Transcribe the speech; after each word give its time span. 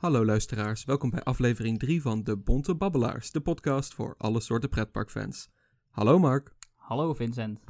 Hallo 0.00 0.24
luisteraars, 0.24 0.84
welkom 0.84 1.10
bij 1.10 1.22
aflevering 1.22 1.78
3 1.78 2.02
van 2.02 2.22
De 2.22 2.36
Bonte 2.36 2.74
Babbelaars, 2.74 3.30
de 3.30 3.40
podcast 3.40 3.94
voor 3.94 4.14
alle 4.18 4.40
soorten 4.40 4.68
pretparkfans. 4.68 5.48
Hallo 5.90 6.18
Mark, 6.18 6.54
Hallo 6.74 7.14
Vincent. 7.14 7.60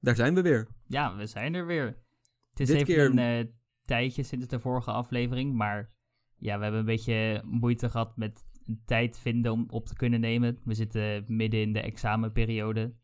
daar 0.00 0.14
zijn 0.16 0.34
we 0.34 0.42
weer. 0.42 0.68
Ja, 0.86 1.16
we 1.16 1.26
zijn 1.26 1.54
er 1.54 1.66
weer. 1.66 1.84
Het 2.50 2.60
is 2.60 2.66
Dit 2.68 2.76
even 2.76 2.86
keer- 2.86 3.04
een 3.10 3.18
eh, 3.46 3.52
tijdje 3.84 4.22
sinds 4.22 4.46
de 4.46 4.60
vorige 4.60 4.90
aflevering, 4.90 5.54
maar 5.54 5.90
ja, 6.36 6.56
we 6.56 6.62
hebben 6.62 6.80
een 6.80 6.86
beetje 6.86 7.42
moeite 7.44 7.90
gehad 7.90 8.16
met 8.16 8.44
tijd 8.84 9.18
vinden 9.18 9.52
om 9.52 9.64
op 9.68 9.86
te 9.86 9.94
kunnen 9.96 10.20
nemen. 10.20 10.58
We 10.64 10.74
zitten 10.74 11.24
midden 11.26 11.60
in 11.60 11.72
de 11.72 11.80
examenperiode, 11.80 12.94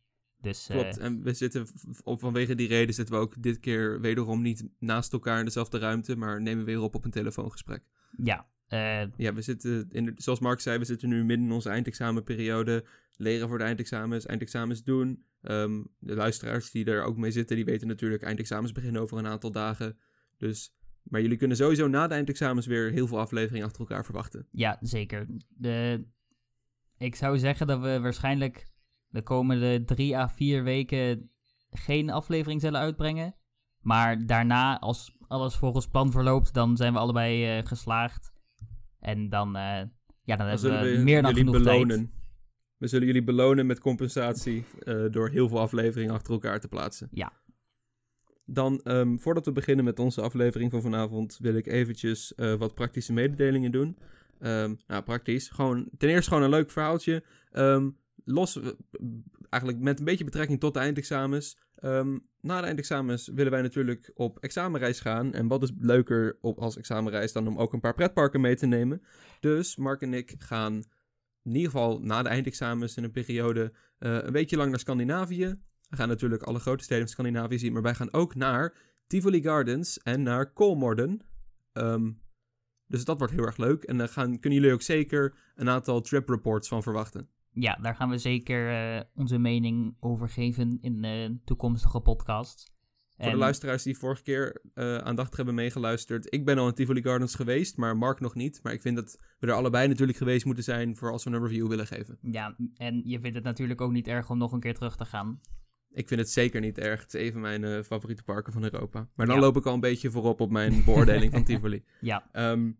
dus 0.41 0.69
eh, 0.69 0.79
Klopt, 0.79 0.99
en 0.99 1.23
we 1.23 1.33
zitten, 1.35 1.67
vanwege 2.05 2.55
die 2.55 2.69
reden 2.69 2.95
zitten 2.95 3.15
we 3.15 3.21
ook 3.21 3.43
dit 3.43 3.59
keer 3.59 4.01
wederom 4.01 4.43
niet 4.43 4.69
naast 4.79 5.13
elkaar 5.13 5.39
in 5.39 5.45
dezelfde 5.45 5.79
ruimte, 5.79 6.17
maar 6.17 6.43
nemen 6.43 6.65
weer 6.65 6.81
op 6.81 6.95
op 6.95 7.05
een 7.05 7.11
telefoongesprek. 7.11 7.83
ja, 8.25 8.51
eh, 8.73 9.03
Ja, 9.17 9.35
we 9.35 9.43
zitten, 9.43 9.89
in 9.91 10.15
zoals 10.17 10.41
Mark 10.41 10.61
zei, 10.61 10.79
we 10.79 10.85
zitten 10.85 11.09
nu 11.09 11.25
midden 11.25 11.47
in 11.47 11.53
onze 11.53 11.69
eindexamenperiode. 11.69 12.85
Leren 13.17 13.49
voor 13.49 13.59
de 13.59 13.65
eindexamens, 13.65 14.27
eindexamens 14.27 14.83
doen. 14.85 15.25
Ehm, 15.43 15.83
de 15.99 16.15
luisteraars 16.15 16.71
die 16.71 16.85
er 16.85 17.03
ook 17.03 17.17
mee 17.17 17.31
zitten, 17.31 17.57
die 17.57 17.65
weten 17.65 17.89
natuurlijk, 17.89 18.23
eindexamens 18.23 18.73
beginnen 18.73 19.03
over 19.03 19.19
een 19.19 19.27
aantal 19.27 19.53
dagen. 19.53 19.99
Dus, 20.39 20.75
maar 21.03 21.21
jullie 21.21 21.37
kunnen 21.37 21.57
sowieso 21.57 21.89
na 21.89 22.07
de 22.07 22.15
eindexamens 22.15 22.67
weer 22.67 22.91
heel 22.91 23.07
veel 23.07 23.19
afleveringen 23.19 23.67
achter 23.67 23.81
elkaar 23.81 24.05
verwachten. 24.05 24.47
ja, 24.51 24.79
zeker. 24.81 25.27
De, 25.49 26.05
ik 26.99 27.15
zou 27.15 27.39
zeggen 27.39 27.67
dat 27.67 27.81
we 27.81 28.01
waarschijnlijk 28.01 28.71
de 29.09 29.23
komende 29.23 29.85
drie 29.85 30.17
à 30.17 30.29
vier 30.29 30.65
weken 30.65 31.31
geen 31.71 32.11
aflevering 32.11 32.61
zullen 32.61 32.81
uitbrengen. 32.81 33.35
Maar 33.81 34.27
daarna, 34.27 34.79
als 34.79 35.17
alles 35.29 35.55
volgens 35.55 35.87
plan 35.89 36.11
verloopt, 36.11 36.55
dan 36.55 36.77
zijn 36.77 36.93
we 36.93 36.99
allebei 36.99 37.59
eh, 37.59 37.67
geslaagd. 37.67 38.32
En 39.03 39.29
dan, 39.29 39.57
eh, 39.57 39.63
ja, 40.23 40.37
dan, 40.37 40.47
Dan 40.47 40.47
hebben 40.47 40.83
we 40.83 40.97
we 40.97 41.03
meer 41.03 41.23
dan 41.23 41.35
genoeg 41.35 41.53
belonen. 41.57 41.97
tijd. 41.97 42.09
We 42.77 42.87
zullen 42.87 43.07
jullie 43.07 43.23
belonen 43.25 43.67
met 43.67 43.81
compensatie 43.81 44.65
eh, 44.79 45.05
door 45.11 45.29
heel 45.29 45.49
veel 45.49 45.61
afleveringen 45.61 46.15
achter 46.15 46.33
elkaar 46.33 46.61
te 46.61 46.69
plaatsen. 46.69 47.09
Ja. 47.11 47.33
Dan, 48.45 48.81
ehm, 48.83 49.17
voordat 49.17 49.45
we 49.45 49.53
beginnen 49.53 49.85
met 49.85 49.99
onze 49.99 50.21
aflevering 50.21 50.71
van 50.71 50.83
vanavond, 50.83 51.39
wil 51.41 51.55
ik 51.55 51.67
eventjes 51.67 52.35
eh, 52.35 52.55
wat 52.55 52.75
praktische 52.75 53.13
mededelingen 53.13 53.73
doen. 53.73 53.99
Ehm, 54.39 54.75
nou, 54.87 55.03
praktisch. 55.03 55.49
Gewoon, 55.49 55.89
ten 55.99 56.09
eerste 56.09 56.29
gewoon 56.29 56.45
een 56.45 56.51
leuk 56.51 56.71
verhaaltje. 56.71 57.23
Ehm, 57.51 57.91
los, 58.25 58.61
eh, 58.61 58.69
eigenlijk 59.49 59.83
met 59.83 59.99
een 59.99 60.05
beetje 60.05 60.25
betrekking 60.25 60.61
tot 60.61 60.75
de 60.75 60.81
eindexamens. 60.81 61.59
Ehm, 61.75 62.19
na 62.41 62.61
de 62.61 62.67
eindexamens 62.67 63.29
willen 63.29 63.53
wij 63.53 63.63
natuurlijk 63.63 64.11
op 64.15 64.39
examenreis 64.39 65.01
gaan. 65.01 65.33
En 65.33 65.49
wat 65.49 65.63
is 65.63 65.73
leuker 65.79 66.39
op, 66.41 66.59
als 66.59 66.77
examenreis 66.77 67.33
dan 67.33 67.47
om 67.47 67.59
ook 67.59 67.73
een 67.73 67.81
paar 67.81 67.95
pretparken 67.95 68.41
mee 68.41 68.57
te 68.57 68.67
nemen. 68.67 69.03
Dus 69.41 69.77
Mark 69.77 70.03
en 70.03 70.15
ik 70.15 70.35
gaan 70.39 70.83
in 71.43 71.55
ieder 71.55 71.71
geval 71.71 72.01
na 72.01 72.23
de 72.23 72.29
eindexamens 72.29 72.97
in 72.97 73.05
een 73.05 73.11
periode 73.11 73.73
eh, 73.99 74.19
een 74.23 74.33
beetje 74.33 74.57
lang 74.57 74.71
naar 74.71 74.79
Scandinavië. 74.79 75.61
We 75.89 75.97
gaan 75.97 76.09
natuurlijk 76.09 76.43
alle 76.43 76.59
grote 76.59 76.85
steden 76.85 77.03
van 77.03 77.13
Scandinavië 77.13 77.59
zien, 77.59 77.73
maar 77.73 77.83
wij 77.83 77.95
gaan 77.95 78.13
ook 78.13 78.35
naar 78.35 78.77
Tivoli 79.07 79.43
Gardens 79.43 79.99
en 79.99 80.23
naar 80.23 80.53
Kolmorden. 80.53 81.21
Ehm, 81.73 82.11
dus 82.87 83.05
dat 83.05 83.19
wordt 83.19 83.33
heel 83.33 83.45
erg 83.45 83.57
leuk. 83.57 83.85
En 83.85 83.99
daar 83.99 84.09
gaan, 84.09 84.39
kunnen 84.39 84.59
jullie 84.59 84.75
ook 84.75 84.83
zeker 84.83 85.35
een 85.55 85.69
aantal 85.69 86.01
trip 86.01 86.29
reports 86.29 86.69
van 86.69 86.83
verwachten. 86.83 87.29
Ja, 87.55 87.79
daar 87.83 87.95
gaan 87.95 88.11
we 88.11 88.19
zeker 88.19 88.71
eh, 88.97 89.01
onze 89.15 89.39
mening 89.39 89.97
over 90.01 90.29
geven 90.29 90.79
in 90.81 91.03
de 91.03 91.39
toekomstige 91.45 92.01
podcast. 92.01 92.71
Voor 93.17 93.31
de 93.31 93.37
luisteraars 93.37 93.83
die 93.83 93.99
vorige 93.99 94.23
keer 94.23 94.61
eh, 94.75 94.97
aandachtig 94.97 95.37
hebben 95.37 95.55
meegeluisterd. 95.55 96.35
Ik 96.35 96.45
ben 96.45 96.59
al 96.59 96.69
in 96.69 96.75
Tivoli 96.75 97.03
Gardens 97.03 97.35
geweest, 97.35 97.77
maar 97.77 97.97
Mark 97.97 98.21
nog 98.21 98.35
niet. 98.35 98.61
Maar 98.63 98.73
ik 98.73 98.81
vind 98.81 98.97
dat 98.97 99.19
we 99.39 99.47
er 99.47 99.53
allebei 99.53 99.89
natuurlijk 99.89 100.19
geweest 100.19 100.45
moeten 100.45 100.65
zijn 100.65 100.97
voor 100.97 101.11
als 101.13 101.25
we 101.25 101.31
een 101.31 101.43
review 101.43 101.69
willen 101.69 101.87
geven. 101.87 102.19
Ja, 102.23 102.57
en 102.77 103.03
je 103.05 103.21
vindt 103.21 103.37
het 103.37 103.45
natuurlijk 103.45 103.81
ook 103.81 103.93
niet 103.93 104.09
erg 104.09 104.31
om 104.31 104.39
nog 104.39 104.53
een 104.53 104.61
keer 104.61 104.75
terug 104.75 104.97
te 104.97 105.05
gaan. 105.05 105.41
Ik 105.91 106.09
vind 106.09 106.21
het 106.21 106.31
zeker 106.31 106.61
niet 106.61 106.79
erg. 106.79 107.01
Het 107.03 107.15
is 107.15 107.27
een 107.27 107.33
van 107.33 107.41
mijn 107.41 107.65
eh, 107.65 107.83
favoriete 107.83 108.23
parken 108.23 108.53
van 108.53 108.63
Europa. 108.63 109.09
Maar 109.15 109.27
dan 109.27 109.35
Ja. 109.35 109.41
loop 109.41 109.57
ik 109.57 109.67
al 109.67 109.75
een 109.75 109.81
beetje 109.81 110.11
voorop 110.11 110.41
op 110.41 110.51
mijn 110.51 110.85
beoordeling 110.85 111.33
van 111.33 111.45
Tivoli. 111.51 111.85
Ja, 112.01 112.29
Ehm, 112.33 112.73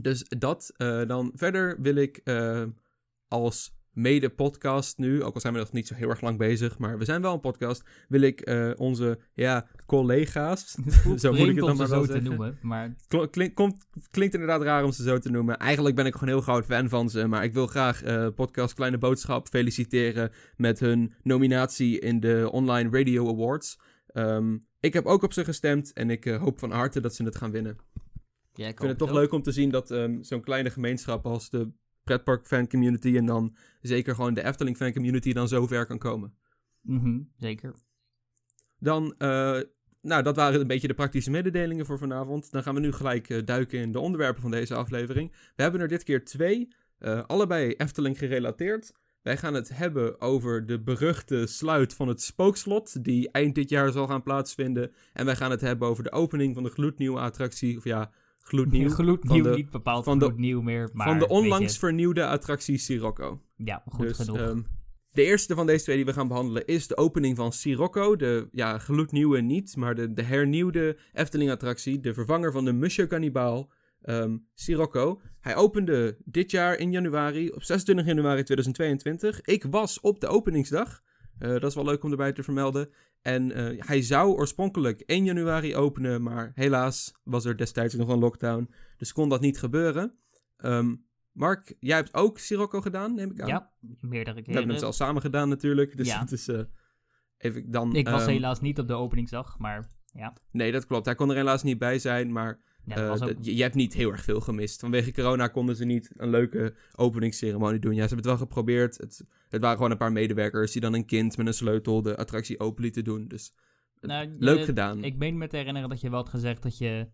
dus 0.00 0.24
dat. 0.28 0.74
dan 1.06 1.32
verder 1.34 1.80
wil 1.80 1.94
ik 1.94 2.20
als 3.28 3.76
mede-podcast 3.92 4.98
nu, 4.98 5.22
ook 5.22 5.34
al 5.34 5.40
zijn 5.40 5.52
we 5.52 5.58
nog 5.58 5.72
niet 5.72 5.86
zo 5.86 5.94
heel 5.94 6.08
erg 6.08 6.20
lang 6.20 6.38
bezig, 6.38 6.78
maar 6.78 6.98
we 6.98 7.04
zijn 7.04 7.22
wel 7.22 7.34
een 7.34 7.40
podcast, 7.40 7.82
wil 8.08 8.20
ik 8.20 8.40
eh, 8.40 8.70
onze 8.76 9.18
ja, 9.34 9.66
collega's, 9.86 10.76
Zo 11.16 11.30
moet 11.32 11.40
ik 11.40 11.46
het 11.46 11.64
dan 11.64 11.76
maar 11.76 11.88
wel 11.88 12.04
zo 12.04 12.12
te 12.12 12.20
noemen, 12.20 12.58
maar 12.62 12.94
klink- 13.30 13.54
komt- 13.54 13.86
klinkt 14.10 14.34
inderdaad 14.34 14.62
raar 14.62 14.84
om 14.84 14.92
ze 14.92 15.02
zo 15.02 15.18
te 15.18 15.30
noemen. 15.30 15.58
Eigenlijk 15.58 15.96
ben 15.96 16.06
ik 16.06 16.12
gewoon 16.12 16.28
heel 16.28 16.40
groot 16.40 16.64
fan 16.64 16.88
van 16.88 17.10
ze. 17.10 17.26
Maar 17.26 17.44
ik 17.44 17.52
wil 17.52 17.66
graag 17.66 18.02
eh, 18.02 18.28
podcast 18.34 18.74
Kleine 18.74 18.98
Boodschap 18.98 19.48
feliciteren 19.48 20.30
met 20.56 20.80
hun 20.80 21.14
nominatie 21.22 21.98
in 21.98 22.20
de 22.20 22.48
Online 22.52 22.90
Radio 22.98 23.28
Awards. 23.28 23.78
Ehm, 24.06 24.58
ik 24.80 24.92
heb 24.92 25.06
ook 25.06 25.22
op 25.22 25.32
ze 25.32 25.44
gestemd 25.44 25.92
en 25.92 26.10
ik 26.10 26.26
eh, 26.26 26.40
hoop 26.42 26.58
van 26.58 26.70
harte 26.70 27.00
dat 27.00 27.14
ze 27.14 27.24
het 27.24 27.36
gaan 27.36 27.50
winnen. 27.50 27.76
ja, 28.54 28.64
ik 28.66 28.70
Ik 28.72 28.78
vind 28.78 28.90
het 28.90 28.98
toch 28.98 29.12
leuk 29.12 29.32
om 29.32 29.42
te 29.42 29.52
zien 29.52 29.70
dat 29.70 29.90
ehm, 29.90 30.22
zo'n 30.22 30.40
kleine 30.40 30.70
gemeenschap 30.70 31.26
als 31.26 31.50
de 31.50 31.70
pretpark 32.08 32.46
fan 32.46 32.68
community 32.68 33.16
en 33.16 33.26
dan 33.26 33.56
zeker 33.80 34.14
gewoon 34.14 34.34
de 34.34 34.44
Efteling 34.44 34.76
fan 34.76 34.92
community 34.92 35.32
dan 35.32 35.48
zo 35.48 35.66
ver 35.66 35.86
kan 35.86 35.98
komen. 35.98 36.34
Mhm, 36.80 37.20
zeker. 37.38 37.74
Dan, 38.78 39.14
eh, 39.18 39.60
nou, 40.02 40.22
dat 40.22 40.36
waren 40.36 40.60
een 40.60 40.66
beetje 40.66 40.88
de 40.88 40.94
praktische 40.94 41.30
mededelingen 41.30 41.86
voor 41.86 41.98
vanavond. 41.98 42.50
Dan 42.50 42.62
gaan 42.62 42.74
we 42.74 42.80
nu 42.80 42.92
gelijk 42.92 43.30
eh, 43.30 43.44
duiken 43.44 43.78
in 43.78 43.92
de 43.92 44.00
onderwerpen 44.00 44.42
van 44.42 44.50
deze 44.50 44.74
aflevering. 44.74 45.32
We 45.56 45.62
hebben 45.62 45.80
er 45.80 45.88
dit 45.88 46.02
keer 46.02 46.24
twee, 46.24 46.68
eh, 46.98 47.24
allebei 47.26 47.72
Efteling 47.72 48.18
gerelateerd. 48.18 48.92
Wij 49.22 49.36
gaan 49.36 49.54
het 49.54 49.68
hebben 49.68 50.20
over 50.20 50.66
de 50.66 50.80
beruchte 50.80 51.46
sluit 51.46 51.94
van 51.94 52.08
het 52.08 52.22
spookslot, 52.22 53.04
die 53.04 53.30
eind 53.30 53.54
dit 53.54 53.68
jaar 53.68 53.92
zal 53.92 54.06
gaan 54.06 54.22
plaatsvinden. 54.22 54.92
En 55.12 55.24
wij 55.24 55.36
gaan 55.36 55.50
het 55.50 55.60
hebben 55.60 55.88
over 55.88 56.04
de 56.04 56.12
opening 56.12 56.54
van 56.54 56.62
de 56.62 56.70
gloednieuwe 56.70 57.18
attractie, 57.18 57.76
of 57.76 57.84
ja, 57.84 58.10
gloednieuw, 58.48 58.88
Gloednieuw, 59.00 59.42
de- 59.42 59.50
niet 59.56 59.70
bepaald 59.70 60.04
van 60.04 60.20
gloednieuw 60.20 60.60
meer, 60.60 60.90
maar... 60.92 61.06
van 61.08 61.18
de 61.18 61.28
onlangs 61.28 61.78
vernieuwde 61.78 62.26
attractie 62.26 62.78
Sirocco. 62.78 63.40
Ja, 63.56 63.82
goed 63.88 64.06
dus, 64.06 64.16
genoeg. 64.16 64.36
ehm, 64.36 64.60
de 65.12 65.24
eerste 65.24 65.54
van 65.54 65.66
deze 65.66 65.84
twee 65.84 65.96
die 65.96 66.04
we 66.04 66.12
gaan 66.12 66.28
behandelen 66.28 66.66
is 66.66 66.86
de 66.86 66.96
opening 66.96 67.36
van 67.36 67.52
Sirocco. 67.52 68.16
De 68.16 68.48
ja, 68.52 68.78
gloednieuwe 68.78 69.40
niet, 69.40 69.76
maar 69.76 69.94
de, 69.94 70.12
de 70.12 70.22
hernieuwde 70.22 70.96
Efteling-attractie. 71.12 72.00
De 72.00 72.14
vervanger 72.14 72.52
van 72.52 72.64
de 72.64 72.72
Monsieur 72.72 73.08
Cannibal, 73.08 73.70
ehm 74.02 74.36
Sirocco. 74.54 75.20
Hij 75.40 75.56
opende 75.56 76.16
dit 76.24 76.50
jaar 76.50 76.78
in 76.78 76.90
januari, 76.92 77.50
op 77.50 77.62
26 77.62 78.06
januari 78.06 78.42
2022. 78.42 79.40
Ik 79.40 79.64
was 79.70 80.00
op 80.00 80.20
de 80.20 80.26
openingsdag. 80.26 81.00
Eh, 81.38 81.48
dat 81.50 81.64
is 81.64 81.74
wel 81.74 81.84
leuk 81.84 82.02
om 82.04 82.10
erbij 82.10 82.32
te 82.32 82.42
vermelden. 82.42 82.90
En 83.22 83.52
eh, 83.52 83.86
hij 83.86 84.02
zou 84.02 84.30
oorspronkelijk 84.36 85.00
1 85.00 85.24
januari 85.24 85.76
openen, 85.76 86.22
maar 86.22 86.52
helaas 86.54 87.14
was 87.24 87.44
er 87.44 87.56
destijds 87.56 87.94
nog 87.94 88.08
een 88.08 88.18
lockdown. 88.18 88.70
Dus 88.96 89.12
kon 89.12 89.28
dat 89.28 89.40
niet 89.40 89.58
gebeuren. 89.58 90.14
Ehm, 90.56 90.94
Mark, 91.32 91.74
jij 91.80 91.96
hebt 91.96 92.14
ook 92.14 92.38
Sirocco 92.38 92.80
gedaan, 92.80 93.14
neem 93.14 93.30
ik 93.30 93.40
aan? 93.40 93.48
ja, 93.48 93.70
meerdere 94.00 94.36
We 94.36 94.42
keren. 94.42 94.58
hebben 94.58 94.74
het 94.74 94.84
al 94.84 94.92
samen 94.92 95.22
gedaan 95.22 95.48
natuurlijk. 95.48 95.96
Dus 95.96 96.06
Ja. 96.08 96.20
het 96.20 96.32
is 96.32 96.48
eh, 96.48 96.60
even 97.38 97.70
dan. 97.70 97.94
Ik 97.94 98.08
was 98.08 98.22
ehm, 98.22 98.30
helaas 98.30 98.60
niet 98.60 98.78
op 98.78 98.88
de 98.88 98.94
openingsdag, 98.94 99.58
maar 99.58 99.88
ja. 100.12 100.32
Nee, 100.52 100.72
dat 100.72 100.86
klopt. 100.86 101.04
Hij 101.06 101.14
kon 101.14 101.30
er 101.30 101.36
helaas 101.36 101.62
niet 101.62 101.78
bij 101.78 101.98
zijn. 101.98 102.32
Maar 102.32 102.60
ja 102.88 102.96
eh, 102.96 103.22
ook... 103.22 103.34
je, 103.40 103.62
hebt 103.62 103.74
niet 103.74 103.94
heel 103.94 104.10
erg 104.10 104.24
veel 104.24 104.40
gemist. 104.40 104.80
Vanwege 104.80 105.12
corona 105.12 105.48
konden 105.48 105.76
ze 105.76 105.84
niet 105.84 106.10
een 106.16 106.30
leuke 106.30 106.74
openingsceremonie 106.94 107.80
doen. 107.80 107.94
Ja, 107.94 108.02
ze 108.02 108.14
hebben 108.14 108.30
het 108.30 108.38
wel 108.38 108.46
geprobeerd. 108.46 108.98
Het, 108.98 109.24
het 109.48 109.60
waren 109.60 109.76
gewoon 109.76 109.90
een 109.90 109.96
paar 109.96 110.12
medewerkers 110.12 110.72
die 110.72 110.80
dan 110.80 110.94
een 110.94 111.06
kind 111.06 111.36
met 111.36 111.46
een 111.46 111.54
sleutel 111.54 112.02
de 112.02 112.16
attractie 112.16 112.60
open 112.60 112.82
lieten 112.82 113.04
doen. 113.04 113.28
Dus 113.28 113.54
Nou, 114.00 114.28
je- 114.28 114.36
leuk 114.38 114.64
gedaan. 114.64 115.04
Ik 115.04 115.16
meen 115.16 115.38
me 115.38 115.46
te 115.46 115.56
herinneren 115.56 115.88
dat 115.88 116.00
je 116.00 116.10
wel 116.10 116.18
had 116.18 116.28
gezegd 116.28 116.62
dat 116.62 116.78
je 116.78 117.08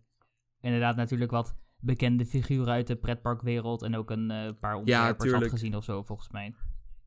inderdaad 0.61 0.95
natuurlijk 0.95 1.31
wat 1.31 1.55
bekende 1.79 2.25
figuren 2.25 2.73
uit 2.73 2.87
de 2.87 2.95
pretparkwereld 2.95 3.81
en 3.81 3.95
ook 3.95 4.09
een 4.09 4.31
eh, 4.31 4.49
paar 4.59 4.75
ontwerpers 4.75 5.09
had 5.09 5.19
tuurlijk. 5.19 5.51
gezien 5.51 5.75
of 5.75 5.83
zo, 5.83 6.03
volgens 6.03 6.29
mij. 6.29 6.53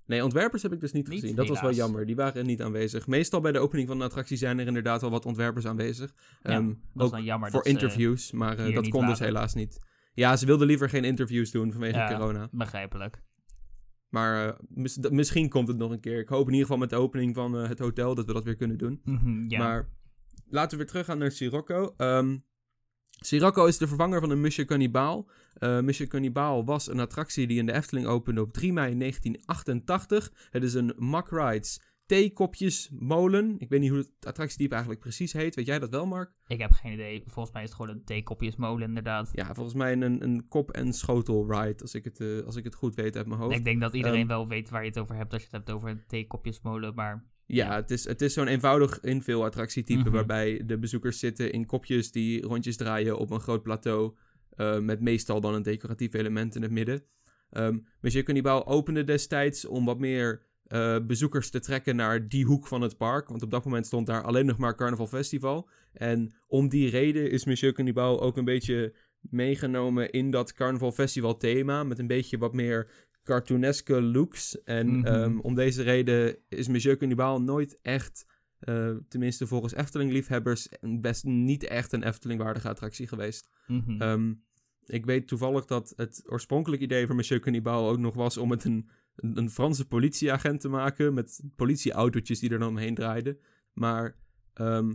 Nee, 0.08 0.24
ontwerpers 0.24 0.62
heb 0.62 0.72
ik 0.72 0.80
dus 0.80 0.92
niet, 0.92 1.08
Niet? 1.08 1.20
gezien. 1.20 1.36
Dat 1.36 1.48
was 1.48 1.60
wel 1.60 1.72
jammer. 1.72 2.06
Die 2.06 2.16
waren 2.16 2.46
niet 2.46 2.62
aanwezig. 2.62 3.06
Meestal 3.06 3.40
bij 3.40 3.52
de 3.52 3.58
opening 3.58 3.88
van 3.88 3.96
een 3.96 4.02
attractie 4.06 4.36
zijn 4.36 4.58
er 4.58 4.66
inderdaad 4.66 5.00
wel 5.00 5.10
wat 5.10 5.26
ontwerpers 5.26 5.66
aanwezig. 5.66 6.14
Ja, 6.42 6.60
dat 6.60 6.70
is 6.94 7.02
ook 7.02 7.10
dan 7.10 7.24
jammer. 7.24 7.50
voor 7.50 7.66
interviews, 7.66 8.32
maar 8.32 8.58
eh, 8.58 8.74
dat 8.74 8.88
kon 8.88 9.06
dus 9.06 9.18
helaas 9.18 9.54
niet. 9.54 9.78
Ja, 10.14 10.36
ze 10.36 10.46
wilden 10.46 10.66
liever 10.66 10.88
geen 10.88 11.04
interviews 11.04 11.50
doen 11.50 11.72
vanwege 11.72 11.98
Ja. 11.98 12.08
corona. 12.18 12.48
Begrijpelijk. 12.50 13.22
Maar 14.08 14.48
eh, 14.48 14.54
mis- 14.68 14.98
misschien 15.10 15.48
komt 15.48 15.68
het 15.68 15.76
nog 15.76 15.90
een 15.90 16.00
keer. 16.00 16.18
Ik 16.20 16.28
hoop 16.28 16.46
in 16.46 16.52
ieder 16.52 16.60
geval 16.66 16.78
met 16.80 16.90
de 16.90 16.96
opening 16.96 17.34
van 17.34 17.56
eh, 17.58 17.68
het 17.68 17.78
hotel 17.78 18.14
dat 18.14 18.26
we 18.26 18.32
dat 18.32 18.44
weer 18.44 18.56
kunnen 18.56 18.78
doen. 18.78 19.00
Mhm, 19.04 19.44
ja. 19.50 19.58
Maar 19.58 19.88
laten 20.48 20.70
we 20.70 20.76
weer 20.76 20.86
teruggaan 20.86 21.18
naar 21.18 21.30
Sirocco. 21.30 21.94
Ehm 21.96 22.36
Sirocco 23.20 23.66
is 23.66 23.78
de 23.78 23.86
vervanger 23.86 24.20
van 24.20 24.28
de 24.28 24.34
Monsieur 24.34 24.68
Cannibal. 24.68 25.28
Eh 25.54 25.80
Monsieur 25.80 26.10
Cannibal 26.10 26.64
was 26.64 26.88
een 26.88 27.00
attractie 27.00 27.46
die 27.46 27.58
in 27.58 27.66
de 27.66 27.72
Efteling 27.72 28.06
opende 28.06 28.40
op 28.40 28.52
3 28.52 28.72
mei 28.72 28.98
1988. 28.98 30.32
Het 30.50 30.62
is 30.62 30.74
een 30.74 30.92
Mack 30.96 31.28
Rides 31.30 31.80
theekopjesmolen. 32.06 33.54
Ik 33.58 33.68
weet 33.68 33.80
niet 33.80 33.90
hoe 33.90 33.98
het 33.98 34.26
attractietype 34.26 34.70
eigenlijk 34.70 35.02
precies 35.02 35.32
heet. 35.32 35.54
Weet 35.54 35.66
jij 35.66 35.78
dat 35.78 35.90
wel, 35.90 36.06
Mark? 36.06 36.32
Ik 36.46 36.60
heb 36.60 36.72
geen 36.72 36.92
idee. 36.92 37.22
Volgens 37.26 37.54
mij 37.54 37.62
is 37.62 37.68
het 37.68 37.78
gewoon 37.78 37.96
een 37.96 38.04
theekopjesmolen, 38.04 38.88
inderdaad. 38.88 39.30
Ja, 39.32 39.54
volgens 39.54 39.74
mij 39.74 39.92
een, 39.92 40.22
een 40.22 40.48
kop- 40.48 40.70
en 40.70 40.92
schotel-ride, 40.92 41.82
als, 41.82 41.94
ik 41.94 42.04
het, 42.04 42.20
eh, 42.20 42.40
als 42.46 42.56
ik 42.56 42.64
het 42.64 42.74
goed 42.74 42.94
weet 42.94 43.16
uit 43.16 43.26
mijn 43.26 43.40
hoofd. 43.40 43.56
Ik 43.56 43.64
denk 43.64 43.80
dat 43.80 43.94
iedereen 43.94 44.18
Ehm, 44.18 44.28
wel 44.28 44.48
weet 44.48 44.70
waar 44.70 44.82
je 44.82 44.88
het 44.88 44.98
over 44.98 45.14
hebt 45.14 45.32
als 45.32 45.42
je 45.42 45.48
het 45.50 45.56
hebt 45.56 45.70
over 45.76 45.88
een 45.88 46.02
theekopjesmolen, 46.06 46.94
maar... 46.94 47.24
Ja, 47.50 47.74
het 47.74 47.90
is, 47.90 48.04
het 48.04 48.22
is 48.22 48.32
zo'n 48.32 48.46
eenvoudig 48.46 49.00
invulattractietype 49.00 50.00
Mhm. 50.02 50.10
waarbij 50.10 50.62
de 50.66 50.78
bezoekers 50.78 51.18
zitten 51.18 51.52
in 51.52 51.66
kopjes 51.66 52.12
die 52.12 52.42
rondjes 52.42 52.76
draaien 52.76 53.18
op 53.18 53.30
een 53.30 53.40
groot 53.40 53.62
plateau. 53.62 54.14
eh, 54.56 54.78
met 54.78 55.00
meestal 55.00 55.40
dan 55.40 55.54
een 55.54 55.62
decoratief 55.62 56.14
element 56.14 56.54
in 56.54 56.62
het 56.62 56.70
midden. 56.70 57.02
Ehm 57.50 57.78
Monsieur 58.00 58.24
Cannibal 58.24 58.66
opende 58.66 59.04
destijds 59.04 59.64
om 59.64 59.84
wat 59.84 59.98
meer 59.98 60.46
eh, 60.64 60.96
bezoekers 61.06 61.50
te 61.50 61.60
trekken 61.60 61.96
naar 61.96 62.28
die 62.28 62.44
hoek 62.44 62.66
van 62.66 62.80
het 62.80 62.96
park. 62.96 63.28
Want 63.28 63.42
op 63.42 63.50
dat 63.50 63.64
moment 63.64 63.86
stond 63.86 64.06
daar 64.06 64.22
alleen 64.22 64.46
nog 64.46 64.58
maar 64.58 64.76
Carnaval 64.76 65.06
Festival. 65.06 65.68
En 65.92 66.34
om 66.46 66.68
die 66.68 66.90
reden 66.90 67.30
is 67.30 67.44
Monsieur 67.44 67.72
Cannibal 67.72 68.20
ook 68.20 68.36
een 68.36 68.44
beetje 68.44 68.94
meegenomen 69.20 70.10
in 70.10 70.30
dat 70.30 70.52
Carnaval 70.52 70.92
Festival 70.92 71.36
thema. 71.36 71.84
Met 71.84 71.98
een 71.98 72.06
beetje 72.06 72.38
wat 72.38 72.52
meer 72.54 72.90
cartooneske 73.28 74.02
looks. 74.02 74.62
En 74.62 74.86
Mhm. 74.96 75.04
ehm, 75.06 75.38
om 75.38 75.54
deze 75.54 75.82
reden 75.82 76.36
is 76.48 76.68
Monsieur 76.68 76.96
Cannibal 76.96 77.42
nooit 77.42 77.78
echt, 77.82 78.26
eh, 78.58 78.90
tenminste 79.08 79.46
volgens 79.46 79.74
Efteling-liefhebbers, 79.74 80.68
best 80.80 81.24
niet 81.24 81.64
echt 81.64 81.92
een 81.92 82.02
Efteling-waardige 82.02 82.68
attractie 82.68 83.06
geweest. 83.06 83.48
mhm. 83.66 84.00
Ehm, 84.02 84.34
ik 84.84 85.06
weet 85.06 85.28
toevallig 85.28 85.64
dat 85.64 85.92
het 85.96 86.22
oorspronkelijke 86.26 86.84
idee 86.84 87.06
van 87.06 87.16
Monsieur 87.16 87.40
Cannibal 87.40 87.88
ook 87.88 87.98
nog 87.98 88.14
was 88.14 88.36
om 88.36 88.50
het 88.50 88.64
een, 88.64 88.88
een, 89.16 89.38
een 89.38 89.50
Franse 89.50 89.86
politieagent 89.86 90.60
te 90.60 90.68
maken. 90.68 91.14
Met 91.14 91.42
politieautootjes 91.56 92.38
die 92.38 92.50
er 92.50 92.58
dan 92.58 92.68
omheen 92.68 92.94
draaiden. 92.94 93.38
Maar 93.72 94.16
ehm, 94.54 94.94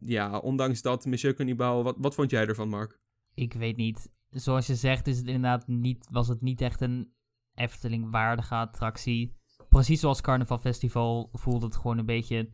ja, 0.00 0.38
ondanks 0.38 0.82
dat, 0.82 1.06
Monsieur 1.06 1.34
Cannibal, 1.34 1.82
wat, 1.82 1.96
wat 1.98 2.14
vond 2.14 2.30
jij 2.30 2.46
ervan, 2.46 2.68
Mark? 2.68 2.98
Ik 3.34 3.52
weet 3.52 3.76
niet. 3.76 4.10
Zoals 4.30 4.66
je 4.66 4.74
zegt, 4.74 5.06
is 5.06 5.16
het 5.18 5.26
inderdaad 5.26 5.66
niet, 5.68 6.06
was 6.10 6.28
het 6.28 6.42
niet 6.42 6.60
echt 6.60 6.80
een 6.80 7.13
Efteling-waardige 7.54 8.54
attractie. 8.54 9.36
Precies 9.68 10.00
zoals 10.00 10.20
Carnaval 10.20 10.58
Festival 10.58 11.28
voelde 11.32 11.66
het 11.66 11.76
gewoon 11.76 11.98
een 11.98 12.06
beetje 12.06 12.52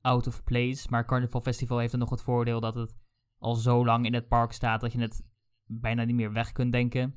out 0.00 0.26
of 0.26 0.44
place. 0.44 0.86
Maar 0.90 1.04
Carnaval 1.04 1.40
Festival 1.40 1.78
heeft 1.78 1.92
er 1.92 1.98
nog 1.98 2.10
het 2.10 2.22
voordeel 2.22 2.60
dat 2.60 2.74
het 2.74 2.94
al 3.38 3.54
zo 3.54 3.84
lang 3.84 4.06
in 4.06 4.14
het 4.14 4.28
park 4.28 4.52
staat 4.52 4.80
dat 4.80 4.92
je 4.92 5.00
het 5.00 5.26
bijna 5.66 6.04
niet 6.04 6.16
meer 6.16 6.32
weg 6.32 6.52
kunt 6.52 6.72
denken. 6.72 7.14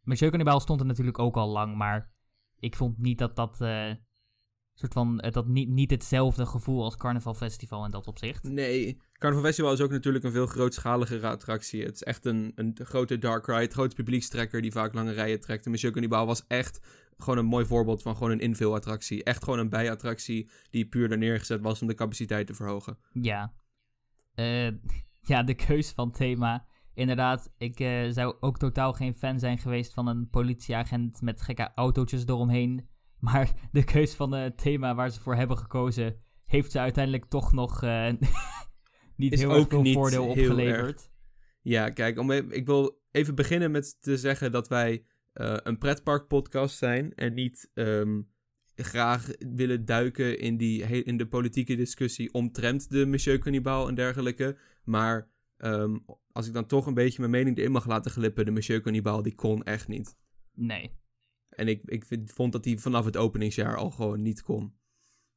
Monsieur 0.00 0.30
Cannibal 0.30 0.60
stond 0.60 0.80
er 0.80 0.86
natuurlijk 0.86 1.18
ook 1.18 1.36
al 1.36 1.48
lang, 1.48 1.76
maar 1.76 2.12
ik 2.58 2.76
vond 2.76 2.98
niet 2.98 3.18
dat 3.18 3.36
dat 3.36 3.60
eh, 3.60 3.90
soort 4.74 4.92
van 4.92 5.20
eh, 5.20 5.32
dat 5.32 5.46
niet, 5.46 5.68
niet 5.68 5.90
hetzelfde 5.90 6.46
gevoel 6.46 6.84
als 6.84 6.96
Carnaval 6.96 7.34
Festival 7.34 7.84
in 7.84 7.90
dat 7.90 8.06
opzicht. 8.06 8.42
Nee, 8.42 9.00
Carnaval 9.12 9.46
Festival 9.46 9.72
is 9.72 9.80
ook 9.80 9.90
natuurlijk 9.90 10.24
een 10.24 10.32
veel 10.32 10.46
grootschaligere 10.46 11.26
attractie. 11.26 11.84
Het 11.84 11.94
is 11.94 12.02
echt 12.02 12.24
een, 12.24 12.52
een 12.54 12.76
grote 12.82 13.18
dark 13.18 13.46
ride, 13.46 13.72
grote 13.72 13.94
publiekstrekker 13.94 14.62
die 14.62 14.72
vaak 14.72 14.94
lange 14.94 15.12
rijen 15.12 15.40
trekt. 15.40 15.64
En 15.64 15.70
Monsieur 15.70 15.92
Cannibal 15.92 16.26
was 16.26 16.46
echt 16.46 16.80
gewoon 17.16 17.38
een 17.38 17.46
mooi 17.46 17.66
voorbeeld 17.66 18.02
van 18.02 18.16
gewoon 18.16 18.30
een 18.30 18.40
invulattractie. 18.40 19.24
Echt 19.24 19.44
gewoon 19.44 19.58
een 19.58 19.68
bijattractie 19.68 20.50
die 20.70 20.86
puur 20.86 21.10
er 21.10 21.18
neergezet 21.18 21.60
was 21.60 21.80
om 21.80 21.86
de 21.86 21.94
capaciteit 21.94 22.46
te 22.46 22.54
verhogen. 22.54 22.98
Ja. 23.12 23.54
Eh, 24.34 24.70
ja, 25.32 25.42
de 25.42 25.54
keus 25.54 25.92
van 25.92 26.12
thema. 26.12 26.66
Inderdaad, 26.94 27.52
ik 27.58 27.80
eh, 27.80 28.10
zou 28.10 28.36
ook 28.40 28.58
totaal 28.58 28.92
geen 28.92 29.14
fan 29.14 29.38
zijn 29.38 29.58
geweest 29.58 29.94
van 29.94 30.06
een 30.06 30.28
politieagent 30.28 31.20
met 31.20 31.42
gekke 31.42 31.70
autootjes 31.74 32.26
eromheen. 32.26 32.88
Maar 33.24 33.68
de 33.72 33.84
keus 33.84 34.14
van 34.14 34.32
het 34.32 34.58
thema 34.58 34.94
waar 34.94 35.10
ze 35.10 35.20
voor 35.20 35.34
hebben 35.34 35.58
gekozen, 35.58 36.20
heeft 36.46 36.70
ze 36.72 36.78
uiteindelijk 36.78 37.24
toch 37.24 37.52
nog 37.52 37.82
eh, 37.82 38.12
niet 39.16 39.32
Is 39.32 39.40
heel 39.40 39.50
erg 39.50 39.58
ook 39.58 39.70
veel 39.70 39.82
niet 39.82 39.94
voordeel 39.94 40.22
heel 40.22 40.30
opgeleverd. 40.30 41.10
Ja, 41.62 41.90
kijk, 41.90 42.18
om, 42.18 42.30
ik 42.30 42.66
wil 42.66 43.02
even 43.10 43.34
beginnen 43.34 43.70
met 43.70 44.02
te 44.02 44.16
zeggen 44.16 44.52
dat 44.52 44.68
wij 44.68 45.06
eh, 45.32 45.56
een 45.62 45.78
pretparkpodcast 45.78 46.76
zijn 46.76 47.14
en 47.14 47.34
niet 47.34 47.70
ehm, 47.74 48.22
graag 48.74 49.28
willen 49.38 49.84
duiken 49.84 50.38
in, 50.38 50.56
die, 50.56 50.82
in 50.82 51.16
de 51.16 51.26
politieke 51.26 51.76
discussie 51.76 52.32
omtrent 52.32 52.90
de 52.90 53.06
Monsieur 53.06 53.38
Cannibal 53.38 53.88
en 53.88 53.94
dergelijke. 53.94 54.58
Maar 54.84 55.30
ehm, 55.56 55.98
als 56.32 56.46
ik 56.46 56.52
dan 56.52 56.66
toch 56.66 56.86
een 56.86 56.94
beetje 56.94 57.20
mijn 57.20 57.30
mening 57.30 57.58
erin 57.58 57.72
mag 57.72 57.86
laten 57.86 58.10
glippen, 58.10 58.44
de 58.44 58.50
Monsieur 58.50 58.80
Cannibal 58.80 59.22
die 59.22 59.34
kon 59.34 59.62
echt 59.62 59.88
niet. 59.88 60.16
Nee. 60.52 61.02
En 61.56 61.68
ik, 61.68 61.82
ik 61.84 62.04
vind- 62.04 62.32
vond 62.32 62.52
dat 62.52 62.64
hij 62.64 62.78
vanaf 62.78 63.04
het 63.04 63.16
openingsjaar 63.16 63.76
al 63.76 63.90
gewoon 63.90 64.22
niet 64.22 64.42
kon. 64.42 64.72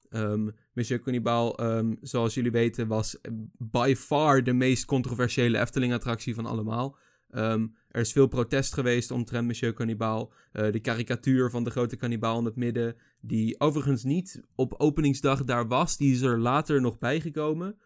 Ehm 0.10 0.50
Monsieur 0.74 1.02
Cannibal, 1.02 1.58
ehm, 1.58 1.96
zoals 2.02 2.34
jullie 2.34 2.52
weten, 2.52 2.88
was 2.88 3.18
by 3.58 3.94
far 3.98 4.44
de 4.44 4.54
meest 4.54 4.86
controversiële 4.86 5.60
Efteling-attractie 5.60 6.36
van 6.36 6.46
allemaal. 6.46 6.98
Ehm, 7.30 7.68
er 7.88 8.02
is 8.02 8.12
veel 8.12 8.28
protest 8.28 8.74
geweest 8.74 9.12
omtrent 9.12 9.46
Monsieur 9.48 9.74
Cannibal. 9.74 10.34
Eh, 10.52 10.72
de 10.72 10.80
karikatuur 10.80 11.50
van 11.50 11.64
de 11.64 11.69
grote 11.69 11.96
kannibaal 11.96 12.40
in 12.40 12.46
het 12.46 12.56
midden, 12.56 12.96
die 13.22 13.60
overigens 13.60 14.04
niet 14.04 14.42
op 14.56 14.74
openingsdag 14.78 15.44
daar 15.44 15.68
was, 15.68 15.98
die 15.98 16.12
is 16.13 16.22
er 16.22 16.40
later 16.40 16.81
nog 16.81 16.98
bijgekomen. 16.98 17.78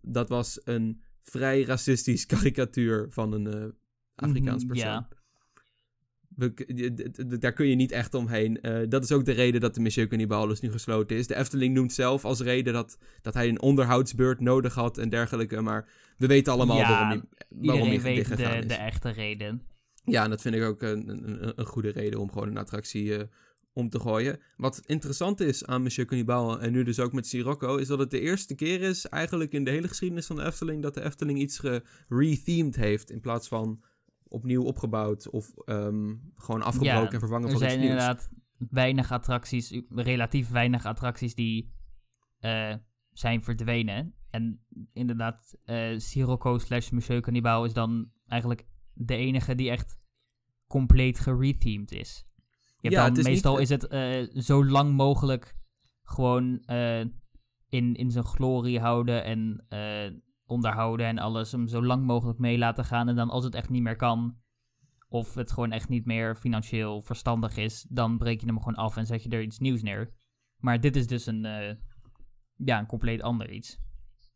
Dat 0.00 0.28
was 0.28 0.60
een 0.64 1.02
vrij 1.22 1.62
racistisch 1.62 2.26
karikatuur 2.32 3.06
van 3.10 3.32
een 3.32 3.46
eh, 3.46 3.68
Afrikaans 4.14 4.64
Mhm, 4.64 4.72
persoon. 4.72 4.90
ja. 4.92 5.08
Daar 7.38 7.52
kun 7.52 7.66
je 7.66 7.74
niet 7.74 7.92
echt 7.92 8.14
omheen. 8.14 8.60
Eh, 8.60 8.80
dat 8.88 9.04
is 9.04 9.12
ook 9.12 9.24
de 9.24 9.32
reden 9.32 9.60
dat 9.60 9.74
de 9.74 9.80
Monsieur 9.80 10.08
Cannibal 10.08 10.46
dus 10.46 10.60
nu 10.60 10.70
gesloten 10.70 11.16
is. 11.16 11.26
De 11.26 11.36
Efteling 11.36 11.74
noemt 11.74 11.92
zelf 11.92 12.24
als 12.24 12.40
reden 12.40 12.72
dat, 12.72 12.98
dat 13.22 13.34
hij 13.34 13.48
een 13.48 13.60
onderhoudsbeurt 13.60 14.40
nodig 14.40 14.74
had 14.74 14.98
en 14.98 15.08
dergelijke. 15.08 15.60
Maar 15.60 15.88
we 16.16 16.26
weten 16.26 16.52
allemaal 16.52 16.76
Ja, 16.76 16.88
waarom 16.88 17.08
hij, 17.08 17.22
waarom 17.48 17.90
Iedereen 17.90 18.14
weet 18.14 18.36
de, 18.36 18.66
de 18.66 18.74
echte 18.74 19.10
reden. 19.10 19.62
Ja, 20.04 20.24
en 20.24 20.30
dat 20.30 20.40
vind 20.40 20.54
ik 20.54 20.62
ook 20.62 20.82
een, 20.82 21.08
een, 21.08 21.52
een 21.54 21.66
goede 21.66 21.90
reden 21.90 22.20
om 22.20 22.32
gewoon 22.32 22.48
een 22.48 22.58
attractie 22.58 23.16
eh, 23.16 23.24
om 23.72 23.88
te 23.88 24.00
gooien. 24.00 24.40
Wat 24.56 24.82
interessant 24.86 25.40
is 25.40 25.66
aan 25.66 25.82
Monsieur 25.82 26.08
Cannibal 26.08 26.60
en 26.60 26.72
nu 26.72 26.82
dus 26.82 27.00
ook 27.00 27.12
met 27.12 27.26
Sirocco... 27.26 27.76
is 27.76 27.86
dat 27.86 27.98
het 27.98 28.10
de 28.10 28.20
eerste 28.20 28.54
keer 28.54 28.80
is 28.80 29.06
eigenlijk 29.06 29.52
in 29.52 29.64
de 29.64 29.70
hele 29.70 29.88
geschiedenis 29.88 30.26
van 30.26 30.36
de 30.36 30.44
Efteling... 30.44 30.82
dat 30.82 30.94
de 30.94 31.04
Efteling 31.04 31.38
iets 31.38 31.58
gerethemed 31.58 32.76
heeft 32.76 33.10
in 33.10 33.20
plaats 33.20 33.48
van 33.48 33.82
opnieuw 34.28 34.62
opgebouwd... 34.64 35.30
of 35.30 35.52
ehm, 35.64 36.14
gewoon 36.36 36.62
afgebroken 36.62 37.02
Ja, 37.04 37.10
en 37.10 37.18
vervangen 37.18 37.48
Er 37.48 37.52
voor 37.54 37.62
iets 37.62 37.72
zijn 37.72 37.80
nieuws. 37.84 37.92
inderdaad 37.92 38.30
weinig 38.70 39.12
attracties, 39.12 39.80
relatief 39.88 40.50
weinig 40.50 40.86
attracties 40.86 41.34
die 41.34 41.72
eh, 42.38 42.74
zijn 43.12 43.42
verdwenen. 43.42 44.14
En 44.30 44.64
inderdaad, 44.92 45.56
eh 45.64 45.98
Sirocco 45.98 46.58
slash 46.58 46.90
Monsieur 46.90 47.20
Cannibal 47.20 47.64
is 47.64 47.72
dan 47.72 48.10
eigenlijk 48.26 48.66
de 48.92 49.14
enige 49.16 49.54
die 49.54 49.70
echt 49.70 49.98
compleet 50.66 51.18
gerethemed 51.20 51.92
is. 51.92 52.26
Je 52.80 52.88
hebt 52.88 52.94
Ja, 52.94 53.04
dan, 53.04 53.12
niet- 53.12 53.24
meestal 53.26 53.58
is 53.58 53.68
het 53.68 53.86
eh, 53.86 54.26
zo 54.34 54.64
lang 54.64 54.92
mogelijk 54.96 55.56
gewoon 56.02 56.56
in, 57.68 57.94
in 57.94 58.10
zijn 58.10 58.24
glorie 58.24 58.80
houden 58.80 59.24
en 59.24 59.64
eh, 59.68 60.10
onderhouden 60.48 61.06
en 61.06 61.18
alles. 61.18 61.52
Hem 61.52 61.68
zo 61.68 61.84
lang 61.84 62.04
mogelijk 62.04 62.38
mee 62.38 62.58
laten 62.58 62.84
gaan. 62.84 63.08
En 63.08 63.16
dan 63.16 63.30
als 63.30 63.44
het 63.44 63.54
echt 63.54 63.68
niet 63.68 63.82
meer 63.82 63.96
kan, 63.96 64.36
of 65.08 65.34
het 65.34 65.52
gewoon 65.52 65.72
echt 65.72 65.88
niet 65.88 66.04
meer 66.04 66.36
financieel 66.36 67.00
verstandig 67.00 67.56
is, 67.56 67.86
dan 67.88 68.18
breek 68.18 68.40
je 68.40 68.46
hem 68.46 68.58
gewoon 68.58 68.74
af 68.74 68.96
en 68.96 69.06
zet 69.06 69.22
je 69.22 69.28
er 69.28 69.42
iets 69.42 69.58
nieuws 69.58 69.82
neer. 69.82 70.12
Maar 70.56 70.80
dit 70.80 70.96
is 70.96 71.06
dus 71.06 71.26
een, 71.26 71.44
eh, 71.44 71.74
ja, 72.56 72.78
een 72.78 72.86
compleet 72.86 73.22
ander 73.22 73.50
iets. 73.50 73.78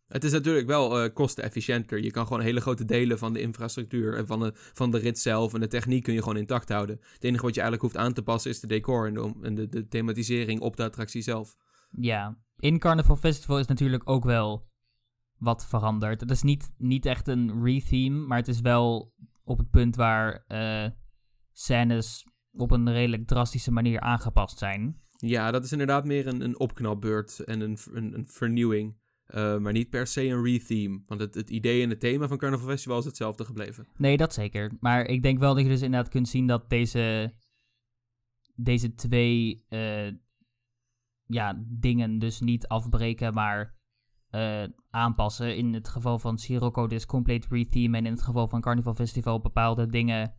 Het 0.07 0.25
is 0.25 0.33
natuurlijk 0.33 0.66
wel 0.66 1.00
eh, 1.00 1.12
kostenefficiënter. 1.14 2.02
Je 2.02 2.11
kan 2.11 2.26
gewoon 2.26 2.42
hele 2.42 2.61
grote 2.61 2.85
delen 2.85 3.19
van 3.19 3.33
de 3.33 3.40
infrastructuur 3.40 4.16
en 4.16 4.26
van 4.26 4.40
de, 4.40 4.50
van 4.54 4.90
de 4.90 4.99
rit 4.99 5.19
zelf 5.19 5.54
en 5.54 5.61
de 5.61 5.66
techniek 5.66 6.02
kun 6.02 6.14
je 6.14 6.19
gewoon 6.19 6.37
intact 6.37 6.69
houden. 6.69 6.99
Het 7.12 7.25
enige 7.25 7.45
wat 7.45 7.54
je 7.54 7.61
eigenlijk 7.61 7.92
hoeft 7.92 8.07
aan 8.07 8.12
te 8.12 8.23
passen 8.23 8.50
is 8.50 8.61
de 8.61 8.66
decor 8.66 9.07
en 9.07 9.14
de, 9.14 9.33
en 9.42 9.54
de, 9.54 9.69
de 9.69 9.88
thematisering 9.88 10.61
op 10.61 10.76
de 10.76 10.83
attractie 10.83 11.23
zelf. 11.23 11.57
Ja, 11.90 12.38
in 12.57 12.78
Carnival 12.78 13.16
Festival 13.16 13.59
is 13.59 13.66
natuurlijk 13.66 14.11
ook 14.11 14.25
wel 14.25 14.71
wat 15.43 15.67
veranderd. 15.67 16.21
Het 16.21 16.31
is 16.31 16.43
niet, 16.43 16.73
niet 16.77 17.07
echt 17.07 17.29
een 17.29 17.65
retheme, 17.65 18.27
maar 18.27 18.39
het 18.39 18.49
is 18.49 18.61
wel 18.61 19.15
op 19.45 19.59
het 19.59 19.71
punt 19.71 19.97
waar 19.97 20.45
eh, 20.47 20.91
scènes 21.53 22.27
op 22.53 22.71
een 22.71 22.93
redelijk 22.93 23.27
drastische 23.27 23.73
manier 23.73 24.01
aangepast 24.01 24.59
zijn. 24.59 25.01
Ja, 25.17 25.51
dat 25.51 25.65
is 25.65 25.73
inderdaad 25.73 26.05
meer 26.05 26.27
een, 26.27 26.41
een 26.41 26.59
opknapbeurt 26.59 27.41
en 27.41 27.61
een, 27.61 27.79
een, 27.93 28.15
een 28.15 28.27
vernieuwing. 28.29 29.01
Eh, 29.25 29.59
maar 29.59 29.73
niet 29.73 29.91
per 29.91 30.07
se 30.07 30.27
een 30.27 30.45
retheme. 30.45 31.03
Want 31.07 31.21
het, 31.21 31.35
het 31.35 31.51
idee 31.51 31.83
en 31.83 31.91
het 31.91 32.01
thema 32.01 32.29
van 32.29 32.39
Carnival 32.39 32.69
Festival 32.69 32.99
is 32.99 33.05
hetzelfde 33.05 33.45
gebleven. 33.45 33.87
Nee, 33.97 34.17
dat 34.17 34.35
zeker. 34.35 34.73
Maar 34.81 35.05
ik 35.05 35.23
denk 35.23 35.39
wel 35.39 35.55
dat 35.55 35.63
je 35.63 35.69
dus 35.69 35.83
inderdaad 35.83 36.11
kunt 36.11 36.29
zien 36.29 36.47
dat 36.47 36.71
deze, 36.71 37.35
deze 38.55 38.95
twee 38.95 39.65
eh, 39.69 40.13
ja, 41.25 41.63
dingen 41.67 42.19
dus 42.19 42.41
niet 42.41 42.67
afbreken, 42.69 43.35
maar 43.35 43.81
eh, 44.33 44.62
aanpassen. 44.91 45.57
In 45.57 45.75
het 45.75 45.89
geval 45.89 46.19
van 46.19 46.39
Sirocco 46.39 46.87
dus 46.87 47.07
compleet 47.07 47.47
retheme 47.51 47.97
en 47.99 48.07
in 48.07 48.12
het 48.12 48.23
geval 48.23 48.49
van 48.49 48.61
Carnival 48.61 48.95
Festival 48.95 49.41
bepaalde 49.41 49.87
dingen 49.87 50.35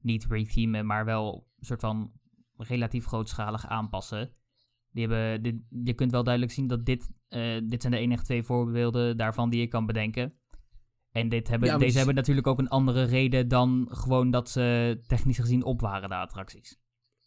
niet 0.00 0.26
rethemen, 0.28 0.86
maar 0.86 1.04
wel 1.04 1.48
een 1.58 1.66
soort 1.66 1.80
van 1.80 2.12
relatief 2.56 3.06
grootschalig 3.06 3.66
aanpassen. 3.66 4.30
Die 4.90 5.06
hebben, 5.06 5.42
dit, 5.42 5.54
je 5.84 5.94
kunt 5.94 6.10
wel 6.10 6.24
duidelijk 6.24 6.52
zien 6.52 6.66
dat 6.66 6.86
dit, 6.86 7.10
eh, 7.28 7.60
dit 7.66 7.80
zijn 7.80 7.92
de 7.92 7.98
enige 7.98 8.24
twee 8.24 8.42
voorbeelden 8.42 9.16
daarvan 9.16 9.50
die 9.50 9.60
je 9.60 9.66
kan 9.68 9.86
bedenken. 9.86 10.32
En 11.10 11.28
dit 11.28 11.48
hebben, 11.48 11.68
Ja, 11.68 11.74
deze 11.74 11.86
dus- 11.86 11.96
hebben 11.96 12.14
natuurlijk 12.14 12.46
ook 12.46 12.58
een 12.58 12.68
andere 12.68 13.02
reden 13.02 13.48
dan 13.48 13.88
gewoon 13.90 14.30
dat 14.30 14.50
ze 14.50 14.98
technisch 15.06 15.38
gezien 15.38 15.64
op 15.64 15.80
waren, 15.80 16.08
de 16.08 16.14
attracties. 16.14 16.80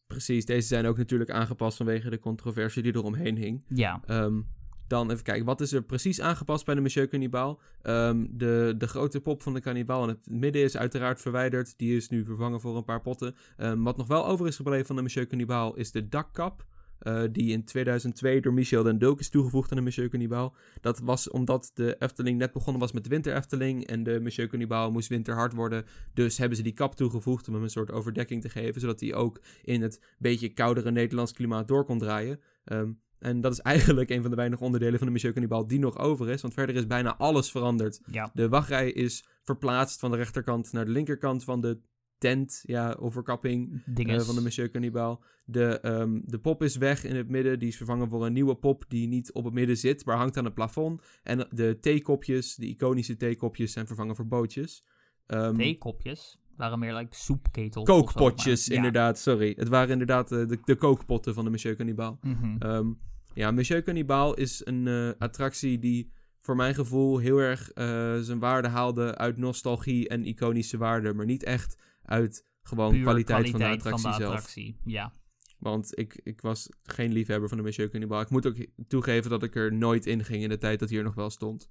Precies, 0.08 0.46
deze 0.46 0.68
zijn 0.68 0.86
ook 0.86 0.98
natuurlijk 0.98 1.30
aangepast 1.30 1.78
vanwege 1.78 2.10
de 2.10 2.20
controversie 2.20 2.84
die 2.84 2.96
eromheen 2.96 3.38
hing. 3.38 3.66
Ja, 3.70 4.02
Ehm, 4.06 4.42
dan 4.88 5.12
even 5.12 5.24
kijken, 5.24 5.46
wat 5.46 5.62
is 5.62 5.72
er 5.74 5.82
precies 5.82 6.22
aangepast 6.22 6.66
bij 6.66 6.76
de 6.76 6.82
Monsieur 6.82 7.08
Cannibal? 7.08 7.60
Ehm, 7.82 8.26
de, 8.30 8.76
de 8.78 8.88
grote 8.88 9.22
pop 9.22 9.42
van 9.42 9.54
de 9.54 9.62
Cannibal 9.62 10.04
in 10.04 10.10
het 10.10 10.30
midden 10.30 10.62
is 10.62 10.78
uiteraard 10.78 11.22
verwijderd. 11.22 11.74
Die 11.78 11.96
is 11.96 12.10
nu 12.10 12.26
vervangen 12.26 12.62
voor 12.62 12.78
een 12.78 12.84
paar 12.84 13.02
potten. 13.02 13.36
Ehm, 13.58 13.82
wat 13.84 13.98
nog 13.98 14.08
wel 14.08 14.28
over 14.28 14.48
is 14.48 14.56
gebleven 14.56 14.86
van 14.86 14.96
de 14.96 15.02
Monsieur 15.02 15.28
Cannibal 15.28 15.76
is 15.76 15.92
de 15.92 16.08
dakkap. 16.10 16.66
eh, 16.98 17.24
die 17.32 17.52
in 17.52 17.64
2002 17.64 18.42
door 18.42 18.54
Michel 18.54 18.84
den 18.84 18.98
Dulk 19.00 19.20
is 19.20 19.30
toegevoegd 19.30 19.70
aan 19.72 19.78
de 19.78 19.84
Monsieur 19.84 20.10
Cannibal. 20.10 20.56
Dat 20.82 21.00
was 21.00 21.30
omdat 21.30 21.72
de 21.74 21.96
Efteling 22.00 22.38
net 22.38 22.52
begonnen 22.52 22.82
was 22.82 22.92
met 22.92 23.08
Winter 23.08 23.36
Efteling. 23.36 23.88
En 23.88 24.04
de 24.04 24.20
Monsieur 24.22 24.48
Cannibal 24.48 24.92
moest 24.92 25.10
winterhard 25.10 25.54
worden. 25.54 25.86
Dus 26.14 26.38
hebben 26.38 26.58
ze 26.58 26.64
die 26.64 26.74
kap 26.74 26.96
toegevoegd 26.96 27.48
om 27.48 27.54
hem 27.54 27.64
een 27.64 27.70
soort 27.70 27.92
overdekking 27.92 28.42
te 28.42 28.50
geven. 28.50 28.82
Zodat 28.82 29.00
hij 29.00 29.14
ook 29.16 29.40
in 29.64 29.82
het 29.82 30.02
beetje 30.18 30.50
koudere 30.54 30.92
Nederlands 30.92 31.34
klimaat 31.34 31.68
door 31.68 31.86
kon 31.86 31.98
draaien. 31.98 32.40
Ehm, 32.64 32.92
en 33.20 33.42
dat 33.42 33.52
is 33.52 33.60
eigenlijk 33.60 34.10
een 34.10 34.22
van 34.22 34.30
de 34.30 34.36
weinige 34.36 34.64
onderdelen 34.64 34.98
van 34.98 35.08
de 35.08 35.12
Monsieur 35.12 35.34
Cannibal 35.34 35.68
die 35.68 35.80
nog 35.80 35.98
over 35.98 36.30
is. 36.30 36.42
Want 36.42 36.54
verder 36.54 36.76
is 36.76 36.88
bijna 36.88 37.18
alles 37.18 37.52
veranderd. 37.52 38.02
ja. 38.12 38.32
De 38.34 38.50
wachtrij 38.50 38.92
is 38.92 39.26
verplaatst 39.44 40.00
van 40.00 40.12
de 40.12 40.18
rechterkant 40.18 40.72
naar 40.72 40.86
de 40.86 40.92
linkerkant 40.92 41.44
van 41.44 41.62
de 41.62 41.80
tent, 42.18 42.64
ja, 42.64 42.96
overkapping 43.00 43.84
eh, 43.96 44.20
van 44.20 44.36
de 44.36 44.42
Monsieur 44.42 44.72
Cannibal. 44.72 45.24
De, 45.46 45.80
ehm, 45.80 46.20
de 46.24 46.40
pop 46.40 46.64
is 46.64 46.76
weg 46.76 47.04
in 47.04 47.16
het 47.16 47.30
midden. 47.30 47.60
Die 47.60 47.68
is 47.68 47.78
vervangen 47.78 48.10
voor 48.10 48.26
een 48.26 48.34
nieuwe 48.34 48.56
pop 48.56 48.86
die 48.88 49.08
niet 49.08 49.32
op 49.32 49.44
het 49.44 49.54
midden 49.54 49.78
zit, 49.78 50.06
maar 50.06 50.18
hangt 50.18 50.38
aan 50.38 50.46
het 50.46 50.54
plafond. 50.54 51.02
En 51.24 51.48
de 51.50 51.78
theekopjes, 51.80 52.56
de 52.56 52.68
iconische 52.68 53.18
theekopjes, 53.18 53.72
zijn 53.72 53.88
vervangen 53.88 54.16
voor 54.16 54.28
bootjes. 54.28 54.84
Ehm, 55.26 55.56
Theekopjes 55.56 56.40
waren 56.58 56.80
meer 56.80 56.96
like 56.96 57.16
soepketels. 57.16 57.88
zo, 57.88 58.04
kookpotjes, 58.04 58.70
inderdaad, 58.70 59.20
sorry. 59.20 59.54
Het 59.58 59.68
waren 59.68 59.90
inderdaad 59.90 60.32
eh, 60.32 60.48
de, 60.48 60.60
de 60.64 60.76
kookpotten 60.76 61.34
van 61.34 61.44
de 61.44 61.50
Monsieur 61.50 61.76
Cannibal. 61.76 62.18
Mhm. 62.22 62.56
Ehm, 62.60 62.88
ja, 63.34 63.52
Monsieur 63.52 63.84
Cannibal 63.84 64.34
is 64.34 64.62
een 64.66 64.88
eh, 64.88 65.10
attractie 65.20 65.80
die 65.80 66.12
voor 66.42 66.56
mijn 66.56 66.76
gevoel 66.76 67.18
heel 67.18 67.38
erg 67.38 67.72
eh, 67.72 68.18
zijn 68.20 68.40
waarde 68.40 68.68
haalde 68.68 69.18
uit 69.18 69.38
nostalgie 69.38 70.08
en 70.10 70.26
iconische 70.26 70.78
waarde, 70.78 71.14
maar 71.14 71.26
niet 71.26 71.44
echt 71.44 71.78
uit 72.04 72.46
gewoon 72.62 72.92
Puur 72.92 73.02
kwaliteit, 73.02 73.50
van 73.50 73.60
de 73.60 73.66
attractie 73.66 74.14
zelf. 74.14 74.34
attractie, 74.34 74.80
Ja. 74.84 75.14
Want 75.58 75.98
ik, 76.00 76.20
ik 76.24 76.42
was 76.42 76.70
geen 76.84 77.12
liefhebber 77.12 77.50
van 77.50 77.58
de 77.58 77.64
Monsieur 77.64 77.90
Cannibal. 77.90 78.22
Ik 78.22 78.30
moet 78.30 78.48
ook 78.48 78.66
toegeven 78.88 79.30
dat 79.30 79.44
ik 79.44 79.56
er 79.56 79.74
nooit 79.74 80.06
in 80.06 80.24
ging 80.24 80.44
in 80.44 80.50
de 80.50 80.58
tijd 80.58 80.80
dat 80.80 80.90
hij 80.90 80.98
er 80.98 81.04
nog 81.04 81.16
wel 81.16 81.30
stond. 81.30 81.70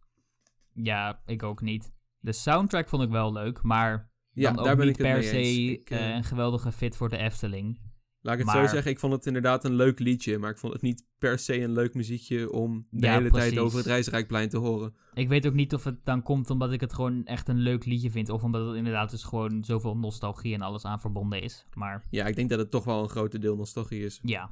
ja, 0.73 1.23
ik 1.26 1.43
ook 1.43 1.61
niet. 1.61 1.93
De 2.19 2.33
soundtrack 2.33 2.88
vond 2.88 3.02
ik 3.02 3.11
wel 3.11 3.33
leuk, 3.33 3.62
maar 3.62 4.11
Ja, 4.43 4.52
dan 4.52 4.64
daar 4.64 4.76
ben 4.76 4.88
ik 4.88 4.97
het 4.97 5.07
per 5.07 5.14
mee 5.16 5.23
se 5.23 5.37
eens. 5.37 5.81
Ik, 5.81 5.90
eh, 5.90 6.09
eh, 6.11 6.14
een 6.16 6.25
geweldige 6.25 6.73
fit 6.73 6.97
voor 6.97 7.09
de 7.09 7.16
Efteling. 7.16 7.78
Laat 8.21 8.38
ik 8.38 8.45
het 8.45 8.55
maar- 8.55 8.66
zo 8.66 8.73
zeggen, 8.75 8.90
ik 8.90 8.99
vond 8.99 9.12
het 9.12 9.26
inderdaad 9.26 9.64
een 9.64 9.75
leuk 9.75 9.99
liedje, 9.99 10.38
maar 10.38 10.50
ik 10.50 10.59
vond 10.59 10.73
het 10.73 10.83
niet 10.83 11.05
per 11.19 11.38
se 11.38 11.61
een 11.61 11.73
leuk 11.73 11.95
muziekje 11.95 12.52
om 12.52 12.87
de 12.90 13.07
Ja, 13.07 13.12
hele 13.12 13.28
precies. 13.28 13.49
tijd 13.49 13.61
over 13.64 13.78
het 13.78 13.87
Reisrijkplein 13.87 14.49
te 14.49 14.57
horen. 14.57 14.95
Ik 15.14 15.28
weet 15.28 15.47
ook 15.47 15.55
niet 15.55 15.75
of 15.75 15.85
het 15.85 16.05
dan 16.05 16.23
komt 16.23 16.50
omdat 16.50 16.73
ik 16.73 16.81
het 16.81 16.93
gewoon 16.95 17.25
echt 17.25 17.49
een 17.49 17.59
leuk 17.59 17.85
liedje 17.85 18.11
vind. 18.11 18.28
Of 18.28 18.43
omdat 18.43 18.66
het 18.66 18.76
inderdaad 18.76 19.11
dus 19.11 19.23
gewoon 19.25 19.64
zoveel 19.64 19.97
nostalgie 19.97 20.55
en 20.55 20.61
alles 20.61 20.85
aan 20.85 21.00
verbonden 21.00 21.43
is. 21.43 21.66
Maar 21.75 22.07
Ja, 22.11 22.26
ik 22.26 22.37
denk 22.37 22.49
dat 22.50 22.59
het 22.59 22.71
toch 22.71 22.85
wel 22.85 23.02
een 23.02 23.09
grote 23.09 23.38
deel 23.38 23.57
nostalgie 23.57 24.05
is. 24.05 24.21
ja, 24.23 24.50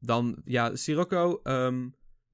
Dan, 0.00 0.42
ja, 0.44 0.76
Sirocco, 0.76 1.40
ehm, 1.42 1.88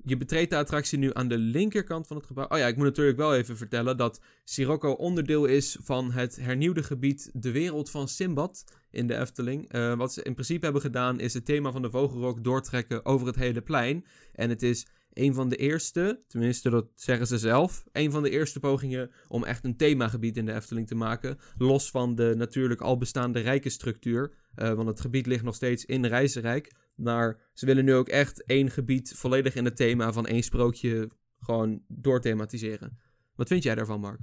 je 0.06 0.16
betreedt 0.16 0.50
de 0.50 0.56
attractie 0.56 0.98
nu 0.98 1.10
aan 1.12 1.28
de 1.28 1.38
linkerkant 1.38 2.06
van 2.06 2.16
het 2.16 2.26
gebouw. 2.26 2.46
Oh 2.48 2.58
ja, 2.58 2.66
ik 2.66 2.76
moet 2.76 2.84
natuurlijk 2.84 3.16
wel 3.16 3.34
even 3.34 3.56
vertellen 3.56 3.96
dat 3.96 4.20
Sirocco 4.44 4.90
onderdeel 4.90 5.44
is 5.44 5.76
van 5.80 6.12
het 6.12 6.36
hernieuwde 6.36 6.82
gebied 6.82 7.30
De 7.32 7.50
Wereld 7.50 7.90
van 7.90 8.08
Simbad 8.08 8.64
in 8.90 9.06
de 9.06 9.18
Efteling. 9.18 9.68
Eh, 9.68 9.94
wat 9.94 10.12
ze 10.12 10.22
in 10.22 10.32
principe 10.32 10.64
hebben 10.64 10.82
gedaan 10.82 11.20
is 11.20 11.34
het 11.34 11.44
thema 11.44 11.70
van 11.70 11.82
de 11.82 11.90
Vogelrok 11.90 12.44
doortrekken 12.44 13.04
over 13.04 13.26
het 13.26 13.36
hele 13.36 13.60
plein. 13.60 14.04
En 14.32 14.48
het 14.48 14.62
is 14.62 14.86
een 15.16 15.34
van 15.34 15.48
de 15.48 15.56
eerste, 15.56 16.22
tenminste 16.26 16.70
dat 16.70 16.86
zeggen 16.94 17.26
ze 17.26 17.38
zelf, 17.38 17.84
een 17.92 18.10
van 18.10 18.22
de 18.22 18.30
eerste 18.30 18.60
pogingen 18.60 19.10
om 19.28 19.44
echt 19.44 19.64
een 19.64 19.76
themagebied 19.76 20.36
in 20.36 20.46
de 20.46 20.52
Efteling 20.52 20.86
te 20.86 20.94
maken. 20.94 21.38
Los 21.58 21.90
van 21.90 22.14
de 22.14 22.34
natuurlijk 22.36 22.80
al 22.80 22.98
bestaande 22.98 23.40
rijkenstructuur. 23.40 24.34
Eh, 24.54 24.72
want 24.72 24.88
het 24.88 25.00
gebied 25.00 25.26
ligt 25.26 25.44
nog 25.44 25.54
steeds 25.54 25.84
in 25.84 26.06
Reizenrijk. 26.06 26.74
Maar 26.94 27.50
ze 27.52 27.66
willen 27.66 27.84
nu 27.84 27.94
ook 27.94 28.08
echt 28.08 28.44
één 28.44 28.70
gebied 28.70 29.12
volledig 29.16 29.54
in 29.54 29.64
het 29.64 29.76
thema 29.76 30.12
van 30.12 30.26
één 30.26 30.42
sprookje 30.42 31.10
gewoon 31.40 31.82
doorthematiseren. 31.88 32.98
Wat 33.34 33.48
vind 33.48 33.62
jij 33.62 33.74
daarvan, 33.74 34.00
Mark? 34.00 34.20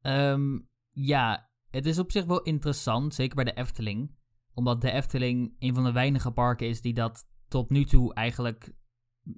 Ehm, 0.00 0.58
ja, 0.90 1.50
het 1.70 1.86
is 1.86 1.98
op 1.98 2.12
zich 2.12 2.24
wel 2.24 2.42
interessant, 2.42 3.14
zeker 3.14 3.34
bij 3.34 3.44
de 3.44 3.54
Efteling. 3.54 4.14
Omdat 4.54 4.80
de 4.80 4.90
Efteling 4.90 5.56
een 5.58 5.74
van 5.74 5.84
de 5.84 5.92
weinige 5.92 6.30
parken 6.30 6.68
is 6.68 6.80
die 6.80 6.94
dat 6.94 7.26
tot 7.48 7.70
nu 7.70 7.84
toe 7.84 8.14
eigenlijk 8.14 8.72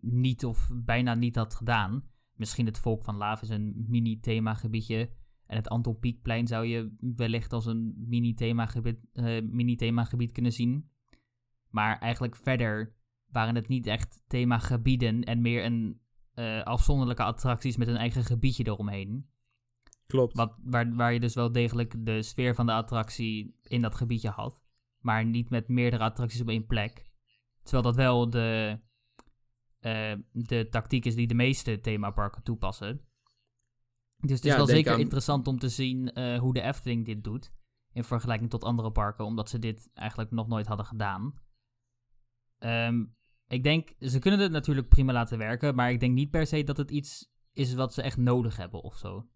niet 0.00 0.44
of 0.44 0.70
bijna 0.74 1.14
niet 1.14 1.36
had 1.36 1.54
gedaan. 1.54 2.04
Misschien 2.34 2.66
het 2.66 2.78
Volk 2.78 3.04
van 3.04 3.16
Laaf 3.16 3.42
is 3.42 3.48
een 3.48 3.84
mini-themagebiedje. 3.88 5.10
En 5.46 5.56
het 5.56 5.68
Anton 5.68 5.98
Pieckplein 5.98 6.46
zou 6.46 6.66
je 6.66 6.94
wellicht 6.98 7.52
als 7.52 7.66
een 7.66 7.94
mini-themagebied 7.96 8.98
eh, 9.12 9.42
mini-themagebied 9.42 10.32
kunnen 10.32 10.52
zien. 10.52 10.90
Maar 11.70 11.98
eigenlijk 11.98 12.36
verder 12.36 12.94
waren 13.30 13.54
het 13.54 13.68
niet 13.68 13.86
echt 13.86 14.22
themagebieden 14.26 15.24
en 15.24 15.40
meer 15.40 15.64
een 15.64 16.00
eh, 16.34 16.62
afzonderlijke 16.62 17.22
attracties 17.22 17.76
met 17.76 17.88
een 17.88 17.96
eigen 17.96 18.24
gebiedje 18.24 18.66
eromheen. 18.66 19.26
Klopt. 20.06 20.36
Wat, 20.36 20.56
waar, 20.64 20.94
waar 20.94 21.12
je 21.12 21.20
dus 21.20 21.34
wel 21.34 21.52
degelijk 21.52 22.06
de 22.06 22.22
sfeer 22.22 22.54
van 22.54 22.66
de 22.66 22.72
attractie 22.72 23.56
in 23.62 23.82
dat 23.82 23.94
gebiedje 23.94 24.28
had. 24.28 24.60
Maar 25.00 25.24
niet 25.24 25.50
met 25.50 25.68
meerdere 25.68 26.02
attracties 26.02 26.40
op 26.40 26.48
één 26.48 26.66
plek. 26.66 27.10
Terwijl 27.62 27.82
dat 27.82 27.96
wel 27.96 28.30
de, 28.30 28.78
eh, 29.86 30.12
de 30.32 30.68
tactiek 30.70 31.04
is 31.04 31.14
die 31.14 31.26
de 31.26 31.34
meeste 31.34 31.80
themaparken 31.80 32.42
toepassen. 32.42 33.00
Dus 34.18 34.30
het 34.36 34.44
is 34.44 34.50
Ja, 34.50 34.56
wel 34.56 34.66
zeker 34.66 34.92
aan- 34.92 35.00
interessant 35.00 35.46
om 35.46 35.58
te 35.58 35.68
zien 35.68 36.12
eh, 36.12 36.38
hoe 36.38 36.52
de 36.54 36.60
Efteling 36.60 37.04
dit 37.04 37.24
doet. 37.24 37.52
In 37.92 38.04
vergelijking 38.04 38.50
tot 38.50 38.64
andere 38.64 38.90
parken, 38.90 39.24
omdat 39.24 39.48
ze 39.48 39.58
dit 39.58 39.90
eigenlijk 39.94 40.30
nog 40.30 40.48
nooit 40.48 40.66
hadden 40.66 40.86
gedaan. 40.86 41.34
Ehm, 42.58 43.04
ik 43.48 43.62
denk, 43.62 43.92
ze 44.00 44.18
kunnen 44.18 44.40
het 44.40 44.50
natuurlijk 44.52 44.88
prima 44.88 45.12
laten 45.12 45.38
werken, 45.38 45.74
maar 45.74 45.90
ik 45.90 46.00
denk 46.00 46.14
niet 46.14 46.30
per 46.30 46.46
se 46.46 46.64
dat 46.64 46.76
het 46.76 46.90
iets 46.90 47.30
is 47.52 47.74
wat 47.74 47.94
ze 47.94 48.02
echt 48.02 48.16
nodig 48.16 48.56
hebben 48.56 48.82
of 48.82 48.96
zo. 48.96 49.28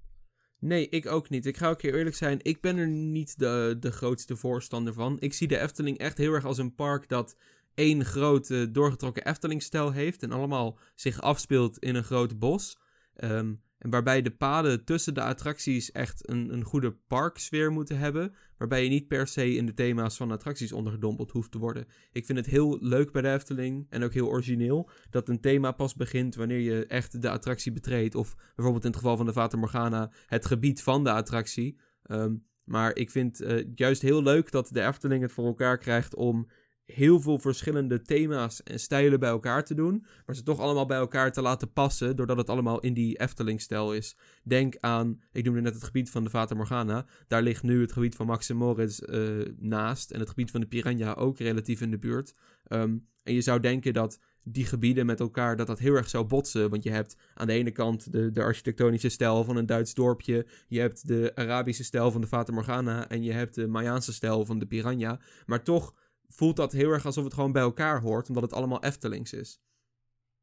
Nee, 0.59 0.89
ik 0.89 1.07
ook 1.07 1.29
niet. 1.31 1.47
Ik 1.47 1.57
ga 1.57 1.69
ook 1.69 1.83
heel 1.83 1.95
eerlijk 1.95 2.17
zijn. 2.17 2.39
Ik 2.43 2.61
ben 2.61 2.77
er 2.77 2.89
niet 2.89 3.39
de, 3.39 3.77
de 3.81 3.91
grootste 3.91 4.37
voorstander 4.37 4.93
van. 4.93 5.21
Ik 5.21 5.33
zie 5.33 5.49
de 5.49 5.59
Efteling 5.59 5.99
echt 5.99 6.19
heel 6.19 6.33
erg 6.33 6.45
als 6.45 6.59
een 6.59 6.75
park 6.75 7.09
dat 7.09 7.37
één 7.81 8.05
grote 8.05 8.71
doorgetrokken 8.71 9.27
Efteling-stijl 9.27 9.91
heeft. 9.93 10.23
En 10.23 10.33
allemaal 10.33 10.79
zich 10.95 11.21
afspeelt 11.21 11.79
in 11.79 11.95
een 11.95 12.05
groot 12.05 12.39
bos. 12.39 12.79
Ehm, 13.15 13.55
en 13.79 13.91
waarbij 13.91 14.23
de 14.23 14.31
paden 14.31 14.85
tussen 14.85 15.15
de 15.15 15.23
attracties 15.23 15.93
echt 15.93 16.29
een, 16.29 16.53
een 16.53 16.65
goede 16.65 16.93
parksfeer 16.93 17.73
moeten 17.73 17.99
hebben. 17.99 18.35
Waarbij 18.57 18.83
je 18.83 18.89
niet 18.89 19.09
per 19.09 19.27
se 19.27 19.55
in 19.55 19.67
de 19.67 19.75
thema's 19.75 20.17
van 20.17 20.31
attracties 20.31 20.73
ondergedompeld 20.73 21.31
hoeft 21.31 21.51
te 21.51 21.59
worden. 21.59 21.87
Ik 22.13 22.27
vind 22.27 22.39
het 22.39 22.47
heel 22.47 22.79
leuk 22.81 23.13
bij 23.13 23.23
de 23.23 23.33
Efteling 23.33 23.87
en 23.91 24.03
ook 24.03 24.13
heel 24.13 24.29
origineel 24.29 24.91
dat 25.11 25.29
een 25.29 25.41
thema 25.41 25.73
pas 25.73 25.95
begint 25.95 26.35
wanneer 26.35 26.59
je 26.59 26.87
echt 26.87 27.23
de 27.23 27.31
attractie 27.31 27.73
betreedt. 27.73 28.15
Of 28.15 28.35
bijvoorbeeld 28.55 28.85
in 28.85 28.91
het 28.91 29.01
geval 29.01 29.17
van 29.17 29.27
de 29.27 29.33
Fata 29.33 29.57
Morgana 29.57 30.11
het 30.27 30.47
gebied 30.47 30.83
van 30.83 31.05
de 31.05 31.13
attractie. 31.13 31.81
Ehm, 32.03 32.35
maar 32.65 32.97
ik 32.97 33.11
vind 33.11 33.41
eh, 33.41 33.67
juist 33.75 34.03
heel 34.03 34.23
leuk 34.23 34.51
dat 34.51 34.69
de 34.73 34.83
Efteling 34.83 35.23
het 35.23 35.33
voor 35.33 35.47
elkaar 35.47 35.79
krijgt 35.79 36.15
om 36.15 36.49
heel 36.95 37.21
veel 37.21 37.39
verschillende 37.39 38.03
thema's 38.03 38.63
en 38.63 38.81
stijlen 38.81 39.21
bij 39.21 39.29
elkaar 39.29 39.65
te 39.65 39.75
doen. 39.75 40.07
Maar 40.27 40.35
ze 40.35 40.43
toch 40.43 40.59
allemaal 40.59 40.87
bij 40.87 40.99
elkaar 40.99 41.33
te 41.33 41.43
laten 41.43 41.73
passen, 41.73 42.17
doordat 42.17 42.37
het 42.37 42.51
allemaal 42.51 42.81
in 42.81 42.95
die 42.95 43.21
Efteling-stijl 43.21 43.95
is. 43.95 44.17
Denk 44.43 44.77
aan, 44.81 45.21
ik 45.33 45.45
noemde 45.45 45.61
net 45.61 45.75
het 45.75 45.85
gebied 45.85 46.11
van 46.11 46.25
de 46.25 46.31
Fata 46.31 46.55
Morgana. 46.55 47.07
Daar 47.29 47.43
ligt 47.43 47.63
nu 47.63 47.81
het 47.81 47.93
gebied 47.93 48.15
van 48.15 48.27
Max 48.27 48.53
Moritz 48.53 48.99
eh, 48.99 49.29
naast. 49.59 50.11
En 50.11 50.21
het 50.21 50.29
gebied 50.29 50.51
van 50.51 50.61
de 50.61 50.67
Piranha 50.67 51.15
ook 51.15 51.39
relatief 51.39 51.81
in 51.81 51.91
de 51.91 51.99
buurt. 51.99 52.35
Ehm, 52.65 52.97
en 53.23 53.35
je 53.35 53.41
zou 53.41 53.61
denken 53.61 53.93
dat 53.93 54.19
die 54.43 54.65
gebieden 54.65 55.07
met 55.07 55.21
elkaar, 55.21 55.57
dat 55.57 55.67
dat 55.67 55.79
heel 55.79 55.95
erg 55.95 56.09
zou 56.09 56.25
botsen. 56.25 56.71
Want 56.71 56.83
je 56.83 56.91
hebt 56.91 57.17
aan 57.35 57.47
de 57.47 57.53
ene 57.53 57.71
kant 57.71 58.13
de, 58.13 58.33
de 58.33 58.43
architectonische 58.43 59.09
stijl 59.09 59.45
van 59.45 59.57
een 59.57 59.67
Duits 59.67 59.95
dorpje. 59.95 60.47
Je 60.69 60.81
hebt 60.81 61.09
de 61.09 61.33
Arabische 61.35 61.85
stijl 61.85 62.11
van 62.11 62.21
de 62.21 62.27
Fata 62.27 62.53
Morgana. 62.53 63.09
En 63.09 63.23
je 63.23 63.33
hebt 63.33 63.55
de 63.55 63.67
Mayaanse 63.67 64.13
stijl 64.13 64.45
van 64.45 64.59
de 64.59 64.67
Piranha. 64.67 65.21
Maar 65.47 65.63
toch 65.63 65.95
voelt 66.31 66.57
dat 66.57 66.73
heel 66.73 66.91
erg 66.91 67.07
alsof 67.07 67.25
het 67.25 67.35
gewoon 67.35 67.53
bij 67.53 67.63
elkaar 67.63 68.01
hoort, 68.01 68.29
omdat 68.29 68.43
het 68.43 68.53
allemaal 68.53 68.83
Eftelings 68.83 69.33
is. 69.33 69.61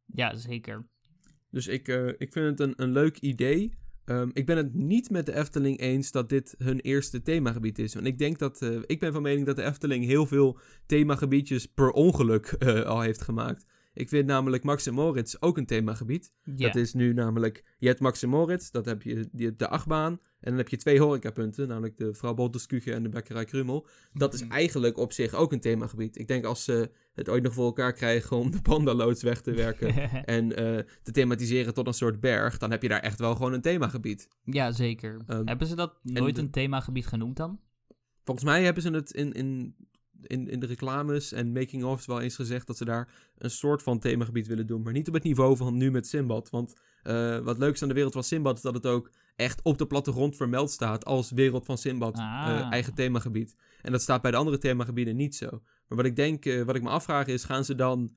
Ja, 0.05 0.35
zeker. 0.35 0.87
Dus 1.49 1.67
ik, 1.67 1.87
eh, 1.87 2.07
ik 2.07 2.31
vind 2.31 2.59
het 2.59 2.59
een, 2.59 2.73
een 2.75 2.91
leuk 2.91 3.17
idee. 3.17 3.77
Ehm, 4.05 4.29
ik 4.33 4.45
ben 4.45 4.57
het 4.57 4.73
niet 4.73 5.09
met 5.09 5.25
de 5.25 5.33
Efteling 5.35 5.79
eens 5.79 6.11
dat 6.11 6.29
dit 6.29 6.55
hun 6.57 6.79
eerste 6.79 7.21
themagebied 7.21 7.79
is. 7.79 7.93
Want 7.93 8.07
ik 8.07 8.17
denk 8.17 8.39
dat. 8.39 8.61
eh, 8.61 8.79
ik 8.85 8.99
ben 8.99 9.13
van 9.13 9.21
mening 9.21 9.45
dat 9.45 9.55
de 9.55 9.63
Efteling 9.63 10.05
heel 10.05 10.25
veel 10.25 10.59
themagebiedjes 10.85 11.65
per 11.65 11.91
ongeluk 11.91 12.45
eh, 12.45 12.81
al 12.81 13.01
heeft 13.01 13.21
gemaakt. 13.21 13.65
Ik 13.97 14.09
vind 14.09 14.25
namelijk 14.25 14.63
Max 14.63 14.85
en 14.87 14.93
Moritz 14.93 15.35
ook 15.39 15.57
een 15.57 15.65
themagebied. 15.65 16.31
Dat 16.43 16.75
is 16.75 16.93
nu 16.93 17.13
namelijk. 17.13 17.75
Je 17.77 17.87
hebt 17.87 17.99
Max 17.99 18.23
en 18.23 18.29
Moritz, 18.29 18.69
dat 18.71 18.85
heb 18.85 19.01
je, 19.01 19.29
de 19.57 19.67
achtbaan. 19.67 20.11
En 20.39 20.49
dan 20.49 20.57
heb 20.57 20.69
je 20.69 20.77
twee 20.77 20.99
horecapunten, 20.99 21.67
namelijk 21.67 21.97
de 21.97 22.13
Vrouw 22.13 22.33
Bolteskuge 22.33 22.93
en 22.93 23.03
de 23.03 23.09
Bekkerij 23.09 23.45
Krumel. 23.45 23.87
Dat 24.13 24.33
is 24.33 24.47
eigenlijk 24.47 24.97
op 24.97 25.11
zich 25.11 25.33
ook 25.33 25.51
een 25.51 25.59
themagebied. 25.59 26.17
Ik 26.17 26.27
denk 26.27 26.45
als 26.45 26.63
ze 26.63 26.91
het 27.13 27.29
ooit 27.29 27.43
nog 27.43 27.53
voor 27.53 27.65
elkaar 27.65 27.93
krijgen 27.93 28.37
om 28.37 28.51
de 28.51 28.61
pandaloods 28.61 29.23
weg 29.23 29.41
te 29.41 29.51
werken 29.51 29.93
en 30.25 30.55
eh, 30.55 30.83
te 31.03 31.11
thematiseren 31.11 31.73
tot 31.73 31.87
een 31.87 31.93
soort 31.93 32.19
berg, 32.19 32.57
dan 32.57 32.71
heb 32.71 32.81
je 32.81 32.87
daar 32.89 32.99
echt 33.01 33.19
wel 33.19 33.35
gewoon 33.35 33.53
een 33.53 33.61
themagebied. 33.61 34.27
ja, 34.43 34.71
zeker. 34.71 35.21
Ehm, 35.27 35.47
Hebben 35.47 35.67
ze 35.67 35.75
dat 35.75 35.99
nooit 36.03 36.35
de- 36.35 36.41
een 36.41 36.51
themagebied 36.51 37.07
genoemd 37.07 37.37
dan? 37.37 37.59
Volgens 38.23 38.45
mij 38.47 38.63
hebben 38.63 38.83
ze 38.83 38.89
het 38.89 39.11
in, 39.11 39.31
in, 39.33 39.75
in, 40.27 40.49
in 40.49 40.59
de 40.59 40.65
reclames 40.65 41.31
en 41.31 41.51
making-ofs 41.51 42.05
wel 42.05 42.21
eens 42.21 42.35
gezegd 42.35 42.67
dat 42.67 42.77
ze 42.77 42.85
daar 42.85 43.31
een 43.37 43.51
soort 43.51 43.83
van 43.83 43.99
themagebied 43.99 44.47
willen 44.47 44.67
doen. 44.67 44.81
Maar 44.81 44.93
niet 44.93 45.07
op 45.07 45.13
het 45.13 45.23
niveau 45.23 45.57
van 45.57 45.77
nu 45.77 45.91
met 45.91 46.07
Simbad. 46.07 46.49
Want 46.49 46.75
eh, 47.03 47.39
wat 47.39 47.57
leuk 47.57 47.73
is 47.73 47.81
aan 47.81 47.87
de 47.87 47.93
wereld 47.93 48.13
van 48.13 48.23
Simbad 48.23 48.55
is 48.55 48.61
dat 48.61 48.73
het 48.73 48.85
ook 48.85 49.11
echt 49.35 49.61
op 49.61 49.77
de 49.77 49.87
plattegrond 49.87 50.35
vermeld 50.35 50.71
staat 50.71 51.05
als 51.05 51.31
wereld 51.31 51.65
van 51.65 51.77
Simbad 51.77 52.15
Ah. 52.17 52.47
eh, 52.49 52.71
eigen 52.71 52.93
themagebied. 52.93 53.55
En 53.81 53.91
dat 53.91 54.01
staat 54.01 54.21
bij 54.21 54.31
de 54.31 54.37
andere 54.37 54.57
themagebieden 54.57 55.15
niet 55.15 55.35
zo. 55.35 55.49
Maar 55.87 55.97
wat 55.97 56.05
ik 56.05 56.15
denk, 56.15 56.45
eh, 56.45 56.61
wat 56.61 56.75
ik 56.75 56.83
me 56.83 56.89
afvraag 56.89 57.27
is, 57.27 57.43
gaan 57.43 57.65
ze 57.65 57.75
dan 57.75 58.15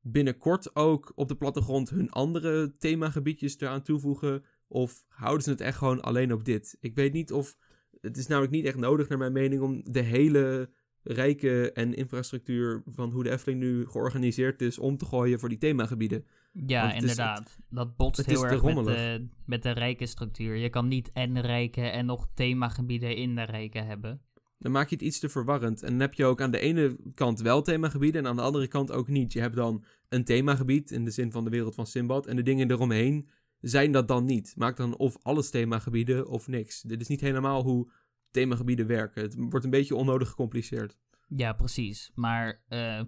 binnenkort 0.00 0.76
ook 0.76 1.12
op 1.14 1.28
de 1.28 1.36
plattegrond 1.36 1.90
hun 1.90 2.10
andere 2.10 2.76
themagebiedjes 2.78 3.60
eraan 3.60 3.82
toevoegen? 3.82 4.44
Of 4.68 5.04
houden 5.08 5.42
ze 5.42 5.50
het 5.50 5.60
echt 5.60 5.78
gewoon 5.78 6.00
alleen 6.00 6.32
op 6.32 6.44
dit? 6.44 6.76
Ik 6.80 6.94
weet 6.94 7.12
niet 7.12 7.32
of... 7.32 7.56
Het 8.00 8.16
is 8.16 8.26
namelijk 8.26 8.52
niet 8.52 8.64
echt 8.64 8.76
nodig, 8.76 9.08
naar 9.08 9.18
mijn 9.18 9.32
mening, 9.32 9.62
om 9.62 9.80
de 9.92 10.00
hele 10.00 10.70
rijke 11.02 11.72
en 11.72 11.94
infrastructuur 11.94 12.82
van 12.86 13.10
hoe 13.10 13.22
de 13.22 13.30
Efteling 13.30 13.60
nu 13.60 13.86
georganiseerd 13.86 14.62
is 14.62 14.78
om 14.78 14.96
te 14.96 15.04
gooien 15.04 15.40
voor 15.40 15.48
die 15.48 15.58
themagebieden. 15.58 16.24
Ja, 16.52 16.86
het 16.86 17.00
inderdaad. 17.02 17.58
dat 17.70 17.96
botst 17.96 18.26
heel 18.26 18.46
erg 18.46 18.62
met 18.62 18.84
de, 18.84 19.28
met 19.46 19.62
de 19.62 19.70
rijke 19.70 20.06
structuur. 20.06 20.56
Je 20.56 20.70
kan 20.70 20.88
niet 20.88 21.10
en 21.12 21.40
rijke 21.40 21.80
en 21.80 22.06
nog 22.06 22.28
themagebieden 22.34 23.16
in 23.16 23.34
de 23.34 23.42
rijke 23.42 23.78
hebben. 23.78 24.22
Dan 24.58 24.72
maak 24.72 24.88
je 24.88 24.94
het 24.94 25.04
iets 25.04 25.18
te 25.18 25.28
verwarrend. 25.28 25.82
En 25.82 25.90
dan 25.90 26.00
heb 26.00 26.14
je 26.14 26.24
ook 26.24 26.40
aan 26.40 26.50
de 26.50 26.58
ene 26.58 26.96
kant 27.14 27.40
wel 27.40 27.62
themagebieden 27.62 28.22
en 28.22 28.28
aan 28.28 28.36
de 28.36 28.42
andere 28.42 28.68
kant 28.68 28.92
ook 28.92 29.08
niet. 29.08 29.32
Je 29.32 29.40
hebt 29.40 29.56
dan 29.56 29.84
een 30.08 30.24
themagebied 30.24 30.90
in 30.90 31.04
de 31.04 31.10
zin 31.10 31.32
van 31.32 31.44
de 31.44 31.50
wereld 31.50 31.74
van 31.74 31.86
Simbad. 31.86 32.26
En 32.26 32.36
de 32.36 32.42
dingen 32.42 32.70
eromheen 32.70 33.28
zijn 33.60 33.92
dat 33.92 34.08
dan 34.08 34.24
niet. 34.24 34.54
Maak 34.56 34.76
dan 34.76 34.96
of 34.96 35.16
alles 35.22 35.50
themagebieden 35.50 36.28
of 36.28 36.48
niks. 36.48 36.82
Dit 36.82 37.00
is 37.00 37.08
niet 37.08 37.20
helemaal 37.20 37.62
hoe 37.62 37.90
themagebieden 38.30 38.86
werken. 38.86 39.22
Het 39.22 39.34
wordt 39.38 39.64
een 39.64 39.70
beetje 39.70 39.96
onnodig 39.96 40.28
gecompliceerd. 40.28 40.98
Ja, 41.28 41.52
precies. 41.52 42.10
Maar, 42.14 42.62
eh, 42.68 43.02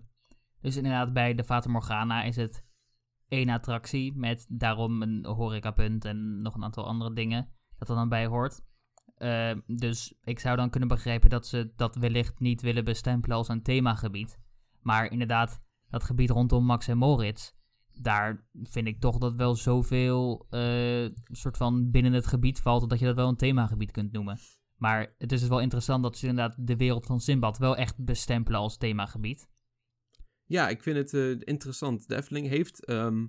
dus 0.60 0.76
inderdaad, 0.76 1.12
bij 1.12 1.34
de 1.34 1.44
Fata 1.44 1.70
Morgana 1.70 2.22
is 2.22 2.36
het 2.36 2.64
één 3.28 3.48
attractie 3.48 4.12
met 4.16 4.46
daarom 4.48 5.02
een 5.02 5.24
horecapunt 5.24 6.04
en 6.04 6.42
nog 6.42 6.54
een 6.54 6.64
aantal 6.64 6.86
andere 6.86 7.12
dingen 7.12 7.48
dat 7.78 7.88
er 7.88 7.94
dan 7.94 8.08
bij 8.08 8.26
hoort. 8.26 8.62
Eh, 9.16 9.52
dus 9.66 10.14
ik 10.24 10.38
zou 10.38 10.56
dan 10.56 10.70
kunnen 10.70 10.88
begrijpen 10.88 11.30
dat 11.30 11.46
ze 11.46 11.72
dat 11.76 11.96
wellicht 11.96 12.40
niet 12.40 12.62
willen 12.62 12.84
bestempelen 12.84 13.36
als 13.36 13.48
een 13.48 13.62
themagebied. 13.62 14.38
Maar 14.82 15.10
inderdaad, 15.10 15.60
dat 15.88 16.04
gebied 16.04 16.30
rondom 16.30 16.64
Max 16.64 16.88
en 16.88 16.98
Moritz, 16.98 17.52
daar 17.92 18.48
vind 18.62 18.86
ik 18.86 19.00
toch 19.00 19.18
dat 19.18 19.34
wel 19.34 19.54
zoveel 19.54 20.46
eh, 20.50 21.08
soort 21.24 21.56
van 21.56 21.90
binnen 21.90 22.12
het 22.12 22.26
gebied 22.26 22.60
valt 22.60 22.90
dat 22.90 22.98
je 22.98 23.04
dat 23.04 23.14
wel 23.14 23.28
een 23.28 23.36
themagebied 23.36 23.90
kunt 23.90 24.12
noemen. 24.12 24.38
Maar 24.80 25.14
het 25.18 25.32
is 25.32 25.40
dus 25.40 25.48
wel 25.48 25.60
interessant 25.60 26.02
dat 26.02 26.16
ze 26.16 26.26
inderdaad 26.26 26.66
de 26.66 26.76
wereld 26.76 27.06
van 27.06 27.20
Simbad 27.20 27.58
wel 27.58 27.76
echt 27.76 28.04
bestempelen 28.04 28.60
als 28.60 28.76
themagebied. 28.76 29.48
Ja, 30.46 30.68
ik 30.68 30.82
vind 30.82 30.96
het 30.96 31.14
eh, 31.14 31.30
interessant. 31.30 32.08
De 32.08 32.16
Efteling 32.16 32.48
heeft 32.48 32.84
ehm, 32.84 33.26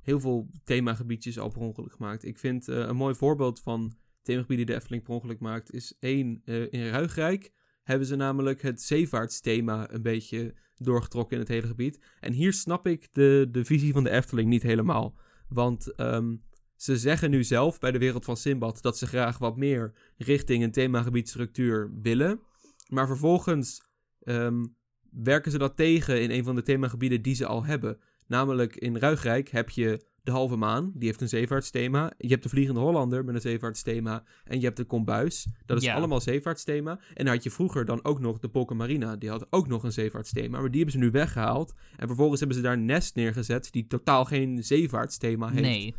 heel 0.00 0.20
veel 0.20 0.50
themagebiedjes 0.64 1.38
al 1.38 1.48
per 1.48 1.60
ongeluk 1.60 1.92
gemaakt. 1.92 2.24
Ik 2.24 2.38
vind 2.38 2.68
eh, 2.68 2.78
een 2.78 2.96
mooi 2.96 3.14
voorbeeld 3.14 3.60
van 3.60 3.96
themagebieden 4.22 4.66
die 4.66 4.74
de 4.74 4.80
Efteling 4.80 5.02
per 5.02 5.14
ongeluk 5.14 5.40
maakt... 5.40 5.72
is 5.72 5.96
één, 5.98 6.42
eh, 6.44 6.72
in 6.72 6.88
Ruigrijk 6.88 7.52
hebben 7.82 8.06
ze 8.06 8.16
namelijk 8.16 8.62
het 8.62 8.82
zeevaartsthema 8.82 9.90
een 9.90 10.02
beetje 10.02 10.54
doorgetrokken 10.76 11.36
in 11.36 11.42
het 11.42 11.52
hele 11.52 11.66
gebied. 11.66 12.04
En 12.20 12.32
hier 12.32 12.52
snap 12.52 12.86
ik 12.86 13.08
de, 13.12 13.48
de 13.50 13.64
visie 13.64 13.92
van 13.92 14.04
de 14.04 14.10
Efteling 14.10 14.48
niet 14.48 14.62
helemaal. 14.62 15.16
Want 15.48 15.94
ehm, 15.94 16.36
ze 16.76 16.96
zeggen 16.96 17.30
nu 17.30 17.44
zelf 17.44 17.78
bij 17.78 17.90
de 17.92 17.98
wereld 17.98 18.24
van 18.24 18.36
Simbad... 18.36 18.82
dat 18.82 18.98
ze 18.98 19.06
graag 19.06 19.38
wat 19.38 19.56
meer 19.56 19.92
richting 20.16 20.62
een 20.62 20.72
themagebiedstructuur 20.72 21.90
willen. 22.02 22.40
Maar 22.88 23.06
vervolgens... 23.06 23.82
ehm, 24.22 24.64
werken 25.10 25.50
ze 25.50 25.58
dat 25.58 25.76
tegen 25.76 26.22
in 26.22 26.30
een 26.30 26.44
van 26.44 26.54
de 26.54 26.62
themagebieden 26.62 27.22
die 27.22 27.34
ze 27.34 27.46
al 27.46 27.64
hebben. 27.64 27.98
Namelijk 28.26 28.76
in 28.76 28.96
Ruigrijk 28.96 29.48
heb 29.48 29.70
je 29.70 30.04
de 30.22 30.30
Halve 30.32 30.56
Maan, 30.56 30.92
die 30.94 31.08
heeft 31.08 31.20
een 31.20 31.28
zeevaartsthema. 31.28 32.12
Je 32.18 32.28
hebt 32.28 32.42
de 32.42 32.48
Vliegende 32.48 32.80
Hollander 32.80 33.24
met 33.24 33.34
een 33.34 33.40
zeevaartsthema. 33.40 34.24
En 34.44 34.58
je 34.58 34.64
hebt 34.64 34.76
de 34.76 34.84
Kombuis, 34.84 35.46
dat 35.66 35.76
is 35.76 35.84
Ja. 35.84 35.94
allemaal 35.94 36.20
zeevaartsthema. 36.20 37.00
En 37.14 37.24
dan 37.24 37.34
had 37.34 37.42
je 37.42 37.50
vroeger 37.50 37.84
dan 37.84 38.04
ook 38.04 38.20
nog 38.20 38.38
de 38.38 38.48
Polka 38.48 38.74
Marina, 38.74 39.16
die 39.16 39.28
had 39.30 39.46
ook 39.50 39.68
nog 39.68 39.82
een 39.82 39.92
zeevaartsthema. 39.92 40.60
Maar 40.60 40.70
die 40.70 40.82
hebben 40.82 41.00
ze 41.00 41.06
nu 41.06 41.10
weggehaald. 41.10 41.74
En 41.96 42.06
vervolgens 42.06 42.38
hebben 42.40 42.56
ze 42.58 42.62
daar 42.62 42.78
Nest 42.78 43.14
neergezet, 43.14 43.68
die 43.72 43.86
totaal 43.86 44.24
geen 44.24 44.64
zeevaartsthema 44.64 45.48
heeft. 45.48 45.60
Nee. 45.62 45.94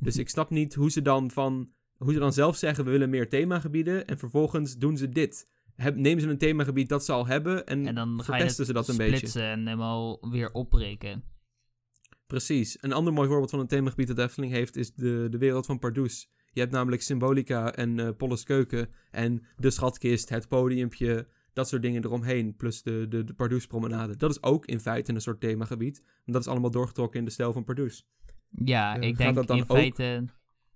Dus 0.00 0.16
ik 0.16 0.28
snap 0.28 0.50
niet 0.50 0.74
hoe 0.74 0.90
ze 0.90 1.02
dan 1.02 1.30
van... 1.30 1.72
Hoe 1.94 2.12
ze 2.12 2.18
dan 2.18 2.32
zelf 2.32 2.56
zeggen, 2.56 2.84
we 2.84 2.90
willen 2.90 3.10
meer 3.10 3.28
themagebieden. 3.28 4.06
En 4.06 4.18
vervolgens 4.18 4.76
doen 4.76 4.96
ze 4.96 5.08
dit. 5.08 5.48
Heb, 5.76 5.96
nemen 5.96 6.22
ze 6.22 6.28
een 6.28 6.38
themagebied 6.38 6.88
dat 6.88 7.04
ze 7.04 7.12
al 7.12 7.26
hebben 7.26 7.66
en, 7.66 7.86
En 7.86 7.94
dan 7.94 8.08
ga 8.08 8.14
je 8.14 8.22
verpesten 8.22 8.56
het 8.56 8.66
ze 8.66 8.72
dat 8.72 8.88
een 8.88 8.94
splitsen 8.94 9.20
beetje. 9.20 9.40
en 9.40 9.66
helemaal 9.66 10.28
weer 10.30 10.52
opbreken. 10.52 11.24
Precies. 12.26 12.76
Een 12.80 12.92
ander 12.92 13.12
mooi 13.12 13.28
voorbeeld 13.28 13.50
van 13.50 13.60
een 13.60 13.66
themagebied 13.66 14.06
dat 14.06 14.18
Efteling 14.18 14.52
heeft 14.52 14.76
is 14.76 14.94
de, 14.94 15.26
de 15.30 15.38
wereld 15.38 15.66
van 15.66 15.78
Pardoes. 15.78 16.30
Je 16.52 16.60
hebt 16.60 16.72
namelijk 16.72 17.02
Symbolica 17.02 17.74
en 17.74 18.16
Polles 18.16 18.42
Keuken 18.42 18.88
en 19.10 19.46
de 19.56 19.70
schatkist, 19.70 20.28
het 20.28 20.48
podiumpje, 20.48 21.28
dat 21.52 21.68
soort 21.68 21.82
dingen 21.82 22.04
eromheen. 22.04 22.56
Plus 22.56 22.82
de, 22.82 23.06
de, 23.08 23.24
de 23.24 23.34
Pardoes 23.34 23.66
promenade. 23.66 24.16
Dat 24.16 24.30
is 24.30 24.42
ook 24.42 24.66
in 24.66 24.80
feite 24.80 25.12
een 25.12 25.20
soort 25.20 25.40
themagebied. 25.40 26.02
En 26.24 26.32
dat 26.32 26.42
is 26.42 26.48
allemaal 26.48 26.70
doorgetrokken 26.70 27.18
in 27.18 27.24
de 27.24 27.30
stijl 27.30 27.52
van 27.52 27.64
Pardoes. 27.64 28.06
Ja, 28.64 28.94
ik 28.94 29.16
denk 29.16 29.34
dat 29.34 29.46
dan 29.46 29.56
in 29.56 29.62
ook- 29.62 29.76
feite 29.76 30.24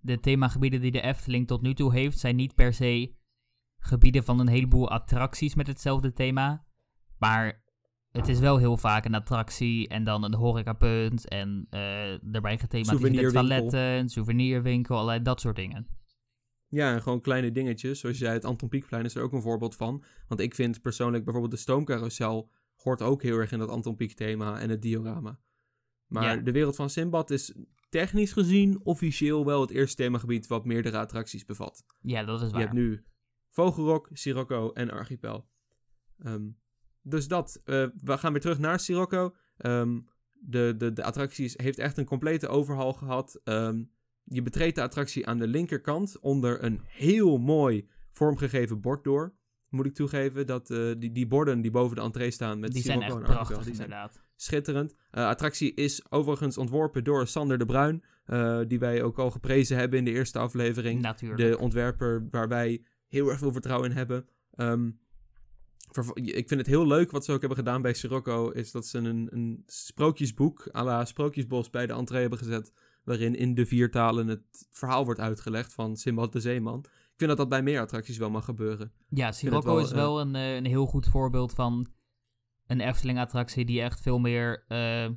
de 0.01 0.21
themagebieden 0.21 0.81
die 0.81 0.91
de 0.91 1.01
Efteling 1.01 1.47
tot 1.47 1.63
nu 1.63 1.75
toe 1.75 1.93
heeft, 1.93 2.19
zijn 2.19 2.37
niet 2.37 2.55
per 2.55 2.73
se 2.73 3.15
gebieden 3.79 4.25
van 4.25 4.41
een 4.41 4.49
heleboel 4.49 4.91
attracties 4.91 5.55
met 5.55 5.67
hetzelfde 5.67 6.13
thema. 6.13 6.65
Maar 7.19 7.63
het 8.11 8.29
is 8.29 8.39
wel 8.39 8.57
heel 8.59 8.77
vaak 8.77 9.05
een 9.05 9.15
attractie 9.15 9.89
en 9.89 10.05
dan 10.05 10.25
een 10.25 10.35
horecapunt 10.35 11.29
en 11.29 11.67
eh 11.71 11.81
daarbij 12.21 12.59
gethematiseerde 12.59 13.33
toiletten, 13.33 13.81
een 13.81 14.09
souvenirwinkel, 14.09 14.95
allerlei 14.95 15.23
dat 15.23 15.41
soort 15.41 15.57
dingen. 15.57 15.87
Ja, 16.69 16.93
en 16.93 17.03
gewoon 17.03 17.21
kleine 17.21 17.53
dingetjes. 17.53 18.01
Zoals 18.01 18.19
jij 18.19 18.33
het 18.33 18.45
Anton 18.45 18.69
Pieckplein 18.69 19.05
is 19.05 19.15
er 19.15 19.23
ook 19.23 19.33
een 19.33 19.43
voorbeeld 19.43 19.77
van. 19.77 20.05
Want 20.29 20.41
ik 20.41 20.55
vind 20.55 20.83
persoonlijk 20.83 21.25
bijvoorbeeld 21.25 21.55
de 21.55 21.61
stoomcarousel 21.61 22.51
hoort 22.77 23.03
ook 23.03 23.23
heel 23.23 23.39
erg 23.39 23.53
in 23.53 23.59
dat 23.59 23.69
Anton 23.69 23.97
Pieck 23.97 24.13
thema 24.13 24.59
en 24.61 24.71
het 24.71 24.83
diorama. 24.83 25.39
Maar 26.09 26.37
Ja. 26.37 26.43
de 26.43 26.53
wereld 26.53 26.77
van 26.77 26.91
Simbad 26.91 27.31
is 27.31 27.55
technisch 27.89 28.33
gezien 28.33 28.81
officieel 28.85 29.45
wel 29.45 29.61
het 29.61 29.71
eerste 29.71 29.97
themagebied 30.03 30.47
wat 30.47 30.65
meerdere 30.65 30.99
attracties 30.99 31.45
bevat. 31.45 31.85
Ja, 32.01 32.25
dat 32.25 32.41
is 32.41 32.47
Je 32.47 32.53
waar. 32.53 32.61
hebt 32.61 32.73
nu 32.73 33.05
Vogelrok, 33.51 34.09
Sirocco 34.13 34.73
en 34.73 34.91
Archipel. 34.91 35.49
Ehm, 36.19 36.49
dus 37.03 37.29
dat. 37.29 37.61
eh, 37.65 37.87
we 38.03 38.19
gaan 38.19 38.33
weer 38.33 38.41
terug 38.41 38.59
naar 38.59 38.81
Sirocco. 38.81 39.35
Ehm, 39.57 40.01
de, 40.33 40.75
de, 40.77 40.93
de 40.93 41.05
attractie 41.05 41.53
heeft 41.57 41.79
echt 41.79 41.97
een 41.99 42.05
complete 42.05 42.49
overhaul 42.49 42.93
gehad. 42.93 43.41
Ehm, 43.45 43.83
je 44.25 44.43
betreedt 44.43 44.75
de 44.75 44.83
attractie 44.83 45.27
aan 45.27 45.39
de 45.39 45.47
linkerkant 45.47 46.19
onder 46.21 46.65
een 46.65 46.81
heel 46.85 47.39
mooi 47.39 47.89
vormgegeven 48.13 48.81
bord 48.81 49.05
door. 49.05 49.35
Moet 49.69 49.87
ik 49.87 49.95
toegeven 49.95 50.47
dat 50.47 50.71
eh, 50.71 50.93
die, 50.99 51.13
die 51.13 51.27
borden 51.27 51.61
die 51.61 51.71
boven 51.71 51.97
de 51.97 52.03
entree 52.03 52.31
staan 52.31 52.59
met 52.61 52.73
die 52.73 52.83
zijn 52.83 53.01
Sirocco 53.01 53.21
echt 53.21 53.29
en 53.31 53.37
Archipel, 53.37 53.47
prachtig 53.57 53.67
die 53.67 53.75
zijn 53.75 53.89
inderdaad. 53.89 54.27
Schitterend. 54.41 54.95
De 55.11 55.25
attractie 55.25 55.75
is 55.75 56.11
overigens 56.11 56.59
ontworpen 56.59 57.05
door 57.05 57.27
Sander 57.27 57.59
de 57.59 57.67
Bruin, 57.67 58.05
eh, 58.25 58.61
die 58.67 58.79
wij 58.79 59.03
ook 59.03 59.19
al 59.19 59.31
geprezen 59.31 59.77
hebben 59.77 59.99
in 59.99 60.05
de 60.05 60.11
eerste 60.11 60.39
aflevering 60.39 61.01
Natuurlijk. 61.01 61.41
de 61.41 61.59
ontwerper 61.59 62.29
waar 62.31 62.49
wij 62.49 62.83
heel 63.09 63.29
erg 63.29 63.39
veel 63.39 63.53
vertrouwen 63.53 63.91
in 63.91 63.97
hebben. 63.97 64.29
Ehm, 64.55 64.91
ik 66.15 66.49
vind 66.49 66.61
het 66.61 66.67
heel 66.67 66.87
leuk 66.87 67.11
wat 67.11 67.25
ze 67.25 67.33
ook 67.33 67.41
hebben 67.41 67.59
gedaan 67.59 67.83
bij 67.83 67.95
Sirocco, 67.95 68.51
is 68.51 68.71
dat 68.71 68.87
ze 68.87 68.99
een, 68.99 69.29
een 69.31 69.63
sprookjesboek 69.67 70.69
à 70.75 70.85
la 70.85 71.05
Sprookjesbos 71.05 71.71
bij 71.71 71.87
de 71.87 71.93
entree 71.93 72.21
hebben 72.21 72.39
gezet, 72.39 72.73
waarin 73.05 73.35
in 73.35 73.55
de 73.55 73.67
vier 73.67 73.91
talen 73.91 74.29
het 74.29 74.67
verhaal 74.71 75.05
wordt 75.05 75.21
uitgelegd 75.21 75.73
van 75.73 75.97
Simbad 75.97 76.33
de 76.33 76.41
Zeeman. 76.41 76.79
Ik 76.85 77.25
vind 77.25 77.29
dat 77.29 77.37
dat 77.39 77.49
bij 77.49 77.63
meer 77.63 77.81
attracties 77.81 78.19
wel 78.19 78.31
mag 78.31 78.45
gebeuren. 78.45 78.93
Ja, 79.09 79.33
Sirocco 79.33 79.75
wel, 79.75 79.85
is 79.85 79.91
wel 79.91 80.21
een, 80.21 80.35
eh, 80.35 80.55
een 80.55 80.67
heel 80.67 80.87
goed 80.87 81.07
voorbeeld 81.07 81.53
van 81.53 81.87
een 82.69 82.81
Efteling-attractie 82.81 83.65
die 83.65 83.83
echt 83.83 84.01
veel 84.01 84.19
meer 84.19 84.65
eh, 84.69 85.09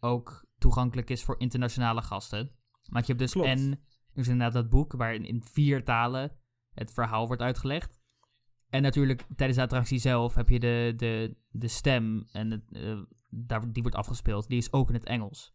ook 0.00 0.46
toegankelijk 0.58 1.10
is 1.10 1.24
voor 1.24 1.40
internationale 1.40 2.02
gasten. 2.02 2.50
Want 2.82 3.06
je 3.06 3.12
hebt 3.12 3.24
dus 3.24 3.32
Klopt. 3.32 3.48
en 3.48 3.70
Er 4.12 4.22
is 4.22 4.28
inderdaad 4.28 4.52
dat 4.52 4.68
boek 4.68 4.92
waarin 4.92 5.24
in 5.24 5.42
vier 5.44 5.84
talen 5.84 6.32
het 6.74 6.92
verhaal 6.92 7.26
wordt 7.26 7.42
uitgelegd. 7.42 8.00
En 8.70 8.82
natuurlijk 8.82 9.26
tijdens 9.36 9.58
de 9.58 9.64
attractie 9.64 9.98
zelf 9.98 10.34
heb 10.34 10.48
je 10.48 10.58
de, 10.58 10.92
de, 10.96 11.36
de 11.50 11.68
stem 11.68 12.26
en 12.32 12.50
het, 12.50 12.72
eh, 12.72 12.98
daar, 13.30 13.72
die 13.72 13.82
wordt 13.82 13.96
afgespeeld. 13.96 14.48
Die 14.48 14.58
is 14.58 14.72
ook 14.72 14.88
in 14.88 14.94
het 14.94 15.04
Engels. 15.04 15.54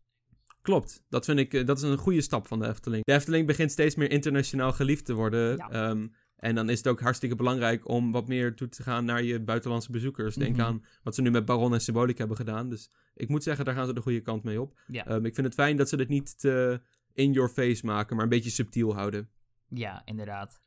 Klopt, 0.61 1.03
dat 1.09 1.25
vind 1.25 1.39
ik, 1.39 1.53
eh, 1.53 1.65
dat 1.65 1.77
is 1.77 1.83
een 1.83 1.97
goede 1.97 2.21
stap 2.21 2.47
van 2.47 2.59
de 2.59 2.67
Efteling. 2.67 3.05
De 3.05 3.13
Efteling 3.13 3.47
begint 3.47 3.71
steeds 3.71 3.95
meer 3.95 4.11
internationaal 4.11 4.71
geliefd 4.71 5.05
te 5.05 5.13
worden. 5.13 5.55
Ja. 5.57 5.69
Ehm, 5.69 6.07
en 6.41 6.55
dan 6.55 6.69
is 6.69 6.77
het 6.77 6.87
ook 6.87 6.99
hartstikke 7.01 7.35
belangrijk 7.35 7.87
om 7.87 8.11
wat 8.11 8.27
meer 8.27 8.55
toe 8.55 8.69
te 8.69 8.83
gaan 8.83 9.05
naar 9.05 9.23
je 9.23 9.39
buitenlandse 9.39 9.91
bezoekers. 9.91 10.35
Denk 10.35 10.55
Mhm. 10.55 10.65
aan 10.65 10.83
wat 11.03 11.15
ze 11.15 11.21
nu 11.21 11.31
met 11.31 11.45
Baron 11.45 11.73
en 11.73 11.81
Symbolic 11.81 12.17
hebben 12.17 12.37
gedaan. 12.37 12.69
Dus 12.69 12.89
ik 13.15 13.29
moet 13.29 13.43
zeggen, 13.43 13.65
daar 13.65 13.75
gaan 13.75 13.85
ze 13.87 13.93
de 13.93 14.01
goede 14.01 14.21
kant 14.21 14.43
mee 14.43 14.61
op. 14.61 14.79
Ja, 14.87 15.05
Ehm, 15.05 15.25
ik 15.25 15.33
vind 15.33 15.47
het 15.47 15.55
fijn 15.55 15.77
dat 15.77 15.89
ze 15.89 15.97
dit 15.97 16.07
niet 16.09 16.39
te 16.39 16.81
in 17.13 17.31
your 17.31 17.49
face 17.49 17.85
maken, 17.85 18.15
maar 18.15 18.23
een 18.23 18.29
beetje 18.31 18.49
subtiel 18.49 18.93
houden. 18.93 19.29
ja 19.67 20.01
inderdaad. 20.05 20.61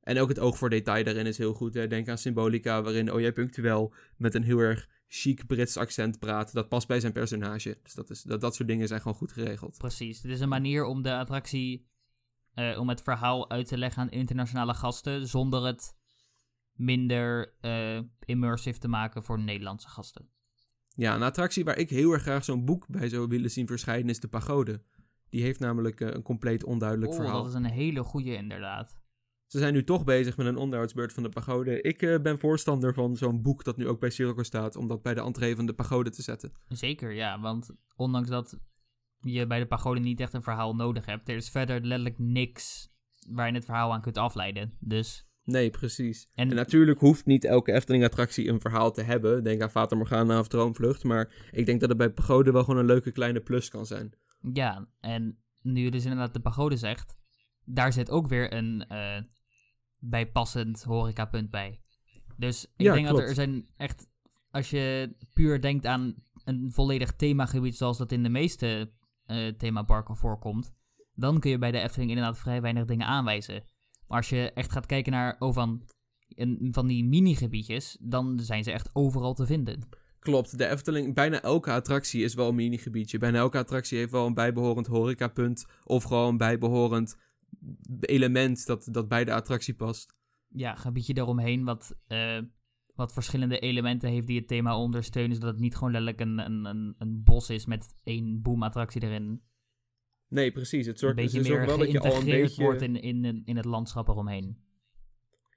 En 0.00 0.18
ook 0.18 0.28
het 0.28 0.38
oog 0.38 0.58
voor 0.58 0.70
detail 0.70 1.04
daarin 1.04 1.26
is 1.26 1.38
heel 1.38 1.54
goed. 1.54 1.74
Hè. 1.74 1.86
Denk 1.86 2.08
aan 2.08 2.18
Symbolica, 2.18 2.82
waarin 2.82 3.12
OJ 3.12 3.32
Punctueel 3.32 3.94
met 4.16 4.34
een 4.34 4.42
heel 4.42 4.58
erg 4.58 4.88
chic 5.08 5.46
Brits 5.46 5.76
accent 5.76 6.18
praat. 6.18 6.52
Dat 6.52 6.68
past 6.68 6.86
bij 6.88 7.00
zijn 7.00 7.12
personage. 7.12 7.78
Dus 7.82 7.94
dat, 7.94 8.10
is, 8.10 8.22
dat, 8.22 8.40
dat 8.40 8.54
soort 8.54 8.68
dingen 8.68 8.88
zijn 8.88 9.00
gewoon 9.00 9.16
goed 9.16 9.32
geregeld. 9.32 9.78
Precies. 9.78 10.22
Het 10.22 10.30
is 10.30 10.40
een 10.40 10.48
manier 10.48 10.84
om 10.84 11.02
de 11.02 11.14
attractie, 11.14 11.86
eh, 12.54 12.78
om 12.78 12.88
het 12.88 13.02
verhaal 13.02 13.50
uit 13.50 13.66
te 13.66 13.78
leggen 13.78 14.02
aan 14.02 14.10
internationale 14.10 14.74
gasten, 14.74 15.28
zonder 15.28 15.66
het 15.66 15.94
minder 16.72 17.54
eh, 17.60 18.00
immersive 18.24 18.78
te 18.78 18.88
maken 18.88 19.22
voor 19.22 19.40
Nederlandse 19.40 19.88
gasten. 19.88 20.28
Ja, 20.96 21.14
een 21.14 21.22
attractie 21.22 21.64
waar 21.64 21.78
ik 21.78 21.90
heel 21.90 22.12
erg 22.12 22.22
graag 22.22 22.44
zo'n 22.44 22.64
boek 22.64 22.88
bij 22.88 23.08
zou 23.08 23.28
willen 23.28 23.50
zien 23.50 23.66
verschijnen 23.66 24.08
is 24.08 24.20
de 24.20 24.28
Pagode. 24.28 24.82
Die 25.28 25.42
heeft 25.42 25.60
namelijk 25.60 26.00
eh, 26.00 26.08
een 26.10 26.22
compleet 26.22 26.64
onduidelijk 26.64 27.10
Oh, 27.10 27.16
verhaal. 27.16 27.42
dat 27.42 27.46
is 27.46 27.54
een 27.54 27.64
hele 27.64 28.02
goede 28.02 28.34
inderdaad. 28.34 28.96
Ze 29.46 29.58
zijn 29.58 29.72
nu 29.72 29.84
toch 29.84 30.04
bezig 30.04 30.36
met 30.36 30.46
een 30.46 30.56
onderhoudsbeurt 30.56 31.12
van 31.12 31.22
de 31.22 31.28
Pagode. 31.28 31.80
Ik 31.80 31.98
ben 32.22 32.38
voorstander 32.38 32.94
van 32.94 33.16
zo'n 33.16 33.42
boek 33.42 33.64
dat 33.64 33.76
nu 33.76 33.88
ook 33.88 34.00
bij 34.00 34.10
Circo 34.10 34.42
staat, 34.42 34.76
om 34.76 34.88
dat 34.88 35.02
bij 35.02 35.14
de 35.14 35.20
entree 35.20 35.56
van 35.56 35.66
de 35.66 35.72
Pagode 35.74 36.10
te 36.10 36.22
zetten. 36.22 36.52
Zeker, 36.68 37.12
ja. 37.12 37.40
Want 37.40 37.70
ondanks 37.96 38.28
dat 38.28 38.58
je 39.24 39.46
bij 39.46 39.58
de 39.58 39.66
pagode 39.66 40.00
niet 40.00 40.20
echt 40.20 40.32
een 40.34 40.42
verhaal 40.42 40.74
nodig 40.74 41.06
hebt, 41.06 41.28
er 41.28 41.36
is 41.36 41.50
verder 41.50 41.80
letterlijk 41.80 42.18
niks 42.18 42.92
waar 43.30 43.46
je 43.48 43.54
het 43.54 43.64
verhaal 43.64 43.92
aan 43.92 44.00
kunt 44.00 44.18
afleiden. 44.18 44.76
Dus, 44.80 45.26
Nee, 45.44 45.70
precies. 45.70 46.30
en, 46.34 46.48
En 46.50 46.56
natuurlijk 46.56 47.00
hoeft 47.00 47.26
niet 47.26 47.44
elke 47.44 47.72
Efteling-attractie 47.72 48.48
een 48.48 48.60
verhaal 48.60 48.92
te 48.92 49.02
hebben. 49.02 49.44
Denk 49.44 49.62
aan 49.62 49.70
Fata 49.70 49.96
Morgana 49.96 50.38
of 50.38 50.48
Droomvlucht. 50.48 51.04
Maar 51.04 51.48
ik 51.50 51.66
denk 51.66 51.80
dat 51.80 51.88
het 51.88 51.98
bij 51.98 52.10
Pagode 52.10 52.52
wel 52.52 52.64
gewoon 52.64 52.80
een 52.80 52.86
leuke 52.86 53.12
kleine 53.12 53.40
plus 53.40 53.68
kan 53.68 53.86
zijn. 53.86 54.14
ja, 54.52 54.88
en 55.00 55.38
nu 55.62 55.80
je 55.82 55.90
dus 55.90 56.02
inderdaad 56.04 56.34
de 56.34 56.40
pagode 56.40 56.76
zegt, 56.76 57.16
daar 57.64 57.92
zit 57.92 58.10
ook 58.10 58.26
weer 58.28 58.52
een 58.52 58.84
eh, 58.88 59.22
bijpassend 59.98 60.82
horecapunt 60.82 61.50
bij. 61.50 61.80
Dus 62.36 62.64
ik 62.64 62.86
Ja, 62.86 62.92
denk 62.94 63.06
dat 63.06 63.18
er 63.18 63.34
zijn 63.34 63.66
echt, 63.76 64.06
als 64.50 64.70
je 64.70 65.14
puur 65.32 65.60
denkt 65.60 65.86
aan 65.86 66.14
een 66.44 66.72
volledig 66.72 67.12
themagebied 67.16 67.76
zoals 67.76 67.98
dat 67.98 68.12
in 68.12 68.22
de 68.22 68.28
meeste 68.28 68.92
eh 69.26 69.52
themaparken 69.56 70.16
voorkomt, 70.16 70.72
dan 71.14 71.40
kun 71.40 71.50
je 71.50 71.58
bij 71.58 71.70
de 71.70 71.80
Efteling 71.80 72.10
inderdaad 72.10 72.38
vrij 72.38 72.60
weinig 72.60 72.84
dingen 72.84 73.06
aanwijzen. 73.06 73.64
Maar 74.06 74.18
als 74.18 74.28
je 74.28 74.52
echt 74.52 74.72
gaat 74.72 74.86
kijken 74.86 75.12
naar 75.12 75.36
oh, 75.38 75.54
van, 75.54 75.82
een, 76.28 76.68
van 76.70 76.86
die 76.86 77.04
mini-gebiedjes, 77.04 77.96
dan 78.00 78.40
zijn 78.40 78.64
ze 78.64 78.72
echt 78.72 78.90
overal 78.92 79.34
te 79.34 79.46
vinden. 79.46 79.88
Klopt, 80.18 80.58
de 80.58 80.66
Efteling, 80.66 81.14
bijna 81.14 81.42
elke 81.42 81.70
attractie 81.70 82.24
is 82.24 82.34
wel 82.34 82.48
een 82.48 82.54
minigebiedje. 82.54 83.18
Bijna 83.18 83.38
elke 83.38 83.58
attractie 83.58 83.98
heeft 83.98 84.10
wel 84.10 84.26
een 84.26 84.34
bijbehorend 84.34 84.86
horecapunt. 84.86 85.66
Of 85.84 86.04
gewoon 86.04 86.28
een 86.28 86.36
bijbehorend 86.36 87.16
element 88.00 88.66
dat, 88.66 88.88
dat 88.90 89.08
bij 89.08 89.24
de 89.24 89.32
attractie 89.32 89.74
past. 89.74 90.14
ja, 90.48 90.74
gebiedje 90.74 91.14
daaromheen 91.14 91.64
wat, 91.64 91.96
eh, 92.06 92.38
wat 92.94 93.12
verschillende 93.12 93.58
elementen 93.58 94.10
heeft 94.10 94.26
die 94.26 94.38
het 94.38 94.48
thema 94.48 94.78
ondersteunen, 94.78 95.34
zodat 95.34 95.50
het 95.50 95.60
niet 95.60 95.74
gewoon 95.76 95.92
letterlijk 95.92 96.20
een, 96.20 96.38
een, 96.38 96.64
een, 96.64 96.94
een 96.98 97.22
bos 97.22 97.50
is 97.50 97.66
met 97.66 97.94
één 98.04 98.42
boom-attractie 98.42 99.02
erin. 99.02 99.42
Nee, 100.28 100.52
precies. 100.52 100.86
Het 100.86 100.94
Een 100.94 100.98
zorgt, 100.98 101.16
beetje 101.16 101.40
meer 101.40 101.66
wel 101.66 101.78
dat 101.78 101.90
je 101.90 102.00
al 102.00 102.16
een 102.16 102.24
beetje... 102.24 102.62
wordt 102.62 102.82
in, 102.82 102.96
in, 103.02 103.42
in 103.44 103.56
het 103.56 103.64
landschap 103.64 104.08
eromheen. 104.08 104.56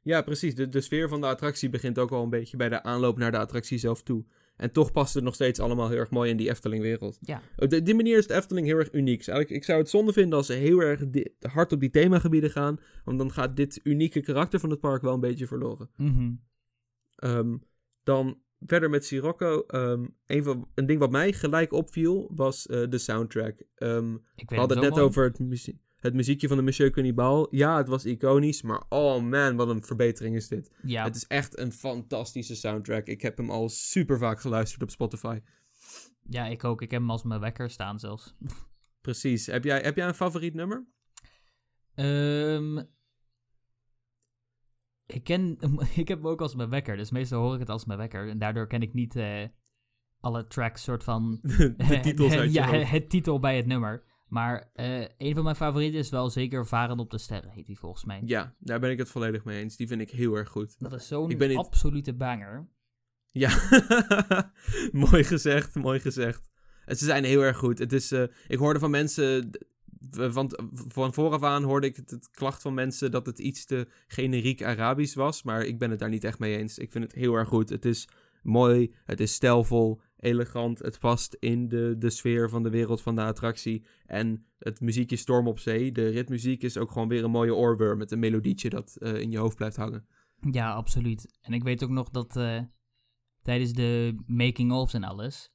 Ja, 0.02 0.22
precies. 0.22 0.56
De, 0.56 0.70
de 0.70 0.82
sfeer 0.82 1.10
van 1.10 1.22
de 1.22 1.28
attractie 1.28 1.70
begint 1.70 2.00
ook 2.00 2.12
al 2.12 2.24
een 2.24 2.30
beetje 2.30 2.58
bij 2.58 2.70
de 2.70 2.84
aanloop 2.84 3.18
naar 3.18 3.32
de 3.32 3.38
attractie 3.38 3.78
zelf 3.78 4.04
toe. 4.04 4.26
En 4.56 4.72
toch 4.72 4.92
past 4.92 5.14
het 5.14 5.24
nog 5.24 5.34
steeds 5.34 5.60
allemaal 5.60 5.90
heel 5.90 5.98
erg 5.98 6.10
mooi 6.10 6.32
in 6.32 6.38
die 6.38 6.50
Efteling-wereld. 6.50 7.18
Ja. 7.22 7.42
Op 7.58 7.70
de- 7.70 7.82
die 7.84 7.96
manier 7.96 8.18
is 8.18 8.28
de 8.28 8.34
Efteling 8.34 8.68
heel 8.68 8.78
erg 8.78 8.94
uniek. 8.94 9.18
Dus 9.18 9.28
eigenlijk, 9.28 9.60
ik 9.60 9.66
zou 9.66 9.80
het 9.80 9.90
zonde 9.90 10.14
vinden 10.14 10.38
als 10.38 10.48
ze 10.48 10.54
heel 10.54 10.80
erg 10.80 11.04
hard 11.42 11.72
op 11.72 11.80
die 11.80 11.90
themagebieden 11.90 12.52
gaan. 12.52 12.80
Want 13.04 13.18
dan 13.18 13.32
gaat 13.32 13.56
dit 13.56 13.80
unieke 13.84 14.22
karakter 14.22 14.60
van 14.60 14.70
het 14.70 14.80
park 14.80 15.02
wel 15.02 15.14
een 15.14 15.20
beetje 15.20 15.48
verloren. 15.48 15.90
Mhm. 15.96 16.32
Ehm, 17.18 17.58
dan 18.04 18.42
verder 18.60 18.90
met 18.90 19.06
Sirocco. 19.06 19.62
ehm, 19.68 20.06
een, 20.26 20.44
van, 20.44 20.68
een 20.76 20.86
ding 20.86 21.00
wat 21.00 21.12
mij 21.12 21.34
gelijk 21.34 21.72
opviel 21.72 22.32
was 22.36 22.66
eh, 22.68 22.84
de 22.90 22.98
soundtrack. 22.98 23.62
Ehm, 23.76 24.18
we 24.36 24.56
hadden 24.56 24.78
het 24.78 24.90
net 24.90 25.00
over 25.00 25.24
het, 25.24 25.40
muzie- 25.40 25.80
het 25.98 26.14
muziekje 26.14 26.48
van 26.48 26.58
de 26.58 26.64
Monsieur 26.64 26.92
Cannibal. 26.92 27.48
Ja, 27.56 27.78
het 27.78 27.88
was 27.88 28.06
iconisch, 28.06 28.62
maar 28.62 28.84
oh 28.90 29.22
man, 29.24 29.56
wat 29.56 29.70
een 29.70 29.84
verbetering 29.84 30.36
is 30.36 30.48
dit. 30.48 30.72
Ja, 30.84 31.04
Het 31.04 31.16
is 31.16 31.28
echt 31.28 31.58
een 31.60 31.72
fantastische 31.72 32.56
soundtrack. 32.56 33.08
Ik 33.08 33.22
heb 33.22 33.38
hem 33.38 33.50
al 33.50 33.70
super 33.70 34.18
vaak 34.18 34.42
geluisterd 34.42 34.82
op 34.84 34.90
Spotify. 34.92 35.40
ja, 36.30 36.46
ik 36.46 36.64
ook. 36.64 36.82
Ik 36.82 36.92
heb 36.92 37.00
hem 37.02 37.10
als 37.12 37.24
mijn 37.24 37.40
wekker 37.40 37.70
staan 37.70 38.00
zelfs. 38.00 38.36
Precies. 39.02 39.46
Heb 39.46 39.64
jij, 39.64 39.80
heb 39.82 39.96
jij 39.96 40.08
een 40.08 40.14
favoriet 40.14 40.54
nummer? 40.54 40.86
Ehm, 41.96 42.84
ik, 45.08 45.24
ken, 45.24 45.58
ik 45.96 46.08
heb 46.08 46.18
hem 46.18 46.28
ook 46.28 46.42
als 46.42 46.56
mijn 46.56 46.70
wekker, 46.70 46.98
dus 46.98 47.12
meestal 47.12 47.42
hoor 47.42 47.54
ik 47.54 47.60
het 47.60 47.70
als 47.70 47.86
mijn 47.86 48.00
wekker. 48.00 48.30
En 48.30 48.38
daardoor 48.40 48.68
ken 48.68 48.82
ik 48.82 48.94
niet 48.94 49.16
eh, 49.16 49.44
alle 50.20 50.48
tracks 50.48 50.84
soort 50.84 51.04
van... 51.04 51.40
de 51.42 52.00
titels 52.02 52.32
uit 52.34 52.54
ja, 52.54 52.68
hoofd. 52.72 52.90
het 52.90 53.10
titel 53.10 53.40
bij 53.40 53.58
het 53.58 53.66
nummer. 53.66 54.04
Maar 54.28 54.70
eh, 54.74 55.06
een 55.18 55.34
van 55.36 55.44
mijn 55.44 55.56
favorieten 55.56 56.00
is 56.00 56.10
wel 56.10 56.30
zeker 56.30 56.66
Varen 56.66 57.00
op 57.00 57.12
de 57.12 57.18
Sterren, 57.18 57.52
heet 57.52 57.66
die 57.66 57.78
volgens 57.80 58.06
mij. 58.06 58.22
Ja, 58.26 58.56
daar 58.60 58.80
ben 58.80 58.92
ik 58.92 58.98
het 58.98 59.10
volledig 59.10 59.44
mee 59.44 59.62
eens. 59.62 59.76
Die 59.76 59.88
vind 59.88 60.02
ik 60.02 60.10
heel 60.10 60.36
erg 60.36 60.50
goed. 60.50 60.76
Dat 60.80 60.94
is 60.94 61.08
zo'n 61.08 61.28
niet- 61.28 61.56
absolute 61.56 62.14
banger. 62.14 62.70
Ja, 63.32 63.50
mooi 64.92 65.24
gezegd, 65.24 65.76
mooi 65.76 66.00
gezegd. 66.00 66.50
Ze 66.86 67.06
zijn 67.06 67.24
heel 67.24 67.42
erg 67.42 67.58
goed. 67.58 67.80
Het 67.80 67.94
is, 67.94 68.12
eh, 68.12 68.24
ik 68.48 68.58
hoorde 68.58 68.80
van 68.80 68.92
mensen, 68.92 69.50
v- 70.12 70.34
van, 70.88 71.14
vooraf 71.14 71.44
aan 71.44 71.64
hoorde 71.64 71.88
ik 71.88 71.96
het, 71.96 72.10
het 72.10 72.30
klacht 72.30 72.62
van 72.62 72.74
mensen 72.74 73.12
dat 73.12 73.26
het 73.26 73.40
iets 73.40 73.66
te 73.66 73.88
generiek 74.08 74.64
Arabisch 74.64 75.16
was. 75.16 75.44
Maar 75.44 75.66
ik 75.66 75.80
ben 75.80 75.90
het 75.90 76.00
daar 76.00 76.10
niet 76.10 76.24
echt 76.24 76.40
mee 76.40 76.58
eens. 76.58 76.78
Ik 76.78 76.92
vind 76.92 77.04
het 77.04 77.14
heel 77.14 77.34
erg 77.34 77.48
goed. 77.48 77.70
Het 77.70 77.86
is 77.86 78.08
mooi, 78.44 78.94
het 79.06 79.20
is 79.20 79.34
stijlvol, 79.34 80.02
elegant. 80.18 80.80
Het 80.80 81.00
past 81.00 81.34
in 81.40 81.68
de, 81.68 81.96
de 81.98 82.10
sfeer 82.10 82.50
van 82.50 82.64
de 82.64 82.70
wereld 82.70 83.02
van 83.02 83.16
de 83.16 83.24
attractie. 83.24 83.86
En 84.06 84.46
het 84.60 84.82
muziekje 84.82 85.16
Storm 85.16 85.48
op 85.48 85.60
Zee, 85.60 85.92
de 85.92 86.08
ritmuziek, 86.08 86.64
is 86.64 86.78
ook 86.78 86.92
gewoon 86.92 87.08
weer 87.08 87.24
een 87.24 87.32
mooie 87.32 87.56
oorworm 87.56 87.98
met 87.98 88.12
een 88.12 88.20
melodietje 88.20 88.70
dat 88.70 88.96
eh, 88.96 89.20
in 89.20 89.32
je 89.32 89.38
hoofd 89.38 89.56
blijft 89.56 89.76
hangen. 89.76 90.08
Ja, 90.52 90.74
absoluut. 90.74 91.38
En 91.42 91.54
ik 91.54 91.64
weet 91.64 91.84
ook 91.84 91.90
nog 91.90 92.10
dat 92.10 92.36
eh, 92.36 92.62
tijdens 93.42 93.74
de 93.74 94.16
making-ofs 94.26 94.94
en 94.94 95.04
alles, 95.04 95.52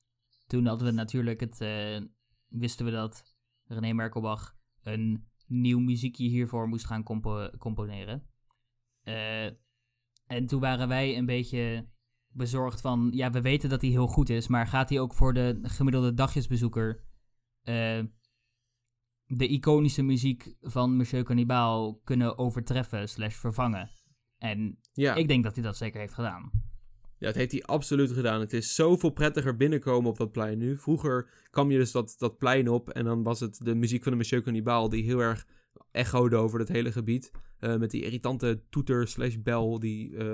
toen 0.47 0.67
hadden 0.67 0.87
we 0.87 0.93
natuurlijk 0.93 1.41
het, 1.41 1.61
eh, 1.61 2.01
wisten 2.49 2.85
we 2.85 2.91
dat 2.91 3.32
René 3.73 3.93
Merkelbach 3.93 4.57
een 4.83 5.27
nieuw 5.47 5.79
muziekje 5.79 6.29
hiervoor 6.29 6.69
moest 6.69 6.87
gaan 6.87 7.03
compo- 7.03 7.51
componeren. 7.59 8.27
Eh, 9.03 9.45
en 10.27 10.47
toen 10.47 10.61
waren 10.61 10.89
wij 10.89 11.17
een 11.17 11.27
beetje 11.27 11.89
bezorgd 12.29 12.81
van, 12.81 13.11
ja, 13.15 13.31
we 13.31 13.41
weten 13.41 13.69
dat 13.71 13.81
hij 13.81 13.91
heel 13.91 14.07
goed 14.07 14.29
is, 14.29 14.49
maar 14.49 14.67
gaat 14.67 14.89
hij 14.89 15.01
ook 15.01 15.15
voor 15.15 15.33
de 15.35 15.59
gemiddelde 15.63 16.15
dagjesbezoeker 16.15 17.03
eh, 17.63 18.03
de 19.27 19.49
iconische 19.49 20.03
muziek 20.03 20.55
van 20.61 20.97
Monsieur 20.97 21.25
Cannibal 21.25 22.01
kunnen 22.05 22.39
overtreffen 22.39 23.09
slash 23.09 23.35
vervangen? 23.35 23.91
En 24.39 24.79
Ja. 24.93 25.15
ik 25.15 25.29
denk 25.29 25.45
dat 25.45 25.55
hij 25.55 25.65
dat 25.65 25.77
zeker 25.77 26.01
heeft 26.01 26.15
gedaan. 26.15 26.51
Ja, 27.23 27.29
dat 27.29 27.37
heeft 27.37 27.53
hij 27.53 27.63
absoluut 27.63 28.13
gedaan. 28.13 28.41
Het 28.41 28.53
is 28.53 28.75
zoveel 28.75 29.11
prettiger 29.11 29.57
binnenkomen 29.57 30.11
op 30.11 30.17
dat 30.19 30.33
plein 30.33 30.59
nu. 30.59 30.77
Vroeger 30.77 31.29
kwam 31.51 31.71
je 31.71 31.79
dus 31.79 31.93
dat, 31.93 32.15
dat 32.19 32.39
plein 32.39 32.69
op 32.69 32.91
en 32.91 33.05
dan 33.05 33.23
was 33.23 33.41
het 33.41 33.59
de 33.65 33.75
muziek 33.75 34.03
van 34.03 34.13
de 34.13 34.19
Monsieur 34.19 34.43
Cannibal 34.43 34.89
die 34.89 35.05
heel 35.05 35.21
erg 35.21 35.47
echode 35.91 36.37
over 36.37 36.59
het 36.59 36.69
hele 36.69 36.93
gebied. 36.93 37.31
Eh, 37.59 37.77
met 37.77 37.91
die 37.91 38.05
irritante 38.05 38.63
toeter 38.71 39.09
slash 39.09 39.37
bel 39.37 39.79
die 39.79 40.17
eh, 40.17 40.27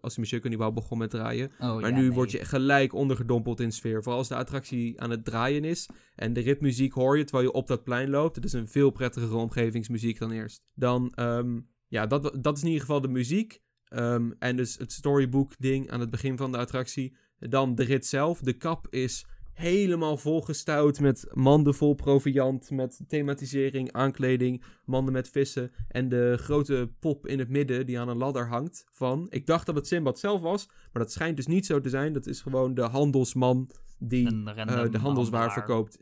als 0.00 0.14
de 0.14 0.20
Monsieur 0.20 0.42
Cannibal 0.42 0.72
begon 0.72 0.98
met 0.98 1.10
draaien. 1.10 1.50
Oh, 1.58 1.74
Maar 1.74 1.90
ja, 1.90 1.96
nu 1.96 2.02
nee. 2.02 2.12
word 2.12 2.30
je 2.30 2.44
gelijk 2.44 2.92
ondergedompeld 2.92 3.60
in 3.60 3.72
sfeer. 3.72 4.02
Vooral 4.02 4.18
als 4.18 4.28
de 4.28 4.36
attractie 4.36 5.00
aan 5.00 5.10
het 5.10 5.24
draaien 5.24 5.64
is. 5.64 5.88
En 6.14 6.32
de 6.32 6.40
ritmuziek 6.40 6.92
hoor 6.92 7.18
je 7.18 7.24
terwijl 7.24 7.48
je 7.48 7.54
op 7.54 7.66
dat 7.66 7.84
plein 7.84 8.10
loopt. 8.10 8.36
Het 8.36 8.44
is 8.44 8.52
een 8.52 8.68
veel 8.68 8.90
prettigere 8.90 9.36
omgevingsmuziek 9.36 10.18
dan 10.18 10.30
eerst. 10.30 10.62
Dan, 10.74 11.12
ehm, 11.14 11.60
ja, 11.88 12.06
dat, 12.06 12.38
dat 12.40 12.56
is 12.56 12.62
in 12.62 12.68
ieder 12.68 12.86
geval 12.86 13.00
de 13.00 13.08
muziek. 13.08 13.61
Ehm, 13.92 14.30
en 14.38 14.56
dus 14.56 14.78
het 14.78 14.92
storybook 14.92 15.54
ding 15.58 15.90
aan 15.90 16.00
het 16.00 16.10
begin 16.10 16.36
van 16.36 16.52
de 16.52 16.58
attractie. 16.58 17.16
Dan 17.38 17.74
de 17.74 17.84
rit 17.84 18.06
zelf. 18.06 18.40
De 18.40 18.52
kap 18.52 18.86
is 18.90 19.26
helemaal 19.52 20.16
volgestouwd 20.16 21.00
met 21.00 21.26
manden 21.32 21.74
vol 21.74 21.94
proviant, 21.94 22.70
met 22.70 23.00
thematisering, 23.08 23.92
aankleding, 23.92 24.62
manden 24.84 25.12
met 25.12 25.28
vissen 25.28 25.72
en 25.88 26.08
de 26.08 26.36
grote 26.40 26.90
pop 27.00 27.26
in 27.26 27.38
het 27.38 27.48
midden 27.48 27.86
die 27.86 28.00
aan 28.00 28.08
een 28.08 28.16
ladder 28.16 28.48
hangt 28.48 28.86
van... 28.90 29.26
Ik 29.30 29.46
dacht 29.46 29.66
dat 29.66 29.74
het 29.74 29.86
Simbad 29.86 30.18
zelf 30.18 30.40
was, 30.40 30.66
maar 30.66 31.02
dat 31.02 31.12
schijnt 31.12 31.36
dus 31.36 31.46
niet 31.46 31.66
zo 31.66 31.80
te 31.80 31.88
zijn. 31.88 32.12
Dat 32.12 32.26
is 32.26 32.40
gewoon 32.40 32.74
de 32.74 32.82
handelsman 32.82 33.70
die 33.98 34.44
eh, 34.44 34.90
de 34.90 34.98
handelswaar 34.98 35.52
verkoopt. 35.52 35.98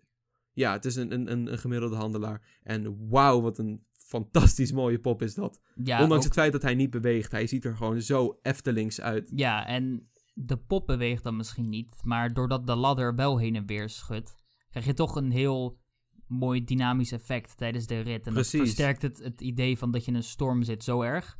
Ja, 0.52 0.72
het 0.72 0.84
is 0.84 0.96
een, 0.96 1.12
een, 1.12 1.32
een, 1.32 1.52
een 1.52 1.58
gemiddelde 1.58 1.96
handelaar. 1.96 2.58
En 2.62 3.08
wauw, 3.08 3.40
wat 3.40 3.58
een 3.58 3.84
fantastisch 4.10 4.72
mooie 4.72 4.98
pop 5.00 5.22
is 5.22 5.34
dat. 5.34 5.60
Ja, 5.74 6.02
Ondanks 6.02 6.16
ook- 6.16 6.30
het 6.30 6.40
feit 6.40 6.52
dat 6.52 6.62
hij 6.62 6.74
niet 6.74 6.90
beweegt. 6.90 7.32
Hij 7.32 7.46
ziet 7.46 7.64
er 7.64 7.76
gewoon 7.76 8.00
zo 8.02 8.38
Eftelings 8.42 9.00
uit. 9.00 9.32
ja, 9.34 9.66
en 9.66 10.10
de 10.34 10.56
pop 10.56 10.86
beweegt 10.86 11.22
dan 11.22 11.36
misschien 11.36 11.68
niet. 11.68 12.00
Maar 12.02 12.32
doordat 12.32 12.66
de 12.66 12.74
ladder 12.74 13.14
wel 13.14 13.38
heen 13.38 13.56
en 13.56 13.66
weer 13.66 13.88
schudt, 13.88 14.34
krijg 14.70 14.86
je 14.86 14.94
toch 14.94 15.16
een 15.16 15.30
heel 15.30 15.78
mooi 16.26 16.64
dynamisch 16.64 17.12
effect 17.12 17.56
tijdens 17.56 17.86
de 17.86 18.00
rit. 18.00 18.26
En 18.26 18.32
Precies. 18.32 18.52
dat 18.52 18.60
versterkt 18.62 19.02
het, 19.02 19.18
het 19.18 19.40
idee 19.40 19.78
van 19.78 19.90
dat 19.90 20.04
je 20.04 20.10
in 20.10 20.16
een 20.16 20.22
storm 20.22 20.62
zit 20.62 20.84
zo 20.84 21.02
erg. 21.02 21.38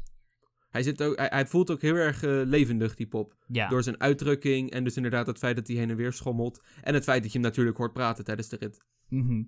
Hij, 0.71 0.83
zit 0.83 1.03
ook, 1.03 1.17
hij, 1.17 1.27
hij 1.31 1.47
voelt 1.47 1.71
ook 1.71 1.83
heel 1.83 1.95
erg 1.95 2.23
eh, 2.23 2.41
levendig, 2.45 2.95
die 2.95 3.07
pop. 3.09 3.37
Ja, 3.47 3.69
Door 3.69 3.83
zijn 3.83 4.01
uitdrukking 4.01 4.71
en 4.71 4.85
dus 4.85 4.97
inderdaad 4.97 5.27
het 5.27 5.39
feit 5.39 5.57
dat 5.57 5.67
hij 5.67 5.77
heen 5.77 5.91
en 5.91 5.97
weer 5.97 6.13
schommelt. 6.13 6.65
En 6.83 6.95
het 6.95 7.05
feit 7.05 7.23
dat 7.23 7.33
je 7.33 7.39
hem 7.39 7.47
natuurlijk 7.47 7.77
hoort 7.77 7.93
praten 7.93 8.25
tijdens 8.25 8.49
de 8.49 8.57
rit. 8.57 8.85
mhm. 9.09 9.43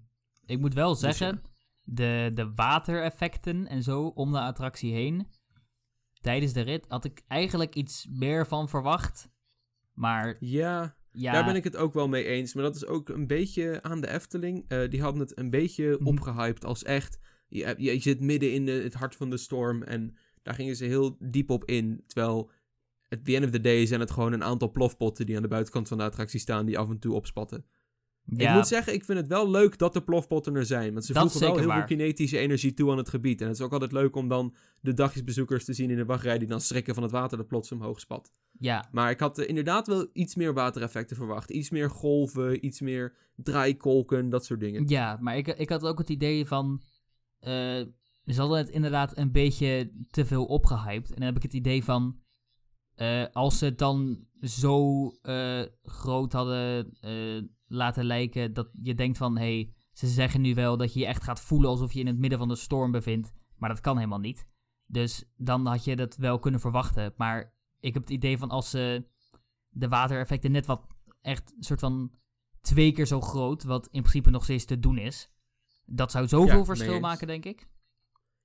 ik 0.47 0.59
moet 0.61 0.75
wel 0.75 0.91
Dus 0.91 1.01
zeggen, 1.01 1.43
de, 1.95 2.31
de 2.35 2.53
watereffecten 2.55 3.67
en 3.67 3.83
zo 3.83 4.07
om 4.07 4.33
de 4.33 4.41
attractie 4.41 4.93
heen, 4.93 5.29
tijdens 6.21 6.53
de 6.53 6.61
rit 6.61 6.85
had 6.89 7.05
ik 7.05 7.23
eigenlijk 7.29 7.75
iets 7.75 8.07
meer 8.11 8.47
van 8.47 8.69
verwacht. 8.69 9.31
Maar 9.93 10.37
Ja, 10.41 10.97
ja, 11.13 11.33
daar 11.33 11.45
ben 11.45 11.55
ik 11.57 11.65
het 11.65 11.77
ook 11.77 11.95
wel 11.95 12.09
mee 12.09 12.25
eens. 12.25 12.55
Maar 12.55 12.63
dat 12.65 12.77
is 12.77 12.87
ook 12.87 13.09
een 13.09 13.27
beetje 13.27 13.83
aan 13.83 14.01
de 14.01 14.09
Efteling. 14.11 14.65
Eh, 14.69 14.91
die 14.91 15.03
hadden 15.03 15.21
het 15.21 15.39
een 15.39 15.51
beetje 15.51 15.97
Mhm. 15.99 16.07
opgehyped 16.07 16.65
als 16.65 16.83
echt... 16.83 17.19
Je, 17.49 17.75
je, 17.79 17.93
je 17.95 18.01
zit 18.01 18.21
midden 18.21 18.53
in 18.53 18.67
de, 18.67 18.73
het 18.73 18.95
hart 18.95 19.17
van 19.17 19.31
de 19.31 19.37
storm 19.37 19.83
en 19.83 20.17
daar 20.43 20.55
gingen 20.55 20.77
ze 20.77 20.85
heel 20.85 21.17
diep 21.21 21.51
op 21.51 21.65
in. 21.65 22.03
Terwijl, 22.07 22.51
at 23.09 23.25
the 23.25 23.35
end 23.35 23.45
of 23.45 23.51
the 23.51 23.61
day 23.61 23.87
zijn 23.87 24.01
het 24.01 24.11
gewoon 24.11 24.33
een 24.33 24.45
aantal 24.45 24.71
plofpotten 24.71 25.27
die 25.27 25.37
aan 25.37 25.43
de 25.43 25.49
buitenkant 25.49 25.89
van 25.89 25.99
de 25.99 26.05
attractie 26.05 26.41
staan 26.41 26.67
die 26.67 26.79
af 26.79 26.89
en 26.91 26.99
toe 26.99 27.15
opspatten. 27.15 27.65
Ja, 28.25 28.49
Ik 28.51 28.55
moet 28.57 28.67
zeggen, 28.67 28.95
ik 28.95 29.05
vind 29.05 29.19
het 29.19 29.27
wel 29.29 29.51
leuk 29.51 29.79
dat 29.79 29.93
de 29.93 30.03
plofpotten 30.03 30.55
er 30.55 30.67
zijn. 30.67 30.93
Want 30.93 31.05
ze 31.05 31.13
Dat 31.13 31.23
voegen 31.23 31.41
wel 31.49 31.57
heel 31.59 31.67
waar. 31.67 31.77
veel 31.89 31.97
kinetische 31.97 32.39
energie 32.39 32.75
toe 32.75 32.91
aan 32.91 32.97
het 32.99 33.09
gebied. 33.09 33.41
En 33.41 33.47
het 33.47 33.57
is 33.57 33.63
ook 33.63 33.73
altijd 33.73 33.93
leuk 33.93 34.17
om 34.17 34.29
dan 34.29 34.55
de 34.81 34.95
dagjesbezoekers 34.95 35.65
te 35.65 35.73
zien 35.73 35.91
in 35.91 35.97
de 35.97 36.05
wachtrij... 36.05 36.39
die 36.39 36.49
dan 36.49 36.61
schrikken 36.61 36.95
van 36.95 37.03
het 37.03 37.13
water 37.13 37.37
dat 37.39 37.47
plots 37.47 37.73
omhoog 37.73 38.01
spat. 38.01 38.33
ja, 38.59 38.89
Maar 38.93 39.11
ik 39.11 39.21
had 39.21 39.39
eh, 39.39 39.49
inderdaad 39.49 39.87
wel 39.87 40.07
iets 40.13 40.35
meer 40.35 40.55
watereffecten 40.55 41.17
verwacht. 41.17 41.51
Iets 41.51 41.71
meer 41.71 41.91
golven, 41.91 42.67
iets 42.67 42.81
meer 42.81 43.15
draaikolken, 43.37 44.29
dat 44.31 44.45
soort 44.45 44.61
dingen. 44.61 44.89
Ja, 44.89 45.19
maar 45.21 45.37
ik, 45.37 45.47
ik 45.47 45.69
had 45.69 45.83
ook 45.85 45.99
het 45.99 46.09
idee 46.09 46.47
van. 46.47 46.81
eh 47.41 47.83
ze 48.27 48.41
hadden 48.41 48.59
het 48.59 48.69
inderdaad 48.69 49.17
een 49.17 49.33
beetje 49.33 49.93
te 50.11 50.25
veel 50.25 50.45
opgehyped. 50.45 51.09
En 51.09 51.17
dan 51.17 51.25
heb 51.25 51.37
ik 51.37 51.43
het 51.43 51.53
idee 51.53 51.85
van. 51.85 52.17
Eh, 53.03 53.27
als 53.33 53.59
ze 53.59 53.65
het 53.65 53.79
dan 53.79 54.27
zo 54.41 55.09
eh, 55.23 55.63
groot 55.83 56.33
hadden 56.33 56.97
eh, 57.01 57.43
laten 57.67 58.05
lijken. 58.05 58.53
dat 58.53 58.69
je 58.83 58.95
denkt 58.95 59.19
van. 59.19 59.37
hé, 59.37 59.43
hey, 59.43 59.73
ze 59.93 60.09
zeggen 60.09 60.41
nu 60.41 60.55
wel 60.55 60.77
dat 60.77 60.93
je 60.93 61.01
je 61.01 61.07
echt 61.07 61.23
gaat 61.23 61.41
voelen 61.41 61.71
alsof 61.71 61.93
je 61.93 62.01
in 62.01 62.07
het 62.07 62.19
midden 62.19 62.39
van 62.39 62.49
de 62.49 62.57
storm 62.57 62.91
bevindt. 62.91 63.33
Maar 63.57 63.69
dat 63.69 63.81
kan 63.81 63.97
helemaal 63.97 64.19
niet. 64.19 64.49
Dus 64.87 65.25
dan 65.37 65.67
had 65.67 65.85
je 65.85 65.97
dat 65.97 66.17
wel 66.17 66.39
kunnen 66.39 66.61
verwachten. 66.61 67.15
Maar 67.17 67.55
ik 67.81 67.95
heb 67.95 68.03
het 68.03 68.13
idee 68.13 68.39
van 68.39 68.51
als 68.51 68.71
ze 68.71 69.05
de 69.69 69.89
watereffecten 69.89 70.53
net 70.53 70.67
wat. 70.67 70.87
echt 71.21 71.53
een 71.57 71.63
soort 71.63 71.81
van 71.81 72.13
twee 72.61 72.93
keer 72.93 73.07
zo 73.07 73.21
groot, 73.21 73.63
wat 73.63 73.89
in 73.91 74.01
principe 74.03 74.31
nog 74.31 74.45
steeds 74.45 74.65
te 74.65 74.79
doen 74.79 74.99
is. 74.99 75.31
Dat 75.85 76.11
zou 76.11 76.29
zoveel 76.29 76.65
verschil 76.65 77.01
maken, 77.01 77.27
denk 77.27 77.45
ik. 77.45 77.69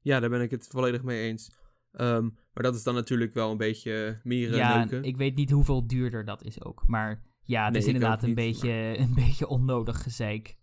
Ja, 0.01 0.19
daar 0.19 0.29
ben 0.29 0.41
ik 0.41 0.51
het 0.51 0.67
volledig 0.67 1.03
mee 1.03 1.27
eens. 1.27 1.51
Ehm, 1.91 2.23
maar 2.23 2.63
dat 2.63 2.75
is 2.75 2.83
dan 2.83 2.93
natuurlijk 2.95 3.33
wel 3.33 3.51
een 3.51 3.57
beetje 3.57 4.19
meer 4.23 4.51
eh, 4.51 4.57
ja, 4.57 4.77
neuken. 4.77 5.03
ik 5.03 5.17
weet 5.17 5.35
niet 5.35 5.51
hoeveel 5.51 5.87
duurder 5.87 6.25
dat 6.25 6.43
is 6.43 6.63
ook. 6.63 6.83
Maar 6.87 7.21
ja, 7.43 7.63
het 7.63 7.73
Nee, 7.73 7.81
is 7.81 7.87
inderdaad 7.87 8.21
een, 8.21 8.27
niet, 8.27 8.35
beetje, 8.35 8.69
een 8.99 9.13
beetje 9.13 9.47
onnodig 9.47 10.03
gezeik. 10.03 10.55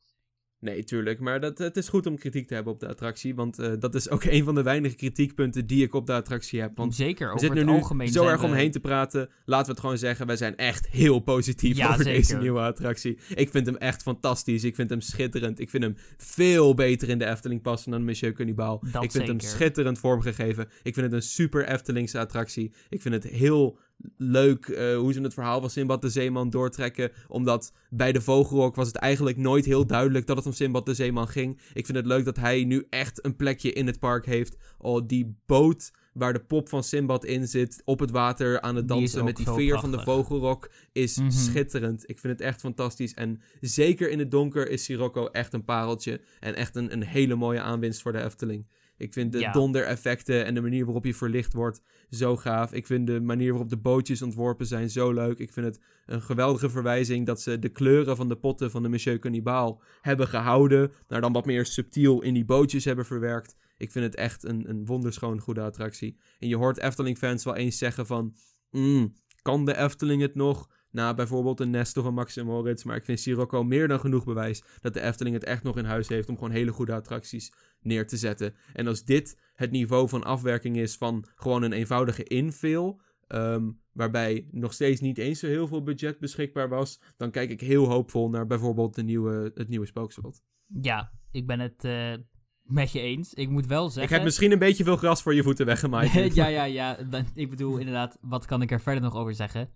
Nee, 0.65 0.85
tuurlijk. 0.85 1.21
Maar 1.21 1.41
dat, 1.41 1.59
het 1.59 1.77
is 1.77 1.89
goed 1.89 2.07
om 2.07 2.19
kritiek 2.19 2.47
te 2.47 2.55
hebben 2.55 2.73
op 2.73 2.81
de 2.81 2.89
attractie. 2.89 3.35
Want 3.35 3.59
eh, 3.59 3.73
dat 3.79 3.95
is 3.95 4.11
ook 4.11 4.25
een 4.35 4.45
van 4.45 4.55
de 4.55 4.63
weinige 4.63 4.95
kritiekpunten 4.97 5.67
die 5.67 5.83
ik 5.83 5.95
op 5.95 6.07
de 6.07 6.13
attractie 6.13 6.61
heb. 6.61 6.77
Want 6.77 6.95
Zeker, 6.95 7.33
we 7.33 7.39
zitten 7.39 7.59
er 7.59 7.65
nu 7.65 7.73
algemeen 7.73 8.09
zo 8.09 8.27
erg 8.27 8.41
we- 8.41 8.47
omheen 8.47 8.71
te 8.71 8.81
praten. 8.81 9.29
Laten 9.45 9.67
we 9.67 9.71
het 9.73 9.81
gewoon 9.81 9.99
zeggen. 9.99 10.27
Wij 10.27 10.37
zijn 10.37 10.57
echt 10.57 10.89
heel 10.89 11.19
positief 11.21 11.77
Ja, 11.77 11.89
over 11.93 12.05
deze 12.05 12.37
nieuwe 12.37 12.61
attractie. 12.61 13.19
Ik 13.35 13.51
vind 13.51 13.67
hem 13.67 13.77
echt 13.77 14.03
fantastisch. 14.03 14.65
Ik 14.65 14.75
vind 14.75 14.91
hem 14.91 15.01
schitterend. 15.01 15.61
Ik 15.61 15.71
vind 15.71 15.83
hem 15.83 15.97
veel 16.17 16.75
beter 16.75 17.09
in 17.09 17.19
de 17.19 17.27
Efteling 17.27 17.63
passen 17.63 17.91
dan 17.91 18.05
Monsieur 18.05 18.33
Cannibal. 18.33 18.83
Dat 18.93 19.05
ik 19.05 19.11
vind 19.11 19.27
hem 19.29 19.41
schitterend 19.41 19.99
vormgegeven. 19.99 20.69
Ik 20.83 20.95
vind 20.95 21.07
het 21.07 21.13
een 21.15 21.23
super 21.23 21.69
Eftelingse 21.69 22.19
attractie. 22.19 22.73
Ik 22.89 23.03
vind 23.03 23.15
het 23.15 23.25
heel 23.25 23.79
leuk 24.17 24.67
eh, 24.69 24.97
hoe 24.97 25.13
ze 25.13 25.21
het 25.21 25.35
verhaal 25.35 25.61
van 25.61 25.71
Simbad 25.71 26.03
de 26.03 26.09
Zeeman 26.09 26.51
doortrekken. 26.51 27.11
Omdat 27.29 27.73
bij 27.91 28.13
de 28.13 28.21
Vogelrok 28.21 28.75
was 28.75 28.87
het 28.87 28.97
eigenlijk 28.97 29.37
nooit 29.37 29.65
heel 29.65 29.87
duidelijk 29.87 30.27
dat 30.27 30.37
het 30.37 30.47
om 30.47 30.53
Simbad 30.53 30.87
de 30.87 30.95
Zeeman 30.95 31.29
ging. 31.29 31.61
Ik 31.73 31.85
vind 31.87 31.99
het 31.99 32.07
leuk 32.07 32.25
dat 32.25 32.37
hij 32.37 32.65
nu 32.65 32.87
echt 32.91 33.25
een 33.25 33.37
plekje 33.37 33.73
in 33.73 33.87
het 33.87 33.99
park 33.99 34.27
heeft. 34.27 34.57
Oh, 34.79 35.07
die 35.07 35.37
boot 35.47 35.91
waar 36.13 36.33
de 36.33 36.45
pop 36.45 36.69
van 36.69 36.85
Simbad 36.85 37.25
in 37.25 37.49
zit 37.49 37.83
op 37.85 37.99
het 38.01 38.11
water 38.11 38.61
aan 38.61 38.77
het 38.77 38.89
dansen 38.89 39.25
met 39.25 39.37
die 39.37 39.47
veer 39.51 39.81
van 39.81 39.91
de. 39.91 40.01
Vogelrok 40.01 40.71
is 40.93 41.17
Mhm. 41.19 41.31
schitterend. 41.31 42.03
Ik 42.11 42.19
vind 42.19 42.33
het 42.33 42.43
echt 42.43 42.61
fantastisch. 42.61 43.15
En 43.15 43.41
zeker 43.61 44.11
in 44.11 44.19
het 44.19 44.31
donker 44.31 44.69
is 44.71 44.85
Sirocco 44.85 45.27
echt 45.27 45.53
een 45.53 45.65
pareltje. 45.65 46.21
En 46.41 46.55
echt 46.55 46.77
een, 46.77 46.93
een 46.93 47.05
hele 47.05 47.35
mooie 47.35 47.61
aanwinst 47.61 48.03
voor 48.03 48.13
de 48.13 48.23
Efteling. 48.23 48.67
Ik 48.97 49.13
vind 49.13 49.33
de 49.33 49.39
Ja. 49.39 49.53
dondereffecten 49.53 50.45
en 50.45 50.55
de 50.55 50.61
manier 50.61 50.85
waarop 50.85 51.05
je 51.05 51.15
verlicht 51.15 51.53
wordt 51.53 51.83
zo 52.11 52.37
gaaf. 52.37 52.73
Ik 52.73 52.87
vind 52.87 53.07
de 53.07 53.21
manier 53.21 53.51
waarop 53.51 53.69
de 53.69 53.77
bootjes 53.77 54.23
ontworpen 54.23 54.67
zijn 54.67 54.91
zo 54.91 55.13
leuk. 55.13 55.39
Ik 55.39 55.53
vind 55.53 55.67
het 55.67 55.81
een 56.07 56.23
geweldige 56.23 56.71
verwijzing 56.71 57.27
dat 57.27 57.41
ze 57.41 57.59
de 57.59 57.69
kleuren 57.69 58.17
van 58.17 58.29
de 58.29 58.37
potten 58.37 58.71
van 58.71 58.83
de 58.83 58.89
Monsieur 58.89 59.19
Cannibal 59.19 59.83
hebben 60.01 60.29
gehouden. 60.29 60.93
Maar 61.09 61.21
dan 61.21 61.33
wat 61.33 61.47
meer 61.47 61.67
subtiel 61.67 62.23
in 62.23 62.35
die 62.35 62.45
bootjes 62.45 62.85
hebben 62.85 63.07
verwerkt. 63.07 63.57
Ik 63.77 63.91
vind 63.91 64.05
het 64.05 64.15
echt 64.15 64.45
een, 64.45 64.69
een 64.69 64.87
wonderschoon 64.87 65.41
goede 65.41 65.61
attractie. 65.61 66.17
En 66.39 66.49
je 66.49 66.57
hoort 66.57 66.79
Efteling-fans 66.79 67.45
wel 67.45 67.57
eens 67.57 67.79
zeggen 67.79 68.07
van... 68.07 68.35
"Mm, 68.71 69.15
kan 69.43 69.65
de 69.65 69.77
Efteling 69.77 70.23
het 70.23 70.35
nog? 70.35 70.69
Na 70.95 71.15
bijvoorbeeld 71.15 71.61
een 71.61 71.71
Nest 71.71 71.97
of 71.97 72.05
een 72.05 72.15
Max 72.15 72.37
en 72.37 72.47
Moritz. 72.47 72.85
Maar 72.85 72.97
ik 72.97 73.05
vind 73.05 73.21
Sirocco 73.21 73.65
meer 73.65 73.89
dan 73.89 74.01
genoeg 74.01 74.25
bewijs 74.25 74.63
dat 74.81 74.95
de 74.95 75.01
Efteling 75.01 75.35
het 75.35 75.45
echt 75.45 75.63
nog 75.63 75.79
in 75.79 75.85
huis 75.85 76.09
heeft 76.09 76.29
om 76.29 76.35
gewoon 76.35 76.51
hele 76.51 76.73
goede 76.73 76.93
attracties 76.93 77.53
neer 77.81 78.07
te 78.07 78.17
zetten. 78.17 78.55
En 78.73 78.87
als 78.87 79.05
dit 79.05 79.39
het 79.55 79.71
niveau 79.71 80.09
van 80.09 80.25
afwerking 80.25 80.77
is 80.77 80.97
van 80.97 81.27
gewoon 81.35 81.63
een 81.63 81.73
eenvoudige 81.73 82.25
infill, 82.25 82.97
ehm, 83.27 83.71
waarbij 83.93 84.49
nog 84.51 84.73
steeds 84.73 85.01
niet 85.01 85.19
eens 85.19 85.39
zo 85.39 85.47
heel 85.47 85.67
veel 85.67 85.83
budget 85.83 86.19
beschikbaar 86.19 86.69
was, 86.69 87.01
dan 87.17 87.31
kijk 87.31 87.51
ik 87.51 87.61
heel 87.61 87.87
hoopvol 87.87 88.31
naar 88.31 88.47
bijvoorbeeld 88.47 88.95
de 88.95 89.03
nieuwe, 89.03 89.51
het 89.55 89.69
nieuwe 89.69 89.87
Spookslot. 89.87 90.43
Ja, 90.81 91.13
ik 91.31 91.47
ben 91.47 91.61
het 91.61 91.85
eh, 91.85 92.15
met 92.63 92.93
je 92.93 93.01
eens. 93.01 93.35
Ik 93.35 93.49
moet 93.49 93.67
wel 93.67 93.87
Ik 93.87 93.93
zeggen... 93.93 94.15
heb 94.15 94.25
misschien 94.25 94.53
een 94.53 94.59
beetje 94.59 94.85
veel 94.85 94.97
gras 94.97 95.23
voor 95.23 95.35
je 95.35 95.43
voeten 95.43 95.67
weggemaaid. 95.67 96.13
ja, 96.35 96.47
ja, 96.47 96.65
ja. 96.65 96.99
Ik 97.35 97.51
bedoel, 97.51 97.77
inderdaad, 97.79 98.19
wat 98.21 98.47
kan 98.47 98.63
ik 98.63 98.71
er 98.71 98.81
verder 98.81 99.03
nog 99.03 99.15
over 99.15 99.35
zeggen? 99.35 99.69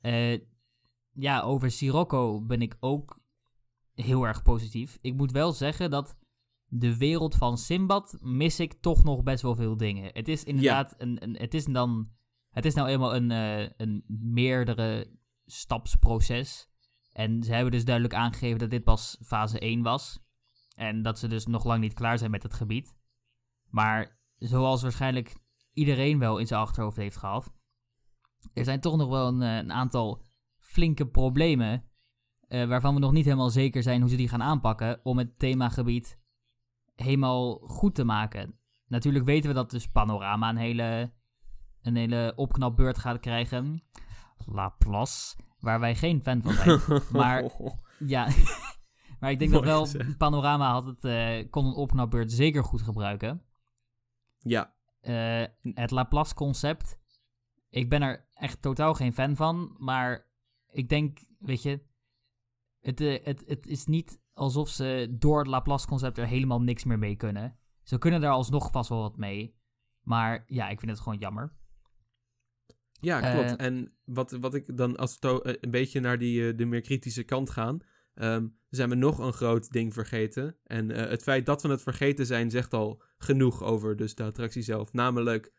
Eh, 0.00 0.38
ja, 1.12 1.40
over 1.40 1.70
Sirocco 1.70 2.40
ben 2.40 2.62
ik 2.62 2.76
ook 2.80 3.20
heel 3.94 4.26
erg 4.26 4.42
positief. 4.42 4.98
Ik 5.00 5.14
moet 5.14 5.32
wel 5.32 5.52
zeggen 5.52 5.90
dat 5.90 6.16
de 6.66 6.96
wereld 6.96 7.34
van 7.34 7.58
Simbad 7.58 8.16
mis 8.20 8.60
ik 8.60 8.72
toch 8.72 9.04
nog 9.04 9.22
best 9.22 9.42
wel 9.42 9.54
veel 9.54 9.76
dingen. 9.76 10.10
Het 10.12 10.28
is 10.28 10.44
inderdaad 10.44 10.94
een, 10.98 11.22
een 11.22 11.36
het 11.36 11.54
is 11.54 11.64
dan 11.64 12.10
het 12.52 12.64
is 12.64 12.74
nou 12.74 12.88
eenmaal 12.88 13.14
een, 13.14 13.30
eh, 13.30 13.70
een 13.76 14.04
meerdere 14.06 15.18
stapsproces. 15.44 16.70
En 17.12 17.42
ze 17.42 17.52
hebben 17.52 17.72
dus 17.72 17.84
duidelijk 17.84 18.14
aangegeven 18.14 18.58
dat 18.58 18.70
dit 18.70 18.84
pas 18.84 19.18
fase 19.24 19.58
1 19.58 19.82
was. 19.82 20.20
En 20.74 21.02
dat 21.02 21.18
ze 21.18 21.28
dus 21.28 21.46
nog 21.46 21.64
lang 21.64 21.80
niet 21.80 21.94
klaar 21.94 22.18
zijn 22.18 22.30
met 22.30 22.42
het 22.42 22.54
gebied. 22.54 22.96
Maar 23.70 24.20
zoals 24.36 24.82
waarschijnlijk 24.82 25.36
iedereen 25.72 26.18
wel 26.18 26.38
in 26.38 26.46
zijn 26.46 26.60
achterhoofd 26.60 26.96
heeft 26.96 27.16
gehad. 27.16 27.52
Er 28.52 28.64
zijn 28.64 28.80
toch 28.80 28.96
nog 28.96 29.08
wel 29.08 29.28
een, 29.28 29.42
eh, 29.42 29.56
een 29.56 29.72
aantal 29.72 30.22
flinke 30.72 31.06
problemen. 31.06 31.84
eh, 32.48 32.68
waarvan 32.68 32.94
we 32.94 33.00
nog 33.00 33.12
niet 33.12 33.24
helemaal 33.24 33.50
zeker 33.50 33.82
zijn 33.82 34.00
hoe 34.00 34.10
ze 34.10 34.16
die 34.16 34.28
gaan 34.28 34.42
aanpakken. 34.42 35.00
Om 35.02 35.18
het 35.18 35.38
themagebied 35.38 36.18
helemaal 36.94 37.54
goed 37.58 37.94
te 37.94 38.04
maken. 38.04 38.58
Natuurlijk 38.86 39.24
weten 39.24 39.48
we 39.48 39.54
dat 39.56 39.70
dus 39.70 39.88
Panorama 39.90 40.48
een 40.48 40.56
hele, 40.56 41.12
een 41.82 41.96
hele 41.96 42.32
opknapbeurt 42.36 42.98
gaat 42.98 43.20
krijgen. 43.20 43.82
Laplace, 44.46 45.36
waar 45.60 45.80
wij 45.80 45.94
geen 45.94 46.22
fan 46.22 46.42
van 46.42 46.52
zijn. 46.52 46.80
Maar 47.12 47.50
ja, 47.98 48.28
maar 49.20 49.30
ik 49.30 49.38
denk 49.38 49.50
dat 49.52 49.64
wel 49.64 49.80
gezegd. 49.84 50.16
Panorama 50.18 50.72
had 50.72 50.84
het, 50.84 51.04
eh, 51.04 51.50
kon 51.50 51.66
een 51.66 51.74
opknapbeurt 51.74 52.32
zeker 52.32 52.64
goed 52.64 52.82
gebruiken. 52.82 53.42
ja, 54.38 54.74
Eh, 55.00 55.44
het 55.74 55.90
Laplace 55.90 56.34
concept. 56.34 57.00
Ik 57.70 57.88
ben 57.88 58.02
er 58.02 58.28
echt 58.34 58.62
totaal 58.62 58.94
geen 58.94 59.12
fan 59.12 59.36
van. 59.36 59.74
Maar 59.78 60.30
ik 60.72 60.88
denk, 60.88 61.18
weet 61.38 61.62
je. 61.62 61.80
Het, 62.80 63.00
eh, 63.00 63.24
het, 63.24 63.42
het 63.46 63.66
is 63.66 63.86
niet 63.86 64.20
alsof 64.32 64.68
ze 64.68 65.16
door 65.18 65.38
het 65.38 65.46
Laplace-concept 65.46 66.18
er 66.18 66.26
helemaal 66.26 66.62
niks 66.62 66.84
meer 66.84 66.98
mee 66.98 67.16
kunnen. 67.16 67.56
Ze 67.82 67.98
kunnen 67.98 68.22
er 68.22 68.30
alsnog 68.30 68.70
vast 68.70 68.88
wel 68.88 69.00
wat 69.00 69.16
mee. 69.16 69.60
Maar 70.02 70.44
ja, 70.46 70.68
ik 70.68 70.78
vind 70.78 70.90
het 70.90 71.00
gewoon 71.00 71.18
jammer. 71.18 71.52
Ja, 72.92 73.32
klopt. 73.32 73.56
Eh, 73.56 73.66
en 73.66 73.96
wat, 74.04 74.30
wat 74.30 74.54
ik 74.54 74.76
dan 74.76 74.96
als 74.96 75.16
we 75.20 75.42
eh, 75.42 75.54
een 75.60 75.70
beetje 75.70 76.00
naar 76.00 76.18
die, 76.18 76.54
de 76.54 76.64
meer 76.64 76.80
kritische 76.80 77.22
kant 77.22 77.50
gaan, 77.50 77.80
ehm, 78.14 78.48
zijn 78.68 78.88
we 78.88 78.94
nog 78.94 79.18
een 79.18 79.32
groot 79.32 79.70
ding 79.70 79.92
vergeten. 79.92 80.56
En 80.64 80.88
het 80.88 81.22
feit 81.22 81.46
dat 81.46 81.62
we 81.62 81.68
het 81.68 81.82
vergeten 81.82 82.26
zijn, 82.26 82.50
zegt 82.50 82.74
al 82.74 83.02
genoeg 83.16 83.62
over 83.62 83.96
dus 83.96 84.14
de 84.14 84.22
attractie 84.22 84.62
zelf. 84.62 84.92
Namelijk 84.92 85.52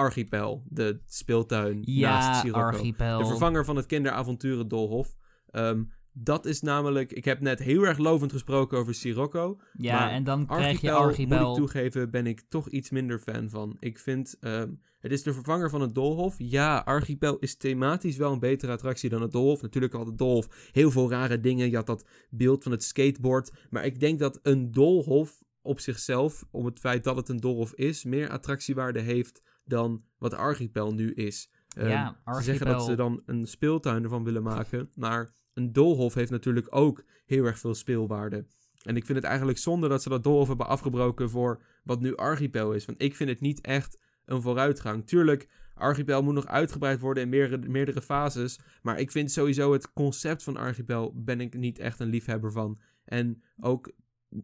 Archipel, 0.00 0.62
de 0.68 1.00
speeltuin 1.06 1.76
naast 1.76 1.88
Ja, 1.96 2.40
Sirocco. 2.40 2.60
Archipel. 2.60 3.18
De 3.18 3.26
vervanger 3.26 3.64
van 3.64 3.76
het 3.76 3.86
kinderavonturen 3.86 4.68
Dolhof. 4.68 5.14
Ehm, 5.50 5.82
dat 6.12 6.46
is 6.46 6.60
namelijk, 6.60 7.12
ik 7.12 7.24
heb 7.24 7.40
net 7.40 7.58
heel 7.58 7.86
erg 7.86 7.98
lovend 7.98 8.32
gesproken 8.32 8.78
over 8.78 8.94
Sirocco. 8.94 9.58
ja, 9.72 9.98
maar 9.98 10.10
en 10.10 10.24
dan 10.24 10.46
krijg 10.46 10.80
je 10.80 10.90
Archipel, 10.90 11.06
Archipel. 11.06 11.38
moet 11.38 11.48
ik 11.48 11.54
toegeven, 11.54 12.10
ben 12.10 12.26
ik 12.26 12.42
toch 12.48 12.68
iets 12.68 12.90
minder 12.90 13.18
fan 13.18 13.50
van. 13.50 13.76
Ik 13.80 13.98
vind, 13.98 14.36
ehm, 14.40 14.70
het 15.00 15.12
is 15.12 15.22
de 15.22 15.32
vervanger 15.32 15.70
van 15.70 15.80
het 15.80 15.94
Doolhof. 15.94 16.34
Ja, 16.38 16.78
Archipel 16.78 17.38
is 17.38 17.56
thematisch 17.56 18.16
wel 18.16 18.32
een 18.32 18.38
betere 18.38 18.72
attractie 18.72 19.10
dan 19.10 19.22
het 19.22 19.32
Doolhof. 19.32 19.62
Natuurlijk 19.62 19.92
had 19.92 20.06
het 20.06 20.18
Doolhof 20.18 20.68
heel 20.72 20.90
veel 20.90 21.10
rare 21.10 21.40
dingen. 21.40 21.70
Je 21.70 21.76
had 21.76 21.86
dat 21.86 22.04
beeld 22.30 22.62
van 22.62 22.72
het 22.72 22.84
skateboard. 22.84 23.50
Maar 23.70 23.84
ik 23.84 24.00
denk 24.00 24.18
dat 24.18 24.38
een 24.42 24.70
Doolhof 24.70 25.42
op 25.62 25.80
zichzelf, 25.80 26.44
om 26.50 26.64
het 26.64 26.78
feit 26.78 27.04
dat 27.04 27.16
het 27.16 27.28
een 27.28 27.40
Doolhof 27.40 27.72
is, 27.74 28.04
meer 28.04 28.28
attractiewaarde 28.28 29.00
heeft 29.00 29.42
dan 29.64 30.04
wat 30.18 30.34
Archipel 30.34 30.94
nu 30.94 31.12
is. 31.12 31.50
Ehm, 31.76 31.88
Ja, 31.88 32.20
Ze 32.26 32.42
zeggen 32.42 32.66
dat 32.66 32.74
Archipel- 32.74 32.80
ze 32.80 32.94
dan 32.96 33.22
een 33.26 33.46
speeltuin 33.46 34.02
ervan 34.02 34.24
willen 34.24 34.42
maken. 34.42 34.90
Maar 34.94 35.34
een 35.54 35.72
doolhof 35.72 36.14
heeft 36.14 36.30
natuurlijk 36.30 36.66
ook 36.70 37.04
heel 37.26 37.44
erg 37.44 37.58
veel 37.58 37.74
speelwaarde. 37.74 38.46
En 38.82 38.96
ik 38.96 39.04
vind 39.04 39.18
het 39.18 39.26
eigenlijk 39.26 39.58
zonde 39.58 39.88
dat 39.88 40.02
ze 40.02 40.08
dat 40.08 40.22
doolhof 40.24 40.48
hebben 40.48 40.66
afgebroken 40.66 41.30
voor 41.30 41.62
wat 41.84 42.00
nu 42.00 42.16
Archipel 42.16 42.72
is. 42.72 42.84
Want 42.84 43.02
ik 43.02 43.16
vind 43.16 43.30
het 43.30 43.40
niet 43.40 43.60
echt 43.60 43.98
een 44.24 44.42
vooruitgang. 44.42 45.06
Tuurlijk, 45.06 45.48
Archipel 45.74 46.22
moet 46.22 46.34
nog 46.34 46.46
uitgebreid 46.46 47.00
worden 47.00 47.22
in 47.22 47.28
meerdere, 47.28 47.68
meerdere 47.68 48.02
fases. 48.02 48.60
Maar 48.82 48.98
ik 49.00 49.10
vind 49.10 49.30
sowieso 49.30 49.72
het 49.72 49.92
concept 49.92 50.42
van 50.42 50.56
Archipel 50.56 51.12
ben 51.16 51.40
ik 51.40 51.54
niet 51.54 51.78
echt 51.78 52.00
een 52.00 52.08
liefhebber 52.08 52.52
van. 52.52 52.80
En 53.04 53.42
ook 53.60 53.92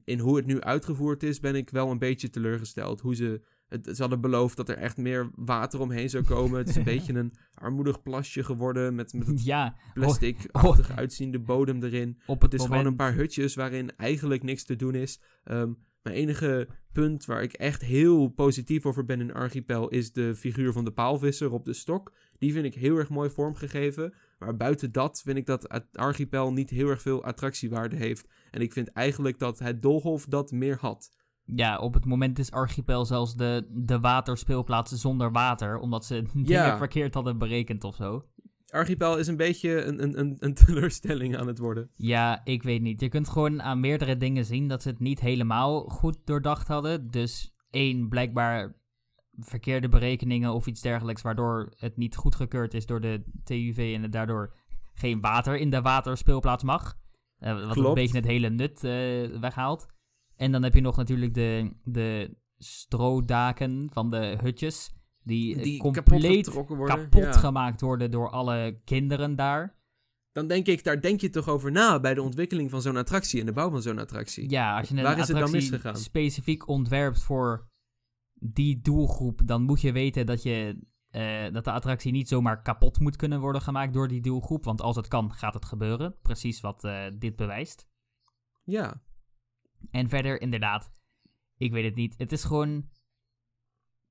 in 0.05 0.19
hoe 0.19 0.37
het 0.37 0.47
nu 0.47 0.61
uitgevoerd 0.61 1.23
is, 1.23 1.41
ben 1.41 1.55
ik 1.55 1.71
wel 1.71 1.91
een 1.91 1.99
beetje 1.99 2.31
teleurgesteld. 2.31 3.01
Hoe 3.01 3.15
ze 3.15 3.43
het, 3.69 3.87
ze 3.93 4.01
hadden 4.01 4.21
beloofd 4.21 4.57
dat 4.57 4.69
er 4.69 4.77
echt 4.77 4.97
meer 4.97 5.31
water 5.35 5.81
omheen 5.81 6.11
zou 6.11 6.25
komen. 6.25 6.59
Het 6.59 6.69
is 6.69 6.77
een 6.77 6.85
beetje 6.95 7.15
een 7.15 7.33
armoedig 7.55 8.03
plasje 8.03 8.45
geworden 8.45 8.95
met, 8.95 9.13
met 9.13 9.27
het 9.27 9.45
Ja, 9.45 9.77
plastic-achtig 9.95 10.91
uitziende 10.91 11.41
bodem 11.41 11.83
erin. 11.83 12.19
op 12.27 12.43
het 12.43 12.53
Het 12.53 12.61
is 12.61 12.61
moment... 12.61 12.77
gewoon 12.79 12.87
een 12.87 12.97
paar 12.97 13.15
hutjes 13.15 13.55
waarin 13.55 13.97
eigenlijk 13.97 14.43
niks 14.43 14.65
te 14.65 14.77
doen 14.77 14.95
is. 14.95 15.21
Ehm, 15.45 15.73
mijn 16.03 16.17
enige 16.17 16.69
punt 16.93 17.25
waar 17.25 17.43
ik 17.43 17.53
echt 17.53 17.83
heel 17.83 18.29
positief 18.29 18.87
over 18.87 19.05
ben 19.05 19.21
in 19.21 19.33
Archipel 19.35 19.89
is 19.89 20.13
de 20.13 20.35
figuur 20.35 20.73
van 20.73 20.85
de 20.85 20.93
paalvisser 20.93 21.53
op 21.53 21.65
de 21.65 21.73
stok. 21.73 22.13
Die 22.39 22.53
vind 22.53 22.65
ik 22.65 22.75
heel 22.75 22.97
erg 22.97 23.09
mooi 23.09 23.31
vormgegeven. 23.31 24.15
Maar 24.39 24.57
buiten 24.57 24.93
dat 24.93 25.23
vind 25.25 25.37
ik 25.37 25.47
dat 25.47 25.93
Archipel 25.93 26.53
niet 26.53 26.71
heel 26.71 26.89
erg 26.89 27.03
veel 27.03 27.25
attractiewaarde 27.25 27.97
heeft. 27.97 28.29
En 28.51 28.61
ik 28.61 28.73
vind 28.73 28.89
eigenlijk 28.89 29.39
dat 29.39 29.59
het 29.59 29.83
Dolhof 29.83 30.27
dat 30.27 30.51
meer 30.51 30.77
had. 30.81 31.11
Ja, 31.47 31.79
op 31.79 31.95
het 31.95 32.05
moment 32.05 32.39
is 32.39 32.51
Archipel 32.51 33.05
zelfs 33.05 33.35
de, 33.35 33.67
de 33.71 34.01
waterspeelplaats 34.01 34.93
zonder 34.93 35.33
water. 35.33 35.79
Omdat 35.79 36.05
ze 36.05 36.23
dingen 36.33 36.51
Ja. 36.51 36.77
verkeerd 36.77 37.15
hadden 37.15 37.39
berekend 37.39 37.85
of 37.85 37.95
zo. 37.95 38.25
Archipel 38.67 39.19
is 39.19 39.27
een 39.27 39.37
beetje 39.37 39.83
een, 39.85 40.03
een, 40.03 40.19
een, 40.19 40.37
een 40.39 40.55
teleurstelling 40.65 41.37
aan 41.37 41.47
het 41.47 41.59
worden. 41.59 41.91
Ja, 41.97 42.41
ik 42.45 42.63
weet 42.63 42.83
niet. 42.83 43.01
Je 43.01 43.09
kunt 43.09 43.29
gewoon 43.29 43.63
aan 43.63 43.81
meerdere 43.81 44.17
dingen 44.17 44.45
zien 44.45 44.69
dat 44.69 44.83
ze 44.83 44.89
het 44.89 45.01
niet 45.01 45.21
helemaal 45.21 45.81
goed 45.81 46.19
doordacht 46.25 46.69
hadden. 46.69 47.11
Dus 47.11 47.55
één, 47.71 48.09
blijkbaar 48.09 48.77
verkeerde 49.39 49.89
berekeningen 49.89 50.53
of 50.53 50.67
iets 50.67 50.81
dergelijks, 50.81 51.23
waardoor 51.23 51.73
het 51.77 51.97
niet 51.97 52.17
goedgekeurd 52.17 52.75
is 52.75 52.87
door 52.87 53.01
de 53.01 53.23
TUV 53.45 53.93
en 53.97 54.03
het 54.03 54.13
daardoor 54.13 54.55
geen 54.95 55.21
water 55.21 55.57
in 55.57 55.71
de 55.71 55.81
waterspeelplaats 55.83 56.65
mag. 56.65 56.95
Eh, 57.39 57.53
wat 57.55 57.73
Klopt. 57.73 57.89
een 57.89 57.95
beetje 57.95 58.17
het 58.17 58.27
hele 58.27 58.49
nut 58.51 58.85
eh, 58.85 59.41
weghaalt. 59.41 59.87
En 60.37 60.53
dan 60.53 60.63
heb 60.63 60.75
je 60.75 60.81
nog 60.81 60.97
natuurlijk 60.97 61.35
de, 61.35 61.73
de 61.85 62.37
strodaken 62.59 63.89
van 63.93 64.11
de 64.11 64.37
hutjes, 64.43 64.95
die, 65.23 65.57
eh, 65.57 65.63
Die 65.63 65.83
kapot 65.83 66.05
compleet 66.05 66.47
getrokken 66.47 66.77
worden. 66.77 66.97
kapot 66.97 67.23
Ja. 67.23 67.33
gemaakt 67.33 67.81
worden 67.81 68.11
door 68.11 68.31
alle 68.31 68.81
kinderen 68.85 69.37
daar. 69.37 69.75
Dan 70.33 70.47
denk 70.47 70.67
ik, 70.67 70.85
daar 70.85 71.01
denk 71.01 71.21
je 71.21 71.31
toch 71.31 71.49
over 71.49 71.73
na 71.73 72.01
bij 72.01 72.15
de 72.15 72.23
ontwikkeling 72.23 72.71
van 72.71 72.83
zo'n 72.83 72.97
attractie 72.97 73.41
en 73.41 73.47
de 73.47 73.53
bouw 73.53 73.71
van 73.71 73.83
zo'n 73.83 73.99
attractie. 73.99 74.51
Ja, 74.51 74.79
als 74.79 74.89
je 74.89 74.97
een 74.97 75.03
Waar 75.03 75.13
is 75.13 75.19
het 75.19 75.27
dan 75.27 75.37
attractie 75.43 75.71
misgegaan? 75.71 75.97
specifiek 75.97 76.69
ontwerpt 76.69 77.23
voor 77.23 77.69
die 78.35 78.81
doelgroep, 78.81 79.41
dan 79.45 79.63
moet 79.63 79.81
je 79.81 79.93
weten 79.93 80.27
dat, 80.27 80.43
je, 80.43 80.79
eh, 81.11 81.53
dat 81.53 81.65
de 81.65 81.73
attractie 81.73 82.13
niet 82.13 82.29
zomaar 82.29 82.63
kapot 82.63 83.01
moet 83.01 83.17
kunnen 83.17 83.41
worden 83.41 83.61
gemaakt 83.63 83.93
door 83.93 84.09
die 84.09 84.21
doelgroep. 84.21 84.65
Want 84.65 84.81
als 84.81 84.97
het 84.97 85.09
kan, 85.09 85.33
gaat 85.33 85.55
het 85.55 85.65
gebeuren. 85.65 86.17
Precies 86.23 86.61
wat 86.61 86.85
eh, 86.85 87.05
dit 87.19 87.37
bewijst. 87.37 87.87
Ja. 88.65 89.03
En 89.91 90.09
verder, 90.09 90.41
inderdaad, 90.41 90.91
ik 91.57 91.73
weet 91.73 91.85
het 91.85 91.95
niet. 91.95 92.15
Het 92.19 92.33
is 92.33 92.45
gewoon. 92.45 92.89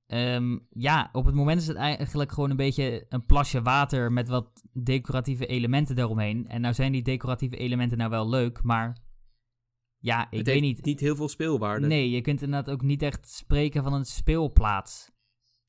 ehm, 0.07 0.57
ja, 0.69 1.09
op 1.11 1.25
het 1.25 1.35
moment 1.35 1.61
is 1.61 1.67
het 1.67 1.77
eigenlijk 1.77 2.31
gewoon 2.31 2.49
een 2.49 2.55
beetje 2.55 3.05
een 3.09 3.25
plasje 3.25 3.61
water 3.61 4.11
met 4.11 4.27
wat 4.27 4.63
decoratieve 4.73 5.45
elementen 5.45 5.97
eromheen. 5.97 6.47
En 6.47 6.61
nou 6.61 6.73
zijn 6.73 6.91
die 6.91 7.01
decoratieve 7.03 7.57
elementen 7.57 7.97
nou 7.97 8.09
wel 8.09 8.29
leuk, 8.29 8.63
maar. 8.63 8.97
Ja, 9.97 10.21
ik 10.29 10.37
het 10.37 10.45
weet 10.47 10.61
heeft 10.61 10.61
niet. 10.75 10.85
niet 10.85 10.99
heel 10.99 11.15
veel 11.15 11.29
speelwaarde. 11.29 11.87
Nee, 11.87 12.09
je 12.09 12.21
kunt 12.21 12.41
inderdaad 12.41 12.73
ook 12.73 12.81
niet 12.81 13.01
echt 13.01 13.29
spreken 13.29 13.83
van 13.83 13.93
een 13.93 14.05
speelplaats. 14.05 15.13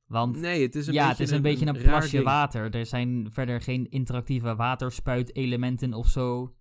Want 0.07 0.37
Nee, 0.41 0.63
het 0.63 0.75
is 0.75 0.87
een 0.87 0.93
ja, 0.93 1.09
beetje 1.09 1.23
het 1.23 1.31
is 1.31 1.37
een, 1.37 1.43
beetje 1.43 1.67
een 1.67 1.83
plasje 1.83 2.23
water. 2.23 2.75
Er 2.75 2.87
zijn 2.87 3.29
verder 3.33 3.61
geen 3.61 3.91
interactieve 3.91 4.55
waterspuitelementen 4.57 5.95
of 5.95 6.07
zo. 6.09 6.55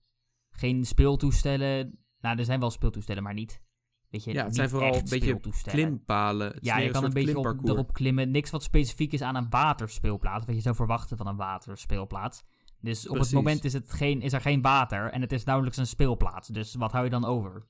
Geen 0.50 0.86
speeltoestellen. 0.86 2.05
Nou, 2.26 2.38
er 2.38 2.46
zijn 2.46 2.60
wel 2.60 2.72
speeltoestellen, 2.72 3.24
maar 3.24 3.34
niet. 3.34 3.62
Weet 4.10 4.24
je, 4.24 4.34
Ja, 4.34 4.46
het 4.46 4.56
zijn 4.56 4.70
vooral 4.70 4.96
een 4.96 5.10
beetje. 5.10 5.40
Klimpalen. 5.64 6.48
Het 6.48 6.66
Ja, 6.66 6.78
je 6.78 6.92
kan 6.92 7.04
een 7.04 7.14
beetje 7.14 7.38
op, 7.38 7.60
erop 7.64 7.94
klimmen. 7.94 8.32
Niks 8.32 8.50
wat 8.50 8.64
specifiek 8.64 9.14
is 9.14 9.22
aan 9.22 9.36
een 9.36 9.50
waterspeelplaats. 9.50 10.46
Wat 10.46 10.56
je 10.56 10.62
zou 10.62 10.76
verwachten 10.76 11.18
van 11.18 11.28
een 11.28 11.36
waterspeelplaats. 11.36 12.44
Dus 12.80 13.08
op 13.08 13.18
het 13.18 13.32
moment 13.32 13.64
is, 13.64 13.74
het 13.74 13.94
geen, 13.94 14.22
is 14.22 14.34
er 14.34 14.42
geen 14.42 14.62
water 14.62 15.12
en 15.12 15.22
het 15.22 15.32
is 15.32 15.44
nauwelijks 15.44 15.78
een 15.78 15.88
speelplaats. 15.88 16.48
Dus 16.48 16.76
wat 16.76 16.92
hou 16.92 17.04
je 17.04 17.10
dan 17.10 17.26
over? 17.26 17.64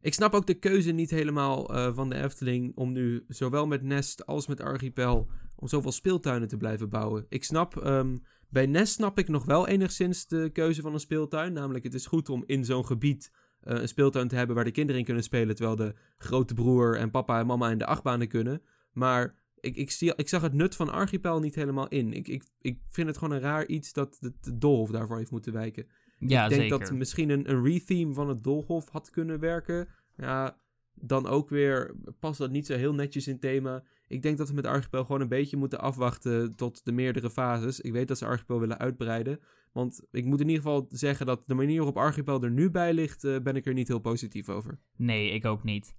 Ik 0.00 0.14
snap 0.14 0.34
ook 0.34 0.46
de 0.46 0.54
keuze 0.54 0.90
niet 0.90 1.10
helemaal 1.10 1.74
eh, 1.74 1.94
van 1.94 2.08
de 2.08 2.22
Efteling 2.22 2.76
om 2.76 2.92
nu 2.92 3.24
zowel 3.28 3.66
met 3.66 3.82
Nest 3.82 4.26
als 4.26 4.46
met 4.46 4.60
Archipel 4.60 5.30
om 5.56 5.68
zoveel 5.68 5.92
speeltuinen 5.92 6.48
te 6.48 6.56
blijven 6.56 6.88
bouwen. 6.88 7.26
Ik 7.28 7.44
snap, 7.44 7.76
ehm, 7.76 8.16
bij 8.48 8.66
Nest 8.66 8.92
snap 8.92 9.18
ik 9.18 9.28
nog 9.28 9.44
wel 9.44 9.68
enigszins 9.68 10.26
de 10.26 10.50
keuze 10.52 10.80
van 10.80 10.92
een 10.92 11.00
speeltuin. 11.00 11.52
Namelijk, 11.52 11.84
het 11.84 11.94
is 11.94 12.06
goed 12.06 12.28
om 12.28 12.42
in 12.46 12.64
zo'n 12.64 12.86
gebied 12.86 13.30
een 13.64 13.88
speeltuin 13.88 14.28
te 14.28 14.36
hebben 14.36 14.56
waar 14.56 14.64
de 14.64 14.70
kinderen 14.70 14.98
in 14.98 15.06
kunnen 15.06 15.24
spelen, 15.24 15.54
terwijl 15.54 15.76
de 15.76 15.94
grote 16.16 16.54
broer 16.54 16.96
en 16.96 17.10
papa 17.10 17.40
en 17.40 17.46
mama 17.46 17.70
in 17.70 17.78
de 17.78 17.86
achtbanen 17.86 18.28
kunnen. 18.28 18.62
Maar 18.92 19.34
ik, 19.60 19.76
ik, 19.76 19.90
zie, 19.90 20.14
ik 20.16 20.28
zag 20.28 20.42
het 20.42 20.52
nut 20.52 20.76
van 20.76 20.90
Archipel 20.90 21.40
niet 21.40 21.54
helemaal 21.54 21.88
in. 21.88 22.12
Ik, 22.12 22.28
ik, 22.28 22.44
ik 22.60 22.78
vind 22.88 23.06
het 23.06 23.18
gewoon 23.18 23.34
een 23.34 23.42
raar 23.42 23.66
iets 23.66 23.92
dat 23.92 24.16
de, 24.20 24.32
de 24.40 24.58
Doolhof 24.58 24.90
daarvoor 24.90 25.16
heeft 25.16 25.30
moeten 25.30 25.52
wijken. 25.52 25.86
Ja, 26.18 26.42
ik 26.42 26.48
denk 26.48 26.62
zeker. 26.62 26.78
dat 26.78 26.92
misschien 26.92 27.30
een, 27.30 27.50
een 27.50 27.64
retheme 27.64 28.14
van 28.14 28.28
het 28.28 28.44
Dolhof 28.44 28.88
had 28.88 29.10
kunnen 29.10 29.40
werken. 29.40 29.88
Ja, 30.16 30.58
dan 30.94 31.26
ook 31.26 31.48
weer 31.48 31.94
past 32.18 32.38
dat 32.38 32.50
niet 32.50 32.66
zo 32.66 32.76
heel 32.76 32.94
netjes 32.94 33.28
in 33.28 33.38
thema. 33.38 33.82
Ik 34.08 34.22
denk 34.22 34.38
dat 34.38 34.48
we 34.48 34.54
met 34.54 34.66
Archipel 34.66 35.04
gewoon 35.04 35.20
een 35.20 35.28
beetje 35.28 35.56
moeten 35.56 35.80
afwachten 35.80 36.56
tot 36.56 36.84
de 36.84 36.92
meerdere 36.92 37.30
fases. 37.30 37.80
Ik 37.80 37.92
weet 37.92 38.08
dat 38.08 38.18
ze 38.18 38.26
Archipel 38.26 38.60
willen 38.60 38.78
uitbreiden. 38.78 39.40
Want 39.74 40.00
ik 40.10 40.24
moet 40.24 40.40
in 40.40 40.48
ieder 40.48 40.62
geval 40.62 40.86
zeggen 40.88 41.26
dat 41.26 41.46
de 41.46 41.54
manier 41.54 41.76
waarop 41.76 41.96
Archipel 41.96 42.42
er 42.42 42.50
nu 42.50 42.70
bij 42.70 42.92
ligt, 42.94 43.24
eh, 43.24 43.40
ben 43.40 43.56
ik 43.56 43.66
er 43.66 43.74
niet 43.74 43.88
heel 43.88 43.98
positief 43.98 44.48
over. 44.48 44.80
Nee, 44.96 45.30
ik 45.30 45.44
ook 45.44 45.64
niet. 45.64 45.96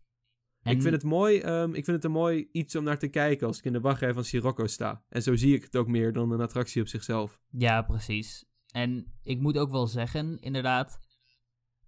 Ik 0.63 0.81
vind 0.81 0.93
het 0.93 1.03
mooi, 1.03 1.39
ehm, 1.39 1.69
ik 1.69 1.83
vind 1.85 1.88
het 1.88 2.03
een 2.03 2.11
mooi 2.11 2.49
iets 2.51 2.75
om 2.75 2.83
naar 2.83 2.97
te 2.99 3.07
kijken 3.07 3.47
als 3.47 3.57
ik 3.57 3.63
in 3.65 3.73
de 3.73 3.79
wachtrij 3.79 4.13
van 4.13 4.23
Sirocco 4.23 4.67
sta. 4.67 5.03
En 5.09 5.21
zo 5.21 5.35
zie 5.35 5.55
ik 5.55 5.63
het 5.63 5.75
ook 5.75 5.88
meer 5.88 6.13
dan 6.13 6.31
een 6.31 6.41
attractie 6.41 6.81
op 6.81 6.88
zichzelf. 6.88 7.41
Ja, 7.49 7.81
precies. 7.81 8.45
En 8.71 9.13
ik 9.23 9.39
moet 9.39 9.57
ook 9.57 9.71
wel 9.71 9.88
zeggen, 9.88 10.39
inderdaad. 10.39 10.99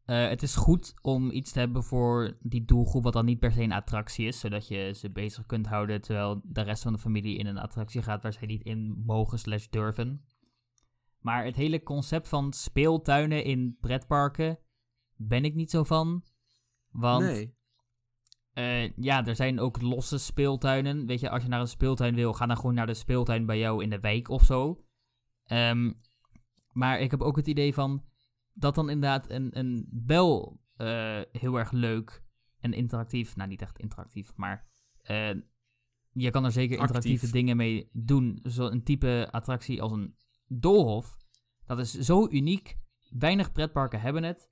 eh, 0.06 0.28
het 0.28 0.42
is 0.44 0.56
goed 0.56 0.94
om 1.02 1.32
iets 1.32 1.52
te 1.52 1.60
hebben 1.60 1.84
voor 1.84 2.38
die 2.42 2.66
doelgroep, 2.66 3.04
wat 3.04 3.14
dan 3.14 3.26
niet 3.26 3.40
per 3.40 3.52
se 3.52 3.62
een 3.62 3.72
attractie 3.72 4.28
is, 4.28 4.40
zodat 4.40 4.68
je 4.68 4.92
ze 4.96 5.12
bezig 5.12 5.46
kunt 5.46 5.68
houden 5.68 6.02
terwijl 6.02 6.42
de 6.44 6.62
rest 6.62 6.84
van 6.84 6.94
de 6.94 7.00
familie 7.00 7.38
in 7.38 7.46
een 7.46 7.58
attractie 7.58 8.02
gaat 8.02 8.24
waar 8.24 8.34
zij 8.34 8.48
niet 8.48 8.64
in 8.64 9.04
mogen 9.06 9.40
slash 9.40 9.68
durven. 9.68 10.22
Maar 11.28 11.46
het 11.46 11.56
hele 11.56 11.84
concept 11.84 12.28
van 12.28 12.54
speeltuinen 12.54 13.44
in 13.44 13.78
pretparken 13.80 14.60
ben 15.16 15.46
ik 15.46 15.54
niet 15.54 15.70
zo 15.70 15.84
van. 15.84 16.24
Want 16.92 17.24
nee. 17.24 17.56
eh, 18.54 18.96
ja, 18.96 19.26
er 19.26 19.36
zijn 19.36 19.60
ook 19.60 19.82
losse 19.82 20.18
speeltuinen. 20.18 21.06
Weet 21.06 21.20
je, 21.20 21.30
als 21.30 21.44
je 21.44 21.50
naar 21.50 21.60
een 21.60 21.68
speeltuin 21.68 22.16
wil, 22.16 22.34
ga 22.34 22.46
dan 22.46 22.56
gewoon 22.56 22.74
naar 22.74 22.86
de 22.86 22.94
speeltuin 22.94 23.46
bij 23.46 23.58
jou 23.58 23.84
in 23.84 23.90
de 23.90 24.00
wijk 24.00 24.30
of 24.30 24.44
zo. 24.44 24.86
Ehm, 25.44 25.92
maar 26.72 27.00
ik 27.00 27.12
heb 27.12 27.22
ook 27.22 27.36
het 27.36 27.48
idee 27.48 27.74
van, 27.74 28.04
dat 28.54 28.76
dan 28.76 28.90
inderdaad 28.90 29.30
een, 29.30 29.58
een 29.58 29.88
wel 30.06 30.60
eh, 30.76 31.22
heel 31.32 31.58
erg 31.58 31.72
leuk 31.72 32.24
en 32.60 32.74
interactief, 32.74 33.36
nou 33.36 33.50
niet 33.50 33.62
echt 33.62 33.80
interactief, 33.80 34.36
maar 34.36 34.68
eh, 35.02 35.36
je 36.12 36.30
kan 36.30 36.46
er 36.46 36.52
zeker 36.52 36.80
interactieve 36.80 37.26
Actief. 37.26 37.32
dingen 37.32 37.58
mee 37.58 37.90
doen. 37.94 38.40
Zo'n 38.44 38.84
type 38.84 39.28
attractie 39.32 39.82
als 39.82 39.92
een 39.92 40.16
doolhof, 40.48 41.18
dat 41.66 41.80
is 41.80 41.94
zo 41.94 42.28
uniek. 42.30 42.78
Weinig 43.10 43.52
pretparken 43.52 44.02
hebben 44.02 44.24
het. 44.24 44.50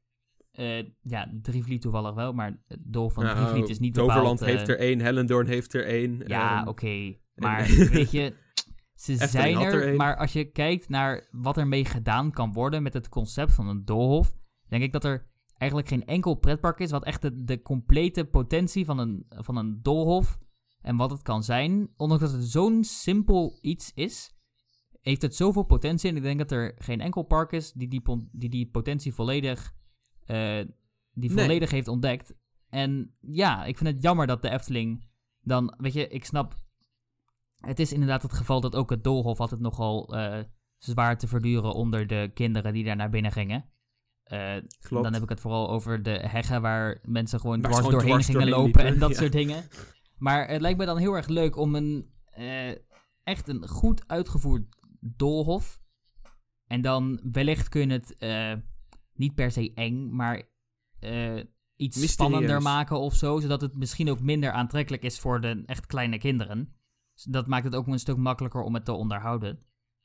Eh, 0.51 0.83
ja, 1.01 1.31
Drievliet 1.41 1.81
toevallig 1.81 2.13
wel, 2.13 2.33
maar 2.33 2.63
het 2.67 2.79
doolhof 2.83 3.13
van 3.13 3.23
Nou, 3.23 3.37
Drievliet 3.37 3.69
is 3.69 3.79
niet 3.79 3.93
Toverland 3.93 4.39
bepaald... 4.39 4.57
heeft 4.57 4.69
eh, 4.69 4.75
er 4.75 4.81
één, 4.81 4.99
Hellendoorn 4.99 5.47
heeft 5.47 5.73
er 5.73 5.85
één. 5.85 6.23
ja, 6.27 6.59
ehm, 6.59 6.67
oké. 6.67 7.15
Maar 7.35 7.59
en- 7.69 7.89
weet 7.89 8.11
je, 8.11 8.33
ze 8.95 9.11
Efteling 9.11 9.57
zijn 9.59 9.73
er. 9.73 9.95
Maar 9.95 10.17
als 10.17 10.33
je 10.33 10.51
kijkt 10.51 10.89
naar 10.89 11.27
wat 11.31 11.57
ermee 11.57 11.85
gedaan 11.85 12.31
kan 12.31 12.53
worden 12.53 12.83
met 12.83 12.93
het 12.93 13.09
concept 13.09 13.53
van 13.53 13.67
een 13.67 13.85
doolhof, 13.85 14.35
denk 14.67 14.83
ik 14.83 14.91
dat 14.91 15.03
er 15.03 15.27
eigenlijk 15.57 15.89
geen 15.89 16.05
enkel 16.05 16.35
pretpark 16.35 16.79
is 16.79 16.91
wat 16.91 17.03
echt 17.05 17.21
de, 17.21 17.43
de 17.43 17.61
complete 17.61 18.25
potentie 18.25 18.85
van 18.85 18.99
een, 18.99 19.25
van 19.29 19.55
een 19.57 19.79
doolhof 19.81 20.37
en 20.81 20.95
wat 20.95 21.11
het 21.11 21.21
kan 21.21 21.43
zijn, 21.43 21.89
ondanks 21.97 22.23
dat 22.23 22.33
het 22.33 22.43
zo'n 22.43 22.83
simpel 22.83 23.57
iets 23.61 23.91
is, 23.93 24.34
heeft 25.05 25.21
het 25.21 25.35
zoveel 25.35 25.63
potentie. 25.63 26.09
En 26.09 26.15
ik 26.15 26.21
denk 26.21 26.37
dat 26.37 26.51
er 26.51 26.75
geen 26.77 27.01
enkel 27.01 27.23
park 27.23 27.51
is 27.51 27.71
die 27.71 27.87
die, 27.87 28.01
die, 28.31 28.49
die 28.49 28.69
potentie 28.69 29.13
volledig, 29.13 29.73
eh, 30.25 30.59
die 31.11 31.31
Nee. 31.31 31.45
volledig 31.45 31.71
heeft 31.71 31.87
ontdekt. 31.87 32.33
En 32.69 33.15
ja, 33.19 33.65
ik 33.65 33.77
vind 33.77 33.89
het 33.89 34.01
jammer 34.01 34.27
dat 34.27 34.41
de 34.41 34.49
Efteling 34.49 35.07
dan, 35.41 35.73
weet 35.77 35.93
je, 35.93 36.07
ik 36.07 36.25
snap. 36.25 36.59
Het 37.57 37.79
is 37.79 37.93
inderdaad 37.93 38.21
het 38.21 38.33
geval 38.33 38.61
dat 38.61 38.75
ook 38.75 38.89
het 38.89 39.03
doolhof 39.03 39.39
altijd 39.39 39.61
nogal 39.61 40.15
eh, 40.15 40.43
zwaar 40.77 41.17
te 41.17 41.27
verduren 41.27 41.73
onder 41.73 42.07
de 42.07 42.31
kinderen 42.33 42.73
die 42.73 42.83
daar 42.83 42.95
naar 42.95 43.09
binnen 43.09 43.31
gingen. 43.31 43.65
Eh, 44.23 44.55
Klopt. 44.79 45.03
dan 45.03 45.13
heb 45.13 45.23
ik 45.23 45.29
het 45.29 45.39
vooral 45.39 45.69
over 45.69 46.03
de 46.03 46.19
heggen 46.27 46.61
waar 46.61 46.99
mensen 47.03 47.39
gewoon 47.39 47.61
Waar 47.61 47.71
dwars 47.71 47.85
gewoon 47.85 47.91
doorheen 47.91 48.11
dwars 48.11 48.25
gingen 48.25 48.41
doorheen 48.41 48.63
lopen 48.63 48.81
liepen, 48.81 48.93
en 48.93 48.99
dat 48.99 49.09
ja. 49.09 49.15
soort 49.15 49.31
dingen. 49.31 49.63
Maar 50.17 50.47
het 50.47 50.61
lijkt 50.61 50.77
me 50.77 50.85
dan 50.85 50.97
heel 50.97 51.13
erg 51.13 51.27
leuk 51.27 51.57
om 51.57 51.75
een 51.75 52.13
echt 53.23 53.47
een 53.47 53.67
goed 53.67 54.07
uitgevoerd 54.07 54.75
doolhof. 55.15 55.81
En 56.67 56.81
dan 56.81 57.19
wellicht 57.31 57.69
kun 57.69 57.81
je 57.81 57.93
het 57.93 58.17
eh, 58.17 58.53
niet 59.13 59.35
per 59.35 59.51
se 59.51 59.73
eng, 59.73 60.09
maar 60.15 60.35
eh, 60.99 61.35
iets 61.75 61.97
Mysterieus. 61.97 62.11
spannender 62.11 62.61
maken 62.61 62.99
of 62.99 63.13
zo. 63.15 63.39
Zodat 63.39 63.61
het 63.61 63.75
misschien 63.75 64.09
ook 64.09 64.19
minder 64.21 64.51
aantrekkelijk 64.51 65.03
is 65.03 65.19
voor 65.19 65.41
de 65.41 65.63
echt 65.65 65.85
kleine 65.85 66.17
kinderen. 66.17 66.73
Dus 67.13 67.23
dat 67.23 67.47
maakt 67.47 67.63
het 67.65 67.75
ook 67.75 67.87
een 67.87 67.99
stuk 67.99 68.17
makkelijker 68.17 68.61
om 68.61 68.73
het 68.73 68.85
te 68.85 68.91
onderhouden. 68.91 69.59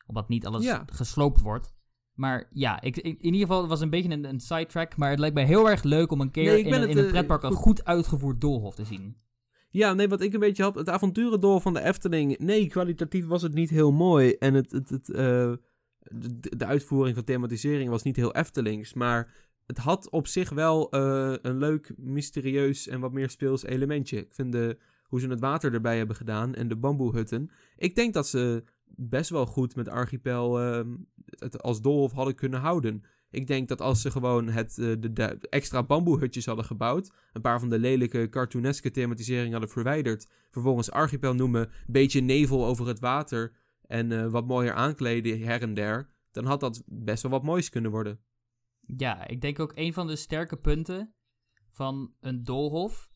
Omdat 0.07 0.28
niet 0.28 0.46
alles 0.46 0.64
Ja. 0.64 0.84
gesloopt 0.92 1.40
wordt. 1.40 1.74
Maar 2.14 2.48
ja, 2.53 2.80
ik, 2.80 2.96
in 2.96 3.24
ieder 3.24 3.40
geval, 3.40 3.61
het 3.61 3.68
was 3.68 3.80
een 3.80 3.90
beetje 3.90 4.11
een, 4.11 4.24
een 4.24 4.40
sidetrack. 4.40 4.96
Maar 4.96 5.11
het 5.11 5.18
lijkt 5.18 5.34
mij 5.34 5.44
heel 5.46 5.70
erg 5.70 5.82
leuk 5.82 6.12
om 6.12 6.20
een 6.20 6.30
keer 6.30 6.44
Nee, 6.53 6.64
in, 6.64 6.72
een, 6.72 6.80
het, 6.80 6.90
in 6.90 6.98
een 6.98 7.05
eh, 7.05 7.11
pretpark 7.11 7.42
een 7.42 7.51
goed. 7.53 7.59
goed 7.62 7.84
uitgevoerd 7.84 8.40
doolhof 8.40 8.74
te 8.74 8.84
zien. 8.84 9.16
Ja, 9.73 9.93
nee, 9.95 10.09
wat 10.09 10.21
ik 10.21 10.33
een 10.33 10.41
beetje 10.41 10.62
had, 10.62 10.75
het 10.75 10.89
avonturendool 10.89 11.61
van 11.61 11.75
de 11.75 11.83
Efteling, 11.83 12.39
nee, 12.39 12.66
kwalitatief 12.66 13.27
was 13.27 13.43
het 13.43 13.55
niet 13.55 13.71
heel 13.71 13.93
mooi. 13.93 14.33
En 14.33 14.55
het, 14.55 14.73
het, 14.73 14.89
het, 14.89 15.11
eh, 15.11 15.53
de, 16.03 16.57
de 16.57 16.64
uitvoering 16.64 17.14
van 17.14 17.25
thematisering 17.25 17.91
was 17.91 18.03
niet 18.03 18.16
heel 18.16 18.35
Eftelings, 18.35 18.95
maar 18.95 19.33
het 19.66 19.79
had 19.79 20.11
op 20.11 20.27
zich 20.27 20.51
wel 20.51 20.91
eh, 20.91 21.35
een 21.43 21.59
leuk, 21.59 21.93
mysterieus 21.97 22.89
en 22.89 23.01
wat 23.01 23.12
meer 23.12 23.31
speels 23.31 23.64
elementje. 23.64 24.18
Ik 24.18 24.35
vind 24.35 24.53
de, 24.53 24.79
hoe 25.03 25.21
ze 25.21 25.29
het 25.29 25.41
water 25.41 25.75
erbij 25.75 25.97
hebben 25.97 26.16
gedaan 26.16 26.55
en 26.55 26.68
de 26.68 26.77
bamboehutten. 26.77 27.51
Ik 27.77 27.95
denk 27.95 28.14
dat 28.14 28.27
ze 28.27 28.64
best 28.85 29.31
wel 29.31 29.47
goed 29.47 29.77
met 29.77 29.89
Archipel 29.89 30.61
ehm, 30.61 30.97
het 31.25 31.62
als 31.62 31.81
doolhof 31.81 32.12
hadden 32.12 32.35
kunnen 32.35 32.61
houden. 32.61 33.03
Ik 33.31 33.47
denk 33.47 33.68
dat 33.68 33.81
als 33.81 34.01
ze 34.01 34.11
gewoon 34.11 34.49
het, 34.49 34.78
eh, 34.78 34.93
de, 35.01 35.39
extra 35.51 35.83
bamboehutjes 35.83 36.47
hadden 36.47 36.64
gebouwd, 36.64 37.12
een 37.33 37.41
paar 37.41 37.61
van 37.61 37.68
de 37.68 37.78
lelijke 37.78 38.28
cartooneske 38.28 38.91
thematiseringen 38.91 39.53
hadden 39.53 39.70
verwijderd, 39.70 40.31
vervolgens 40.51 40.91
Archipel 40.91 41.35
noemen, 41.35 41.70
beetje 41.87 42.20
nevel 42.20 42.66
over 42.66 42.87
het 42.87 42.99
water 42.99 43.53
en 43.87 44.12
eh, 44.12 44.31
wat 44.31 44.47
mooier 44.47 44.74
aankleden 44.74 45.43
her 45.43 45.62
en 45.62 45.74
der, 45.74 46.11
dan 46.31 46.45
had 46.45 46.61
dat 46.61 46.83
best 46.87 47.22
wel 47.22 47.33
wat 47.33 47.43
moois 47.43 47.68
kunnen 47.68 47.91
worden. 47.91 48.20
Ja, 48.97 49.26
ik 49.26 49.41
denk 49.41 49.59
ook 49.59 49.72
een 49.74 49.93
van 49.93 50.07
de 50.07 50.16
sterke 50.16 50.57
punten 50.57 51.14
van 51.70 52.14
een 52.20 52.45
doolhof 52.45 53.11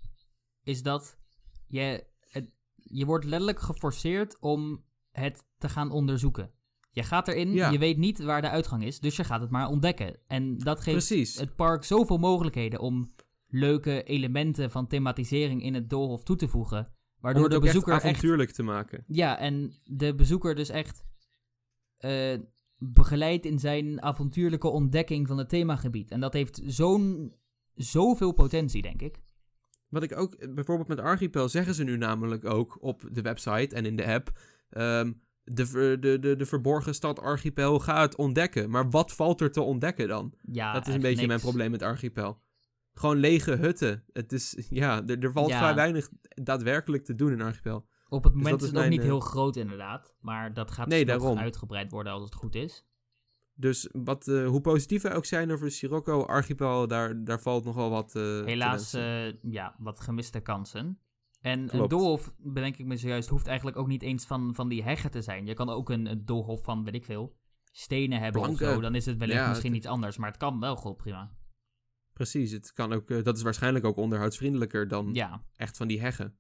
is 0.63 0.83
dat 0.83 1.19
je, 1.67 2.07
het, 2.21 2.51
je 2.75 3.05
wordt 3.05 3.25
letterlijk 3.25 3.61
geforceerd 3.61 4.39
om 4.41 4.85
het 5.11 5.45
te 5.59 5.69
gaan 5.69 5.91
onderzoeken. 5.91 6.53
Je 6.95 7.03
gaat 7.03 7.29
erin, 7.29 7.53
Ja. 7.53 7.71
je 7.71 7.79
weet 7.79 7.97
niet 7.97 8.23
waar 8.23 8.41
de 8.43 8.49
uitgang 8.51 8.85
is, 8.85 9.01
dus 9.01 9.17
je 9.17 9.25
gaat 9.25 9.41
het 9.41 9.51
maar 9.51 9.69
ontdekken. 9.69 10.17
En 10.27 10.59
dat 10.59 10.81
geeft 10.81 11.07
Precies. 11.07 11.39
het 11.39 11.57
park 11.57 11.85
zoveel 11.85 12.19
mogelijkheden 12.19 12.81
om 12.81 13.13
leuke 13.49 14.03
elementen 14.03 14.71
van 14.71 14.87
thematisering 14.87 15.63
in 15.63 15.75
het 15.75 15.91
doolhof 15.91 16.23
toe 16.23 16.37
te 16.37 16.49
voegen. 16.49 16.93
Waardoor 17.21 17.43
het 17.43 17.51
de 17.53 17.57
echt 17.59 17.67
bezoeker 17.67 17.93
echt 17.95 18.05
avontuurlijk 18.05 18.51
te 18.51 18.63
maken. 18.63 19.05
ja, 19.07 19.39
en 19.39 19.73
de 19.85 20.15
bezoeker 20.15 20.55
dus 20.55 20.69
echt 20.69 21.05
eh 21.99 22.39
begeleidt 22.79 23.47
in 23.47 23.59
zijn 23.59 24.03
avontuurlijke 24.03 24.69
ontdekking 24.69 25.27
van 25.27 25.39
het 25.39 25.49
themagebied. 25.49 26.11
En 26.11 26.21
dat 26.21 26.33
heeft 26.33 26.61
zo'n, 26.67 27.35
zoveel 27.75 28.33
potentie, 28.33 28.83
denk 28.83 29.03
ik. 29.03 29.23
Wat 29.89 30.03
ik 30.03 30.17
ook, 30.19 30.35
eh, 30.35 30.55
bijvoorbeeld 30.55 30.89
met 30.89 31.01
Archipel 31.01 31.49
zeggen 31.49 31.75
ze 31.75 31.85
nu 31.85 31.97
namelijk 31.97 32.45
ook 32.45 32.79
op 32.81 33.09
de 33.13 33.23
website 33.23 33.75
en 33.75 33.85
in 33.87 33.97
de 33.97 34.07
app. 34.07 34.39
ehm, 34.71 35.13
de, 35.45 35.97
de, 36.01 36.19
de, 36.19 36.37
de 36.37 36.47
verborgen 36.47 36.95
stad 36.95 37.21
Archipel, 37.21 37.79
ga 37.79 38.01
het 38.01 38.17
ontdekken. 38.17 38.71
Maar 38.71 38.91
wat 38.91 39.13
valt 39.13 39.41
er 39.41 39.53
te 39.53 39.61
ontdekken 39.61 40.09
dan? 40.09 40.35
Ja, 40.53 40.73
dat 40.73 40.87
is 40.89 40.95
een 40.95 41.01
beetje 41.01 41.27
mijn 41.27 41.41
probleem 41.41 41.71
met 41.71 41.83
Archipel. 41.83 42.43
Gewoon 42.95 43.17
lege 43.17 43.53
hutten. 43.57 44.05
Het 44.13 44.33
is, 44.33 44.67
ja, 44.71 45.07
er, 45.07 45.19
er 45.19 45.33
valt 45.33 45.49
Ja. 45.49 45.59
vrij 45.59 45.75
weinig 45.75 46.09
daadwerkelijk 46.29 47.05
te 47.05 47.15
doen 47.15 47.33
in 47.33 47.41
Archipel. 47.41 47.87
Op 48.09 48.25
het 48.25 48.33
Dus 48.33 48.43
moment 48.43 48.51
dat 48.51 48.61
is 48.61 48.67
het 48.67 48.75
ook 48.77 48.81
mijn, 48.81 48.91
niet 48.91 49.01
eh, 49.01 49.07
heel 49.07 49.21
groot, 49.21 49.57
inderdaad. 49.57 50.15
Maar 50.21 50.55
dat 50.55 50.71
gaat 50.71 50.87
Nee, 50.89 51.05
nog 51.05 51.19
daarom. 51.19 51.39
uitgebreid 51.39 51.91
worden 51.91 52.13
als 52.13 52.23
het 52.25 52.35
goed 52.35 52.55
is. 52.55 52.87
Dus 53.55 53.89
wat, 53.93 54.29
eh, 54.29 54.47
hoe 54.47 54.61
positief 54.61 55.03
wij 55.03 55.15
ook 55.15 55.25
zijn 55.25 55.53
over 55.53 55.71
Sirocco, 55.71 56.23
Archipel, 56.25 56.87
daar, 56.89 57.25
daar 57.25 57.41
valt 57.41 57.65
nogal 57.65 57.91
wat 57.91 58.15
eh, 58.17 58.23
Helaas, 58.45 58.91
ja, 59.43 59.75
wat 59.79 60.01
gemiste 60.01 60.41
kansen. 60.41 60.99
En 61.45 61.77
een 61.77 61.89
doolhof, 61.89 62.35
bedenk 62.39 62.77
ik 62.77 62.87
me 62.87 62.97
zojuist, 62.97 63.29
hoeft 63.29 63.47
eigenlijk 63.47 63.77
ook 63.77 63.87
niet 63.87 64.03
eens 64.03 64.27
van, 64.27 64.55
van 64.55 64.69
die 64.69 64.83
heggen 64.83 65.11
te 65.11 65.23
zijn. 65.23 65.47
Je 65.47 65.55
kan 65.55 65.69
ook 65.69 65.91
een, 65.91 66.07
een 66.07 66.25
doolhof 66.25 66.63
van, 66.65 66.85
weet 66.85 66.95
ik 66.95 67.05
veel, 67.05 67.37
stenen 67.73 68.21
hebben 68.21 68.41
of 68.49 68.57
zo. 68.59 68.81
Dan 68.81 68.95
is 68.95 69.07
het 69.07 69.17
wellicht 69.17 69.39
Ja, 69.39 69.49
misschien 69.49 69.71
het- 69.71 69.79
iets 69.79 69.87
anders, 69.91 70.17
maar 70.17 70.29
het 70.29 70.39
kan 70.39 70.61
wel 70.61 70.77
goed 70.77 70.97
prima. 70.97 71.37
Precies, 72.13 72.51
het 72.51 72.73
kan 72.73 72.93
ook, 72.93 73.11
eh, 73.11 73.23
dat 73.23 73.37
is 73.37 73.43
waarschijnlijk 73.43 73.85
ook 73.85 73.97
onderhoudsvriendelijker 73.97 74.89
dan 74.89 75.11
Ja, 75.15 75.45
echt 75.57 75.77
van 75.77 75.89
die 75.89 76.01
heggen. 76.01 76.37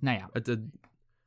nou 0.00 0.18
ja. 0.18 0.28
Het, 0.32 0.46
het, 0.46 0.60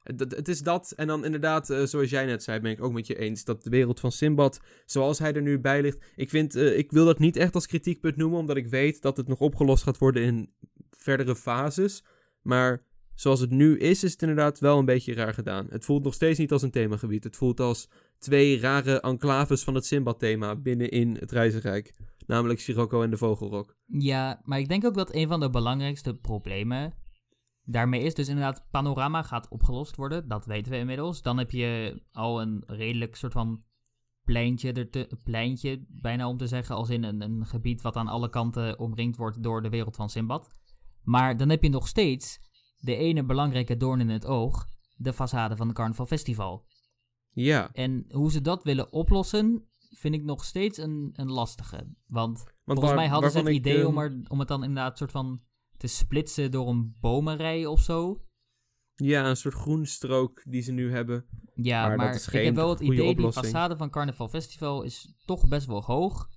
het, 0.03 0.19
het- 0.19 0.35
het 0.35 0.47
is 0.47 0.61
dat. 0.61 0.91
En 0.91 1.07
dan 1.07 1.25
inderdaad, 1.25 1.69
eh, 1.69 1.83
zoals 1.83 2.09
jij 2.09 2.25
net 2.25 2.43
zei, 2.43 2.59
ben 2.59 2.71
ik 2.71 2.83
ook 2.83 2.93
met 2.93 3.07
je 3.07 3.17
eens. 3.17 3.43
Dat 3.43 3.63
de 3.63 3.69
wereld 3.69 3.99
van 3.99 4.11
Simbad, 4.11 4.59
zoals 4.85 5.19
hij 5.19 5.33
er 5.33 5.41
nu 5.41 5.59
bij 5.59 5.81
ligt. 5.81 6.11
Ik, 6.15 6.29
vind, 6.29 6.55
eh, 6.55 6.77
ik 6.77 6.91
wil 6.91 7.05
dat 7.05 7.19
niet 7.19 7.35
echt 7.35 7.55
als 7.55 7.67
kritiekpunt 7.67 8.15
noemen, 8.15 8.39
omdat 8.39 8.57
ik 8.57 8.67
weet 8.67 9.01
dat 9.01 9.17
het 9.17 9.27
nog 9.27 9.39
opgelost 9.39 9.83
gaat 9.83 9.97
worden 9.97 10.23
in 10.23 10.53
verdere 10.89 11.35
fases. 11.35 12.03
Maar 12.41 12.85
zoals 13.15 13.39
het 13.39 13.49
nu 13.49 13.77
is, 13.77 14.03
is 14.03 14.11
het 14.11 14.21
inderdaad 14.21 14.59
wel 14.59 14.79
een 14.79 14.85
beetje 14.85 15.13
raar 15.13 15.33
gedaan. 15.33 15.67
Het 15.69 15.85
voelt 15.85 16.03
nog 16.03 16.13
steeds 16.13 16.39
niet 16.39 16.51
als 16.51 16.61
een 16.61 16.71
themagebied. 16.71 17.23
Het 17.23 17.35
voelt 17.35 17.59
als 17.59 17.89
twee 18.17 18.59
rare 18.59 18.99
enclaves 18.99 19.63
van 19.63 19.75
het 19.75 19.85
Simbad-thema 19.85 20.55
binnenin 20.55 21.15
het 21.19 21.31
Reizenrijk. 21.31 21.93
Namelijk 22.25 22.59
Sirocco 22.59 23.01
en 23.01 23.09
de 23.09 23.17
Vogelrok. 23.17 23.75
Ja, 23.85 24.41
maar 24.43 24.59
ik 24.59 24.67
denk 24.67 24.85
ook 24.85 24.95
dat 24.95 25.13
een 25.13 25.27
van 25.27 25.39
de 25.39 25.49
belangrijkste 25.49 26.15
problemen 26.15 26.93
daarmee 27.63 28.01
is 28.01 28.13
dus 28.13 28.27
inderdaad, 28.27 28.65
panorama 28.71 29.23
gaat 29.23 29.49
opgelost 29.49 29.95
worden. 29.95 30.27
Dat 30.27 30.45
weten 30.45 30.71
we 30.71 30.77
inmiddels. 30.77 31.21
Dan 31.21 31.37
heb 31.37 31.51
je 31.51 32.01
al 32.11 32.41
een 32.41 32.63
redelijk 32.65 33.15
soort 33.15 33.33
van 33.33 33.63
pleintje, 34.23 34.89
pleintje 35.23 35.85
bijna 35.87 36.27
om 36.27 36.37
te 36.37 36.47
zeggen, 36.47 36.75
als 36.75 36.89
in 36.89 37.03
een, 37.03 37.21
een 37.21 37.45
gebied 37.45 37.81
wat 37.81 37.95
aan 37.95 38.07
alle 38.07 38.29
kanten 38.29 38.79
omringd 38.79 39.17
wordt 39.17 39.43
door 39.43 39.61
de 39.61 39.69
wereld 39.69 39.95
van 39.95 40.09
Simbad. 40.09 40.49
Maar 41.03 41.37
dan 41.37 41.49
heb 41.49 41.63
je 41.63 41.69
nog 41.69 41.87
steeds 41.87 42.39
de 42.77 42.95
ene 42.95 43.23
belangrijke 43.23 43.77
doorn 43.77 43.99
in 43.99 44.09
het 44.09 44.25
oog, 44.25 44.65
de 44.95 45.13
façade 45.13 45.55
van 45.55 45.67
het 45.67 45.73
Carnaval 45.75 46.05
Festival. 46.05 46.65
Ja, 47.33 47.69
En 47.73 48.05
hoe 48.09 48.31
ze 48.31 48.41
dat 48.41 48.63
willen 48.63 48.91
oplossen, 48.93 49.65
vind 49.89 50.13
ik 50.15 50.23
nog 50.23 50.43
steeds 50.45 50.77
een, 50.77 51.09
een 51.13 51.31
lastige. 51.31 51.75
Want 52.07 52.37
want 52.37 52.79
Volgens 52.79 52.85
waar- 52.87 52.95
mij 52.95 53.07
hadden 53.07 53.31
ze 53.31 53.37
het 53.37 53.47
ik, 53.47 53.53
idee 53.53 53.87
om, 53.87 53.97
er, 53.97 54.21
om 54.27 54.39
het 54.39 54.47
dan 54.47 54.63
inderdaad 54.63 54.97
soort 54.97 55.11
van 55.11 55.41
te 55.77 55.87
splitsen 55.87 56.51
door 56.51 56.67
een 56.67 56.95
bomenrij 56.99 57.65
of 57.65 57.81
zo. 57.81 58.21
Ja, 58.95 59.29
een 59.29 59.35
soort 59.37 59.53
groenstrook 59.53 60.41
die 60.47 60.61
ze 60.61 60.71
nu 60.71 60.91
hebben. 60.91 61.25
Ja, 61.53 61.95
Maar 61.95 62.15
ik 62.15 62.23
heb 62.31 62.55
wel 62.55 62.69
het 62.69 62.79
idee, 62.79 63.09
oplossing. 63.09 63.45
die 63.45 63.53
façade 63.55 63.77
van 63.77 63.89
Carnaval 63.89 64.27
Festival 64.27 64.83
is 64.83 65.13
toch 65.25 65.47
best 65.47 65.67
wel 65.67 65.81
hoog. 65.83 66.29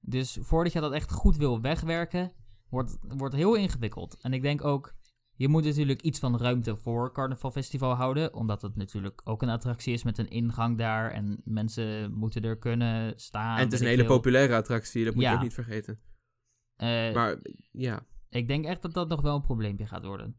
Dus 0.00 0.38
voordat 0.40 0.72
je 0.72 0.80
dat 0.80 0.92
echt 0.92 1.12
goed 1.12 1.36
wil 1.36 1.60
wegwerken, 1.60 2.32
wordt, 2.70 2.96
wordt 3.00 3.34
heel 3.34 3.54
ingewikkeld. 3.54 4.16
En 4.20 4.32
ik 4.32 4.42
denk 4.42 4.64
ook, 4.64 4.94
Je 5.36 5.48
moet 5.48 5.64
natuurlijk 5.64 6.02
iets 6.02 6.18
van 6.18 6.38
ruimte 6.38 6.76
voor 6.76 7.12
Carnaval 7.12 7.50
Festival 7.50 7.94
houden, 7.94 8.34
omdat 8.34 8.62
het 8.62 8.76
natuurlijk 8.76 9.20
ook 9.24 9.42
een 9.42 9.48
attractie 9.48 9.92
is 9.92 10.02
met 10.02 10.18
een 10.18 10.28
ingang 10.30 10.78
daar 10.78 11.10
en 11.10 11.40
mensen 11.44 12.12
moeten 12.12 12.42
er 12.42 12.58
kunnen 12.58 13.12
staan. 13.16 13.56
en 13.58 13.64
het 13.64 13.72
is 13.72 13.80
een 13.80 13.86
hele 13.86 14.04
veel. 14.04 14.14
populaire 14.16 14.54
attractie, 14.56 15.04
dat 15.04 15.14
moet 15.14 15.22
je 15.24 15.30
ook 15.32 15.42
niet 15.42 15.54
vergeten. 15.54 16.00
Eh, 16.76 17.14
Maar 17.14 17.38
ja, 17.72 18.06
Ik 18.30 18.48
denk 18.48 18.64
echt 18.64 18.82
dat 18.82 18.94
dat 18.94 19.08
nog 19.08 19.20
wel 19.20 19.34
een 19.34 19.42
probleempje 19.42 19.86
gaat 19.86 20.04
worden. 20.04 20.36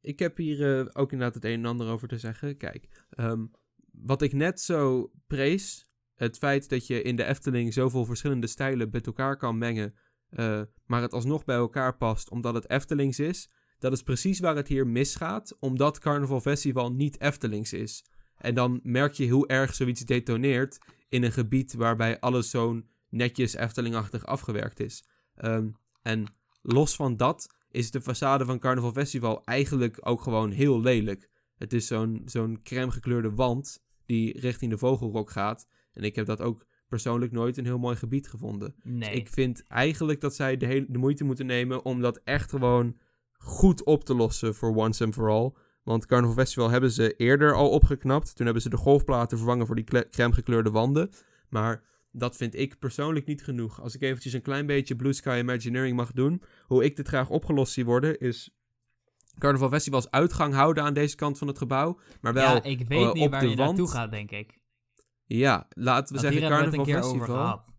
ik 0.00 0.18
heb 0.18 0.36
hier 0.36 0.78
eh, 0.78 0.86
ook 0.92 1.12
inderdaad 1.12 1.34
het 1.34 1.44
een 1.44 1.58
en 1.58 1.64
ander 1.66 1.88
over 1.88 2.08
te 2.08 2.18
zeggen. 2.18 2.56
Kijk, 2.56 3.04
ehm, 3.10 3.46
wat 3.92 4.22
ik 4.22 4.32
net 4.32 4.60
zo 4.60 5.10
prees, 5.26 5.88
het 6.14 6.38
feit 6.38 6.68
dat 6.68 6.86
je 6.86 7.02
in 7.02 7.16
de 7.16 7.24
Efteling 7.24 7.72
zoveel 7.72 8.04
verschillende 8.04 8.46
stijlen 8.46 8.88
met 8.90 9.06
elkaar 9.06 9.36
kan 9.36 9.58
mengen, 9.58 9.94
eh, 10.34 10.60
maar 10.86 11.02
het 11.02 11.12
alsnog 11.12 11.44
bij 11.44 11.56
elkaar 11.56 11.96
past 11.96 12.30
omdat 12.30 12.54
het 12.54 12.70
Eftelings 12.70 13.18
is, 13.18 13.50
dat 13.78 13.92
is 13.92 14.02
precies 14.02 14.40
waar 14.40 14.56
het 14.56 14.68
hier 14.68 14.86
misgaat, 14.86 15.56
omdat 15.60 15.98
Carnaval 15.98 16.40
Festival 16.40 16.92
niet 16.92 17.20
Eftelings 17.20 17.72
is. 17.72 18.04
En 18.36 18.54
dan 18.54 18.80
merk 18.82 19.12
je 19.12 19.28
hoe 19.28 19.46
erg 19.46 19.74
zoiets 19.74 20.00
detoneert 20.00 20.78
in 21.08 21.22
een 21.22 21.32
gebied 21.32 21.74
waarbij 21.74 22.20
alles 22.20 22.50
zo'n 22.50 22.88
netjes 23.08 23.54
Eftelingachtig 23.54 24.26
afgewerkt 24.26 24.80
is. 24.80 25.04
Ehm, 25.34 25.68
en 26.02 26.34
los 26.62 26.96
van 26.96 27.16
dat 27.16 27.54
is 27.70 27.90
de 27.90 28.02
façade 28.02 28.44
van 28.44 28.58
Carnaval 28.58 28.92
Festival 28.92 29.44
eigenlijk 29.44 29.98
ook 30.00 30.22
gewoon 30.22 30.50
heel 30.50 30.80
lelijk. 30.80 31.30
Het 31.56 31.72
is 31.72 31.86
zo'n 31.86 32.22
zo'n 32.24 32.62
crème 32.62 32.90
gekleurde 32.90 33.30
wand 33.30 33.84
die 34.06 34.40
richting 34.40 34.70
de 34.70 34.78
Vogelrok 34.78 35.30
gaat. 35.30 35.68
En 35.92 36.02
ik 36.02 36.14
heb 36.14 36.26
dat 36.26 36.40
ook 36.40 36.66
persoonlijk 36.94 37.32
nooit 37.32 37.56
een 37.56 37.64
heel 37.64 37.78
mooi 37.78 37.96
gebied 37.96 38.28
gevonden. 38.28 38.74
Nee. 38.82 39.14
Ik 39.14 39.28
vind 39.28 39.66
eigenlijk 39.66 40.20
dat 40.20 40.34
zij 40.34 40.56
de, 40.56 40.66
hele, 40.66 40.86
de 40.88 40.98
moeite 40.98 41.24
moeten 41.24 41.46
nemen 41.46 41.84
om 41.84 42.00
dat 42.00 42.20
echt 42.24 42.50
gewoon 42.50 42.96
goed 43.38 43.84
op 43.84 44.04
te 44.04 44.14
lossen 44.14 44.54
voor 44.54 44.76
once 44.76 45.04
and 45.04 45.14
for 45.14 45.30
all. 45.30 45.52
Want 45.82 46.06
Carnival 46.06 46.34
Festival 46.34 46.70
hebben 46.70 46.90
ze 46.90 47.16
eerder 47.16 47.54
al 47.54 47.70
opgeknapt. 47.70 48.36
Toen 48.36 48.44
hebben 48.44 48.62
ze 48.62 48.68
de 48.68 48.76
golfplaten 48.76 49.36
vervangen 49.38 49.66
voor 49.66 49.74
die 49.74 49.84
crème 50.10 50.32
gekleurde 50.32 50.70
wanden. 50.70 51.10
Maar 51.48 51.82
dat 52.12 52.36
vind 52.36 52.54
ik 52.54 52.78
persoonlijk 52.78 53.26
niet 53.26 53.44
genoeg. 53.44 53.82
Als 53.82 53.94
ik 53.94 54.02
eventjes 54.02 54.32
een 54.32 54.42
klein 54.42 54.66
beetje 54.66 54.96
Blue 54.96 55.12
Sky 55.12 55.38
Imagineering 55.38 55.96
mag 55.96 56.12
doen. 56.12 56.42
Hoe 56.66 56.84
ik 56.84 56.96
dit 56.96 57.08
graag 57.08 57.30
opgelost 57.30 57.72
zie 57.72 57.84
worden 57.84 58.18
is... 58.18 58.54
Carnival 59.38 59.68
Festivals 59.68 60.10
uitgang 60.10 60.54
houden 60.54 60.84
aan 60.84 60.94
deze 60.94 61.16
kant 61.16 61.38
van 61.38 61.48
het 61.48 61.58
gebouw. 61.58 61.98
Maar 62.20 62.32
wel, 62.32 62.54
ja, 62.54 62.62
ik 62.62 62.88
weet 62.88 63.06
eh, 63.06 63.12
niet 63.12 63.24
op 63.24 63.30
waar 63.30 63.40
de 63.40 63.48
je 63.48 63.56
wand. 63.56 63.68
naartoe 63.68 63.88
gaat, 63.88 64.10
denk 64.10 64.30
ik. 64.30 64.58
Ja, 65.26 65.66
laten 65.68 66.14
we 66.14 66.20
Want 66.20 66.32
hier 66.32 66.40
zeggen 66.40 66.40
hebben 66.40 66.58
we 66.58 66.78
het 66.78 66.88
een 66.88 66.94
Carnival 66.94 67.02
keer 67.02 67.10
over 67.10 67.26
Festival. 67.26 67.42
gehad. 67.42 67.72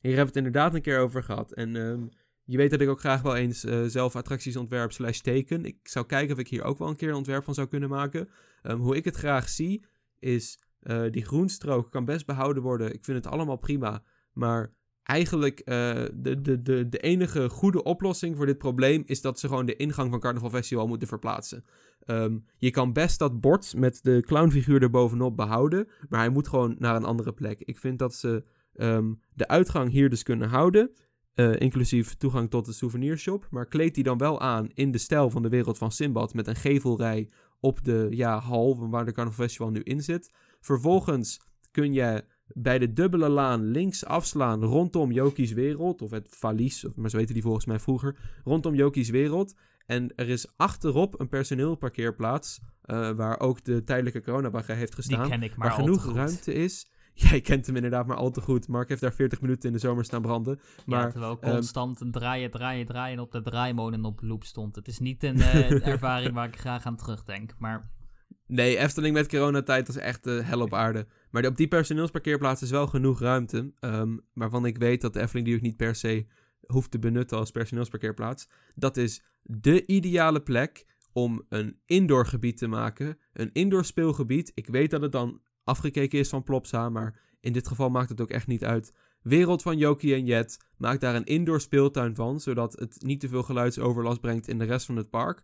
Hier 0.00 0.16
hebben 0.16 0.32
we 0.32 0.38
het 0.38 0.46
inderdaad 0.46 0.74
een 0.74 0.82
keer 0.82 0.98
over 0.98 1.22
gehad. 1.22 1.52
En 1.52 1.76
ehm, 1.76 2.06
je 2.44 2.56
weet 2.56 2.70
dat 2.70 2.80
ik 2.80 2.88
ook 2.88 3.00
graag 3.00 3.22
wel 3.22 3.36
eens 3.36 3.64
eh, 3.64 3.84
zelf 3.84 4.16
attracties 4.16 4.56
ontwerp 4.56 4.92
slash 4.92 5.18
teken. 5.18 5.64
Ik 5.64 5.78
zou 5.82 6.06
kijken 6.06 6.34
of 6.34 6.40
ik 6.40 6.48
hier 6.48 6.62
ook 6.62 6.78
wel 6.78 6.88
een 6.88 6.96
keer 6.96 7.08
een 7.08 7.14
ontwerp 7.14 7.44
van 7.44 7.54
zou 7.54 7.68
kunnen 7.68 7.88
maken. 7.88 8.28
Ehm, 8.62 8.76
hoe 8.76 8.96
ik 8.96 9.04
het 9.04 9.16
graag 9.16 9.48
zie, 9.48 9.86
is 10.18 10.60
eh, 10.80 11.04
die 11.10 11.24
groenstrook 11.24 11.90
kan 11.90 12.04
best 12.04 12.26
behouden 12.26 12.62
worden. 12.62 12.94
Ik 12.94 13.04
vind 13.04 13.24
het 13.24 13.32
allemaal 13.32 13.56
prima. 13.56 14.02
Maar 14.32 14.72
eigenlijk 15.06 15.60
eh, 15.60 16.02
de, 16.14 16.40
de, 16.40 16.62
de, 16.62 16.88
de 16.88 16.98
enige 16.98 17.48
goede 17.48 17.82
oplossing 17.82 18.36
voor 18.36 18.46
dit 18.46 18.58
probleem 18.58 19.02
is 19.06 19.20
dat 19.20 19.40
ze 19.40 19.48
gewoon 19.48 19.66
de 19.66 19.76
ingang 19.76 20.10
van 20.10 20.20
Carnaval 20.20 20.50
Festival 20.50 20.86
moeten 20.86 21.08
verplaatsen. 21.08 21.64
Ehm, 22.04 22.38
je 22.56 22.70
kan 22.70 22.92
best 22.92 23.18
dat 23.18 23.40
bord 23.40 23.74
met 23.76 23.98
de 24.02 24.22
clownfiguur 24.26 24.82
erbovenop 24.82 25.36
behouden, 25.36 25.88
maar 26.08 26.20
hij 26.20 26.28
moet 26.28 26.48
gewoon 26.48 26.76
naar 26.78 26.96
een 26.96 27.04
andere 27.04 27.32
plek. 27.32 27.60
Ik 27.60 27.78
vind 27.78 27.98
dat 27.98 28.14
ze 28.14 28.44
ehm, 28.74 29.12
de 29.34 29.48
uitgang 29.48 29.90
hier 29.90 30.10
dus 30.10 30.22
kunnen 30.22 30.48
houden, 30.48 30.90
eh, 31.34 31.60
inclusief 31.60 32.14
toegang 32.14 32.50
tot 32.50 32.66
de 32.66 32.72
souvenirshop, 32.72 33.46
maar 33.50 33.66
kleed 33.66 33.94
die 33.94 34.04
dan 34.04 34.18
wel 34.18 34.40
aan 34.40 34.68
in 34.74 34.90
de 34.90 34.98
stijl 34.98 35.30
van 35.30 35.42
de 35.42 35.48
wereld 35.48 35.78
van 35.78 35.92
Simbad 35.92 36.34
met 36.34 36.46
een 36.46 36.56
gevelrij 36.56 37.30
op 37.60 37.84
de 37.84 38.06
ja, 38.10 38.38
hal 38.38 38.88
waar 38.90 39.04
de 39.04 39.12
Carnival 39.12 39.44
Festival 39.44 39.70
nu 39.70 39.80
in 39.80 40.02
zit. 40.02 40.30
Vervolgens 40.60 41.40
kun 41.70 41.92
je 41.92 42.24
bij 42.54 42.78
de 42.78 42.92
dubbele 42.92 43.28
laan 43.28 43.64
links 43.64 44.04
afslaan 44.04 44.62
rondom 44.62 45.12
Joki's 45.12 45.52
wereld, 45.52 46.02
of 46.02 46.10
het 46.10 46.28
valies, 46.30 46.86
maar 46.94 47.10
zo 47.10 47.16
heette 47.16 47.32
die 47.32 47.42
volgens 47.42 47.66
mij 47.66 47.78
vroeger, 47.78 48.16
rondom 48.44 48.74
Joki's 48.74 49.10
wereld. 49.10 49.54
En 49.86 50.12
er 50.16 50.28
is 50.28 50.52
achterop 50.56 51.20
een 51.20 51.28
personeelparkeerplaats, 51.28 52.60
eh, 52.82 53.10
waar 53.10 53.40
ook 53.40 53.64
de 53.64 53.84
tijdelijke 53.84 54.22
coronabagger 54.22 54.76
heeft 54.76 54.96
Die 54.96 55.04
gestaan. 55.04 55.28
ken 55.28 55.42
ik 55.42 55.56
maar 55.56 55.68
waar 55.68 55.76
genoeg 55.76 56.12
ruimte 56.14 56.52
is. 56.52 56.86
Jij 57.14 57.40
kent 57.40 57.66
hem 57.66 57.76
inderdaad 57.76 58.06
maar 58.06 58.16
al 58.16 58.30
te 58.30 58.40
goed. 58.40 58.68
Mark 58.68 58.88
heeft 58.88 59.00
daar 59.00 59.12
40 59.12 59.40
minuten 59.40 59.68
in 59.68 59.72
de 59.74 59.80
zomer 59.80 60.04
staan 60.04 60.22
branden. 60.22 60.58
ja, 60.76 60.82
Maar 60.84 61.10
terwijl 61.10 61.38
ehm, 61.40 61.52
constant 61.52 62.00
een 62.00 62.10
draaien, 62.10 62.50
draaien, 62.50 62.86
draaien 62.86 63.18
op 63.18 63.32
de 63.32 63.42
draaimolen 63.42 64.04
op 64.04 64.20
loop 64.22 64.44
stond. 64.44 64.76
Het 64.76 64.88
is 64.88 64.98
niet 64.98 65.22
een 65.22 65.40
eh, 65.40 65.86
ervaring 65.86 66.34
waar 66.34 66.46
ik 66.48 66.58
graag 66.58 66.84
aan 66.86 66.96
terugdenk. 66.96 67.54
Maar 67.58 67.90
Nee, 68.46 68.78
Efteling 68.78 69.14
met 69.14 69.28
coronatijd 69.28 69.86
was 69.86 69.96
echt 69.96 70.24
de 70.24 70.30
hel 70.30 70.60
op 70.60 70.74
aarde. 70.74 71.06
Maar 71.30 71.46
op 71.46 71.56
die 71.56 71.68
personeelsparkeerplaats 71.68 72.62
is 72.62 72.70
wel 72.70 72.86
genoeg 72.86 73.20
ruimte. 73.20 73.72
ehm, 73.80 74.16
waarvan 74.32 74.66
ik 74.66 74.78
weet 74.78 75.00
dat 75.00 75.12
de 75.12 75.20
Efteling 75.20 75.46
die 75.46 75.56
ook 75.56 75.62
niet 75.62 75.76
per 75.76 75.94
se 75.94 76.26
hoeft 76.66 76.90
te 76.90 76.98
benutten 76.98 77.38
als 77.38 77.50
personeelsparkeerplaats. 77.50 78.48
Dat 78.74 78.96
is 78.96 79.22
de 79.42 79.86
ideale 79.86 80.42
plek 80.42 80.86
om 81.12 81.44
een 81.48 81.80
indoorgebied 81.86 82.56
te 82.56 82.66
maken. 82.66 83.18
Een 83.32 83.50
indoor 83.52 83.84
speelgebied. 83.84 84.52
Ik 84.54 84.66
weet 84.66 84.90
dat 84.90 85.02
het 85.02 85.12
dan 85.12 85.40
afgekeken 85.64 86.18
is 86.18 86.28
van 86.28 86.42
Plopsa, 86.42 86.88
maar 86.88 87.20
in 87.40 87.52
dit 87.52 87.68
geval 87.68 87.90
maakt 87.90 88.08
het 88.08 88.20
ook 88.20 88.30
echt 88.30 88.46
niet 88.46 88.64
uit. 88.64 88.92
Wereld 89.22 89.62
van 89.62 89.78
Yoki 89.78 90.14
en 90.14 90.24
Jet. 90.24 90.58
Maak 90.76 91.00
daar 91.00 91.14
een 91.14 91.24
indoor 91.24 91.60
speeltuin 91.60 92.14
van, 92.14 92.40
zodat 92.40 92.78
het 92.78 92.96
niet 93.02 93.20
te 93.20 93.28
veel 93.28 93.42
geluidsoverlast 93.42 94.20
brengt 94.20 94.48
in 94.48 94.58
de 94.58 94.64
rest 94.64 94.86
van 94.86 94.96
het 94.96 95.10
park. 95.10 95.42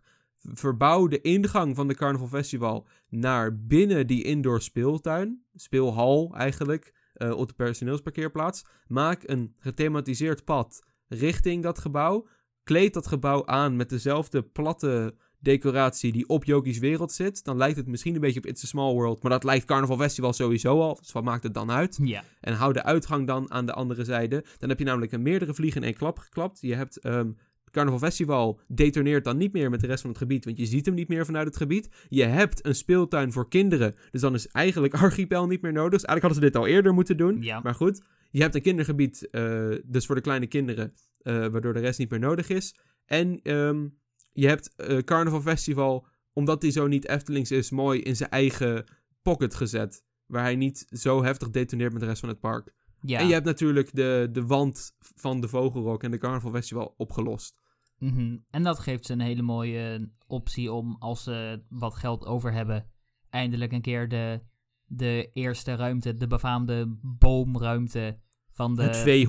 Verbouw 0.51 1.07
de 1.07 1.21
ingang 1.21 1.75
van 1.75 1.87
de 1.87 1.95
Carnival 1.95 2.27
Festival 2.27 2.87
naar 3.09 3.57
binnen 3.57 4.07
die 4.07 4.23
indoor 4.23 4.61
speeltuin. 4.61 5.43
Speelhal 5.55 6.33
eigenlijk, 6.35 6.93
eh, 7.13 7.31
op 7.31 7.47
de 7.47 7.53
personeelsparkeerplaats. 7.53 8.65
Maak 8.87 9.23
een 9.25 9.55
gethematiseerd 9.57 10.43
pad 10.43 10.85
richting 11.07 11.63
dat 11.63 11.79
gebouw. 11.79 12.27
Kleed 12.63 12.93
dat 12.93 13.07
gebouw 13.07 13.45
aan 13.45 13.75
met 13.75 13.89
dezelfde 13.89 14.43
platte 14.43 15.15
decoratie 15.39 16.11
die 16.11 16.27
op 16.27 16.43
Yogi's 16.43 16.77
wereld 16.77 17.11
zit. 17.11 17.43
Dan 17.43 17.57
lijkt 17.57 17.77
het 17.77 17.87
misschien 17.87 18.15
een 18.15 18.21
beetje 18.21 18.39
op 18.39 18.45
It's 18.45 18.63
a 18.63 18.67
Small 18.67 18.93
World. 18.93 19.21
Maar 19.21 19.31
dat 19.31 19.43
lijkt 19.43 19.65
Carnival 19.65 19.97
Festival 19.97 20.33
sowieso 20.33 20.81
al. 20.81 20.95
Dus 20.95 21.11
wat 21.11 21.23
maakt 21.23 21.43
het 21.43 21.53
dan 21.53 21.71
uit? 21.71 21.99
ja, 22.01 22.23
En 22.39 22.53
hou 22.53 22.73
de 22.73 22.83
uitgang 22.83 23.27
dan 23.27 23.51
aan 23.51 23.65
de 23.65 23.73
andere 23.73 24.03
zijde. 24.03 24.45
Dan 24.57 24.69
heb 24.69 24.79
je 24.79 24.85
namelijk 24.85 25.11
een 25.11 25.21
meerdere 25.21 25.53
vliegen 25.53 25.81
in 25.81 25.87
één 25.87 25.97
klap 25.97 26.19
geklapt. 26.19 26.61
Je 26.61 26.75
hebt 26.75 26.99
ehm 26.99 27.31
Carnival 27.73 27.99
Festival 27.99 28.59
detoneert 28.67 29.23
dan 29.23 29.37
niet 29.37 29.53
meer 29.53 29.69
met 29.69 29.81
de 29.81 29.87
rest 29.87 30.01
van 30.01 30.09
het 30.09 30.19
gebied, 30.19 30.45
want 30.45 30.57
je 30.57 30.65
ziet 30.65 30.85
hem 30.85 30.95
niet 30.95 31.07
meer 31.07 31.25
vanuit 31.25 31.47
het 31.47 31.57
gebied. 31.57 31.89
Je 32.09 32.23
hebt 32.23 32.65
een 32.65 32.75
speeltuin 32.75 33.31
voor 33.31 33.49
kinderen, 33.49 33.95
dus 34.11 34.21
dan 34.21 34.33
is 34.33 34.47
eigenlijk 34.47 34.93
Archipel 34.93 35.47
niet 35.47 35.61
meer 35.61 35.73
nodig. 35.73 35.91
Dus 35.91 36.05
eigenlijk 36.05 36.21
hadden 36.21 36.43
ze 36.43 36.59
dit 36.59 36.61
al 36.61 36.75
eerder 36.75 36.93
moeten 36.93 37.17
doen. 37.17 37.41
ja. 37.41 37.59
Maar 37.59 37.75
goed, 37.75 38.01
je 38.31 38.41
hebt 38.41 38.55
een 38.55 38.61
kindergebied, 38.61 39.29
eh, 39.29 39.69
dus 39.85 40.05
voor 40.05 40.15
de 40.15 40.21
kleine 40.21 40.47
kinderen, 40.47 40.93
eh, 41.17 41.47
waardoor 41.47 41.73
de 41.73 41.79
rest 41.79 41.99
niet 41.99 42.09
meer 42.09 42.19
nodig 42.19 42.49
is. 42.49 42.75
En 43.05 43.39
ehm, 43.43 43.87
je 44.31 44.47
hebt 44.47 44.75
eh, 44.75 44.97
Carnival 44.97 45.41
Festival, 45.41 46.07
omdat 46.33 46.61
die 46.61 46.71
zo 46.71 46.87
niet 46.87 47.07
Eftelings 47.07 47.51
is, 47.51 47.69
mooi 47.69 48.01
in 48.01 48.15
zijn 48.15 48.29
eigen 48.29 48.85
pocket 49.21 49.55
gezet. 49.55 50.03
Waar 50.25 50.43
hij 50.43 50.55
niet 50.55 50.85
zo 50.89 51.23
heftig 51.23 51.49
detoneert 51.49 51.91
met 51.91 52.01
de 52.01 52.07
rest 52.07 52.19
van 52.19 52.29
het 52.29 52.39
park. 52.39 52.73
ja. 53.01 53.19
En 53.19 53.27
je 53.27 53.33
hebt 53.33 53.45
natuurlijk 53.45 53.95
de, 53.95 54.29
de 54.31 54.45
wand 54.45 54.95
van 54.99 55.41
de 55.41 55.47
Vogelrok 55.47 56.03
en 56.03 56.11
de 56.11 56.17
Carnival 56.17 56.51
Festival 56.51 56.93
opgelost. 56.97 57.62
Mhm. 58.03 58.37
En 58.49 58.63
dat 58.63 58.79
geeft 58.79 59.05
ze 59.05 59.13
een 59.13 59.19
hele 59.19 59.41
mooie 59.41 60.11
optie 60.27 60.71
om, 60.71 60.95
als 60.99 61.23
ze 61.23 61.63
wat 61.69 61.95
geld 61.95 62.25
over 62.25 62.53
hebben, 62.53 62.89
eindelijk 63.29 63.71
een 63.71 63.81
keer 63.81 64.09
de, 64.09 64.41
de 64.85 65.29
eerste 65.33 65.75
ruimte, 65.75 66.13
de 66.13 66.27
befaamde 66.27 66.97
boomruimte 67.01 68.19
van 68.51 68.75
de. 68.75 68.83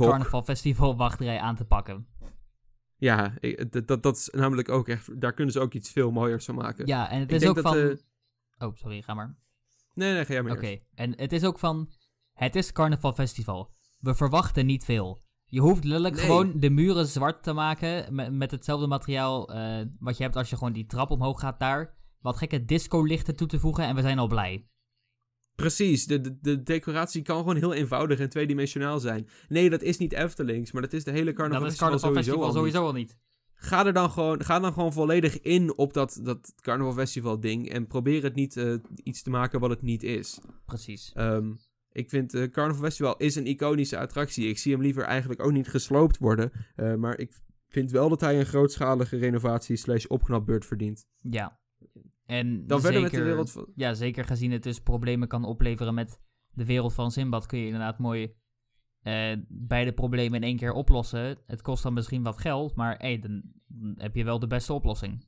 Carnaval 0.09 0.43
Festival 0.43 0.97
wachtrij 0.97 1.39
aan 1.41 1.57
te 1.57 1.65
pakken. 1.65 2.07
Ja, 2.97 3.35
ik- 3.41 3.73
dat, 3.73 3.87
dat, 3.87 4.03
dat 4.03 4.17
is 4.17 4.29
namelijk 4.33 4.69
ook 4.69 4.89
echt... 4.89 5.21
Daar 5.21 5.33
kunnen 5.33 5.53
ze 5.53 5.61
ook 5.61 5.75
iets 5.75 5.91
veel 5.91 6.11
mooiers 6.11 6.45
van 6.45 6.55
maken. 6.55 6.87
Ja, 6.87 7.11
en 7.11 7.21
het 7.21 7.33
is 7.33 7.47
ook 7.47 7.61
van... 7.61 7.77
eh, 7.77 7.97
Oh, 8.59 8.75
sorry, 8.77 9.03
ga 9.03 9.15
maar. 9.15 9.37
Nee, 9.95 10.13
nee, 10.13 10.25
ga 10.25 10.33
jij 10.33 10.43
maar 10.43 10.53
Oké, 10.53 10.79
en 10.95 11.13
het 11.19 11.33
is 11.33 11.45
ook 11.45 11.59
van... 11.59 11.91
Het 12.33 12.57
is 12.57 12.73
Carnaval 12.73 13.13
Festival. 13.13 13.73
We 14.01 14.15
verwachten 14.15 14.67
niet 14.67 14.85
veel. 14.85 15.23
Je 15.55 15.61
hoeft 15.61 15.85
letterlijk 15.85 16.15
Nee. 16.15 16.25
gewoon 16.25 16.53
de 16.57 16.71
muren 16.71 17.07
zwart 17.07 17.43
te 17.43 17.53
maken 17.53 18.15
met, 18.15 18.33
met 18.33 18.51
hetzelfde 18.51 18.87
materiaal 18.87 19.53
eh, 19.53 19.87
wat 20.01 20.17
je 20.17 20.23
hebt 20.23 20.37
als 20.37 20.51
je 20.51 20.57
gewoon 20.57 20.73
die 20.73 20.87
trap 20.87 21.11
omhoog 21.11 21.41
gaat 21.41 21.59
daar. 21.59 21.95
Wat 22.21 22.37
gekke 22.37 22.65
disco-lichten 22.65 23.37
toe 23.37 23.47
te 23.47 23.59
voegen 23.59 23.85
en 23.85 23.95
we 23.95 24.01
zijn 24.01 24.19
al 24.19 24.27
blij. 24.27 24.67
Precies, 25.55 26.07
de, 26.07 26.21
de, 26.21 26.39
de 26.41 26.63
decoratie 26.63 27.23
kan 27.23 27.39
gewoon 27.39 27.57
heel 27.57 27.75
eenvoudig 27.75 28.19
en 28.19 28.29
tweedimensionaal 28.29 28.99
zijn. 28.99 29.29
Nee, 29.49 29.71
dat 29.71 29.83
is 29.83 29.99
niet 29.99 30.13
Eftelings, 30.13 30.73
maar 30.73 30.83
dat 30.83 30.93
is 30.93 31.05
de 31.05 31.11
hele 31.11 31.33
Carnaval 31.33 31.63
dat 31.63 31.73
is 31.73 31.79
Carnaval 31.79 32.09
sowieso 32.09 32.31
Festival 32.31 32.49
al 32.49 32.55
sowieso 32.55 32.87
al 32.87 32.93
niet. 32.93 33.17
Ga 33.55 33.87
er 33.87 33.93
dan 33.93 34.11
gewoon, 34.11 34.45
ga 34.45 34.61
dan 34.61 34.73
gewoon 34.73 34.93
volledig 34.93 35.41
in 35.41 35.77
op 35.77 35.93
dat, 35.93 36.21
dat 36.23 36.55
Carnaval 36.61 36.93
Festival 36.93 37.41
ding 37.41 37.69
en 37.69 37.87
probeer 37.87 38.23
het 38.23 38.35
niet 38.35 38.57
eh, 38.57 38.75
iets 39.03 39.23
te 39.23 39.31
maken 39.31 39.61
wat 39.61 39.71
het 39.71 39.83
niet 39.83 40.03
is. 40.03 40.41
Precies. 40.67 41.13
Ehm, 41.15 41.53
ik 41.95 42.09
vind 42.09 42.35
eh 42.35 42.51
Carnival 42.51 42.85
Festival 42.85 43.17
is 43.17 43.35
een 43.35 43.47
iconische 43.47 43.99
attractie. 43.99 44.49
Ik 44.49 44.59
zie 44.59 44.73
hem 44.73 44.83
liever 44.83 45.03
eigenlijk 45.03 45.43
ook 45.43 45.53
niet 45.53 45.69
gesloopt 45.69 46.19
worden. 46.19 46.53
eh, 46.77 46.95
maar 46.95 47.19
ik 47.19 47.41
vind 47.69 47.91
wel 47.91 48.09
dat 48.09 48.21
hij 48.21 48.39
een 48.39 48.47
grootschalige 48.47 49.17
renovatie 49.17 49.77
slash 49.77 50.05
opknapbeurt 50.05 50.67
verdient. 50.67 51.07
Ja. 51.21 51.61
En 52.27 52.67
Dan 52.67 52.81
zeker, 52.81 52.93
verder 52.93 53.03
met 53.03 53.11
de 53.11 53.23
wereld 53.23 53.51
van... 53.51 53.73
Ja, 53.75 53.95
zeker 53.95 54.25
gezien 54.25 54.53
het 54.53 54.63
dus 54.63 54.81
problemen 54.81 55.29
kan 55.29 55.45
opleveren 55.45 55.95
met 55.95 56.21
de 56.51 56.65
wereld 56.65 56.95
van 56.95 57.11
Simbad, 57.11 57.47
kun 57.47 57.59
je 57.59 57.65
inderdaad 57.65 57.99
mooi 57.99 58.35
eh, 59.01 59.37
beide 59.49 59.93
problemen 59.93 60.37
in 60.43 60.49
één 60.49 60.57
keer 60.57 60.73
oplossen. 60.73 61.39
Het 61.47 61.63
kost 61.63 61.83
dan 61.83 61.93
misschien 61.93 62.23
wat 62.23 62.39
geld, 62.39 62.75
maar 62.75 62.97
hey, 62.97 63.19
dan 63.19 63.43
heb 63.97 64.15
je 64.15 64.25
wel 64.25 64.39
de 64.39 64.47
beste 64.47 64.73
oplossing. 64.73 65.27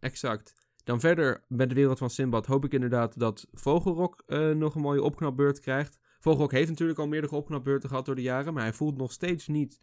Exact. 0.00 0.67
Dan 0.88 1.00
verder 1.00 1.44
met 1.48 1.68
de 1.68 1.74
wereld 1.74 1.98
van 1.98 2.10
Simbad 2.10 2.46
hoop 2.46 2.64
ik 2.64 2.72
inderdaad 2.72 3.18
dat 3.18 3.46
Vogelrok 3.52 4.22
eh, 4.26 4.50
nog 4.50 4.74
een 4.74 4.80
mooie 4.80 5.02
opknapbeurt 5.02 5.60
krijgt. 5.60 5.98
Vogelrok 6.18 6.52
heeft 6.52 6.68
natuurlijk 6.68 6.98
al 6.98 7.06
meerdere 7.08 7.34
opknapbeurten 7.34 7.88
gehad 7.88 8.06
door 8.06 8.14
de 8.14 8.22
jaren, 8.22 8.54
maar 8.54 8.62
hij 8.62 8.72
voelt 8.72 8.96
nog 8.96 9.12
steeds 9.12 9.46
niet 9.46 9.80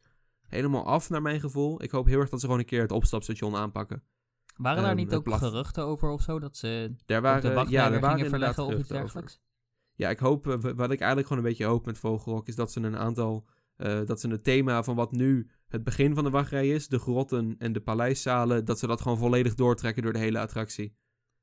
helemaal 0.47 0.85
af 0.85 1.09
naar 1.09 1.21
mijn 1.21 1.39
gevoel. 1.39 1.83
Ik 1.83 1.91
hoop 1.91 2.05
heel 2.05 2.19
erg 2.19 2.29
dat 2.29 2.39
ze 2.39 2.45
gewoon 2.45 2.61
een 2.61 2.67
keer 2.67 2.81
het 2.81 2.91
opstapstation 2.91 3.55
aanpakken. 3.55 4.03
Waren 4.55 4.81
daar 4.81 4.91
Ehm, 4.91 4.99
niet 4.99 5.13
ook 5.13 5.33
geruchten 5.33 5.83
over 5.83 6.09
of 6.09 6.21
zo? 6.21 6.39
Dat 6.39 6.57
ze 6.57 6.95
Daar 7.05 7.21
waren, 7.21 7.41
de 7.41 7.71
ja, 7.71 7.89
weer 7.89 7.99
waren 7.99 8.15
gingen 8.15 8.29
verleggen 8.29 8.63
of 8.65 8.73
iets 8.73 8.89
dergelijks? 8.89 9.41
Ja, 9.95 10.09
ik 10.09 10.19
hoop, 10.19 10.47
eh, 10.47 10.53
wat 10.57 10.91
ik 10.91 10.99
eigenlijk 10.99 11.27
gewoon 11.27 11.43
een 11.43 11.49
beetje 11.49 11.65
hoop 11.65 11.85
met 11.85 11.97
Vogelrok, 11.97 12.47
is 12.47 12.55
dat 12.55 12.71
ze 12.71 12.81
een 12.81 12.97
aantal, 12.97 13.45
eh, 13.76 14.05
dat 14.05 14.19
ze 14.19 14.28
het 14.28 14.43
thema 14.43 14.84
van 14.84 14.95
wat 14.95 15.11
nu 15.11 15.49
het 15.67 15.84
begin 15.84 16.15
van 16.15 16.23
de 16.23 16.30
wachtrij 16.30 16.69
is, 16.69 16.88
de 16.88 16.99
grotten 16.99 17.55
en 17.57 17.73
de 17.73 17.82
paleiszalen, 17.82 18.65
dat 18.65 18.80
ze 18.80 18.88
dat 18.88 19.01
gewoon 19.01 19.17
volledig 19.17 19.55
doortrekken 19.55 20.03
door 20.03 20.13
de 20.13 20.19
hele 20.19 20.39
attractie. 20.39 20.95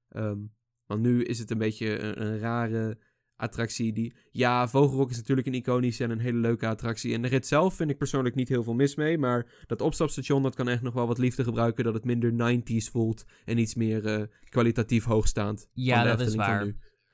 Ehm, 0.08 0.38
want 0.86 1.00
nu 1.00 1.22
is 1.22 1.38
het 1.38 1.50
een 1.50 1.58
beetje 1.58 1.98
een, 1.98 2.22
een 2.22 2.38
rare 2.38 2.98
attractie 3.36 3.92
die, 3.92 4.14
ja, 4.30 4.68
Vogelrok 4.68 5.10
is 5.10 5.16
natuurlijk 5.16 5.46
een 5.46 5.54
iconische 5.54 6.04
en 6.04 6.10
een 6.10 6.18
hele 6.18 6.38
leuke 6.38 6.66
attractie. 6.66 7.14
En 7.14 7.22
de 7.22 7.28
rit 7.28 7.46
zelf 7.46 7.74
vind 7.74 7.90
ik 7.90 7.98
persoonlijk 7.98 8.34
niet 8.34 8.48
heel 8.48 8.62
veel 8.62 8.74
mis 8.74 8.94
mee, 8.94 9.18
maar 9.18 9.64
dat 9.66 9.80
opstapstation, 9.80 10.42
dat 10.42 10.54
kan 10.54 10.68
echt 10.68 10.82
nog 10.82 10.94
wel 10.94 11.06
wat 11.06 11.18
liefde 11.18 11.44
gebruiken, 11.44 11.84
dat 11.84 11.94
het 11.94 12.04
minder 12.04 12.32
90s 12.32 12.90
voelt 12.90 13.24
en 13.44 13.58
iets 13.58 13.74
meer 13.74 14.06
eh, 14.06 14.22
kwalitatief 14.48 15.04
hoogstaand. 15.04 15.68
Ja, 15.72 16.04
dat 16.04 16.20
is 16.20 16.34
waar. 16.34 16.66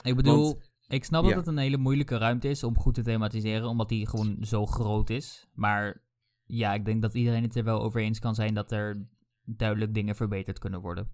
Ik 0.05 0.17
bedoel, 0.17 0.45
Want- 0.45 0.68
ik 0.89 1.05
snap 1.05 1.25
dat 1.25 1.37
het 1.37 1.47
een 1.47 1.59
hele 1.59 1.77
moeilijke 1.77 2.17
ruimte 2.17 2.49
is 2.49 2.63
om 2.63 2.79
goed 2.79 2.95
te 2.95 3.03
thematiseren, 3.03 3.69
omdat 3.69 3.89
die 3.89 4.07
gewoon 4.07 4.37
zo 4.41 4.67
groot 4.67 5.11
is. 5.11 5.49
Maar 5.55 6.05
ja, 6.45 6.75
ik 6.75 6.85
denk 6.85 7.03
dat 7.03 7.15
iedereen 7.15 7.43
het 7.43 7.57
er 7.57 7.65
wel 7.65 7.83
over 7.83 8.01
eens 8.01 8.19
kan 8.19 8.35
zijn 8.35 8.55
dat 8.55 8.73
er 8.73 9.09
duidelijk 9.45 9.95
dingen 9.95 10.17
verbeterd 10.17 10.59
kunnen 10.59 10.81
worden. 10.81 11.11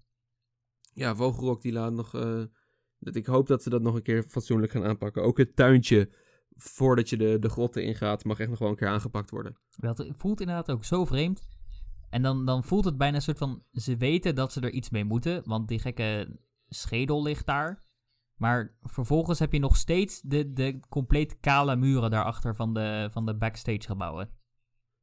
ja, 0.94 1.14
Vogelrok 1.14 1.62
die 1.62 1.72
laat 1.72 1.92
nog. 1.92 2.14
eh, 2.14 2.42
dat 2.98 3.14
ik 3.14 3.26
hoop 3.26 3.46
dat 3.46 3.62
ze 3.62 3.70
dat 3.70 3.82
nog 3.82 3.94
een 3.94 4.02
keer 4.02 4.22
fatsoenlijk 4.22 4.72
gaan 4.72 4.84
aanpakken. 4.84 5.22
Ook 5.22 5.38
het 5.38 5.56
tuintje, 5.56 6.10
voordat 6.56 7.08
je 7.08 7.16
de, 7.16 7.38
de 7.38 7.48
grotten 7.48 7.84
ingaat, 7.84 8.24
mag 8.24 8.38
echt 8.38 8.50
nog 8.50 8.58
wel 8.58 8.68
een 8.68 8.76
keer 8.76 8.88
aangepakt 8.88 9.30
worden. 9.30 9.56
Dat 9.76 10.06
voelt 10.10 10.40
inderdaad 10.40 10.70
ook 10.70 10.84
zo 10.84 11.04
vreemd. 11.04 11.46
En 12.10 12.22
dan, 12.22 12.46
dan 12.46 12.64
voelt 12.64 12.84
het 12.84 12.96
bijna 12.98 13.16
een 13.16 13.22
soort 13.22 13.38
van, 13.38 13.62
ze 13.72 13.96
weten 13.96 14.34
dat 14.34 14.52
ze 14.52 14.60
er 14.60 14.70
iets 14.70 14.90
mee 14.90 15.04
moeten, 15.04 15.42
want 15.44 15.68
die 15.68 15.78
gekke 15.78 16.38
schedel 16.68 17.22
ligt 17.22 17.46
daar. 17.46 17.83
Maar 18.36 18.76
vervolgens 18.82 19.38
heb 19.38 19.52
je 19.52 19.58
nog 19.58 19.76
steeds 19.76 20.20
de, 20.20 20.52
de 20.52 20.80
compleet 20.88 21.40
kale 21.40 21.76
muren 21.76 22.10
daarachter 22.10 22.54
van 22.54 22.74
de, 22.74 23.08
van 23.12 23.26
de 23.26 23.36
backstage 23.36 23.80
gebouwen. 23.80 24.30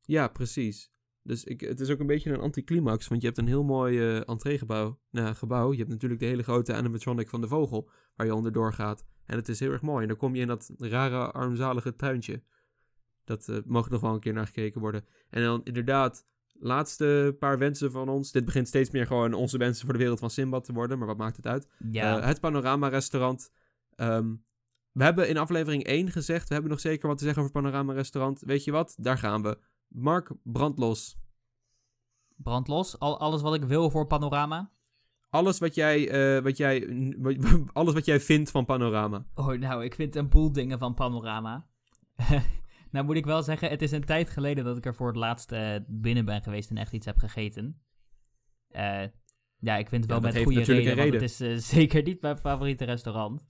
Ja, 0.01 0.27
precies. 0.27 0.91
Dus 1.23 1.43
ik, 1.43 1.61
het 1.61 1.79
is 1.79 1.89
ook 1.89 1.99
een 1.99 2.07
beetje 2.07 2.33
een 2.33 2.39
anticlimax, 2.39 3.07
want 3.07 3.21
je 3.21 3.27
hebt 3.27 3.39
een 3.39 3.47
heel 3.47 3.63
mooi 3.63 3.99
eh 3.99 4.29
entreegebouw. 4.29 4.99
Nou, 5.09 5.35
gebouw. 5.35 5.71
Je 5.71 5.77
hebt 5.77 5.89
natuurlijk 5.89 6.19
de 6.19 6.27
hele 6.27 6.43
grote 6.43 6.73
animatronic 6.73 7.29
van 7.29 7.41
de 7.41 7.47
vogel, 7.47 7.89
waar 8.15 8.27
je 8.27 8.35
onderdoor 8.35 8.73
gaat. 8.73 9.05
En 9.25 9.35
het 9.35 9.49
is 9.49 9.59
heel 9.59 9.71
erg 9.71 9.81
mooi. 9.81 10.01
En 10.01 10.07
dan 10.07 10.17
kom 10.17 10.35
je 10.35 10.41
in 10.41 10.47
dat 10.47 10.71
rare, 10.77 11.31
armzalige 11.31 11.95
tuintje. 11.95 12.43
Dat 13.23 13.49
eh 13.49 13.57
mag 13.65 13.89
nog 13.89 14.01
wel 14.01 14.13
een 14.13 14.19
keer 14.19 14.33
naar 14.33 14.45
gekeken 14.45 14.81
worden. 14.81 15.05
En 15.29 15.43
dan 15.43 15.63
inderdaad, 15.63 16.25
laatste 16.61 17.35
paar 17.39 17.57
wensen 17.57 17.91
van 17.91 18.09
ons. 18.09 18.31
Dit 18.31 18.45
begint 18.45 18.67
steeds 18.67 18.91
meer 18.91 19.05
gewoon 19.05 19.33
onze 19.33 19.57
wensen 19.57 19.83
voor 19.85 19.93
de 19.93 19.99
wereld 19.99 20.19
van 20.19 20.29
Simbad 20.29 20.63
te 20.63 20.73
worden, 20.73 20.97
maar 20.97 21.07
wat 21.07 21.17
maakt 21.17 21.35
het 21.35 21.47
uit? 21.47 21.67
Ja, 21.91 22.17
Eh, 22.19 22.25
het 22.25 22.39
Panorama 22.39 22.87
Restaurant. 22.87 23.51
Ehm, 23.95 24.33
we 24.91 25.03
hebben 25.03 25.29
in 25.29 25.37
aflevering 25.37 25.87
1 25.87 26.11
gezegd, 26.11 26.47
we 26.47 26.53
hebben 26.53 26.71
nog 26.71 26.79
zeker 26.79 27.07
wat 27.07 27.17
te 27.17 27.23
zeggen 27.23 27.41
over 27.41 27.53
Panorama 27.61 27.93
Restaurant. 27.93 28.41
Weet 28.41 28.63
je 28.63 28.71
wat? 28.71 28.95
Daar 28.99 29.17
gaan 29.17 29.41
we. 29.41 29.57
Mark, 29.87 30.31
brandlos. 30.43 31.17
brandlos. 32.35 32.99
Al, 32.99 33.19
alles 33.19 33.41
wat 33.41 33.53
ik 33.53 33.63
wil 33.63 33.89
voor 33.89 34.07
Panorama. 34.07 34.71
Alles 35.29 35.59
wat 35.59 35.75
jij, 35.75 36.09
eh, 36.09 36.43
wat 36.43 36.57
jij, 36.57 36.87
alles 37.73 37.93
wat 37.93 38.05
jij 38.05 38.19
vindt 38.19 38.51
van 38.51 38.65
Panorama. 38.65 39.25
Oh, 39.35 39.47
nou, 39.51 39.83
ik 39.83 39.95
vind 39.95 40.15
een 40.15 40.29
boel 40.29 40.51
dingen 40.51 40.79
van 40.79 40.93
Panorama. 40.93 41.67
nou 42.91 43.05
moet 43.05 43.15
ik 43.15 43.25
wel 43.25 43.43
zeggen, 43.43 43.69
het 43.69 43.81
is 43.81 43.91
een 43.91 44.05
tijd 44.05 44.29
geleden 44.29 44.63
dat 44.63 44.77
ik 44.77 44.85
er 44.85 44.95
voor 44.95 45.07
het 45.07 45.15
laatst 45.15 45.51
eh, 45.51 45.75
binnen 45.87 46.25
ben 46.25 46.41
geweest 46.41 46.69
en 46.69 46.77
echt 46.77 46.93
iets 46.93 47.05
heb 47.05 47.17
gegeten. 47.17 47.81
Eh, 48.67 49.03
ja, 49.57 49.77
ik 49.77 49.89
vind 49.89 50.03
het 50.03 50.11
wel 50.11 50.21
Ja, 50.21 50.33
met 50.33 50.43
goede 50.43 50.61
reden, 50.61 50.97
want 50.97 51.13
het 51.13 51.21
is 51.21 51.39
eh, 51.41 51.55
zeker 51.77 52.03
niet 52.03 52.21
mijn 52.21 52.37
favoriete 52.37 52.85
restaurant. 52.85 53.49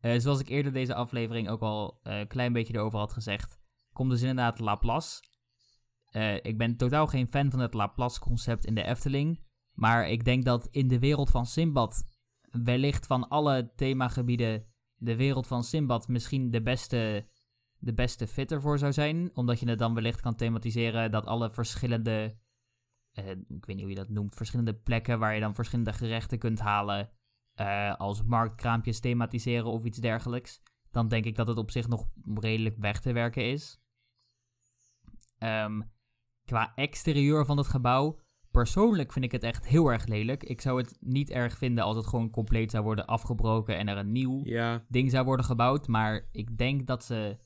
Zoals 0.00 0.40
ik 0.40 0.48
eerder 0.48 0.72
deze 0.72 0.94
aflevering 0.94 1.48
ook 1.48 1.60
al 1.60 2.00
een 2.02 2.26
klein 2.26 2.52
beetje 2.52 2.74
erover 2.74 2.98
had 2.98 3.12
gezegd, 3.12 3.58
komt 3.92 4.10
dus 4.10 4.20
inderdaad 4.20 4.58
Laplace. 4.58 5.22
Ik 6.42 6.58
ben 6.58 6.76
totaal 6.76 7.06
geen 7.06 7.28
fan 7.28 7.50
van 7.50 7.60
het 7.60 7.74
Laplace-concept 7.74 8.64
in 8.64 8.74
de 8.74 8.82
Efteling. 8.82 9.40
Maar 9.72 10.08
ik 10.08 10.24
denk 10.24 10.44
dat 10.44 10.68
in 10.70 10.88
de 10.88 10.98
wereld 10.98 11.30
van 11.30 11.46
Simbad 11.46 12.04
wellicht 12.50 13.06
van 13.06 13.28
alle 13.28 13.72
themagebieden 13.76 14.66
de 14.98 15.16
wereld 15.16 15.46
van 15.46 15.64
Simbad 15.64 16.08
misschien 16.08 16.50
de 16.50 16.62
beste, 16.62 17.26
de 17.78 17.94
beste 17.94 18.26
fit 18.26 18.52
ervoor 18.52 18.78
zou 18.78 18.92
zijn. 18.92 19.30
Omdat 19.34 19.60
je 19.60 19.68
het 19.68 19.78
dan 19.78 19.94
wellicht 19.94 20.20
kan 20.20 20.34
thematiseren 20.34 21.10
dat 21.10 21.26
alle 21.26 21.50
verschillende, 21.50 22.36
eh, 23.12 23.30
ik 23.30 23.66
weet 23.66 23.66
niet 23.66 23.80
hoe 23.80 23.88
je 23.88 23.94
dat 23.94 24.08
noemt, 24.08 24.34
verschillende 24.34 24.74
plekken 24.74 25.18
waar 25.18 25.34
je 25.34 25.40
dan 25.40 25.54
verschillende 25.54 25.92
gerechten 25.92 26.38
kunt 26.38 26.58
halen. 26.58 27.10
eh, 27.54 27.94
als 27.94 28.22
marktkraampjes 28.22 29.00
thematiseren 29.00 29.66
of 29.70 29.84
iets 29.84 29.98
dergelijks. 29.98 30.62
Dan 30.90 31.08
denk 31.08 31.24
ik 31.24 31.36
dat 31.36 31.46
het 31.46 31.56
op 31.58 31.70
zich 31.70 31.88
nog 31.88 32.08
redelijk 32.34 32.76
weg 32.78 33.00
te 33.00 33.12
werken 33.12 33.44
is. 33.44 33.80
Ehm, 35.38 35.80
qua 36.44 36.72
exterieur 36.74 37.46
van 37.46 37.56
het 37.56 37.66
gebouw 37.66 38.18
Persoonlijk 38.50 39.12
vind 39.12 39.24
ik 39.24 39.32
het 39.32 39.42
echt 39.42 39.66
heel 39.66 39.88
erg 39.88 40.06
lelijk. 40.06 40.42
Ik 40.42 40.60
zou 40.60 40.78
het 40.78 40.96
niet 41.00 41.30
erg 41.30 41.58
vinden 41.58 41.84
als 41.84 41.96
het 41.96 42.06
gewoon 42.06 42.30
compleet 42.30 42.70
zou 42.70 42.84
worden 42.84 43.06
afgebroken 43.06 43.76
en 43.76 43.88
er 43.88 43.96
een 43.96 44.12
nieuw 44.12 44.40
Ja, 44.44 44.84
ding 44.88 45.10
zou 45.10 45.24
worden 45.24 45.44
gebouwd. 45.44 45.88
Maar 45.88 46.28
ik 46.32 46.58
denk 46.58 46.86
dat 46.86 47.04
ze. 47.04 47.36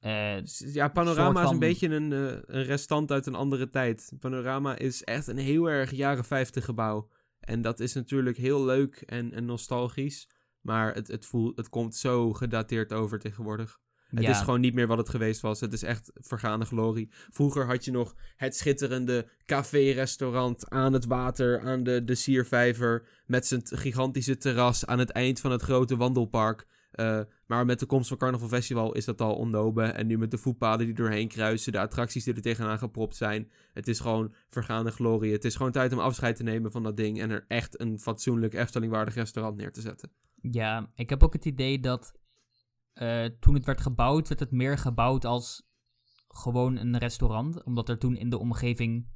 Eh, 0.00 0.44
ja 0.72 0.88
Panorama 0.88 1.42
is 1.42 1.50
een 1.50 1.58
beetje 1.58 1.88
een, 1.88 2.12
eh, 2.12 2.38
een 2.46 2.64
restant 2.64 3.10
uit 3.10 3.26
een 3.26 3.34
andere 3.34 3.70
tijd. 3.70 4.12
Panorama 4.18 4.76
is 4.76 5.04
echt 5.04 5.26
een 5.26 5.38
heel 5.38 5.70
erg 5.70 5.90
jaren 5.90 6.24
50 6.24 6.64
gebouw. 6.64 7.08
En 7.40 7.62
dat 7.62 7.80
is 7.80 7.92
natuurlijk 7.92 8.36
heel 8.36 8.64
leuk 8.64 9.02
en, 9.06 9.32
en 9.32 9.44
nostalgisch. 9.44 10.28
Maar 10.60 10.94
het, 10.94 11.08
het, 11.08 11.26
voelt, 11.26 11.56
het 11.56 11.68
komt 11.68 11.96
zo 11.96 12.32
gedateerd 12.32 12.92
over 12.92 13.18
tegenwoordig. 13.18 13.78
Het 14.08 14.22
ja, 14.22 14.30
is 14.30 14.38
gewoon 14.38 14.60
niet 14.60 14.74
meer 14.74 14.86
wat 14.86 14.98
het 14.98 15.08
geweest 15.08 15.40
was. 15.40 15.60
Het 15.60 15.72
is 15.72 15.82
echt 15.82 16.10
vergaande 16.14 16.64
glorie. 16.64 17.08
Vroeger 17.10 17.66
had 17.66 17.84
je 17.84 17.90
nog 17.90 18.14
het 18.36 18.56
schitterende 18.56 19.28
café-restaurant 19.44 20.70
aan 20.70 20.92
het 20.92 21.04
water, 21.04 21.60
aan 21.60 21.82
de, 21.82 22.04
de 22.04 22.14
Siervijver. 22.14 23.08
Met 23.26 23.46
zijn 23.46 23.62
gigantische 23.64 24.36
terras 24.36 24.86
aan 24.86 24.98
het 24.98 25.10
eind 25.10 25.40
van 25.40 25.50
het 25.50 25.62
grote 25.62 25.96
wandelpark. 25.96 26.66
Eh, 26.90 27.20
maar 27.48 27.64
met 27.64 27.78
de 27.80 27.86
komst 27.86 28.08
van 28.08 28.16
Carnaval 28.18 28.48
Festival 28.48 28.92
is 28.94 29.04
dat 29.04 29.20
al 29.20 29.34
onnoben. 29.36 29.94
En 29.94 30.06
nu 30.06 30.18
met 30.18 30.30
de 30.30 30.38
voetpaden 30.38 30.86
die 30.86 30.94
doorheen 30.94 31.28
kruisen, 31.28 31.72
de 31.72 31.78
attracties 31.80 32.24
die 32.24 32.34
er 32.34 32.42
tegenaan 32.42 32.78
gepropt 32.78 33.16
zijn. 33.16 33.50
Het 33.72 33.88
is 33.88 34.00
gewoon 34.00 34.34
vergaande 34.48 34.90
glorie. 34.90 35.32
Het 35.32 35.44
is 35.44 35.56
gewoon 35.56 35.72
tijd 35.72 35.92
om 35.92 35.98
afscheid 35.98 36.36
te 36.36 36.42
nemen 36.42 36.70
van 36.72 36.82
dat 36.82 36.96
ding. 36.96 37.20
En 37.20 37.30
er 37.30 37.44
echt 37.48 37.80
een 37.80 37.98
fatsoenlijk 37.98 38.54
Eftelingwaardig 38.54 39.14
restaurant 39.14 39.56
neer 39.56 39.72
te 39.72 39.80
zetten. 39.80 40.10
ja, 40.40 40.90
ik 40.94 41.08
heb 41.10 41.22
ook 41.22 41.32
het 41.32 41.44
idee 41.44 41.80
dat. 41.80 42.12
eh, 42.92 43.24
toen 43.40 43.54
het 43.54 43.64
werd 43.64 43.80
gebouwd, 43.80 44.28
werd 44.28 44.40
het 44.40 44.50
meer 44.50 44.78
gebouwd 44.78 45.24
als 45.24 45.68
gewoon 46.28 46.76
een 46.76 46.98
restaurant. 46.98 47.64
Omdat 47.64 47.88
er 47.88 47.98
toen 47.98 48.16
in 48.16 48.30
de 48.30 48.38
omgeving 48.38 49.08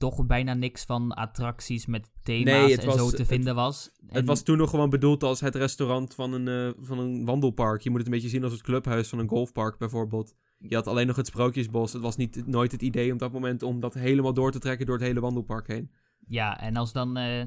toch 0.00 0.26
bijna 0.26 0.54
niks 0.54 0.84
van 0.84 1.12
attracties 1.12 1.86
met 1.86 2.10
thema's 2.22 2.44
Nee, 2.44 2.76
en 2.78 2.86
was- 2.86 2.96
zo 2.96 3.10
te 3.10 3.16
het- 3.16 3.26
vinden 3.26 3.54
was. 3.54 3.90
Het 4.06 4.26
was 4.26 4.42
toen 4.42 4.56
nog 4.58 4.70
gewoon 4.70 4.90
bedoeld 4.90 5.22
als 5.22 5.40
het 5.40 5.54
restaurant 5.54 6.14
van 6.14 6.32
een, 6.32 6.48
eh, 6.48 6.84
van 6.84 6.98
een 6.98 7.24
wandelpark. 7.24 7.80
Je 7.82 7.90
moet 7.90 7.98
het 7.98 8.06
een 8.08 8.14
beetje 8.14 8.28
zien 8.28 8.42
als 8.44 8.52
het 8.52 8.62
clubhuis 8.62 9.08
van 9.08 9.18
een 9.18 9.28
golfpark 9.28 9.78
bijvoorbeeld. 9.78 10.34
Je 10.58 10.74
had 10.74 10.86
alleen 10.86 11.06
nog 11.06 11.16
het 11.16 11.26
Sprookjesbos. 11.26 11.92
Het 11.92 12.02
was 12.02 12.16
niet, 12.16 12.46
nooit 12.46 12.72
het 12.72 12.82
idee 12.82 13.12
op 13.12 13.18
dat 13.18 13.32
moment 13.32 13.62
om 13.62 13.80
dat 13.80 13.94
helemaal 13.94 14.32
door 14.34 14.52
te 14.52 14.58
trekken 14.58 14.86
door 14.86 14.96
het 14.96 15.04
hele 15.06 15.20
wandelpark 15.20 15.66
heen. 15.66 15.90
Ja, 16.26 16.60
en 16.60 16.76
als 16.76 16.92
dan 16.92 17.16
eh, 17.16 17.44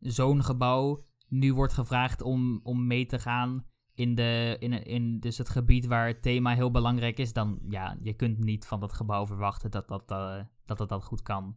zo'n 0.00 0.42
gebouw 0.44 1.04
nu 1.28 1.54
wordt 1.54 1.72
gevraagd 1.72 2.22
om, 2.22 2.60
om 2.62 2.86
mee 2.86 3.06
te 3.06 3.18
gaan 3.18 3.64
in, 3.94 4.14
de, 4.14 4.56
in, 4.58 4.72
in 4.84 5.20
dus 5.20 5.38
het 5.38 5.48
gebied 5.48 5.86
waar 5.86 6.06
het 6.06 6.22
thema 6.22 6.54
heel 6.54 6.70
belangrijk 6.70 7.18
is, 7.18 7.32
dan 7.32 7.58
ja, 7.68 7.96
je 8.02 8.12
kunt 8.14 8.38
niet 8.38 8.66
van 8.66 8.80
dat 8.80 8.92
gebouw 8.92 9.26
verwachten 9.26 9.70
dat 9.70 9.88
dat, 9.88 10.10
eh, 10.10 10.36
dat, 10.66 10.78
het 10.78 10.88
dat 10.88 11.04
goed 11.04 11.22
kan. 11.22 11.56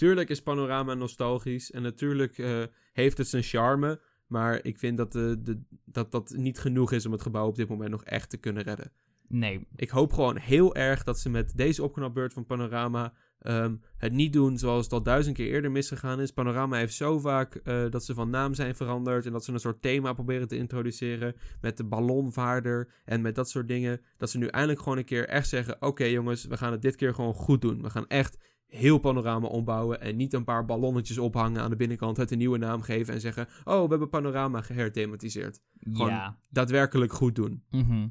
Tuurlijk 0.00 0.28
is 0.28 0.42
Panorama 0.42 0.94
nostalgisch 0.94 1.70
en 1.70 1.82
natuurlijk 1.82 2.38
eh, 2.38 2.62
heeft 2.92 3.18
het 3.18 3.28
zijn 3.28 3.42
charme. 3.42 4.00
Maar 4.26 4.64
ik 4.64 4.78
vind 4.78 4.96
dat, 4.96 5.12
de, 5.12 5.42
de, 5.42 5.60
dat 5.84 6.12
dat 6.12 6.32
niet 6.36 6.58
genoeg 6.58 6.92
is 6.92 7.06
om 7.06 7.12
het 7.12 7.22
gebouw 7.22 7.46
op 7.46 7.56
dit 7.56 7.68
moment 7.68 7.90
nog 7.90 8.04
echt 8.04 8.30
te 8.30 8.36
kunnen 8.36 8.62
redden. 8.62 8.92
Nee. 9.28 9.66
Ik 9.76 9.90
hoop 9.90 10.12
gewoon 10.12 10.36
heel 10.36 10.74
erg 10.74 11.04
dat 11.04 11.18
ze 11.18 11.28
met 11.28 11.56
deze 11.56 11.82
opknapbeurt 11.82 12.32
van 12.32 12.46
Panorama 12.46 13.12
ehm, 13.38 13.76
het 13.96 14.12
niet 14.12 14.32
doen 14.32 14.58
zoals 14.58 14.84
het 14.84 14.92
al 14.92 15.02
duizend 15.02 15.36
keer 15.36 15.46
eerder 15.46 15.70
misgegaan 15.70 16.20
is. 16.20 16.32
Panorama 16.32 16.76
heeft 16.76 16.94
zo 16.94 17.18
vaak 17.18 17.54
eh, 17.54 17.90
dat 17.90 18.04
ze 18.04 18.14
van 18.14 18.30
naam 18.30 18.54
zijn 18.54 18.74
veranderd 18.74 19.26
en 19.26 19.32
dat 19.32 19.44
ze 19.44 19.52
een 19.52 19.60
soort 19.60 19.82
thema 19.82 20.12
proberen 20.12 20.48
te 20.48 20.56
introduceren 20.56 21.34
met 21.60 21.76
de 21.76 21.84
ballonvaarder 21.84 22.92
en 23.04 23.20
met 23.20 23.34
dat 23.34 23.50
soort 23.50 23.68
dingen. 23.68 24.00
Dat 24.16 24.30
ze 24.30 24.38
nu 24.38 24.46
eindelijk 24.46 24.82
gewoon 24.82 24.98
een 24.98 25.04
keer 25.04 25.28
echt 25.28 25.48
zeggen, 25.48 25.82
oké 25.82 26.04
jongens, 26.04 26.44
we 26.44 26.56
gaan 26.56 26.72
het 26.72 26.82
dit 26.82 26.96
keer 26.96 27.14
gewoon 27.14 27.34
goed 27.34 27.60
doen. 27.60 27.82
We 27.82 27.90
gaan 27.90 28.06
echt 28.06 28.38
heel 28.70 28.98
panorama 28.98 29.46
ombouwen 29.46 30.00
en 30.00 30.16
niet 30.16 30.32
een 30.32 30.44
paar 30.44 30.64
ballonnetjes 30.64 31.18
ophangen 31.18 31.62
aan 31.62 31.70
de 31.70 31.76
binnenkant, 31.76 32.16
het 32.16 32.30
een 32.30 32.38
nieuwe 32.38 32.58
naam 32.58 32.82
geven 32.82 33.14
en 33.14 33.20
zeggen, 33.20 33.46
oh, 33.64 33.82
we 33.82 33.88
hebben 33.88 34.08
panorama 34.08 34.62
geherthematiseerd. 34.62 35.60
Gewoon 35.78 36.08
ja. 36.08 36.38
daadwerkelijk 36.48 37.12
goed 37.12 37.34
doen. 37.34 37.64
Mhm. 37.70 38.08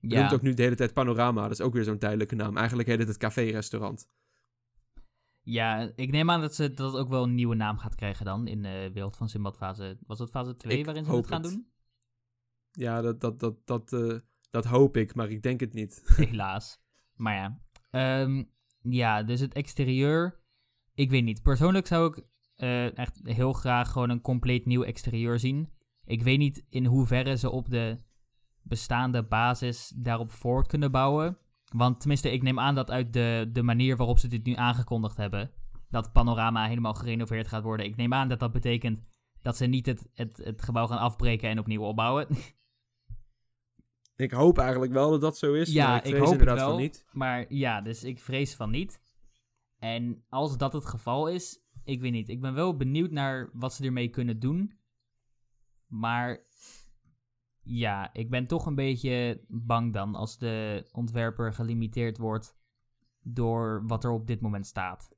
Je 0.00 0.08
Ja. 0.08 0.20
noemt 0.20 0.32
ook 0.34 0.42
nu 0.42 0.54
de 0.54 0.62
hele 0.62 0.74
tijd 0.74 0.92
panorama, 0.92 1.42
dat 1.42 1.50
is 1.50 1.60
ook 1.60 1.72
weer 1.72 1.84
zo'n 1.84 1.98
tijdelijke 1.98 2.34
naam. 2.34 2.56
Eigenlijk 2.56 2.88
heet 2.88 2.98
het 2.98 3.08
het 3.08 3.16
café-restaurant. 3.16 4.08
ja, 5.40 5.92
ik 5.96 6.10
neem 6.10 6.30
aan 6.30 6.40
dat, 6.40 6.54
ze, 6.54 6.74
dat 6.74 6.94
ook 6.96 7.08
wel 7.08 7.22
een 7.22 7.34
nieuwe 7.34 7.54
naam 7.54 7.78
gaat 7.78 7.94
krijgen 7.94 8.24
dan 8.24 8.46
in 8.46 8.62
de 8.62 8.90
wereld 8.92 9.16
van 9.16 9.28
Simbad 9.28 9.56
fase. 9.56 9.98
Was 10.06 10.18
het 10.18 10.30
fase 10.30 10.56
2 10.56 10.78
Ik 10.78 10.84
waarin 10.84 11.04
ze 11.04 11.12
het 11.12 11.26
gaan 11.26 11.42
het. 11.42 11.50
doen? 11.50 11.68
Ja, 12.70 13.00
dat, 13.00 13.20
dat, 13.20 13.40
dat, 13.40 13.66
dat, 13.66 13.92
eh, 13.92 14.18
dat 14.50 14.64
hoop 14.64 14.96
ik, 14.96 15.14
maar 15.14 15.30
ik 15.30 15.42
denk 15.42 15.60
het 15.60 15.72
niet. 15.72 16.02
Helaas. 16.16 16.80
Maar 17.14 17.34
ja. 17.34 17.60
Ehm, 17.90 18.44
ja, 18.92 19.22
dus 19.22 19.40
het 19.40 19.54
exterieur. 19.54 20.40
Ik 20.94 21.10
weet 21.10 21.24
niet. 21.24 21.42
Persoonlijk 21.42 21.86
zou 21.86 22.06
ik 22.06 22.24
eh, 22.54 22.98
echt 22.98 23.20
heel 23.22 23.52
graag 23.52 23.92
gewoon 23.92 24.10
een 24.10 24.20
compleet 24.20 24.66
nieuw 24.66 24.82
exterieur 24.82 25.38
zien. 25.38 25.72
Ik 26.04 26.22
weet 26.22 26.38
niet 26.38 26.64
in 26.68 26.84
hoeverre 26.84 27.36
ze 27.36 27.50
op 27.50 27.70
de 27.70 27.98
bestaande 28.62 29.22
basis 29.22 29.92
daarop 29.96 30.30
voort 30.30 30.66
kunnen 30.66 30.90
bouwen. 30.90 31.38
Want 31.72 32.00
tenminste, 32.00 32.32
ik 32.32 32.42
neem 32.42 32.58
aan 32.58 32.74
dat 32.74 32.90
uit 32.90 33.12
de, 33.12 33.50
de 33.52 33.62
manier 33.62 33.96
waarop 33.96 34.18
ze 34.18 34.28
dit 34.28 34.44
nu 34.44 34.54
aangekondigd 34.54 35.16
hebben, 35.16 35.50
dat 35.90 36.12
Panorama 36.12 36.66
helemaal 36.66 36.94
gerenoveerd 36.94 37.48
gaat 37.48 37.62
worden. 37.62 37.86
Ik 37.86 37.96
neem 37.96 38.14
aan 38.14 38.28
dat 38.28 38.40
dat 38.40 38.52
betekent 38.52 39.02
dat 39.42 39.56
ze 39.56 39.66
niet 39.66 39.86
het, 39.86 40.08
het, 40.14 40.40
het 40.44 40.62
gebouw 40.62 40.86
gaan 40.86 40.98
afbreken 40.98 41.48
en 41.48 41.58
opnieuw 41.58 41.82
opbouwen. 41.82 42.26
Ik 44.18 44.30
hoop 44.30 44.58
eigenlijk 44.58 44.92
wel 44.92 45.10
dat 45.10 45.20
dat 45.20 45.38
zo 45.38 45.52
is, 45.52 45.72
Ja, 45.72 45.86
maar 45.88 45.96
ik 45.98 46.04
ik 46.04 46.10
vrees 46.10 46.20
hoop 46.20 46.30
het 46.30 46.38
inderdaad 46.40 46.64
wel. 46.64 46.74
van 46.74 46.82
niet. 46.82 47.06
Maar 47.12 47.52
ja, 47.52 47.80
dus 47.80 48.04
ik 48.04 48.20
vrees 48.20 48.54
van 48.54 48.70
niet. 48.70 49.00
En 49.78 50.24
als 50.28 50.56
dat 50.56 50.72
het 50.72 50.86
geval 50.86 51.28
is, 51.28 51.60
ik 51.84 52.00
weet 52.00 52.12
niet. 52.12 52.28
Ik 52.28 52.40
ben 52.40 52.54
wel 52.54 52.76
benieuwd 52.76 53.10
naar 53.10 53.50
wat 53.52 53.74
ze 53.74 53.84
ermee 53.84 54.08
kunnen 54.08 54.38
doen. 54.38 54.78
Maar 55.86 56.46
ja, 57.62 58.12
ik 58.12 58.30
ben 58.30 58.46
toch 58.46 58.66
een 58.66 58.74
beetje 58.74 59.44
bang 59.48 59.92
dan 59.92 60.14
als 60.14 60.38
de 60.38 60.88
ontwerper 60.92 61.52
gelimiteerd 61.52 62.18
wordt 62.18 62.56
door 63.22 63.86
wat 63.86 64.04
er 64.04 64.10
op 64.10 64.26
dit 64.26 64.40
moment 64.40 64.66
staat. 64.66 65.16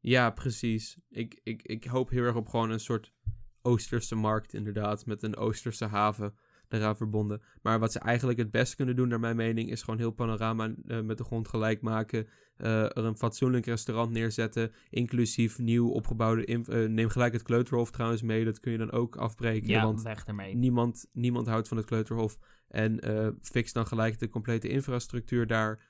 Ja, 0.00 0.30
precies. 0.30 0.98
Ik, 1.08 1.40
ik, 1.42 1.62
ik 1.62 1.84
hoop 1.84 2.10
heel 2.10 2.22
erg 2.22 2.36
op 2.36 2.48
gewoon 2.48 2.70
een 2.70 2.80
soort 2.80 3.14
Oosterse 3.62 4.14
markt, 4.14 4.54
inderdaad, 4.54 5.06
met 5.06 5.22
een 5.22 5.36
Oosterse 5.36 5.84
haven 5.86 6.34
eraan 6.74 6.96
verbonden. 6.96 7.42
Maar 7.62 7.78
wat 7.78 7.92
ze 7.92 7.98
eigenlijk 7.98 8.38
het 8.38 8.50
best 8.50 8.74
kunnen 8.74 8.96
doen, 8.96 9.08
naar 9.08 9.20
mijn 9.20 9.36
mening, 9.36 9.70
is 9.70 9.82
gewoon 9.82 9.98
heel 9.98 10.10
panorama 10.10 10.74
eh, 10.86 11.00
met 11.00 11.18
de 11.18 11.24
grond 11.24 11.48
gelijk 11.48 11.80
maken. 11.80 12.26
eh, 12.56 12.82
er 12.82 13.04
een 13.04 13.16
fatsoenlijk 13.16 13.66
restaurant 13.66 14.10
neerzetten, 14.10 14.72
inclusief 14.90 15.58
nieuw 15.58 15.88
opgebouwde... 15.88 16.44
eh, 16.44 16.88
neem 16.88 17.08
gelijk 17.08 17.32
het 17.32 17.42
Kleuterhof 17.42 17.90
trouwens 17.90 18.22
mee, 18.22 18.44
dat 18.44 18.60
kun 18.60 18.72
je 18.72 18.78
dan 18.78 18.92
ook 18.92 19.16
afbreken, 19.16 19.68
Ja, 19.68 19.82
want 19.82 20.02
weg 20.02 20.24
ermee. 20.24 20.56
niemand, 20.56 21.08
niemand 21.12 21.46
houdt 21.46 21.68
van 21.68 21.76
het 21.76 21.86
Kleuterhof. 21.86 22.38
En 22.68 23.00
fix 23.42 23.72
dan 23.72 23.86
gelijk 23.86 24.18
de 24.18 24.28
complete 24.28 24.68
infrastructuur 24.68 25.46
daar. 25.46 25.80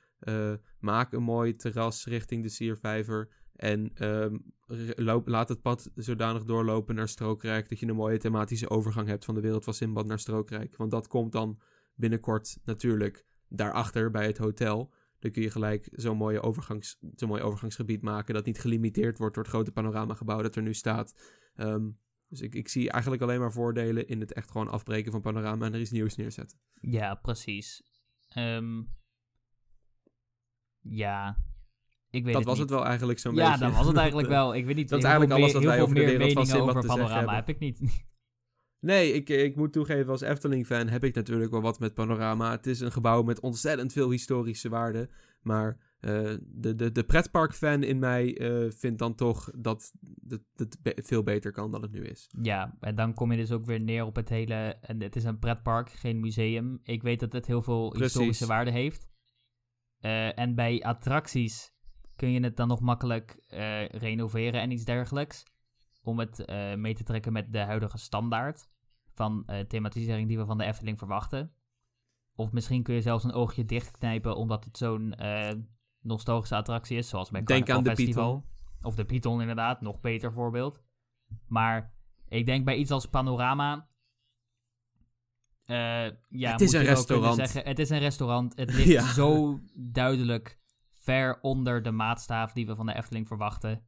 Maak 0.78 1.12
een 1.12 1.22
mooi 1.22 1.56
terras 1.56 2.06
richting 2.06 2.42
de 2.42 2.48
Siervijver. 2.48 3.28
En 3.54 3.90
ehm, 3.94 4.36
loop, 4.96 5.28
laat 5.28 5.48
het 5.48 5.62
pad 5.62 5.90
zodanig 5.94 6.44
doorlopen 6.44 6.94
naar 6.94 7.08
Strookrijk... 7.08 7.68
dat 7.68 7.78
je 7.78 7.86
een 7.86 7.94
mooie 7.94 8.18
thematische 8.18 8.70
overgang 8.70 9.08
hebt 9.08 9.24
van 9.24 9.34
de 9.34 9.40
wereld 9.40 9.64
van 9.64 9.74
Simbad 9.74 10.06
naar 10.06 10.18
Strookrijk. 10.18 10.76
Want 10.76 10.90
dat 10.90 11.06
komt 11.06 11.32
dan 11.32 11.60
binnenkort 11.94 12.58
natuurlijk 12.64 13.26
daarachter 13.48 14.10
bij 14.10 14.26
het 14.26 14.38
hotel. 14.38 14.92
Dan 15.18 15.30
kun 15.30 15.42
je 15.42 15.50
gelijk 15.50 15.88
zo'n 15.92 16.16
mooie 16.16 16.40
overgangs, 16.40 16.98
zo'n 17.14 17.28
mooi 17.28 17.42
overgangsgebied 17.42 18.02
maken... 18.02 18.34
dat 18.34 18.44
niet 18.44 18.60
gelimiteerd 18.60 19.18
wordt 19.18 19.34
door 19.34 19.44
het 19.44 19.52
grote 19.52 19.72
panoramagebouw 19.72 20.42
dat 20.42 20.56
er 20.56 20.62
nu 20.62 20.74
staat. 20.74 21.14
Ehm, 21.54 21.90
dus 22.28 22.40
ik, 22.40 22.54
ik 22.54 22.68
zie 22.68 22.90
eigenlijk 22.90 23.22
alleen 23.22 23.40
maar 23.40 23.52
voordelen 23.52 24.08
in 24.08 24.20
het 24.20 24.32
echt 24.32 24.50
gewoon 24.50 24.68
afbreken 24.68 25.12
van 25.12 25.20
panorama 25.20 25.66
en 25.66 25.74
er 25.74 25.80
iets 25.80 25.90
nieuws 25.90 26.16
neerzetten. 26.16 26.58
Ja, 26.80 27.14
precies. 27.14 27.82
Ehm, 28.28 28.82
ja, 30.80 31.36
ik 32.14 32.24
weet 32.24 32.32
dat 32.32 32.34
het 32.34 32.44
was 32.44 32.58
niet. 32.58 32.68
het 32.68 32.78
wel 32.78 32.86
eigenlijk 32.88 33.18
zo'n 33.18 33.34
ja, 33.34 33.50
beetje. 33.50 33.64
dat 33.66 33.74
was 33.76 33.86
het 33.86 33.96
eigenlijk 33.96 34.28
wel. 34.38 34.54
Ik 34.54 34.66
weet 34.66 34.76
niet. 34.76 34.88
Dat 34.88 34.98
is 34.98 35.04
eigenlijk 35.04 35.34
alles 35.40 35.52
wat 35.52 35.62
wij 35.62 35.82
over 35.82 35.94
de 35.94 36.04
wereld 36.04 36.32
van 36.32 36.46
Simbad 36.46 36.80
te 36.80 36.88
zeggen 36.88 37.14
hebben. 37.16 37.34
heb 37.34 37.48
ik 37.48 37.58
niet. 37.58 37.80
Nee, 38.80 39.12
ik, 39.12 39.28
ik 39.28 39.56
moet 39.56 39.72
toegeven, 39.72 40.10
als 40.10 40.20
Efteling-fan 40.20 40.88
heb 40.88 41.04
ik 41.04 41.14
natuurlijk 41.14 41.50
wel 41.50 41.60
wat 41.60 41.78
met 41.80 41.94
panorama. 41.94 42.50
Het 42.50 42.66
is 42.66 42.80
een 42.80 42.92
gebouw 42.92 43.22
met 43.22 43.40
ontzettend 43.40 43.92
veel 43.92 44.10
historische 44.10 44.68
waarde. 44.68 45.08
Maar 45.42 45.78
eh, 46.00 46.30
de, 46.40 46.74
de, 46.74 46.92
de 46.92 47.04
pretpark-fan 47.04 47.82
in 47.82 47.98
mij 47.98 48.36
eh, 48.38 48.70
vindt 48.70 48.98
dan 48.98 49.14
toch 49.14 49.50
dat 49.56 49.92
het, 50.56 50.76
be- 50.82 50.98
veel 51.02 51.22
beter 51.22 51.52
kan 51.52 51.70
dan 51.70 51.82
het 51.82 51.92
nu 51.92 52.04
is. 52.04 52.26
Ja, 52.40 52.76
en 52.80 52.94
dan 52.94 53.14
kom 53.14 53.30
je 53.30 53.36
dus 53.36 53.52
ook 53.52 53.64
weer 53.64 53.80
neer 53.80 54.04
op 54.04 54.16
het 54.16 54.28
hele... 54.28 54.76
En 54.80 55.02
het 55.02 55.16
is 55.16 55.24
een 55.24 55.38
pretpark, 55.38 55.90
geen 55.90 56.20
museum. 56.20 56.78
Ik 56.82 57.02
weet 57.02 57.20
dat 57.20 57.32
het 57.32 57.46
heel 57.46 57.62
veel 57.62 57.88
Precies. 57.88 58.06
historische 58.12 58.46
waarde 58.46 58.70
heeft. 58.70 59.08
Eh, 59.98 60.38
en 60.38 60.54
bij 60.54 60.82
attracties 60.82 61.73
kun 62.16 62.30
je 62.30 62.40
het 62.40 62.56
dan 62.56 62.68
nog 62.68 62.80
makkelijk 62.80 63.44
eh, 63.48 63.88
renoveren 63.88 64.60
en 64.60 64.70
iets 64.70 64.84
dergelijks. 64.84 65.44
Om 66.02 66.18
het 66.18 66.44
eh, 66.44 66.74
mee 66.74 66.94
te 66.94 67.02
trekken 67.02 67.32
met 67.32 67.52
de 67.52 67.58
huidige 67.58 67.98
standaard 67.98 68.68
van 69.12 69.42
eh, 69.46 69.60
thematisering 69.60 70.28
die 70.28 70.38
we 70.38 70.44
van 70.44 70.58
de 70.58 70.64
Efteling 70.64 70.98
verwachten. 70.98 71.52
Of 72.34 72.52
misschien 72.52 72.82
kun 72.82 72.94
je 72.94 73.00
zelfs 73.00 73.24
een 73.24 73.32
oogje 73.32 73.64
dichtknijpen 73.64 74.36
omdat 74.36 74.64
het 74.64 74.76
zo'n 74.76 75.14
nostalgische 76.00 76.56
attractie 76.56 76.96
is, 76.96 77.08
zoals 77.08 77.30
bij 77.30 77.42
Denk 77.42 77.70
aan 77.70 77.82
de 77.82 77.90
Festival. 77.90 78.44
Of 78.82 78.94
de 78.94 79.04
Python 79.04 79.40
inderdaad, 79.40 79.80
nog 79.80 80.00
beter 80.00 80.32
voorbeeld. 80.32 80.82
Maar 81.46 81.94
ik 82.28 82.46
denk 82.46 82.64
bij 82.64 82.76
iets 82.76 82.90
als 82.90 83.06
Panorama... 83.06 83.88
ja, 85.66 86.12
Het 86.28 86.60
is 86.60 86.72
moet 86.72 86.80
een 86.80 86.86
restaurant. 86.86 87.36
Zeggen, 87.36 87.64
het 87.64 87.78
is 87.78 87.90
een 87.90 87.98
restaurant. 87.98 88.56
Het 88.56 88.72
ligt 88.72 88.88
Ja. 88.98 89.12
zo 89.12 89.60
duidelijk 89.74 90.58
ver 91.04 91.38
onder 91.40 91.82
de 91.82 91.90
maatstaaf 91.90 92.52
die 92.52 92.66
we 92.66 92.74
van 92.74 92.86
de 92.86 92.94
Efteling 92.94 93.26
verwachten. 93.26 93.86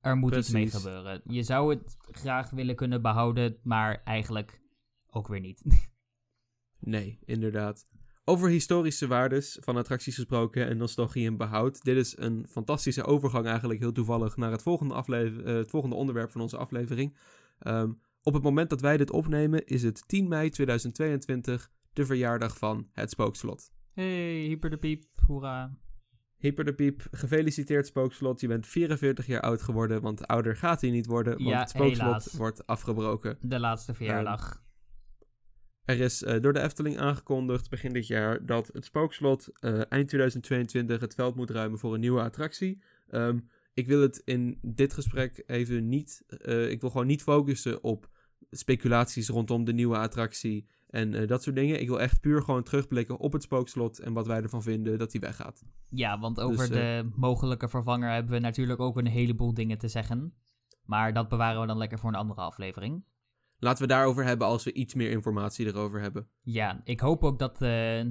Er 0.00 0.16
moet 0.16 0.36
iets 0.36 0.50
mee 0.50 0.70
gebeuren. 0.70 1.20
Je 1.24 1.42
zou 1.42 1.74
het 1.74 1.96
graag 2.10 2.50
willen 2.50 2.74
kunnen 2.76 3.02
behouden, 3.02 3.58
maar 3.62 4.02
eigenlijk 4.04 4.60
ook 5.10 5.28
weer 5.28 5.40
niet. 5.40 5.62
Nee, 6.84 7.18
inderdaad. 7.24 7.86
Over 8.24 8.48
historische 8.48 9.06
waardes 9.06 9.58
van 9.60 9.76
attracties 9.76 10.14
gesproken 10.14 10.66
en 10.68 10.76
nostalgie 10.76 11.26
en 11.26 11.36
behoud. 11.36 11.82
Dit 11.84 11.96
is 11.96 12.16
een 12.18 12.46
fantastische 12.48 13.04
overgang 13.04 13.46
eigenlijk 13.46 13.80
heel 13.80 13.92
toevallig 13.92 14.36
naar 14.36 14.50
het 14.50 14.62
volgende, 14.62 14.94
aflever- 14.94 15.44
eh, 15.44 15.54
het 15.54 15.70
volgende 15.70 15.96
onderwerp 15.96 16.30
van 16.30 16.40
onze 16.40 16.56
aflevering. 16.56 17.16
Ehm, 17.58 17.92
op 18.22 18.34
het 18.34 18.42
moment 18.42 18.70
dat 18.70 18.80
wij 18.80 18.96
dit 18.96 19.10
opnemen 19.10 19.66
is 19.66 19.82
het 19.82 20.08
10 20.08 20.28
mei 20.28 20.50
2022, 20.50 21.70
de 21.92 22.06
verjaardag 22.06 22.58
van 22.58 22.88
het 22.92 23.10
Spookslot. 23.10 23.72
hey, 23.92 24.40
hyper 24.46 24.70
de 24.70 24.76
piep, 24.78 25.04
hoera. 25.26 25.76
Hyper 26.42 26.64
de 26.64 26.74
Piep, 26.74 27.06
gefeliciteerd 27.10 27.86
Spookslot. 27.86 28.40
Je 28.40 28.46
bent 28.48 28.66
44 28.66 29.26
jaar 29.26 29.40
oud 29.40 29.62
geworden, 29.62 30.00
want 30.00 30.26
ouder 30.26 30.56
gaat 30.56 30.80
hij 30.80 30.90
niet 30.90 31.06
worden, 31.06 31.32
want 31.32 31.48
Ja, 31.48 31.60
het 31.60 31.70
Spookslot 31.70 32.06
helaas. 32.06 32.32
wordt 32.32 32.66
afgebroken. 32.66 33.38
De 33.40 33.58
laatste 33.58 33.94
verjaardag. 33.94 34.62
Er 35.84 36.00
is 36.00 36.22
eh, 36.22 36.40
door 36.40 36.52
de 36.52 36.60
Efteling 36.60 36.98
aangekondigd 36.98 37.70
begin 37.70 37.92
dit 37.92 38.06
jaar 38.06 38.46
dat 38.46 38.70
het 38.72 38.84
Spookslot 38.84 39.48
eh, 39.52 39.72
eind 39.88 40.08
2022 40.08 41.00
het 41.00 41.14
veld 41.14 41.34
moet 41.36 41.50
ruimen 41.50 41.78
voor 41.78 41.94
een 41.94 42.00
nieuwe 42.00 42.20
attractie. 42.22 42.82
Ehm, 43.08 43.38
ik 43.74 43.86
wil 43.86 44.00
het 44.00 44.22
in 44.24 44.58
dit 44.62 44.92
gesprek 44.92 45.42
even 45.46 45.88
niet. 45.88 46.24
ik 46.68 46.80
wil 46.80 46.90
gewoon 46.90 47.06
niet 47.06 47.22
focussen 47.22 47.82
op 47.82 48.10
speculaties 48.50 49.28
rondom 49.28 49.64
de 49.64 49.72
nieuwe 49.72 49.98
attractie 49.98 50.66
en 50.92 51.14
eh, 51.14 51.26
dat 51.26 51.42
soort 51.42 51.56
dingen. 51.56 51.80
Ik 51.80 51.88
wil 51.88 52.00
echt 52.00 52.20
puur 52.20 52.42
gewoon 52.42 52.62
terugblikken 52.62 53.18
op 53.18 53.32
het 53.32 53.42
Spookslot 53.42 53.98
en 53.98 54.12
wat 54.12 54.26
wij 54.26 54.42
ervan 54.42 54.62
vinden 54.62 54.98
dat 54.98 55.12
hij 55.12 55.20
weggaat. 55.20 55.64
Ja, 55.88 56.18
want 56.18 56.40
over 56.40 56.68
Dus, 56.68 56.76
de 56.76 57.10
mogelijke 57.16 57.68
vervanger 57.68 58.10
hebben 58.10 58.32
we 58.32 58.38
natuurlijk 58.38 58.80
ook 58.80 58.96
een 58.96 59.06
heleboel 59.06 59.54
dingen 59.54 59.78
te 59.78 59.88
zeggen. 59.88 60.34
Maar 60.84 61.12
dat 61.12 61.28
bewaren 61.28 61.60
we 61.60 61.66
dan 61.66 61.76
lekker 61.76 61.98
voor 61.98 62.08
een 62.08 62.16
andere 62.16 62.40
aflevering. 62.40 63.04
Laten 63.58 63.82
we 63.82 63.88
daarover 63.88 64.24
hebben 64.24 64.46
als 64.46 64.64
we 64.64 64.72
iets 64.72 64.94
meer 64.94 65.10
informatie 65.10 65.66
erover 65.66 66.00
hebben. 66.00 66.28
Ja, 66.40 66.80
ik 66.84 67.00
hoop 67.00 67.24
ook 67.24 67.38
dat 67.38 67.62
eh, 67.62 68.06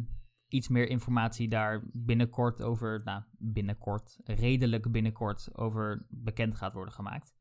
iets 0.48 0.68
meer 0.68 0.88
informatie 0.88 1.50
daar 1.50 1.84
binnenkort 1.92 2.62
over, 2.62 3.02
nou 3.04 3.22
binnenkort, 3.38 4.20
redelijk 4.24 4.92
binnenkort 4.92 5.50
over 5.54 6.06
bekend 6.10 6.56
gaat 6.56 6.74
worden 6.74 6.94
gemaakt. 6.94 7.36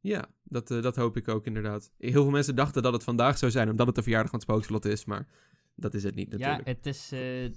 Ja, 0.00 0.28
dat, 0.42 0.70
eh, 0.70 0.82
dat 0.82 0.96
hoop 0.96 1.16
ik 1.16 1.28
ook 1.28 1.46
inderdaad. 1.46 1.92
Heel 1.98 2.22
veel 2.22 2.30
mensen 2.30 2.54
dachten 2.54 2.82
dat 2.82 2.92
het 2.92 3.04
vandaag 3.04 3.38
zou 3.38 3.50
zijn, 3.50 3.70
omdat 3.70 3.86
het 3.86 3.94
de 3.94 4.02
verjaardag 4.02 4.30
van 4.30 4.38
het 4.38 4.48
Spookslot 4.48 4.84
is. 4.84 5.04
Maar 5.04 5.26
dat 5.74 5.94
is 5.94 6.02
het 6.02 6.14
niet 6.14 6.30
Ja, 6.30 6.38
natuurlijk. 6.38 6.68
het 6.68 6.86
is 6.86 7.12
eh, 7.12 7.50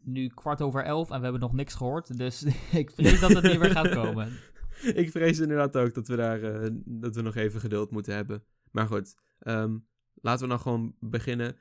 nu 0.00 0.28
kwart 0.28 0.62
over 0.62 0.84
elf 0.84 1.10
en 1.10 1.16
we 1.16 1.22
hebben 1.22 1.40
nog 1.40 1.52
niks 1.52 1.74
gehoord. 1.74 2.18
Dus 2.18 2.42
ik 2.82 2.90
vrees 2.90 3.20
dat 3.20 3.32
het 3.32 3.42
niet 3.42 3.58
meer 3.58 3.70
gaat 3.70 3.88
komen. 3.88 4.32
ik 5.02 5.10
vrees 5.10 5.38
inderdaad 5.38 5.76
ook 5.76 5.94
dat 5.94 6.08
we 6.08 6.16
daar 6.16 6.42
eh, 6.42 6.70
dat 6.84 7.14
we 7.14 7.22
nog 7.22 7.34
even 7.34 7.60
geduld 7.60 7.90
moeten 7.90 8.14
hebben. 8.14 8.44
Maar 8.70 8.86
goed, 8.86 9.14
ehm, 9.38 9.78
laten 10.14 10.42
we 10.42 10.48
dan 10.48 10.60
gewoon 10.60 10.94
beginnen. 11.00 11.56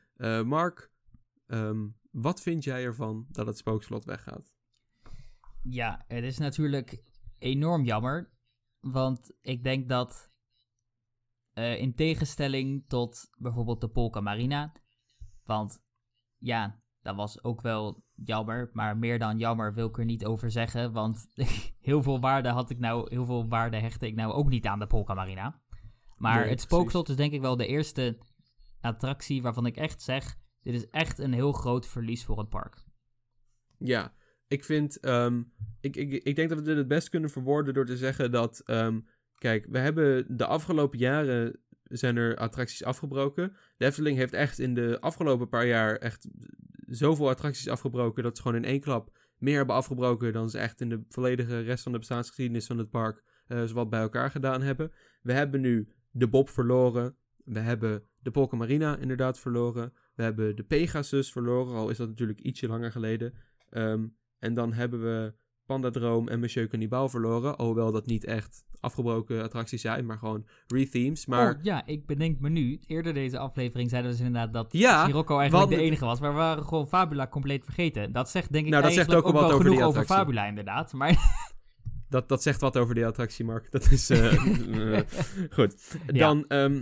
Mark, 0.46 0.92
ehm, 1.48 1.88
wat 2.12 2.42
vind 2.42 2.64
jij 2.64 2.84
ervan 2.84 3.26
dat 3.30 3.48
het 3.48 3.58
spookslot 3.58 4.06
weggaat? 4.06 4.54
Ja, 5.62 6.04
het 6.08 6.24
is 6.24 6.38
natuurlijk 6.38 7.04
enorm 7.38 7.84
jammer. 7.84 8.35
Want 8.92 9.32
ik 9.42 9.64
denk 9.64 9.90
dat 9.90 10.32
eh, 11.54 11.80
in 11.80 11.96
tegenstelling 11.96 12.84
tot 12.88 13.30
bijvoorbeeld 13.38 13.82
de 13.82 13.88
Polka 13.88 14.22
Marina. 14.22 14.74
Want 15.44 15.84
ja, 16.38 16.82
dat 17.02 17.16
was 17.16 17.44
ook 17.44 17.62
wel 17.62 18.04
jammer. 18.14 18.70
Maar 18.74 18.98
meer 18.98 19.20
dan 19.20 19.38
jammer 19.38 19.74
wil 19.74 19.88
ik 19.88 19.98
er 19.98 20.06
niet 20.06 20.26
over 20.26 20.52
zeggen. 20.52 20.92
Want 20.92 21.28
heel 21.90 22.04
veel 22.04 22.20
waarde 22.20 22.50
had 22.50 22.70
ik 22.70 22.80
nou, 22.80 23.10
heel 23.10 23.26
veel 23.26 23.48
waarde 23.48 23.78
hechtte 23.78 24.08
ik 24.08 24.16
nou 24.16 24.34
ook 24.34 24.50
niet 24.50 24.66
aan 24.66 24.80
de 24.80 24.88
Polka 24.88 25.14
Marina. 25.14 25.62
Maar 26.16 26.40
Nee, 26.40 26.50
het 26.50 26.62
spookslot 26.62 27.10
is 27.10 27.16
denk 27.16 27.34
ik 27.34 27.42
wel 27.42 27.56
de 27.56 27.68
eerste 27.68 28.18
attractie 28.82 29.42
waarvan 29.42 29.66
ik 29.66 29.78
echt 29.78 30.02
zeg. 30.02 30.38
Dit 30.62 30.74
is 30.74 30.90
echt 30.90 31.20
een 31.20 31.34
heel 31.34 31.52
groot 31.52 31.88
verlies 31.88 32.26
voor 32.26 32.38
het 32.38 32.50
park. 32.50 32.84
Ja, 33.78 34.14
ik 34.48 34.64
vind. 34.64 35.00
ehm, 35.00 35.42
ik, 35.82 35.96
ik, 35.96 36.24
ik 36.24 36.36
denk 36.36 36.50
dat 36.50 36.58
we 36.58 36.64
dit 36.64 36.78
het 36.78 36.88
best 36.88 37.10
kunnen 37.10 37.30
verwoorden 37.30 37.74
door 37.74 37.86
te 37.86 37.98
zeggen 37.98 38.32
dat. 38.32 38.62
ehm, 38.66 39.00
kijk, 39.38 39.66
we 39.70 39.78
hebben 39.78 40.38
de 40.38 40.46
afgelopen 40.46 41.00
jaren. 41.00 41.60
zijn 41.84 42.18
er 42.18 42.38
attracties 42.38 42.84
afgebroken. 42.84 43.56
De 43.78 43.86
Efteling 43.86 44.18
heeft 44.18 44.34
echt 44.34 44.60
in 44.60 44.74
de 44.74 44.98
afgelopen 45.00 45.50
paar 45.50 45.68
jaar. 45.68 45.96
echt 45.96 46.28
zoveel 46.88 47.30
attracties 47.30 47.70
afgebroken. 47.70 48.24
dat 48.24 48.36
ze 48.36 48.42
gewoon 48.42 48.58
in 48.58 48.70
één 48.70 48.80
klap 48.80 49.18
meer 49.38 49.58
hebben 49.58 49.76
afgebroken. 49.76 50.34
dan 50.34 50.50
ze 50.50 50.58
echt 50.58 50.82
in 50.82 50.90
de 50.90 51.04
volledige 51.10 51.60
rest 51.60 51.84
van 51.84 51.92
de 51.92 51.98
bestaansgeschiedenis 51.98 52.66
van 52.66 52.78
het 52.78 52.90
park. 52.90 53.24
eh 53.48 53.64
zowat 53.64 53.90
bij 53.90 54.02
elkaar 54.02 54.32
gedaan 54.32 54.62
hebben. 54.62 54.92
We 55.22 55.34
hebben 55.34 55.62
nu 55.62 55.88
de 56.12 56.28
Bob 56.28 56.50
verloren. 56.50 57.16
We 57.44 57.60
hebben 57.60 58.04
de 58.20 58.32
Polka 58.32 58.56
Marina 58.56 58.98
inderdaad 58.98 59.40
verloren. 59.40 59.94
We 60.16 60.24
hebben 60.24 60.56
de 60.56 60.64
Pegasus 60.64 61.32
verloren, 61.32 61.76
al 61.76 61.90
is 61.90 61.98
dat 61.98 62.08
natuurlijk 62.08 62.40
ietsje 62.40 62.68
langer 62.68 62.92
geleden. 62.92 63.34
Ehm, 63.70 64.06
en 64.40 64.54
dan 64.54 64.74
hebben 64.74 65.02
we 65.02 65.34
Pandadroom 65.66 66.28
en 66.28 66.40
Monsieur 66.40 66.68
Cannibal 66.68 67.10
verloren. 67.10 67.58
Alhoewel 67.58 67.92
dat 67.92 68.06
niet 68.06 68.26
echt 68.26 68.64
afgebroken 68.80 69.44
attracties 69.44 69.82
zijn, 69.82 70.06
maar 70.06 70.18
gewoon 70.18 70.48
rethemes. 70.68 71.26
Maar 71.26 71.56
Oh 71.56 71.64
ja, 71.64 71.86
ik 71.86 72.06
bedenk 72.06 72.40
me 72.40 72.50
nu. 72.50 72.80
Eerder 72.88 73.14
deze 73.14 73.38
aflevering 73.38 73.90
zeiden 73.90 74.12
we 74.12 74.18
dus 74.18 74.26
inderdaad 74.26 74.54
dat 74.54 74.74
Ja, 74.74 75.06
Sirocco 75.06 75.38
eigenlijk 75.40 75.70
de 75.70 75.78
enige 75.78 76.06
was. 76.06 76.20
Maar 76.20 76.32
we 76.32 76.38
waren 76.38 76.66
gewoon 76.66 76.88
Fabula 76.88 77.28
compleet 77.28 77.64
vergeten. 77.64 78.12
Dat 78.12 78.30
zegt 78.30 78.52
denk 78.52 78.66
ik 78.66 78.72
Nou, 78.72 78.84
dat 78.84 78.94
zegt 78.94 79.10
eigenlijk 79.10 79.36
ook 79.38 79.44
ook, 79.44 79.50
wel 79.50 79.60
wel 79.60 79.60
over 79.60 79.72
genoeg 79.72 79.88
over. 79.88 80.06
Fabula 80.16 80.46
inderdaad. 80.46 80.94
Maar 80.94 81.18
dat, 82.10 82.30
dat 82.30 82.44
zegt 82.44 82.62
wat 82.62 82.78
over 82.78 82.96
die 82.96 83.06
attractie, 83.06 83.46
Mark. 83.46 83.72
Dat 83.72 83.92
is 83.92 84.10
eh, 84.10 84.34
goed. 85.58 85.98
Dan, 86.06 86.48
ehm, 86.48 86.74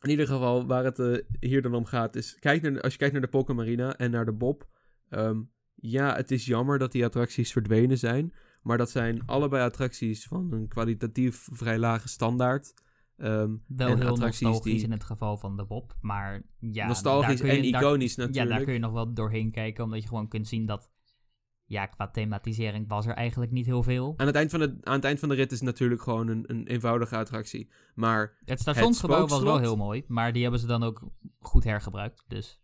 in 0.00 0.10
ieder 0.10 0.26
geval, 0.26 0.66
waar 0.66 0.84
het 0.84 0.98
eh, 0.98 1.16
hier 1.40 1.62
dan 1.62 1.74
om 1.74 1.84
gaat, 1.84 2.16
is... 2.16 2.36
Kijk 2.40 2.62
naar, 2.62 2.72
de- 2.72 2.82
als 2.82 2.92
je 2.92 2.98
kijkt 2.98 3.12
naar 3.12 3.22
de 3.22 3.28
Polka 3.28 3.52
Marina 3.52 3.96
en 3.96 4.10
naar 4.10 4.24
de 4.24 4.32
Bob... 4.32 4.68
ehm, 5.08 5.40
ja, 5.80 6.14
het 6.16 6.30
is 6.30 6.46
jammer 6.46 6.78
dat 6.78 6.92
die 6.92 7.04
attracties 7.04 7.52
verdwenen 7.52 7.98
zijn. 7.98 8.34
Maar 8.62 8.78
dat 8.78 8.90
zijn 8.90 9.22
allebei 9.26 9.62
attracties 9.64 10.26
van 10.26 10.52
een 10.52 10.68
kwalitatief 10.68 11.48
vrij 11.52 11.78
lage 11.78 12.08
standaard. 12.08 12.74
Ehm, 13.16 13.56
wel 13.66 13.88
en 13.88 13.98
heel 13.98 14.08
attracties 14.08 14.40
nostalgisch 14.40 14.72
die- 14.72 14.82
in 14.84 14.90
het 14.90 15.04
geval 15.04 15.36
van 15.36 15.56
de 15.56 15.64
Bob. 15.64 15.96
Maar 16.00 16.42
ja, 16.58 16.86
nostalgisch 16.86 17.40
je- 17.40 17.48
en 17.48 17.70
daar- 17.72 17.82
iconisch 17.82 18.14
Ja, 18.14 18.22
natuurlijk. 18.22 18.56
daar 18.56 18.64
kun 18.64 18.72
je 18.72 18.78
nog 18.78 18.92
wel 18.92 19.12
doorheen 19.14 19.50
kijken. 19.50 19.84
Omdat 19.84 20.02
je 20.02 20.08
gewoon 20.08 20.28
kunt 20.28 20.48
zien 20.48 20.66
dat... 20.66 20.90
Ja, 21.64 21.86
qua 21.86 22.10
thematisering 22.10 22.88
was 22.88 23.06
er 23.06 23.14
eigenlijk 23.14 23.50
niet 23.52 23.66
heel 23.66 23.82
veel. 23.82 24.14
Aan 24.16 24.26
het, 24.26 24.34
eind 24.36 24.50
van 24.50 24.60
de, 24.60 24.76
aan 24.82 24.94
het 24.94 25.04
eind 25.04 25.18
van 25.18 25.28
de 25.28 25.34
rit 25.34 25.52
is 25.52 25.60
natuurlijk 25.60 26.02
gewoon 26.02 26.28
een, 26.28 26.44
een 26.46 26.66
eenvoudige 26.66 27.16
attractie. 27.16 27.70
Maar 27.94 28.36
Het 28.44 28.60
stationsgebouw 28.60 29.26
was 29.26 29.42
wel 29.42 29.58
heel 29.58 29.76
mooi. 29.76 30.04
Maar 30.06 30.32
die 30.32 30.42
hebben 30.42 30.60
ze 30.60 30.66
dan 30.66 30.82
ook 30.82 31.02
goed 31.38 31.64
hergebruikt. 31.64 32.24
Dus 32.28 32.60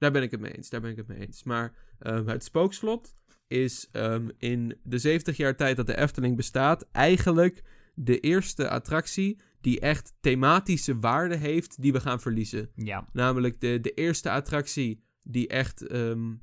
daar 0.00 0.10
ben 0.12 0.22
ik 0.22 0.30
het 0.30 0.40
mee 0.40 0.56
eens. 0.56 0.68
Daar 0.70 0.80
ben 0.80 0.90
ik 0.90 0.96
het 0.96 1.06
mee 1.06 1.18
eens. 1.18 1.42
Maar 1.42 1.74
ehm, 1.98 2.26
het 2.26 2.44
spookslot 2.44 3.14
is 3.46 3.88
ehm, 3.92 4.28
in 4.38 4.78
de 4.82 4.98
70 4.98 5.36
jaar 5.36 5.56
tijd 5.56 5.76
dat 5.76 5.86
de 5.86 5.96
Efteling 5.96 6.36
bestaat... 6.36 6.88
eigenlijk 6.92 7.62
de 7.94 8.20
eerste 8.20 8.68
attractie 8.68 9.40
die 9.60 9.80
echt 9.80 10.12
thematische 10.20 10.98
waarde 10.98 11.36
heeft 11.36 11.82
die 11.82 11.92
we 11.92 12.00
gaan 12.00 12.20
verliezen. 12.20 12.70
ja, 12.74 13.08
Namelijk 13.12 13.60
de, 13.60 13.80
de 13.80 13.90
eerste 13.94 14.30
attractie 14.30 15.04
die 15.22 15.48
echt, 15.48 15.86
ehm, 15.86 16.34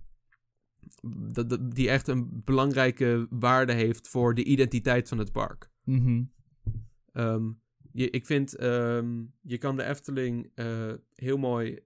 dat- 1.31 1.49
dat- 1.49 1.71
die 1.75 1.89
echt 1.89 2.07
een 2.07 2.41
belangrijke 2.45 3.27
waarde 3.29 3.73
heeft 3.73 4.07
voor 4.07 4.33
de 4.35 4.43
identiteit 4.43 5.07
van 5.07 5.17
het 5.17 5.31
park. 5.31 5.69
Mhm. 5.83 6.23
Ehm, 7.11 7.51
je, 7.91 8.09
ik 8.09 8.25
vind, 8.25 8.51
je 9.41 9.57
kan 9.59 9.75
de 9.77 9.83
Efteling 9.83 10.51
eh, 10.55 10.93
heel 11.13 11.37
mooi 11.37 11.79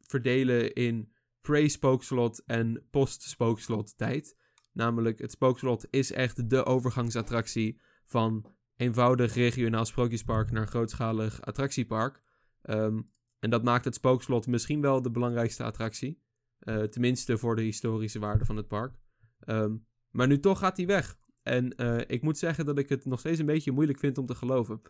verdelen 0.00 0.72
in 0.72 1.12
pre-spookslot 1.46 2.42
en 2.46 2.86
post-spookslot 2.90 3.96
tijd. 3.96 4.36
Namelijk, 4.72 5.18
het 5.18 5.30
spookslot 5.30 5.86
is 5.90 6.12
echt 6.12 6.50
de 6.50 6.64
overgangsattractie 6.64 7.80
van 8.04 8.54
eenvoudig 8.76 9.34
regionaal 9.34 9.84
sprookjespark 9.84 10.50
naar 10.50 10.66
grootschalig 10.66 11.40
attractiepark. 11.40 12.22
Ehm, 12.62 13.00
en 13.38 13.50
dat 13.50 13.64
maakt 13.64 13.84
het 13.84 13.94
spookslot 13.94 14.46
misschien 14.46 14.80
wel 14.80 15.02
de 15.02 15.10
belangrijkste 15.10 15.64
attractie. 15.64 16.22
Eh, 16.58 16.82
tenminste 16.82 17.38
voor 17.38 17.56
de 17.56 17.62
historische 17.62 18.18
waarde 18.18 18.44
van 18.44 18.56
het 18.56 18.68
park. 18.68 18.98
Ehm, 19.40 19.76
maar 20.10 20.26
nu 20.26 20.40
toch 20.40 20.58
gaat 20.58 20.76
hij 20.76 20.86
weg. 20.86 21.18
En 21.42 21.76
eh, 21.76 22.00
ik 22.06 22.22
moet 22.22 22.38
zeggen 22.38 22.66
dat 22.66 22.78
ik 22.78 22.88
het 22.88 23.04
nog 23.04 23.18
steeds 23.18 23.38
een 23.38 23.46
beetje 23.46 23.72
moeilijk 23.72 23.98
vind 23.98 24.18
om 24.18 24.26
te 24.26 24.34
geloven. 24.34 24.80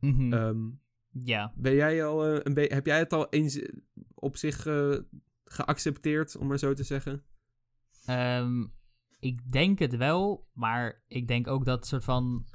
Mhm. 0.00 0.32
Ehm, 0.32 0.68
ja. 1.08 1.52
ben 1.56 1.74
jij 1.74 2.04
al, 2.04 2.24
eh, 2.24 2.40
een 2.42 2.72
heb 2.72 2.86
jij 2.86 2.98
het 2.98 3.12
al 3.12 3.28
eens 3.28 3.60
op 4.14 4.36
zich 4.36 4.66
geaccepteerd, 5.46 6.36
om 6.36 6.46
maar 6.46 6.58
zo 6.58 6.74
te 6.74 6.84
zeggen? 6.84 7.24
Ehm, 8.04 8.66
ik 9.18 9.52
denk 9.52 9.78
het 9.78 9.96
wel, 9.96 10.48
maar 10.52 11.02
ik 11.08 11.28
denk 11.28 11.46
ook 11.46 11.64
dat 11.64 11.86
soort 11.86 12.04
van. 12.04 12.46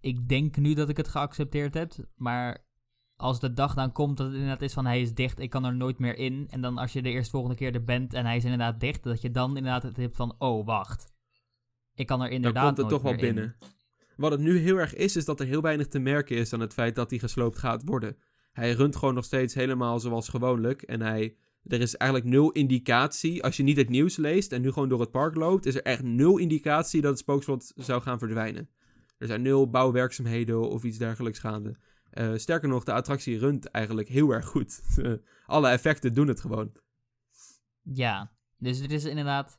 Ik 0.00 0.28
denk 0.28 0.56
nu 0.56 0.74
dat 0.74 0.88
ik 0.88 0.96
het 0.96 1.08
geaccepteerd 1.08 1.74
heb, 1.74 1.92
maar 2.14 2.66
als 3.16 3.40
de 3.40 3.52
dag 3.52 3.74
dan 3.74 3.92
komt 3.92 4.16
dat 4.16 4.26
het 4.26 4.34
inderdaad 4.34 4.62
is 4.62 4.72
van 4.72 4.86
hij 4.86 5.00
is 5.00 5.14
dicht, 5.14 5.40
ik 5.40 5.50
kan 5.50 5.64
er 5.64 5.74
nooit 5.74 5.98
meer 5.98 6.16
in. 6.16 6.46
En 6.50 6.60
dan 6.60 6.78
als 6.78 6.92
je 6.92 7.02
de 7.02 7.10
eerstvolgende 7.10 7.56
keer 7.56 7.74
er 7.74 7.84
bent 7.84 8.14
en 8.14 8.24
hij 8.24 8.36
is 8.36 8.44
inderdaad 8.44 8.80
dicht, 8.80 9.02
dat 9.02 9.20
je 9.20 9.30
dan 9.30 9.56
inderdaad 9.56 9.82
het 9.82 9.96
hebt 9.96 10.16
van 10.16 10.34
oh 10.38 10.66
wacht, 10.66 11.12
ik 11.94 12.06
kan 12.06 12.20
er 12.20 12.26
Dan 12.26 12.34
inderdaad 12.36 12.64
komt 12.64 12.76
het 12.76 12.88
toch 12.88 13.02
wel 13.02 13.12
in. 13.12 13.18
binnen. 13.18 13.56
Wat 14.16 14.30
het 14.30 14.40
nu 14.40 14.58
heel 14.58 14.76
erg 14.76 14.94
is, 14.94 15.16
is 15.16 15.24
dat 15.24 15.40
er 15.40 15.46
heel 15.46 15.60
weinig 15.60 15.88
te 15.88 15.98
merken 15.98 16.36
is 16.36 16.52
aan 16.52 16.60
het 16.60 16.72
feit 16.72 16.94
dat 16.94 17.10
hij 17.10 17.18
gesloopt 17.18 17.58
gaat 17.58 17.82
worden. 17.84 18.16
Hij 18.52 18.72
runt 18.72 18.96
gewoon 18.96 19.14
nog 19.14 19.24
steeds 19.24 19.54
helemaal 19.54 20.00
zoals 20.00 20.28
gewoonlijk. 20.28 20.82
En 20.82 21.00
hij, 21.00 21.36
er 21.66 21.80
is 21.80 21.96
eigenlijk 21.96 22.30
nul 22.30 22.52
indicatie. 22.52 23.42
Als 23.42 23.56
je 23.56 23.62
niet 23.62 23.76
het 23.76 23.88
nieuws 23.88 24.16
leest 24.16 24.52
en 24.52 24.60
nu 24.60 24.72
gewoon 24.72 24.88
door 24.88 25.00
het 25.00 25.10
park 25.10 25.34
loopt, 25.34 25.66
is 25.66 25.74
er 25.74 25.82
echt 25.82 26.02
nul 26.02 26.38
indicatie 26.38 27.00
dat 27.00 27.10
het 27.10 27.20
spookslot 27.20 27.72
zou 27.76 28.02
gaan 28.02 28.18
verdwijnen. 28.18 28.68
Er 29.18 29.26
zijn 29.26 29.42
nul 29.42 29.70
bouwwerkzaamheden 29.70 30.70
of 30.70 30.84
iets 30.84 30.98
dergelijks 30.98 31.38
gaande. 31.38 31.76
Eh, 32.10 32.32
sterker 32.34 32.68
nog, 32.68 32.84
de 32.84 32.92
attractie 32.92 33.38
runt 33.38 33.70
eigenlijk 33.70 34.08
heel 34.08 34.30
erg 34.30 34.46
goed. 34.46 34.82
Alle 35.46 35.68
effecten 35.68 36.14
doen 36.14 36.28
het 36.28 36.40
gewoon. 36.40 36.72
Ja, 37.82 38.32
dus 38.56 38.78
het 38.78 38.90
is 38.90 39.04
inderdaad 39.04 39.58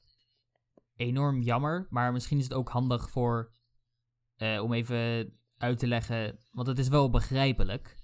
enorm 0.96 1.42
jammer, 1.42 1.88
maar 1.90 2.12
misschien 2.12 2.38
is 2.38 2.44
het 2.44 2.54
ook 2.54 2.70
handig 2.70 3.10
voor, 3.10 3.52
eh, 4.36 4.62
om 4.64 4.74
even 4.74 5.34
uit 5.58 5.80
te 5.80 5.88
leggen, 5.88 6.40
want 6.52 6.68
het 6.68 6.80
is 6.80 6.88
wel 6.88 7.10
begrijpelijk 7.10 7.98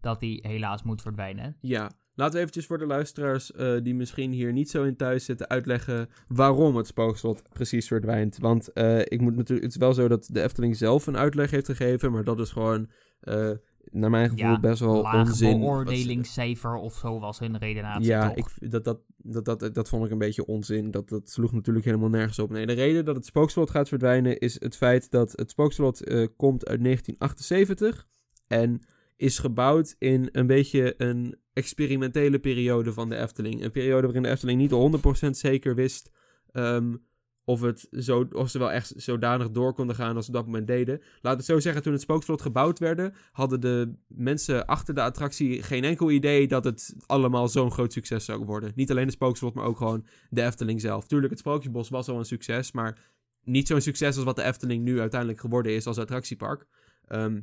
dat 0.00 0.20
hij 0.20 0.38
helaas 0.42 0.82
moet 0.82 1.02
verdwijnen. 1.02 1.56
Ja, 1.60 1.90
laten 2.16 2.34
we 2.34 2.40
eventjes 2.40 2.66
voor 2.66 2.78
de 2.78 2.86
luisteraars 2.86 3.52
eh, 3.52 3.74
die 3.82 3.94
misschien 3.94 4.32
hier 4.32 4.52
niet 4.52 4.70
zo 4.70 4.82
in 4.84 4.96
thuis 4.96 5.24
zitten 5.24 5.48
uitleggen 5.48 6.08
waarom 6.28 6.76
het 6.76 6.86
spookslot 6.86 7.42
precies 7.52 7.86
verdwijnt. 7.86 8.38
Want 8.38 8.72
eh, 8.72 8.98
ik 8.98 9.20
moet 9.20 9.36
natuurlijk, 9.36 9.66
het 9.66 9.74
is 9.74 9.80
wel 9.80 9.94
zo 9.94 10.08
dat 10.08 10.28
de 10.32 10.42
Efteling 10.42 10.76
zelf 10.76 11.06
een 11.06 11.16
uitleg 11.16 11.50
heeft 11.50 11.66
gegeven, 11.66 12.12
maar 12.12 12.24
dat 12.24 12.40
is 12.40 12.50
gewoon 12.50 12.90
eh, 13.20 13.50
naar 13.90 14.10
mijn 14.10 14.28
gevoel 14.28 14.46
Ja, 14.46 14.60
best 14.60 14.80
wel 14.80 15.02
Laag 15.02 15.28
onzin. 15.28 15.58
beoordelingscijfer 15.58 16.74
of 16.74 16.94
zo 16.94 17.20
was 17.20 17.38
hun 17.38 17.58
redenatie 17.58 18.06
Ja, 18.06 18.28
toch? 18.28 18.36
ik, 18.36 18.70
dat, 18.70 18.84
dat, 18.84 19.00
dat, 19.16 19.44
dat, 19.44 19.74
dat 19.74 19.88
vond 19.88 20.04
ik 20.04 20.10
een 20.10 20.18
beetje 20.18 20.46
onzin. 20.46 20.90
Dat, 20.90 21.08
dat 21.08 21.30
sloeg 21.30 21.52
natuurlijk 21.52 21.84
helemaal 21.84 22.08
nergens 22.08 22.38
op. 22.38 22.50
Nee, 22.50 22.66
de 22.66 22.72
reden 22.72 23.04
dat 23.04 23.16
het 23.16 23.26
spookslot 23.26 23.70
gaat 23.70 23.88
verdwijnen 23.88 24.38
is 24.38 24.60
het 24.60 24.76
feit 24.76 25.10
dat 25.10 25.32
het 25.32 25.50
spookslot 25.50 25.98
komt 26.36 26.66
uit 26.66 26.82
1978 26.82 28.06
en 28.46 28.80
is 29.16 29.38
gebouwd 29.38 29.94
in 29.98 30.28
een 30.32 30.46
beetje 30.46 30.94
een 30.96 31.36
experimentele 31.56 32.38
periode 32.38 32.92
van 32.92 33.08
de 33.08 33.16
Efteling. 33.16 33.64
Een 33.64 33.70
periode 33.70 34.02
waarin 34.02 34.22
de 34.22 34.28
Efteling 34.28 34.60
niet 34.60 35.26
100% 35.26 35.30
zeker 35.30 35.74
wist 35.74 36.10
ehm, 36.52 36.94
of, 37.44 37.60
het 37.60 37.88
zo, 37.90 38.28
of 38.32 38.50
ze 38.50 38.58
wel 38.58 38.72
echt 38.72 38.92
zodanig 38.96 39.50
door 39.50 39.74
konden 39.74 39.96
gaan 39.96 40.16
als 40.16 40.24
ze 40.24 40.30
op 40.30 40.36
dat 40.36 40.46
moment 40.46 40.66
deden. 40.66 41.02
Laat 41.20 41.36
het 41.36 41.46
zo 41.46 41.60
zeggen, 41.60 41.82
toen 41.82 41.92
het 41.92 42.02
spookslot 42.02 42.42
gebouwd 42.42 42.78
werd, 42.78 43.14
hadden 43.32 43.60
de 43.60 43.92
mensen 44.06 44.66
achter 44.66 44.94
de 44.94 45.02
attractie 45.02 45.62
geen 45.62 45.84
enkel 45.84 46.10
idee 46.10 46.48
dat 46.48 46.64
het 46.64 46.94
allemaal 47.06 47.48
zo'n 47.48 47.72
groot 47.72 47.92
succes 47.92 48.24
zou 48.24 48.44
worden. 48.44 48.72
Niet 48.74 48.90
alleen 48.90 49.04
het 49.04 49.12
spookslot, 49.12 49.54
maar 49.54 49.64
ook 49.64 49.76
gewoon 49.76 50.06
de 50.30 50.42
Efteling 50.42 50.80
zelf. 50.80 51.06
Tuurlijk, 51.06 51.30
het 51.30 51.40
Sprookjesbos 51.40 51.88
was 51.88 52.08
al 52.08 52.18
een 52.18 52.24
succes, 52.24 52.72
maar 52.72 52.98
niet 53.42 53.66
zo'n 53.66 53.80
succes 53.80 54.16
als 54.16 54.24
wat 54.24 54.36
de 54.36 54.42
Efteling 54.42 54.84
nu 54.84 55.00
uiteindelijk 55.00 55.40
geworden 55.40 55.74
is 55.74 55.86
als 55.86 55.98
attractiepark. 55.98 56.66
Ehm, 57.06 57.40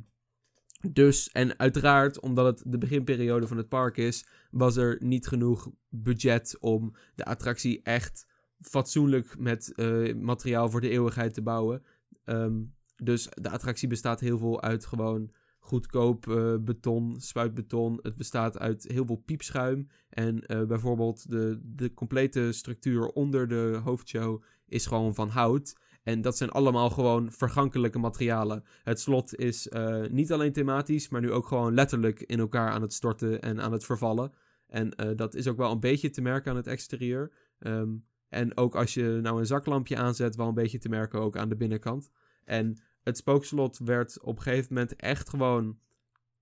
dus, 0.92 1.30
en 1.30 1.58
uiteraard, 1.58 2.20
omdat 2.20 2.46
het 2.46 2.72
de 2.72 2.78
beginperiode 2.78 3.46
van 3.46 3.56
het 3.56 3.68
park 3.68 3.96
is, 3.96 4.26
was 4.50 4.76
er 4.76 4.96
niet 5.00 5.26
genoeg 5.26 5.70
budget 5.88 6.56
om 6.60 6.94
de 7.14 7.24
attractie 7.24 7.82
echt 7.82 8.26
fatsoenlijk 8.60 9.38
met 9.38 9.72
uh, 9.76 10.14
materiaal 10.14 10.70
voor 10.70 10.80
de 10.80 10.88
eeuwigheid 10.88 11.34
te 11.34 11.42
bouwen. 11.42 11.82
Um, 12.24 12.74
dus 12.96 13.28
de 13.30 13.50
attractie 13.50 13.88
bestaat 13.88 14.20
heel 14.20 14.38
veel 14.38 14.62
uit 14.62 14.86
gewoon 14.86 15.30
goedkoop 15.58 16.26
uh, 16.26 16.54
beton, 16.60 17.20
spuitbeton. 17.20 17.98
Het 18.02 18.16
bestaat 18.16 18.58
uit 18.58 18.84
heel 18.88 19.06
veel 19.06 19.22
piepschuim. 19.24 19.88
En 20.08 20.44
uh, 20.46 20.62
bijvoorbeeld 20.62 21.30
de, 21.30 21.60
de 21.62 21.94
complete 21.94 22.52
structuur 22.52 23.06
onder 23.06 23.48
de 23.48 23.80
hoofdshow 23.84 24.42
is 24.66 24.86
gewoon 24.86 25.14
van 25.14 25.28
hout. 25.28 25.76
En 26.04 26.20
dat 26.20 26.36
zijn 26.36 26.50
allemaal 26.50 26.90
gewoon 26.90 27.32
vergankelijke 27.32 27.98
materialen. 27.98 28.64
Het 28.82 29.00
slot 29.00 29.36
is 29.36 29.66
uh, 29.66 30.06
niet 30.06 30.32
alleen 30.32 30.52
thematisch, 30.52 31.08
maar 31.08 31.20
nu 31.20 31.32
ook 31.32 31.46
gewoon 31.46 31.74
letterlijk 31.74 32.20
in 32.20 32.38
elkaar 32.38 32.70
aan 32.70 32.82
het 32.82 32.92
storten 32.92 33.40
en 33.40 33.60
aan 33.60 33.72
het 33.72 33.84
vervallen. 33.84 34.32
En 34.66 34.92
uh, 34.96 35.10
dat 35.16 35.34
is 35.34 35.48
ook 35.48 35.56
wel 35.56 35.70
een 35.70 35.80
beetje 35.80 36.10
te 36.10 36.20
merken 36.20 36.50
aan 36.50 36.56
het 36.56 36.66
exterieur. 36.66 37.32
Um, 37.58 38.04
en 38.28 38.56
ook 38.56 38.74
als 38.74 38.94
je 38.94 39.18
nou 39.22 39.38
een 39.38 39.46
zaklampje 39.46 39.96
aanzet, 39.96 40.36
wel 40.36 40.48
een 40.48 40.54
beetje 40.54 40.78
te 40.78 40.88
merken 40.88 41.20
ook 41.20 41.36
aan 41.36 41.48
de 41.48 41.56
binnenkant. 41.56 42.10
En 42.44 42.78
het 43.02 43.16
spookslot 43.16 43.78
werd 43.78 44.20
op 44.20 44.36
een 44.36 44.42
gegeven 44.42 44.74
moment 44.74 44.96
echt 44.96 45.28
gewoon. 45.28 45.78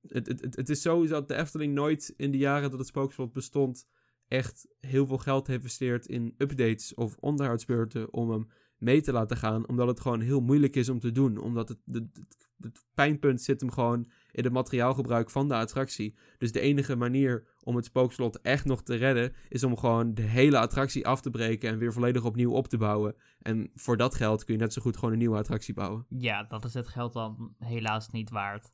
Het, 0.09 0.27
het, 0.27 0.57
het 0.57 0.69
is 0.69 0.83
zo 0.83 1.07
dat 1.07 1.29
de 1.29 1.35
Efteling 1.35 1.75
nooit 1.75 2.15
in 2.17 2.31
de 2.31 2.39
jaren 2.39 2.71
dat 2.71 2.79
het 2.79 2.89
spookslot 2.89 3.33
bestond. 3.33 3.87
echt 4.29 4.67
heel 4.81 5.07
veel 5.07 5.19
geld 5.19 5.47
heeft 5.47 5.59
investeerd 5.59 6.07
in 6.07 6.35
updates 6.39 6.95
of 6.95 7.17
onderhoudsbeurten. 7.17 8.13
om 8.13 8.31
hem 8.31 8.49
mee 8.83 9.01
te 9.01 9.13
laten 9.13 9.37
gaan. 9.37 9.69
Omdat 9.69 9.89
het 9.89 10.01
gewoon 10.01 10.21
heel 10.21 10.41
moeilijk 10.41 10.77
is 10.77 10.89
om 10.89 10.99
te 10.99 11.13
doen. 11.13 11.39
Omdat 11.39 11.69
het, 11.69 11.79
het, 11.93 12.25
het, 12.61 12.85
pijnpunt 12.95 13.43
zit 13.43 13.61
hem 13.61 13.71
gewoon 13.71 14.11
in 14.31 14.45
het 14.45 14.53
materiaalgebruik 14.53 15.31
van 15.31 15.49
de 15.49 15.55
attractie. 15.55 16.17
Dus 16.39 16.53
de 16.53 16.61
enige 16.61 16.97
manier 16.97 17.47
om 17.63 17.77
het 17.77 17.85
spookslot 17.85 18.41
echt 18.41 18.65
nog 18.65 18.83
te 18.83 18.95
redden, 18.95 19.33
is 19.49 19.65
om 19.65 19.77
gewoon 19.77 20.15
de 20.15 20.23
hele 20.23 20.59
attractie 20.59 21.07
af 21.07 21.21
te 21.21 21.31
breken 21.31 21.71
en 21.71 21.79
weer 21.79 21.93
volledig 21.93 22.25
opnieuw 22.25 22.53
op 22.53 22.69
te 22.69 22.79
bouwen. 22.79 23.15
En 23.39 23.71
voor 23.75 23.97
dat 23.97 24.15
geld 24.15 24.45
kun 24.45 24.55
je 24.55 24.61
net 24.61 24.73
zo 24.73 24.83
goed 24.83 24.97
gewoon 24.97 25.13
een 25.13 25.19
nieuwe 25.19 25.39
attractie 25.39 25.75
bouwen. 25.75 26.07
Ja, 26.09 26.43
dat 26.43 26.65
is 26.65 26.75
het 26.75 26.89
geld 26.89 27.13
dan 27.13 27.55
helaas 27.59 28.11
niet 28.11 28.31
waard. 28.31 28.73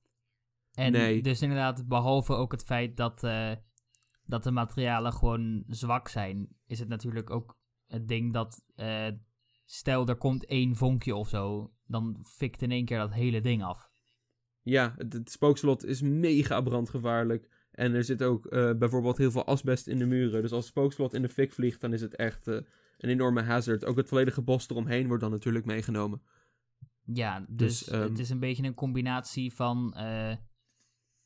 En 0.72 0.92
nee. 0.92 1.22
dus 1.22 1.42
inderdaad, 1.42 1.88
behalve 1.88 2.32
ook 2.32 2.52
het 2.52 2.64
feit 2.64 2.96
dat, 2.96 3.24
uh, 3.24 3.52
dat 4.24 4.44
de 4.44 4.50
materialen 4.50 5.12
gewoon 5.12 5.64
zwak 5.68 6.08
zijn, 6.08 6.48
is 6.66 6.78
het 6.78 6.88
natuurlijk 6.88 7.30
ook 7.30 7.58
het 7.86 8.08
ding 8.08 8.32
dat, 8.32 8.62
uh, 8.76 9.06
stel 9.70 10.06
er 10.06 10.16
komt 10.16 10.44
één 10.44 10.76
vonkje 10.76 11.14
of 11.14 11.28
zo, 11.28 11.72
dan 11.86 12.24
fikt 12.24 12.62
in 12.62 12.70
één 12.70 12.84
keer 12.84 12.98
dat 12.98 13.12
hele 13.12 13.40
ding 13.40 13.62
af. 13.62 13.90
Ja, 14.62 14.94
het, 14.96 15.12
het 15.12 15.30
spookslot 15.30 15.84
is 15.84 16.02
mega 16.02 16.60
brandgevaarlijk. 16.60 17.48
En 17.70 17.94
er 17.94 18.04
zit 18.04 18.22
ook 18.22 18.52
uh, 18.52 18.72
bijvoorbeeld 18.72 19.18
heel 19.18 19.30
veel 19.30 19.44
asbest 19.44 19.86
in 19.86 19.98
de 19.98 20.06
muren. 20.06 20.42
Dus 20.42 20.52
als 20.52 20.64
het 20.64 20.74
spookslot 20.74 21.14
in 21.14 21.22
de 21.22 21.28
fik 21.28 21.52
vliegt, 21.52 21.80
dan 21.80 21.92
is 21.92 22.00
het 22.00 22.16
echt 22.16 22.48
uh, 22.48 22.54
een 22.98 23.10
enorme 23.10 23.42
hazard. 23.42 23.84
Ook 23.84 23.96
het 23.96 24.08
volledige 24.08 24.42
bos 24.42 24.68
eromheen 24.70 25.06
wordt 25.06 25.22
dan 25.22 25.30
natuurlijk 25.30 25.64
meegenomen. 25.64 26.22
Ja, 27.04 27.44
dus, 27.48 27.78
dus 27.78 27.92
um, 27.92 28.00
het 28.00 28.18
is 28.18 28.30
een 28.30 28.40
beetje 28.40 28.62
een 28.62 28.74
combinatie 28.74 29.54
van 29.54 29.94
uh, 29.96 30.34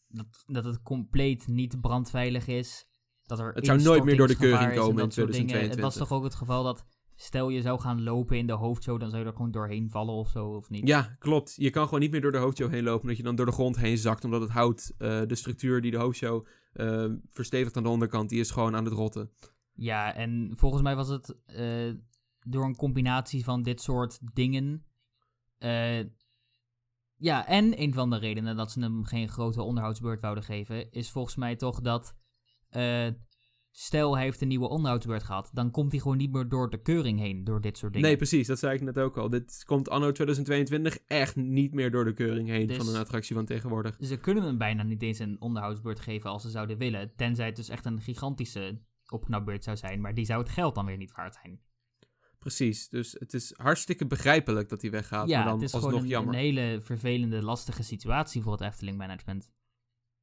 dat, 0.09 0.45
dat 0.47 0.65
het 0.65 0.83
compleet 0.83 1.47
niet 1.47 1.81
brandveilig 1.81 2.47
is. 2.47 2.87
Dat 3.23 3.39
er 3.39 3.55
het 3.55 3.67
zou 3.67 3.83
nooit 3.83 4.05
meer 4.05 4.17
door 4.17 4.29
de 4.29 4.37
keuring 4.37 4.75
komen 4.75 5.03
in 5.03 5.09
2022. 5.09 5.71
Het 5.71 5.81
was 5.81 5.97
toch 5.97 6.13
ook 6.13 6.25
het 6.25 6.35
geval 6.35 6.63
dat 6.63 6.85
Stel 7.15 7.49
je 7.49 7.63
zou 7.63 7.81
gaan 7.81 8.03
lopen 8.03 8.39
in 8.39 8.47
de 8.47 8.53
hoofdshow, 8.53 9.01
dan 9.01 9.11
zou 9.11 9.23
je 9.23 9.29
er 9.29 9.37
gewoon 9.37 9.51
doorheen 9.51 9.91
vallen 9.91 10.15
of 10.15 10.29
zo, 10.29 10.47
of 10.47 10.71
niet? 10.71 10.89
Ja, 10.89 11.17
klopt. 11.19 11.55
Je 11.57 11.71
kan 11.71 11.85
gewoon 11.85 12.01
niet 12.01 12.11
meer 12.11 12.21
door 12.21 12.33
de 12.33 12.39
hoofdshow 12.39 12.71
heen 12.71 12.83
lopen, 12.83 13.01
omdat 13.01 13.17
je 13.17 13.23
dan 13.23 13.37
door 13.37 13.47
de 13.47 13.53
grond 13.53 13.77
heen 13.77 13.99
zakt, 13.99 14.25
omdat 14.25 14.41
het 14.41 14.51
hout, 14.51 14.93
uh, 14.99 15.23
de 15.27 15.35
structuur 15.35 15.81
die 15.81 15.91
de 15.91 15.97
hoofdshow 15.97 16.47
uh, 16.75 17.13
verstevigt 17.29 17.77
aan 17.77 17.83
de 17.83 17.89
onderkant, 17.89 18.29
die 18.29 18.41
is 18.41 18.51
gewoon 18.51 18.77
aan 18.77 18.85
het 18.85 18.95
rotten. 18.95 19.31
Ja, 19.73 20.15
en 20.15 20.53
volgens 20.57 20.83
mij 20.83 20.97
was 20.97 21.09
het 21.09 21.37
uh, 21.47 21.95
door 22.41 22.65
een 22.65 22.77
combinatie 22.77 23.45
van 23.45 23.63
dit 23.63 23.81
soort 23.81 24.19
dingen. 24.35 24.85
ja, 27.17 27.47
en 27.47 27.81
een 27.81 27.95
van 27.95 28.11
de 28.11 28.19
redenen 28.19 28.57
dat 28.57 28.73
ze 28.73 28.81
hem 28.81 29.05
geen 29.05 29.29
grote 29.29 29.63
onderhoudsbeurt 29.63 30.21
wouden 30.21 30.45
geven, 30.45 30.93
is 30.93 31.11
volgens 31.11 31.37
mij 31.37 31.57
toch 31.57 31.81
dat 31.81 32.17
stel 33.73 34.15
hij 34.15 34.25
heeft 34.25 34.41
een 34.41 34.49
nieuwe 34.49 34.69
onderhoudsbeurt 34.69 35.23
gehad, 35.23 35.51
dan 35.53 35.71
komt 35.71 35.93
hij 35.93 36.01
gewoon 36.01 36.17
niet 36.17 36.33
meer 36.33 36.49
door 36.49 36.71
de 36.71 36.83
keuring 36.83 37.19
heen, 37.19 37.45
door 37.45 37.61
dit 37.61 37.79
soort 37.79 37.93
dingen. 37.93 38.09
Nee, 38.09 38.17
precies, 38.17 38.47
dat 38.47 38.59
zei 38.59 38.75
ik 38.75 38.81
net 38.81 38.99
ook 38.99 39.17
al. 39.17 39.31
Dit 39.31 39.63
komt 39.67 39.89
anno 39.89 40.13
2022 40.13 40.99
echt 41.07 41.37
niet 41.37 41.75
meer 41.75 41.91
door 41.91 42.05
de 42.05 42.13
keuring 42.13 42.49
heen 42.49 42.67
dus 42.67 42.77
van 42.77 42.89
een 42.89 43.01
attractie 43.01 43.35
van 43.35 43.45
tegenwoordig. 43.45 43.97
Ze 44.01 44.17
kunnen 44.17 44.45
hem 44.45 44.59
bijna 44.59 44.83
niet 44.83 45.03
eens 45.03 45.19
een 45.19 45.41
onderhoudsbeurt 45.41 46.01
geven 46.01 46.31
als 46.31 46.43
ze 46.43 46.51
zouden 46.51 46.79
willen, 46.79 47.13
tenzij 47.17 47.47
het 47.47 47.57
dus 47.57 47.69
echt 47.69 47.85
een 47.85 48.01
gigantische 48.01 48.81
opknapbeurt 49.09 49.65
zou 49.65 49.77
zijn, 49.77 50.01
maar 50.01 50.15
die 50.15 50.25
zou 50.25 50.43
het 50.43 50.51
geld 50.51 50.75
dan 50.75 50.87
weer 50.87 50.97
niet 50.97 51.13
waard 51.13 51.39
zijn. 51.43 51.61
Precies, 52.39 52.89
dus 52.89 53.17
het 53.19 53.35
is 53.35 53.55
hartstikke 53.57 54.07
begrijpelijk 54.07 54.69
dat 54.69 54.83
hij 54.83 54.91
weggaat, 54.91 55.29
ja, 55.29 55.37
maar 55.37 55.47
dan 55.47 55.55
het 55.55 55.63
is 55.63 55.75
alsnog 55.75 55.93
gewoon 55.93 56.07
jammer. 56.07 56.35
een 56.35 56.41
hele 56.41 56.81
vervelende, 56.81 57.43
lastige 57.43 57.83
situatie 57.83 58.43
voor 58.43 58.53
het 58.53 58.61
Efteling 58.61 58.99
management. 58.99 59.51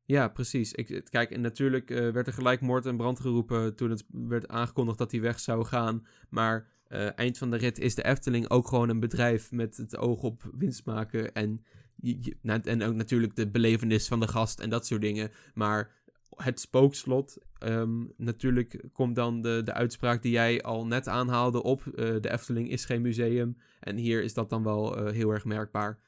Ja, 0.09 0.27
precies. 0.27 0.73
Ik, 0.73 1.07
kijk, 1.09 1.31
en 1.31 1.41
natuurlijk 1.41 1.89
uh, 1.89 2.09
werd 2.11 2.27
er 2.27 2.33
gelijk 2.33 2.61
moord 2.61 2.85
en 2.85 2.97
brand 2.97 3.19
geroepen 3.19 3.75
toen 3.75 3.89
het 3.89 4.05
werd 4.11 4.47
aangekondigd 4.47 4.97
dat 4.97 5.11
hij 5.11 5.21
weg 5.21 5.39
zou 5.39 5.65
gaan. 5.65 6.05
Maar 6.29 6.67
uh, 6.87 7.17
eind 7.17 7.37
van 7.37 7.51
de 7.51 7.57
rit 7.57 7.79
is 7.79 7.95
de 7.95 8.03
Efteling 8.03 8.49
ook 8.49 8.67
gewoon 8.67 8.89
een 8.89 8.99
bedrijf 8.99 9.51
met 9.51 9.77
het 9.77 9.97
oog 9.97 10.21
op 10.21 10.49
winst 10.57 10.85
maken. 10.85 11.33
En, 11.33 11.63
en 12.63 12.83
ook 12.83 12.95
natuurlijk 12.95 13.35
de 13.35 13.49
belevenis 13.49 14.07
van 14.07 14.19
de 14.19 14.27
gast 14.27 14.59
en 14.59 14.69
dat 14.69 14.85
soort 14.85 15.01
dingen. 15.01 15.31
Maar 15.53 15.91
het 16.35 16.59
spookslot, 16.59 17.37
um, 17.63 18.13
natuurlijk 18.17 18.83
komt 18.93 19.15
dan 19.15 19.41
de, 19.41 19.61
de 19.63 19.73
uitspraak 19.73 20.21
die 20.21 20.31
jij 20.31 20.61
al 20.61 20.85
net 20.85 21.07
aanhaalde 21.07 21.63
op. 21.63 21.83
Uh, 21.85 21.93
de 21.95 22.31
Efteling 22.31 22.69
is 22.69 22.85
geen 22.85 23.01
museum. 23.01 23.57
En 23.79 23.97
hier 23.97 24.23
is 24.23 24.33
dat 24.33 24.49
dan 24.49 24.63
wel 24.63 25.07
heel 25.07 25.31
erg 25.31 25.45
merkbaar 25.45 25.99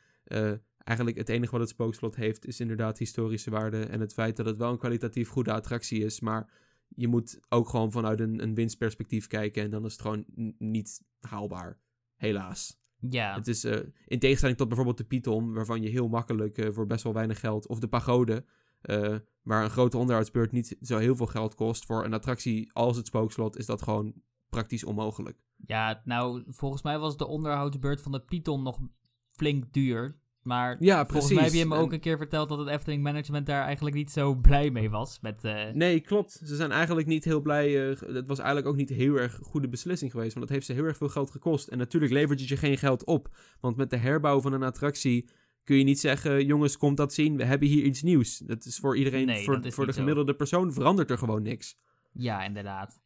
eigenlijk 0.83 1.17
het 1.17 1.29
enige 1.29 1.51
wat 1.51 1.59
het 1.59 1.69
spookslot 1.69 2.15
heeft, 2.15 2.45
is 2.45 2.59
inderdaad 2.59 2.97
historische 2.97 3.49
waarde. 3.49 3.85
En 3.85 3.99
het 3.99 4.13
feit 4.13 4.35
dat 4.35 4.45
het 4.45 4.57
wel 4.57 4.71
een 4.71 4.77
kwalitatief 4.77 5.29
goede 5.29 5.53
attractie 5.53 6.03
is. 6.03 6.19
Maar 6.19 6.49
je 6.87 7.07
moet 7.07 7.39
ook 7.49 7.69
gewoon 7.69 7.91
vanuit 7.91 8.19
een, 8.19 8.43
een 8.43 8.55
winstperspectief 8.55 9.27
kijken. 9.27 9.63
En 9.63 9.69
dan 9.69 9.85
is 9.85 9.91
het 9.91 10.01
gewoon 10.01 10.25
niet 10.57 11.01
haalbaar. 11.19 11.79
Helaas. 12.15 12.79
Ja. 13.09 13.35
Het 13.35 13.47
is 13.47 13.65
uh, 13.65 13.79
in 14.05 14.19
tegenstelling 14.19 14.57
tot 14.57 14.67
bijvoorbeeld 14.67 14.97
de 14.97 15.03
Python, 15.03 15.53
waarvan 15.53 15.81
je 15.81 15.89
heel 15.89 16.07
makkelijk 16.07 16.57
uh, 16.57 16.71
voor 16.71 16.87
best 16.87 17.03
wel 17.03 17.13
weinig 17.13 17.39
geld. 17.39 17.67
Of 17.67 17.79
de 17.79 17.87
pagode, 17.87 18.45
uh, 18.81 19.15
waar 19.41 19.63
een 19.63 19.69
grote 19.69 19.97
onderhoudsbeurt 19.97 20.51
niet 20.51 20.77
zo 20.81 20.97
heel 20.97 21.15
veel 21.15 21.25
geld 21.25 21.55
kost. 21.55 21.85
Voor 21.85 22.05
een 22.05 22.13
attractie 22.13 22.69
als 22.73 22.97
het 22.97 23.07
spookslot 23.07 23.57
is 23.57 23.65
dat 23.65 23.81
gewoon 23.81 24.13
praktisch 24.49 24.83
onmogelijk. 24.83 25.37
Ja, 25.55 26.01
nou, 26.05 26.43
volgens 26.47 26.81
mij 26.81 26.99
was 26.99 27.17
de 27.17 27.27
onderhoudsbeurt 27.27 28.01
van 28.01 28.11
de 28.11 28.21
Python 28.21 28.63
nog 28.63 28.79
flink 29.31 29.73
duur. 29.73 30.20
Maar 30.41 30.77
ja, 30.79 31.05
volgens 31.05 31.33
mij 31.33 31.43
heb 31.43 31.53
je 31.53 31.65
me 31.65 31.75
ook 31.75 31.93
een 31.93 31.99
keer 31.99 32.17
verteld 32.17 32.49
dat 32.49 32.57
het 32.57 32.67
Efteling 32.67 33.03
Management 33.03 33.45
daar 33.45 33.63
eigenlijk 33.63 33.95
niet 33.95 34.11
zo 34.11 34.35
blij 34.35 34.69
mee 34.69 34.89
was. 34.89 35.19
Met, 35.19 35.43
uh... 35.43 35.69
Nee, 35.73 35.99
klopt. 35.99 36.31
Ze 36.31 36.55
zijn 36.55 36.71
eigenlijk 36.71 37.07
niet 37.07 37.23
heel 37.23 37.41
blij. 37.41 37.89
Uh, 37.89 37.99
het 37.99 38.27
was 38.27 38.37
eigenlijk 38.37 38.67
ook 38.67 38.75
niet 38.75 38.89
een 38.89 38.95
heel 38.95 39.15
erg 39.15 39.39
goede 39.41 39.67
beslissing 39.69 40.11
geweest. 40.11 40.33
Want 40.33 40.45
het 40.45 40.53
heeft 40.53 40.65
ze 40.65 40.73
heel 40.73 40.83
erg 40.83 40.97
veel 40.97 41.09
geld 41.09 41.31
gekost. 41.31 41.67
En 41.67 41.77
natuurlijk 41.77 42.11
levert 42.11 42.39
het 42.39 42.49
je 42.49 42.57
geen 42.57 42.77
geld 42.77 43.05
op. 43.05 43.35
Want 43.59 43.75
met 43.75 43.89
de 43.89 43.97
herbouw 43.97 44.41
van 44.41 44.53
een 44.53 44.63
attractie 44.63 45.29
kun 45.63 45.77
je 45.77 45.83
niet 45.83 45.99
zeggen: 45.99 46.45
jongens, 46.45 46.77
komt 46.77 46.97
dat 46.97 47.13
zien. 47.13 47.37
We 47.37 47.43
hebben 47.43 47.67
hier 47.67 47.83
iets 47.83 48.01
nieuws. 48.01 48.37
Dat 48.37 48.65
is 48.65 48.77
voor 48.77 48.97
iedereen, 48.97 49.25
nee, 49.25 49.43
voor, 49.43 49.71
voor 49.71 49.85
de 49.85 49.93
gemiddelde 49.93 50.35
persoon 50.35 50.73
verandert 50.73 51.09
er 51.09 51.17
gewoon 51.17 51.41
niks. 51.41 51.79
Ja, 52.11 52.43
inderdaad. 52.43 53.01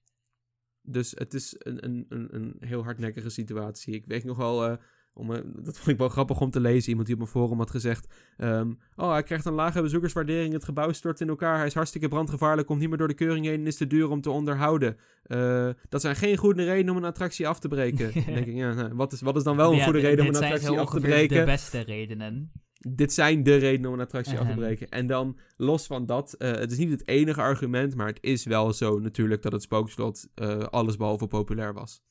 Dus 0.82 1.12
het 1.12 1.34
is 1.34 1.56
een, 1.58 1.86
een, 1.86 2.06
een, 2.10 2.36
een 2.36 2.56
heel 2.60 2.84
hardnekkige 2.84 3.30
situatie. 3.30 3.94
Ik 3.94 4.06
weet 4.06 4.24
nog 4.24 4.38
wel. 4.38 4.72
Uh, 4.72 4.78
om, 5.18 5.32
uh, 5.32 5.38
dat 5.56 5.78
vond 5.78 5.88
ik 5.88 5.98
wel 5.98 6.10
grappig 6.10 6.42
om 6.42 6.50
te 6.50 6.60
lezen. 6.60 6.90
Iemand 6.90 7.08
die 7.08 7.16
op 7.16 7.22
mijn 7.22 7.34
forum 7.34 7.58
had 7.58 7.70
gezegd... 7.70 8.14
Um, 8.38 8.80
oh, 8.96 9.12
hij 9.12 9.24
krijgt 9.24 9.46
een 9.46 9.54
lage 9.54 9.82
bezoekerswaardering. 9.82 10.54
Het 10.54 10.64
gebouw 10.64 10.92
stort 10.92 11.22
in 11.22 11.30
elkaar. 11.30 11.58
Hij 11.58 11.66
is 11.66 11.74
hartstikke 11.74 12.08
brandgevaarlijk. 12.08 12.68
Komt 12.68 12.80
niet 12.80 12.90
meer 12.90 12.98
door 12.98 13.08
de 13.08 13.14
keuring 13.14 13.46
heen 13.46 13.60
en 13.60 13.68
is 13.68 13.78
te 13.78 13.88
duur 13.88 14.10
om 14.10 14.22
te 14.22 14.30
onderhouden. 14.30 14.98
Uh, 15.28 15.70
dat 15.90 16.02
zijn 16.02 16.16
geen 16.16 16.38
goede 16.38 16.64
redenen 16.64 16.92
om 16.92 16.98
een 16.98 17.10
attractie 17.10 17.48
af 17.48 17.60
te 17.60 17.68
breken. 17.68 18.12
dan 18.26 18.34
denk 18.34 18.46
ik, 18.46 18.56
ja, 18.56 18.74
nou, 18.74 18.94
wat, 18.94 19.14
is, 19.14 19.22
wat 19.22 19.36
is 19.36 19.44
dan 19.44 19.56
wel 19.56 19.72
een 19.72 19.78
ja, 19.78 19.84
goede 19.84 20.00
reden 20.00 20.28
om 20.28 20.36
een 20.36 20.44
attractie 20.44 20.80
af 20.80 20.90
te 20.90 21.00
breken? 21.00 21.40
de 21.40 21.46
beste 21.46 21.80
redenen. 21.80 22.52
Dit 22.90 23.14
zijn 23.14 23.44
de 23.44 23.56
redenen 23.56 23.88
om 23.88 23.94
een 23.96 24.06
attractie 24.06 24.40
af 24.40 24.48
te 24.48 24.54
breken. 24.54 24.90
En 24.90 25.08
dan, 25.08 25.38
los 25.58 25.88
van 25.88 26.06
dat, 26.06 26.36
uh, 26.38 26.52
het 26.52 26.72
is 26.72 26.78
niet 26.78 26.92
het 26.92 27.08
enige 27.08 27.42
argument, 27.42 27.96
maar 27.96 28.08
het 28.08 28.18
is 28.22 28.46
wel 28.46 28.74
zo 28.74 29.00
natuurlijk 29.00 29.42
dat 29.42 29.52
het 29.52 29.62
spookslot 29.62 30.28
uh, 30.36 30.58
allesbehalve 30.58 31.28
populair 31.28 31.74
was. 31.74 32.02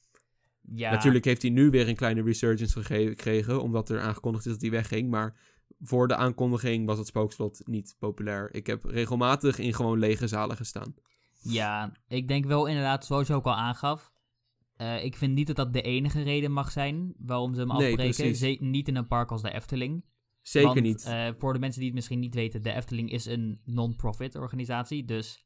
Ja, 0.72 0.90
Natuurlijk 0.90 1.24
heeft 1.24 1.42
hij 1.42 1.50
nu 1.50 1.70
weer 1.70 1.88
een 1.88 1.96
kleine 1.96 2.22
resurgence 2.22 2.82
gekregen, 2.84 3.62
omdat 3.62 3.88
er 3.88 4.00
aangekondigd 4.00 4.46
is 4.46 4.52
dat 4.52 4.60
hij 4.60 4.70
wegging. 4.70 5.10
Maar 5.10 5.36
voor 5.80 6.08
de 6.08 6.16
aankondiging 6.16 6.86
was 6.86 6.98
het 6.98 7.06
spookslot 7.06 7.62
niet 7.64 7.96
populair. 7.98 8.54
Ik 8.54 8.66
heb 8.66 8.84
regelmatig 8.84 9.58
in 9.58 9.74
gewoon 9.74 9.98
lege 9.98 10.26
zalen 10.26 10.56
gestaan. 10.56 10.94
Ja, 11.42 11.92
ik 12.08 12.28
denk 12.28 12.44
wel 12.46 12.66
inderdaad, 12.66 13.06
zoals 13.06 13.26
je 13.26 13.34
ook 13.34 13.44
al 13.44 13.54
aangaf. 13.54 14.12
eh, 14.76 15.04
ik 15.04 15.16
vind 15.16 15.34
niet 15.34 15.46
dat 15.46 15.56
dat 15.56 15.72
de 15.72 15.82
enige 15.82 16.22
reden 16.22 16.52
mag 16.52 16.70
zijn 16.70 17.14
waarom 17.18 17.54
ze 17.54 17.60
hem 17.60 17.70
afbreken. 17.70 17.96
precies. 17.96 18.38
Ze- 18.38 18.56
niet 18.60 18.88
in 18.88 18.96
een 18.96 19.06
park 19.06 19.30
als 19.30 19.42
de 19.42 19.52
Efteling. 19.52 20.04
Zeker 20.42 20.68
Want, 20.68 20.80
niet. 20.80 21.04
eh, 21.04 21.28
voor 21.38 21.52
de 21.52 21.58
mensen 21.58 21.78
die 21.78 21.88
het 21.88 21.94
misschien 21.98 22.18
niet 22.18 22.34
weten, 22.34 22.62
de 22.62 22.72
Efteling 22.72 23.10
is 23.10 23.26
een 23.26 23.60
non-profit 23.64 24.34
organisatie. 24.34 25.04
Dus 25.04 25.44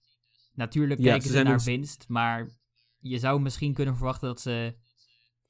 natuurlijk 0.55 1.01
Ja, 1.01 1.11
kijken 1.11 1.31
ze 1.31 1.43
naar 1.43 1.63
winst. 1.63 2.05
Maar 2.09 2.49
je 2.99 3.19
zou 3.19 3.41
misschien 3.41 3.73
kunnen 3.75 3.97
verwachten 3.97 4.29
dat 4.29 4.41
ze 4.41 4.75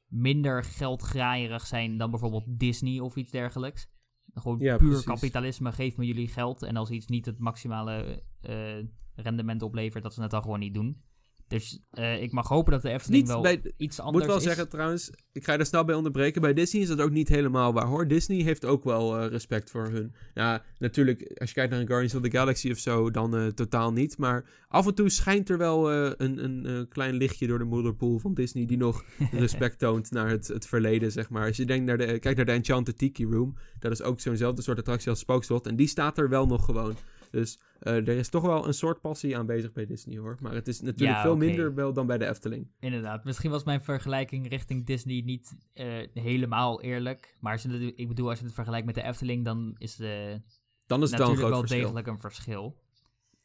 minder 0.08 0.64
geldgraaierig 0.64 1.66
zijn 1.66 1.96
dan 1.96 2.10
bijvoorbeeld 2.10 2.44
Disney 2.46 3.00
of 3.00 3.16
iets 3.16 3.30
dergelijks. 3.30 3.88
Gewoon 4.34 4.58
Ja, 4.58 4.76
puur 4.76 4.88
precies. 4.88 5.04
kapitalisme, 5.06 5.72
geef 5.72 5.96
me 5.96 6.06
jullie 6.06 6.28
geld. 6.28 6.62
En 6.62 6.76
als 6.76 6.90
iets 6.90 7.06
niet 7.06 7.26
het 7.26 7.38
maximale 7.38 8.22
eh, 8.40 8.84
rendement 9.14 9.62
oplevert, 9.62 10.02
dat 10.02 10.14
ze 10.14 10.22
het 10.22 10.30
dan 10.30 10.42
gewoon 10.42 10.58
niet 10.58 10.74
doen. 10.74 11.02
Dus 11.48 11.80
eh, 11.90 12.22
ik 12.22 12.32
mag 12.32 12.48
hopen 12.48 12.72
dat 12.72 12.82
de 12.82 12.88
Efteling 12.90 13.22
Niet 13.22 13.32
wel 13.32 13.42
bij- 13.42 13.60
iets 13.76 13.98
Ik 13.98 14.04
anders 14.04 14.24
moet 14.24 14.26
wel 14.34 14.36
is. 14.36 14.42
zeggen 14.42 14.68
trouwens, 14.68 15.10
ik 15.32 15.44
ga 15.44 15.52
je 15.52 15.58
er 15.58 15.66
snel 15.66 15.84
bij 15.84 15.94
onderbreken. 15.94 16.40
Bij 16.40 16.52
Disney 16.54 16.82
is 16.82 16.88
dat 16.88 17.00
ook 17.00 17.10
niet 17.10 17.28
helemaal 17.28 17.72
waar 17.72 17.86
hoor. 17.86 18.08
Disney 18.08 18.42
heeft 18.42 18.64
ook 18.64 18.84
wel 18.84 19.18
eh, 19.18 19.26
respect 19.30 19.70
voor 19.70 19.86
hun. 19.88 20.14
Ja, 20.34 20.62
natuurlijk, 20.78 21.32
als 21.34 21.48
je 21.48 21.54
kijkt 21.54 21.70
naar 21.70 21.80
een 21.80 21.86
Guardians 21.86 22.14
of 22.14 22.22
the 22.22 22.30
Galaxy 22.30 22.70
of 22.70 22.78
zo, 22.78 23.10
dan 23.10 23.36
eh, 23.36 23.46
totaal 23.46 23.92
niet. 23.92 24.18
Maar 24.18 24.44
af 24.68 24.86
en 24.86 24.94
toe 24.94 25.08
schijnt 25.08 25.48
er 25.48 25.58
wel 25.58 25.92
een, 25.92 26.44
een 26.44 26.88
klein 26.88 27.14
lichtje 27.14 27.46
door 27.46 27.58
de 27.58 27.64
moederpool 27.64 28.18
van 28.18 28.34
Disney 28.34 28.66
die 28.66 28.76
nog 28.76 29.04
respect 29.32 29.78
toont 29.78 30.10
naar 30.10 30.28
het, 30.28 30.48
het 30.48 30.66
verleden, 30.66 31.12
zeg 31.12 31.30
maar. 31.30 31.46
Als 31.46 31.56
je 31.56 31.64
denkt 31.64 31.86
naar 31.86 31.98
de, 31.98 32.18
kijkt 32.18 32.36
naar 32.36 32.46
de 32.46 32.52
Enchanted 32.52 32.98
Tiki 32.98 33.24
Room, 33.26 33.56
dat 33.78 33.92
is 33.92 34.02
ook 34.02 34.20
zo'nzelfde 34.20 34.62
soort 34.62 34.78
attractie 34.78 35.10
als 35.10 35.18
Spookslot. 35.18 35.66
En 35.66 35.76
die 35.76 35.86
staat 35.88 36.18
er 36.18 36.28
wel 36.28 36.46
nog 36.46 36.64
gewoon. 36.64 36.96
Dus 37.30 37.60
eh, 37.80 37.92
er 37.94 38.08
is 38.08 38.28
toch 38.28 38.42
wel 38.42 38.66
een 38.66 38.74
soort 38.74 39.00
passie 39.00 39.36
aanwezig 39.38 39.72
bij 39.72 39.86
Disney 39.86 40.18
hoor. 40.18 40.36
Maar 40.42 40.52
het 40.54 40.68
is 40.68 40.80
natuurlijk 40.80 41.16
Ja, 41.16 41.22
veel 41.22 41.36
minder 41.36 41.74
wel 41.74 41.92
dan 41.92 42.06
bij 42.06 42.18
de 42.18 42.26
Efteling. 42.28 42.70
Inderdaad, 42.80 43.24
misschien 43.24 43.50
was 43.50 43.64
mijn 43.64 43.80
vergelijking 43.82 44.48
richting 44.48 44.86
Disney 44.86 45.20
niet 45.24 45.56
eh, 45.72 46.06
helemaal 46.14 46.80
eerlijk. 46.82 47.36
Maar 47.40 47.52
als 47.52 47.62
je 47.62 47.68
het- 47.70 47.98
ik 47.98 48.08
bedoel, 48.08 48.28
als 48.28 48.38
je 48.38 48.44
het 48.44 48.54
vergelijkt 48.54 48.86
met 48.86 48.94
de 48.94 49.02
Efteling, 49.02 49.44
dan 49.44 49.74
is 49.78 49.96
de 49.96 50.40
Dan 50.86 51.02
is 51.02 51.10
het 51.10 51.18
wel 51.18 51.28
een 51.28 51.34
natuurlijk 51.34 51.48
wel 51.48 51.58
verschil. 51.58 51.80
degelijk 51.80 52.06
een 52.06 52.20
verschil. 52.20 52.82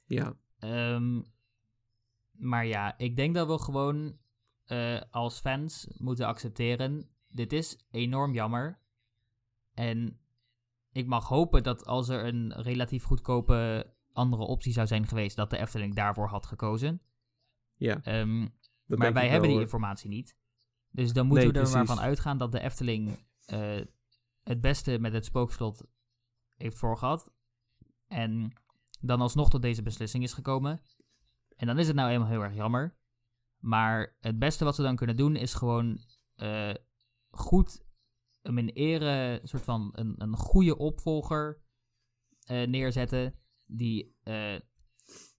Ja. 0.05 0.34
Ehm, 0.59 1.21
maar 2.31 2.65
ja, 2.65 2.97
ik 2.97 3.15
denk 3.15 3.36
dat 3.36 3.47
we 3.47 3.59
gewoon 3.59 4.17
eh, 4.63 5.01
als 5.11 5.39
fans 5.39 5.88
moeten 5.97 6.25
accepteren. 6.27 7.09
Dit 7.27 7.53
is 7.53 7.77
enorm 7.91 8.34
jammer. 8.34 8.79
En 9.73 10.19
ik 10.94 11.08
mag 11.08 11.28
hopen 11.28 11.64
dat 11.64 11.86
als 11.86 12.10
er 12.10 12.26
een 12.26 12.54
relatief 12.54 13.04
goedkope 13.04 13.91
andere 14.12 14.44
optie 14.44 14.74
zou 14.74 14.88
zijn 14.88 15.08
geweest, 15.08 15.36
dat 15.36 15.50
de 15.50 15.58
Efteling 15.58 15.96
daarvoor 15.96 16.28
had 16.28 16.46
gekozen. 16.46 17.02
Ja, 17.76 18.02
Ehm, 18.04 18.48
maar 18.86 19.14
wij 19.14 19.30
hebben 19.30 19.50
wel, 19.50 19.58
die 19.58 19.66
informatie 19.66 20.10
niet. 20.10 20.36
Dus 20.91 21.14
dan 21.14 21.28
moeten 21.28 21.54
Nee, 21.54 21.64
we 21.64 21.70
er 21.70 21.76
maar 21.76 21.86
van 21.86 22.00
uitgaan 22.00 22.38
dat 22.38 22.52
de 22.52 22.60
Efteling 22.60 23.26
eh, 23.46 23.82
het 24.44 24.62
beste 24.62 25.00
met 25.00 25.14
het 25.14 25.26
spookslot 25.26 25.84
heeft 26.56 26.78
voorgehad. 26.78 27.32
En 28.08 28.54
dan 29.00 29.22
alsnog 29.22 29.50
tot 29.50 29.62
deze 29.62 29.82
beslissing 29.82 30.24
is 30.24 30.34
gekomen. 30.34 30.82
En 31.56 31.68
dan 31.68 31.80
is 31.80 31.88
het 31.88 31.96
nou 31.96 32.10
eenmaal 32.10 32.28
heel 32.28 32.44
erg 32.44 32.56
jammer. 32.56 32.96
Maar 33.58 34.16
het 34.20 34.39
beste 34.39 34.64
wat 34.64 34.76
ze 34.76 34.82
dan 34.82 34.96
kunnen 34.96 35.16
doen 35.16 35.36
is 35.36 35.54
gewoon 35.54 35.98
eh, 36.36 36.74
goed 37.30 37.84
hem 38.44 38.58
in 38.58 38.70
ere, 38.70 39.39
een 39.41 39.48
soort 39.48 39.64
van 39.64 39.89
een, 39.94 40.16
een 40.18 40.36
goede 40.36 40.78
opvolger 40.78 41.62
eh, 42.46 42.68
neerzetten. 42.68 43.36
Die 43.66 44.16
eh, 44.24 44.56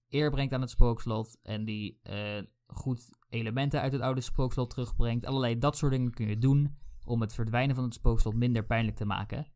eer 0.09 0.31
brengt 0.31 0.53
aan 0.53 0.61
het 0.61 0.71
spookslot. 0.71 1.39
En 1.43 1.65
die 1.65 1.99
eh, 2.03 2.43
goed 2.67 3.09
elementen 3.29 3.81
uit 3.81 3.93
het 3.93 4.01
oude 4.01 4.21
spookslot 4.21 4.71
terugbrengt. 4.71 5.25
Allerlei 5.25 5.59
dat 5.59 5.77
soort 5.77 5.93
dingen 5.93 6.11
kun 6.11 6.29
je 6.29 6.39
doen 6.39 6.77
om 7.05 7.21
het 7.21 7.35
verdwijnen 7.35 7.75
van 7.75 7.85
het 7.85 7.95
spookslot 7.95 8.35
minder 8.35 8.65
pijnlijk 8.65 8.97
te 8.97 9.05
maken. 9.05 9.47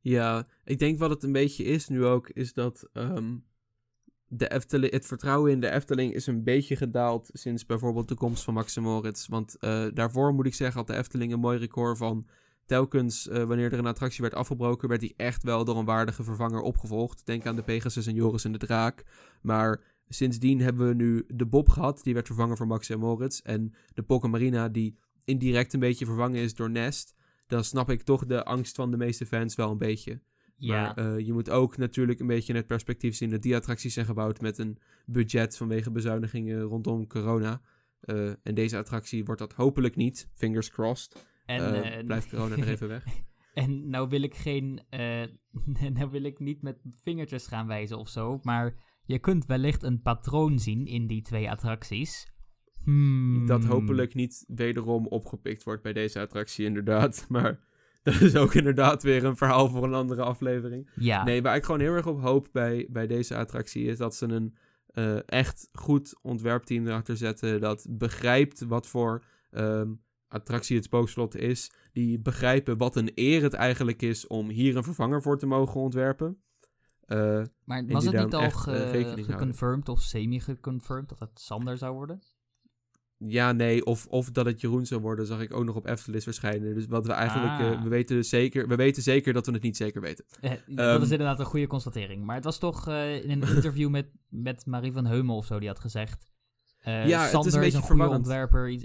Ja, 0.00 0.46
ik 0.64 0.78
denk 0.78 0.98
wat 0.98 1.10
het 1.10 1.22
een 1.22 1.32
beetje 1.32 1.64
is 1.64 1.88
nu 1.88 2.04
ook, 2.04 2.28
is 2.28 2.52
dat 2.52 2.88
ehm, 2.92 3.36
de 4.26 4.48
Efteling, 4.48 4.92
het 4.92 5.06
vertrouwen 5.06 5.50
in 5.52 5.60
de 5.60 5.70
Efteling 5.70 6.12
is 6.12 6.26
een 6.26 6.44
beetje 6.44 6.76
gedaald 6.76 7.30
sinds 7.32 7.66
bijvoorbeeld 7.66 8.08
de 8.08 8.14
komst 8.14 8.44
van 8.44 8.54
Max 8.54 8.78
Moritz. 8.78 9.26
Want 9.26 9.56
daarvoor 9.94 10.34
moet 10.34 10.46
ik 10.46 10.54
zeggen, 10.54 10.78
had 10.78 10.86
de 10.86 10.96
Efteling 10.96 11.32
een 11.32 11.40
mooi 11.40 11.58
record 11.58 11.98
van 11.98 12.26
telkens 12.68 13.28
eh, 13.28 13.44
wanneer 13.44 13.72
er 13.72 13.78
een 13.78 13.86
attractie 13.86 14.22
werd 14.22 14.34
afgebroken, 14.34 14.88
werd 14.88 15.00
die 15.00 15.14
echt 15.16 15.42
wel 15.42 15.64
door 15.64 15.78
een 15.78 15.84
waardige 15.84 16.24
vervanger 16.24 16.60
opgevolgd. 16.60 17.26
Denk 17.26 17.46
aan 17.46 17.56
de 17.56 17.62
Pegasus 17.62 18.06
en 18.06 18.14
Joris 18.14 18.44
en 18.44 18.52
de 18.52 18.58
Draak. 18.58 19.04
Maar 19.42 19.80
sindsdien 20.08 20.60
hebben 20.60 20.88
we 20.88 20.94
nu 20.94 21.24
de 21.28 21.46
Bob 21.46 21.68
gehad, 21.68 22.00
die 22.02 22.14
werd 22.14 22.26
vervangen 22.26 22.56
voor 22.56 22.66
Max 22.66 22.88
en 22.88 22.98
Moritz. 22.98 23.40
En 23.40 23.74
de 23.94 24.02
Pokken 24.02 24.30
Marina, 24.30 24.68
die 24.68 24.98
indirect 25.24 25.72
een 25.72 25.80
beetje 25.80 26.06
vervangen 26.06 26.40
is 26.40 26.54
door 26.54 26.70
Nest. 26.70 27.14
Dan 27.46 27.64
snap 27.64 27.90
ik 27.90 28.02
toch 28.02 28.26
de 28.26 28.44
angst 28.44 28.74
van 28.74 28.90
de 28.90 28.96
meeste 28.96 29.26
fans 29.26 29.54
wel 29.54 29.70
een 29.70 29.78
beetje. 29.78 30.20
Ja, 30.56 30.82
Maar 30.82 30.96
eh, 30.96 31.26
je 31.26 31.32
moet 31.32 31.50
ook 31.50 31.76
natuurlijk 31.76 32.20
een 32.20 32.26
beetje 32.26 32.52
in 32.52 32.58
het 32.58 32.66
perspectief 32.66 33.14
zien 33.14 33.30
dat 33.30 33.42
die 33.42 33.56
attracties 33.56 33.94
zijn 33.94 34.06
gebouwd 34.06 34.40
met 34.40 34.58
een 34.58 34.78
budget 35.06 35.56
vanwege 35.56 35.90
bezuinigingen 35.90 36.60
rondom 36.60 37.06
corona. 37.06 37.60
Eh, 38.00 38.28
en 38.28 38.54
deze 38.54 38.76
attractie 38.76 39.24
wordt 39.24 39.40
dat 39.40 39.52
hopelijk 39.52 39.96
niet. 39.96 40.28
Fingers 40.34 40.70
crossed. 40.70 41.26
En, 41.48 41.60
Eh, 41.84 41.98
eh, 41.98 42.06
blijft 42.06 42.28
corona 42.30 42.56
er 42.56 42.68
even 42.68 42.88
weg. 42.88 43.04
En 43.54 43.88
nou 43.90 44.08
wil 44.08 44.22
ik 44.22 44.34
geen. 44.34 44.80
eh, 44.88 45.22
nou 45.94 46.10
wil 46.10 46.22
ik 46.22 46.38
niet 46.38 46.62
met 46.62 46.78
vingertjes 47.02 47.46
gaan 47.46 47.66
wijzen 47.66 47.98
of 47.98 48.08
zo. 48.08 48.38
Maar 48.42 48.74
je 49.04 49.18
kunt 49.18 49.46
wellicht 49.46 49.82
een 49.82 50.02
patroon 50.02 50.58
zien 50.58 50.86
in 50.86 51.06
die 51.06 51.22
twee 51.22 51.50
attracties. 51.50 52.26
Hmm. 52.84 53.46
Dat 53.46 53.64
hopelijk 53.64 54.14
niet 54.14 54.44
wederom 54.48 55.06
opgepikt 55.06 55.62
wordt 55.64 55.82
bij 55.82 55.92
deze 55.92 56.20
attractie, 56.20 56.64
inderdaad. 56.66 57.24
Maar 57.28 57.60
dat 58.02 58.20
is 58.20 58.36
ook 58.36 58.54
inderdaad 58.54 59.02
weer 59.02 59.24
een 59.24 59.36
verhaal 59.36 59.68
voor 59.68 59.84
een 59.84 59.94
andere 59.94 60.22
aflevering. 60.22 60.90
Ja, 60.94 61.24
Nee, 61.24 61.42
waar 61.42 61.56
ik 61.56 61.64
gewoon 61.64 61.80
heel 61.80 61.94
erg 61.94 62.06
op 62.06 62.20
hoop 62.20 62.48
bij, 62.52 62.86
bij 62.90 63.06
deze 63.06 63.36
attractie 63.36 63.84
is 63.84 63.98
dat 63.98 64.14
ze 64.14 64.26
een 64.28 64.54
echt 65.26 65.68
goed 65.72 66.18
ontwerpteam 66.22 66.86
erachter 66.86 67.16
zetten. 67.16 67.60
Dat 67.60 67.86
begrijpt 67.90 68.60
wat 68.60 68.86
voor 68.86 69.24
ehm, 69.50 69.92
attractie 70.28 70.76
het 70.76 70.84
spookslot 70.84 71.34
is. 71.36 71.70
Die 71.92 72.18
begrijpen 72.18 72.76
wat 72.76 72.96
een 72.96 73.10
eer 73.14 73.42
het 73.42 73.52
eigenlijk 73.54 74.02
is 74.02 74.26
om 74.26 74.48
hier 74.48 74.76
een 74.76 74.82
vervanger 74.84 75.22
voor 75.22 75.38
te 75.38 75.46
mogen 75.46 75.80
ontwerpen. 75.80 76.42
Eh, 77.00 77.42
maar 77.64 77.86
was 77.86 78.04
het 78.04 78.24
niet 78.24 78.34
al 78.34 78.50
ge- 78.50 78.72
eh, 78.72 79.24
geconfirmed 79.24 79.88
of 79.88 80.00
semi-geconfirmed 80.00 81.08
dat 81.08 81.18
het 81.18 81.40
Sander 81.40 81.78
zou 81.78 81.94
worden? 81.94 82.20
ja, 83.26 83.52
nee, 83.52 83.84
of, 83.84 84.06
of 84.06 84.30
dat 84.30 84.46
het 84.46 84.60
Jeroen 84.60 84.86
zou 84.86 85.00
worden, 85.00 85.26
zag 85.26 85.40
ik 85.40 85.54
ook 85.54 85.64
nog 85.64 85.76
op 85.76 85.86
Eftelis 85.86 86.24
verschijnen. 86.24 86.74
Dus 86.74 86.86
wat 86.86 87.06
we 87.06 87.12
eigenlijk, 87.12 87.52
Ah. 87.60 87.72
eh, 87.72 87.82
we, 87.82 87.88
weten 87.88 88.16
dus 88.16 88.28
zeker, 88.28 88.68
we 88.68 88.74
weten 88.76 89.02
zeker 89.02 89.32
dat 89.32 89.46
we 89.46 89.52
het 89.52 89.62
niet 89.62 89.76
zeker 89.76 90.00
weten. 90.00 90.24
Eh, 90.40 90.50
dat 90.50 90.60
Ehm. 90.94 91.02
is 91.02 91.10
inderdaad 91.10 91.38
een 91.40 91.44
goede 91.46 91.66
constatering. 91.66 92.24
Maar 92.24 92.34
het 92.34 92.44
was 92.44 92.58
toch 92.58 92.88
in 92.88 93.30
een 93.30 93.42
interview 93.54 93.88
met, 93.90 94.10
met 94.28 94.66
Marie 94.66 94.92
van 94.92 95.06
Heumel 95.06 95.36
of 95.36 95.46
zo, 95.46 95.58
die 95.58 95.68
had 95.68 95.78
gezegd. 95.78 96.30
Ja, 96.82 96.92
het 96.92 97.06
is 97.08 97.12
een 97.12 97.28
Sander 97.28 97.46
is 97.48 97.58
beetje 97.58 97.76
een 97.76 97.82
goede 97.98 98.08
ontwerper. 98.08 98.68
Iets, 98.70 98.84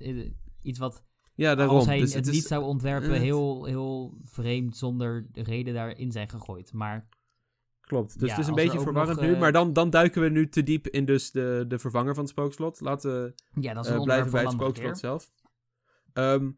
iets 0.61 0.79
wat 0.79 1.03
Ja, 1.35 1.55
daarom. 1.55 1.75
als 1.75 1.85
hij 1.85 1.99
dus 1.99 2.13
het 2.13 2.25
het 2.25 2.33
niet 2.33 2.43
zou 2.43 2.63
ontwerpen, 2.63 3.11
heel, 3.21 3.65
heel 3.65 4.17
vreemd 4.23 4.77
zonder 4.77 5.27
reden 5.33 5.73
daarin 5.73 6.11
zijn 6.11 6.29
gegooid. 6.29 6.73
Maar 6.73 7.07
Klopt, 7.81 8.19
dus 8.19 8.29
Ja, 8.29 8.35
het 8.35 8.43
is 8.43 8.47
een 8.49 8.55
beetje 8.55 8.79
verwarrend 8.79 9.17
nog, 9.17 9.25
nu. 9.25 9.33
eh, 9.33 9.39
Maar 9.39 9.51
dan, 9.51 9.73
dan 9.73 9.89
duiken 9.89 10.21
we 10.21 10.29
nu 10.29 10.49
te 10.49 10.63
diep 10.63 10.87
in 10.87 11.05
dus 11.05 11.31
de, 11.31 11.65
de 11.67 11.79
vervanger 11.79 12.13
van 12.13 12.23
het 12.23 12.31
spookslot. 12.31 12.79
Laten 12.79 13.11
we 13.23 13.33
ja, 13.61 13.73
dat 13.73 13.85
is 13.85 13.91
eh, 13.91 13.97
een 13.97 14.03
blijven 14.03 14.31
bij 14.31 14.39
een 14.41 14.47
het 14.47 14.55
spookslot 14.55 14.85
keer. 14.91 14.95
zelf. 14.95 15.31
Ehm, 16.13 16.51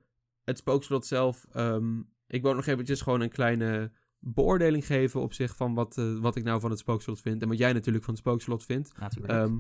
het 0.43 0.57
spookslot 0.57 1.06
zelf, 1.06 1.45
ehm, 1.52 1.99
ik 2.27 2.41
wil 2.41 2.53
nog 2.53 2.65
eventjes 2.65 3.02
gewoon 3.02 3.22
een 3.22 3.30
kleine 3.30 3.91
beoordeling 4.19 4.85
geven 4.85 5.22
op 5.22 5.34
zich 5.34 5.56
van 5.56 5.73
wat, 5.73 5.97
eh, 5.97 6.18
wat 6.18 6.35
ik 6.35 6.43
nou 6.43 6.60
van 6.60 6.69
het 6.69 6.80
spookslot 6.80 7.22
vind. 7.22 7.41
En 7.41 7.47
wat 7.47 7.57
jij 7.57 7.73
natuurlijk 7.73 8.03
van 8.03 8.14
het 8.14 8.23
spookslot 8.23 8.65
vindt. 8.65 8.97
Natuurlijk. 8.99 9.34
Ehm, 9.34 9.57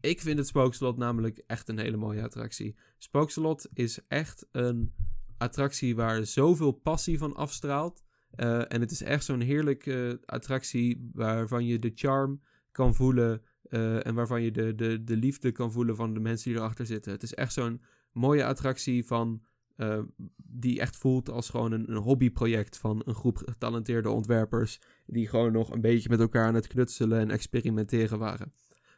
ik 0.00 0.20
vind 0.20 0.38
het 0.38 0.46
Spookslot 0.46 0.96
namelijk 0.96 1.42
echt 1.46 1.68
een 1.68 1.78
hele 1.78 1.96
mooie 1.96 2.22
attractie. 2.22 2.76
Spookslot 2.98 3.68
is 3.72 4.00
echt 4.08 4.46
een 4.52 4.92
attractie 5.38 5.96
waar 5.96 6.26
zoveel 6.26 6.72
passie 6.72 7.18
van 7.18 7.36
afstraalt. 7.36 8.02
Eh, 8.30 8.72
en 8.72 8.80
het 8.80 8.90
is 8.90 9.02
echt 9.02 9.24
zo'n 9.24 9.40
heerlijke 9.40 10.20
attractie 10.24 11.10
waarvan 11.12 11.66
je 11.66 11.78
de 11.78 11.92
charm 11.94 12.40
kan 12.72 12.94
voelen. 12.94 13.42
eh, 13.62 14.06
en 14.06 14.14
waarvan 14.14 14.42
je 14.42 14.50
de, 14.50 14.74
de, 14.74 15.04
de 15.04 15.16
liefde 15.16 15.52
kan 15.52 15.72
voelen 15.72 15.96
van 15.96 16.14
de 16.14 16.20
mensen 16.20 16.50
die 16.50 16.60
erachter 16.60 16.86
zitten. 16.86 17.12
Het 17.12 17.22
is 17.22 17.34
echt 17.34 17.52
zo'n 17.52 17.82
mooie 18.12 18.44
attractie 18.44 19.06
van, 19.06 19.42
eh, 19.76 19.98
die 20.36 20.80
echt 20.80 20.96
voelt 20.96 21.30
als 21.30 21.50
gewoon 21.50 21.72
een, 21.72 21.90
een 21.90 21.96
hobbyproject 21.96 22.78
van 22.78 23.02
een 23.04 23.14
groep 23.14 23.36
getalenteerde 23.36 24.10
ontwerpers. 24.10 24.80
Die 25.06 25.28
gewoon 25.28 25.52
nog 25.52 25.72
een 25.72 25.80
beetje 25.80 26.08
met 26.08 26.20
elkaar 26.20 26.46
aan 26.46 26.54
het 26.54 26.66
knutselen 26.66 27.18
en 27.18 27.30
experimenteren 27.30 28.18
waren. 28.18 28.52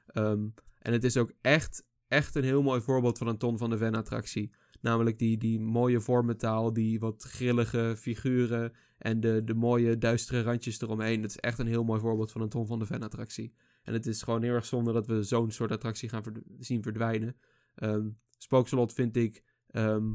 Ehm, 0.06 0.46
en 0.82 0.92
het 0.92 1.04
is 1.04 1.16
ook 1.16 1.32
echt, 1.40 1.84
echt 2.08 2.34
een 2.34 2.44
heel 2.44 2.62
mooi 2.62 2.80
voorbeeld 2.80 3.18
van 3.18 3.26
een 3.26 3.38
Ton 3.38 3.58
van 3.58 3.70
de 3.70 3.76
Ven 3.76 3.94
attractie. 3.94 4.52
Namelijk 4.80 5.18
die, 5.18 5.38
die 5.38 5.60
mooie 5.60 6.00
vormentaal, 6.00 6.72
die 6.72 7.00
wat 7.00 7.22
grillige 7.22 7.94
figuren 7.98 8.72
en 8.98 9.20
de, 9.20 9.44
de 9.44 9.54
mooie 9.54 9.98
duistere 9.98 10.42
randjes 10.42 10.80
eromheen. 10.80 11.20
Dat 11.20 11.30
is 11.30 11.36
echt 11.36 11.58
een 11.58 11.66
heel 11.66 11.84
mooi 11.84 12.00
voorbeeld 12.00 12.32
van 12.32 12.40
een 12.40 12.48
Tom 12.48 12.66
van 12.66 12.78
de 12.78 12.86
Ven 12.86 13.02
attractie. 13.02 13.54
En 13.82 13.92
het 13.92 14.06
is 14.06 14.22
gewoon 14.22 14.42
heel 14.42 14.54
erg 14.54 14.64
zonde 14.64 14.92
dat 14.92 15.06
we 15.06 15.22
zo'n 15.22 15.50
soort 15.50 15.70
attractie 15.70 16.08
gaan 16.08 16.22
zien 16.58 16.82
verdwijnen. 16.82 17.36
Um, 17.76 18.18
Spookslot 18.38 18.92
vind 18.92 19.16
ik 19.16 19.44
ehm, 19.66 20.12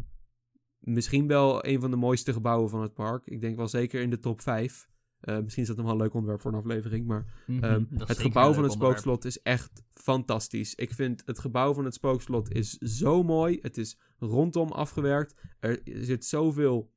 misschien 0.79 1.27
wel 1.27 1.65
een 1.65 1.79
van 1.79 1.91
de 1.91 1.97
mooiste 1.97 2.33
gebouwen 2.33 2.69
van 2.69 2.81
het 2.81 2.93
park. 2.93 3.25
Ik 3.25 3.41
denk 3.41 3.55
wel 3.57 3.67
zeker 3.67 4.01
in 4.01 4.09
de 4.09 4.19
top 4.19 4.41
5. 4.41 4.89
Uh, 5.21 5.39
misschien 5.39 5.61
is 5.61 5.67
dat 5.67 5.77
nog 5.77 5.85
wel 5.85 5.95
een 5.95 6.01
leuk 6.01 6.13
onderwerp 6.13 6.41
voor 6.41 6.51
een 6.51 6.57
aflevering. 6.57 7.07
Maar 7.07 7.25
mhm, 7.47 7.63
ehm, 7.63 7.83
het 7.97 8.19
gebouw 8.19 8.53
van 8.53 8.63
het 8.63 8.71
spookslot 8.71 9.25
is 9.25 9.41
echt 9.41 9.83
fantastisch. 9.93 10.75
Ik 10.75 10.93
vind 10.93 11.23
het 11.25 11.39
gebouw 11.39 11.73
van 11.73 11.85
het 11.85 11.93
spookslot 11.93 12.53
is 12.53 12.69
zo 12.77 13.23
mooi. 13.23 13.59
Het 13.61 13.77
is 13.77 13.97
rondom 14.19 14.71
afgewerkt. 14.71 15.35
Er 15.59 15.81
zit 15.83 16.25
zoveel. 16.25 16.91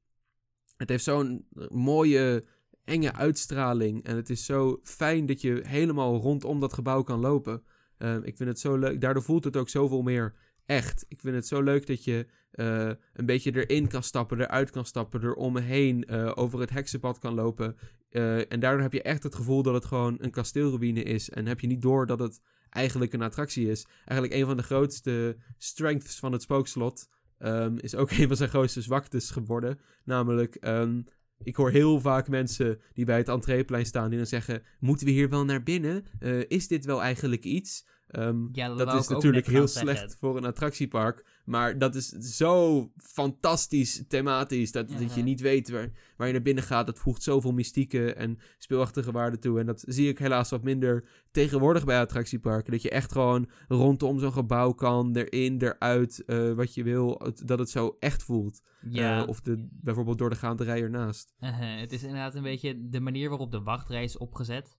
Het 0.77 0.89
heeft 0.89 1.05
zo'n 1.05 1.47
mooie, 1.69 2.45
enge 2.85 3.13
uitstraling. 3.13 4.05
En 4.05 4.17
het 4.17 4.31
is 4.31 4.45
zo 4.45 4.81
fijn 4.83 5.27
dat 5.27 5.41
je 5.41 5.63
helemaal 5.67 6.17
rondom 6.17 6.61
dat 6.61 6.73
gebouw 6.73 7.03
kan 7.03 7.21
lopen. 7.21 7.63
Ehm, 7.99 8.23
ik 8.23 8.37
vind 8.37 8.49
het 8.49 8.59
zo 8.59 8.77
leuk. 8.77 9.01
Daardoor 9.01 9.23
voelt 9.23 9.45
het 9.45 9.57
ook 9.57 9.69
zoveel 9.69 10.03
meer 10.03 10.35
echt. 10.67 11.05
Ik 11.09 11.21
vind 11.21 11.35
het 11.35 11.47
zo 11.47 11.63
leuk 11.63 11.87
dat 11.87 12.05
je 12.05 12.27
uh, 12.55 12.91
een 13.13 13.27
beetje 13.27 13.67
erin 13.67 13.89
kan 13.89 14.03
stappen, 14.03 14.41
eruit 14.41 14.71
kan 14.71 14.85
stappen, 14.85 15.23
er 15.23 15.35
omheen, 15.35 16.05
uh, 16.11 16.33
over 16.35 16.61
het 16.61 16.71
heksenpad 16.71 17.19
kan 17.19 17.35
lopen. 17.35 17.77
Uh, 18.11 18.53
en 18.53 18.61
daardoor 18.61 18.83
heb 18.83 18.93
je 18.93 19.03
echt 19.03 19.23
het 19.23 19.35
gevoel 19.35 19.63
dat 19.63 19.75
het 19.75 19.85
gewoon 19.85 20.17
een 20.21 20.31
kasteelruïne 20.31 21.03
is. 21.03 21.31
En 21.31 21.47
heb 21.47 21.61
je 21.61 21.67
niet 21.67 21.83
door 21.83 22.07
dat 22.07 22.19
het 22.19 22.41
eigenlijk 22.71 23.13
een 23.13 23.23
attractie 23.23 23.71
is. 23.71 23.87
Eigenlijk 24.05 24.41
een 24.41 24.47
van 24.47 24.57
de 24.57 24.63
grootste 24.63 25.37
strengths 25.59 26.19
van 26.19 26.33
het 26.33 26.43
spookslot 26.43 27.09
um, 27.39 27.79
is 27.79 27.95
ook 27.95 28.11
een 28.19 28.27
van 28.27 28.37
zijn 28.37 28.49
grootste 28.49 28.83
zwaktes 28.83 29.31
geworden. 29.31 29.79
Namelijk, 30.05 30.57
um, 30.61 31.05
ik 31.43 31.57
hoor 31.57 31.71
heel 31.71 32.01
vaak 32.01 32.29
mensen 32.29 32.81
die 32.93 33.05
bij 33.05 33.17
het 33.17 33.29
entreeplein 33.29 33.87
staan 33.87 34.09
die 34.09 34.19
dan 34.19 34.27
zeggen: 34.27 34.63
Moeten 34.79 35.07
we 35.07 35.13
hier 35.13 35.29
wel 35.29 35.45
naar 35.45 35.63
binnen? 35.63 36.05
is 36.49 36.69
dit 36.69 36.85
wel 36.85 37.03
eigenlijk 37.03 37.45
iets? 37.45 37.87
Um, 38.13 38.49
ja, 38.53 38.69
dat, 38.69 38.79
dat 38.79 39.01
is 39.01 39.09
natuurlijk 39.09 39.47
heel 39.47 39.67
slecht 39.67 40.17
voor 40.21 40.37
een 40.37 40.45
attractiepark. 40.45 41.25
Maar 41.45 41.79
dat 41.79 41.95
is 41.95 42.09
zo 42.09 42.93
fantastisch 42.97 44.05
thematisch. 44.09 44.73
Dat, 44.73 44.89
dat 44.89 45.15
je 45.15 45.23
niet 45.23 45.41
weet 45.41 45.71
waar, 45.71 45.91
waar 46.17 46.27
je 46.27 46.33
naar 46.33 46.43
binnen 46.43 46.65
gaat. 46.65 46.87
Dat 46.87 46.99
voegt 46.99 47.23
zoveel 47.23 47.53
mystieke 47.53 48.15
en 48.15 48.39
speelachtige 48.59 49.13
waarden 49.13 49.41
toe. 49.41 49.59
En 49.61 49.67
dat 49.67 49.85
zie 49.87 50.09
ik 50.09 50.19
helaas 50.19 50.51
wat 50.51 50.63
minder 50.63 51.05
tegenwoordig 51.31 51.85
bij 51.85 52.01
attractieparken. 52.01 52.73
Dat 52.73 52.83
je 52.83 52.91
echt 52.91 53.13
gewoon 53.13 53.49
rondom 53.69 54.19
zo'n 54.19 54.33
gebouw 54.33 54.73
kan. 54.73 55.17
Erin, 55.17 55.63
eruit, 55.63 56.23
uh, 56.27 56.53
wat 56.53 56.75
je 56.75 56.83
wil. 56.83 57.33
Dat 57.45 57.59
het 57.59 57.71
zo 57.71 57.97
echt 57.99 58.23
voelt. 58.23 58.63
Ja. 58.81 59.23
Uh, 59.23 59.29
of 59.29 59.41
de, 59.41 59.69
bijvoorbeeld 59.71 60.19
door 60.19 60.31
de 60.31 60.37
gaande 60.37 60.65
rij 60.65 60.83
ernaast. 60.83 61.35
Uh 61.41 61.59
-huh. 61.59 61.81
Het 61.81 61.93
is 61.93 62.03
inderdaad 62.03 62.35
een 62.35 62.43
beetje 62.43 62.89
de 62.89 63.01
manier 63.01 63.29
waarop 63.29 63.51
de 63.51 63.63
wachtrij 63.63 64.05
is 64.05 64.19
opgezet 64.19 64.79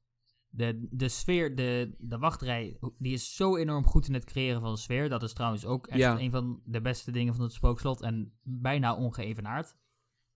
de, 0.54 0.88
de 0.92 1.10
sfeer, 1.10 1.56
de, 1.56 1.96
de 1.98 2.18
wachtrij, 2.18 2.80
die 2.98 3.14
is 3.14 3.36
zo 3.36 3.56
enorm 3.56 3.86
goed 3.86 4.08
in 4.08 4.14
het 4.14 4.26
creëren 4.26 4.62
van 4.62 4.74
de 4.74 4.80
sfeer. 4.80 5.10
Dat 5.10 5.24
is 5.24 5.34
trouwens 5.34 5.66
ook 5.66 5.88
echt 5.88 6.20
een 6.20 6.32
van 6.32 6.62
de 6.66 6.82
beste 6.82 7.12
dingen 7.12 7.34
van 7.34 7.44
het 7.44 7.54
spookslot 7.54 8.02
en 8.02 8.34
bijna 8.44 8.96
ongeëvenaard. 8.96 9.76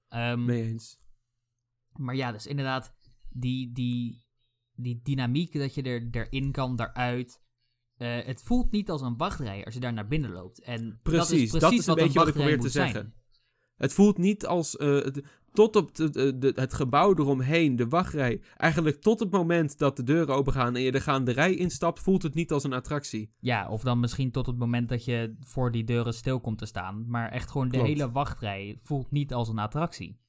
Um, 0.10 0.46
Mee 0.46 0.64
eens. 0.64 1.00
Maar 1.92 2.16
ja, 2.16 2.32
dus 2.32 2.48
inderdaad, 2.48 2.96
die, 3.30 3.72
die, 3.72 4.26
die 4.76 5.00
dynamiek 5.04 5.54
dat 5.54 5.74
je 5.74 5.82
er, 5.82 6.08
erin 6.12 6.52
kan, 6.52 6.76
daaruit. 6.76 7.44
Uh, 7.98 8.26
het 8.26 8.42
voelt 8.42 8.72
niet 8.72 8.90
als 8.90 9.02
een 9.02 9.18
wachtrij 9.18 9.66
als 9.66 9.74
je 9.74 9.80
daar 9.80 9.94
naar 9.94 10.08
binnen 10.08 10.32
loopt. 10.32 10.60
En 10.60 11.00
precies, 11.04 11.28
dat 11.30 11.32
is, 11.32 11.50
precies 11.50 11.60
dat 11.60 11.72
is 11.72 11.78
een 11.80 11.86
wat 11.86 11.96
beetje 11.96 12.20
wat 12.20 12.28
ik 12.28 12.34
probeer 12.34 12.60
te 12.60 12.70
zeggen. 12.70 13.02
Zijn. 13.02 13.14
Het 13.78 13.94
voelt 13.94 14.18
niet 14.18 14.46
als. 14.46 14.76
Uh, 14.76 15.06
tot 15.56 15.76
op 15.76 15.96
de, 15.96 16.38
de, 16.38 16.52
het 16.56 16.74
gebouw 16.74 17.16
eromheen, 17.16 17.76
de 17.76 17.88
wachtrij. 17.88 18.42
Eigenlijk 18.58 19.02
tot 19.02 19.20
het 19.20 19.32
moment 19.32 19.78
dat 19.78 19.98
de 19.98 20.04
deuren 20.04 20.36
opengaan 20.36 20.76
en 20.76 20.82
je 20.82 20.92
de 20.92 21.00
gaanderij 21.00 21.56
instapt, 21.56 22.00
voelt 22.00 22.24
het 22.24 22.34
niet 22.34 22.52
als 22.52 22.64
een 22.64 22.74
attractie. 22.74 23.32
Ja, 23.40 23.70
of 23.70 23.82
dan 23.82 24.00
misschien 24.00 24.32
tot 24.32 24.46
het 24.46 24.58
moment 24.58 24.90
dat 24.90 25.06
je 25.06 25.36
voor 25.42 25.72
die 25.72 25.84
deuren 25.84 26.14
stil 26.14 26.40
komt 26.40 26.58
te 26.58 26.66
staan. 26.66 27.06
Maar 27.08 27.32
echt 27.32 27.52
gewoon 27.52 27.70
de 27.70 27.78
hele 27.78 28.12
wachtrij 28.12 28.80
voelt 28.82 29.12
niet 29.12 29.34
als 29.34 29.50
een 29.50 29.60
attractie. 29.60 30.20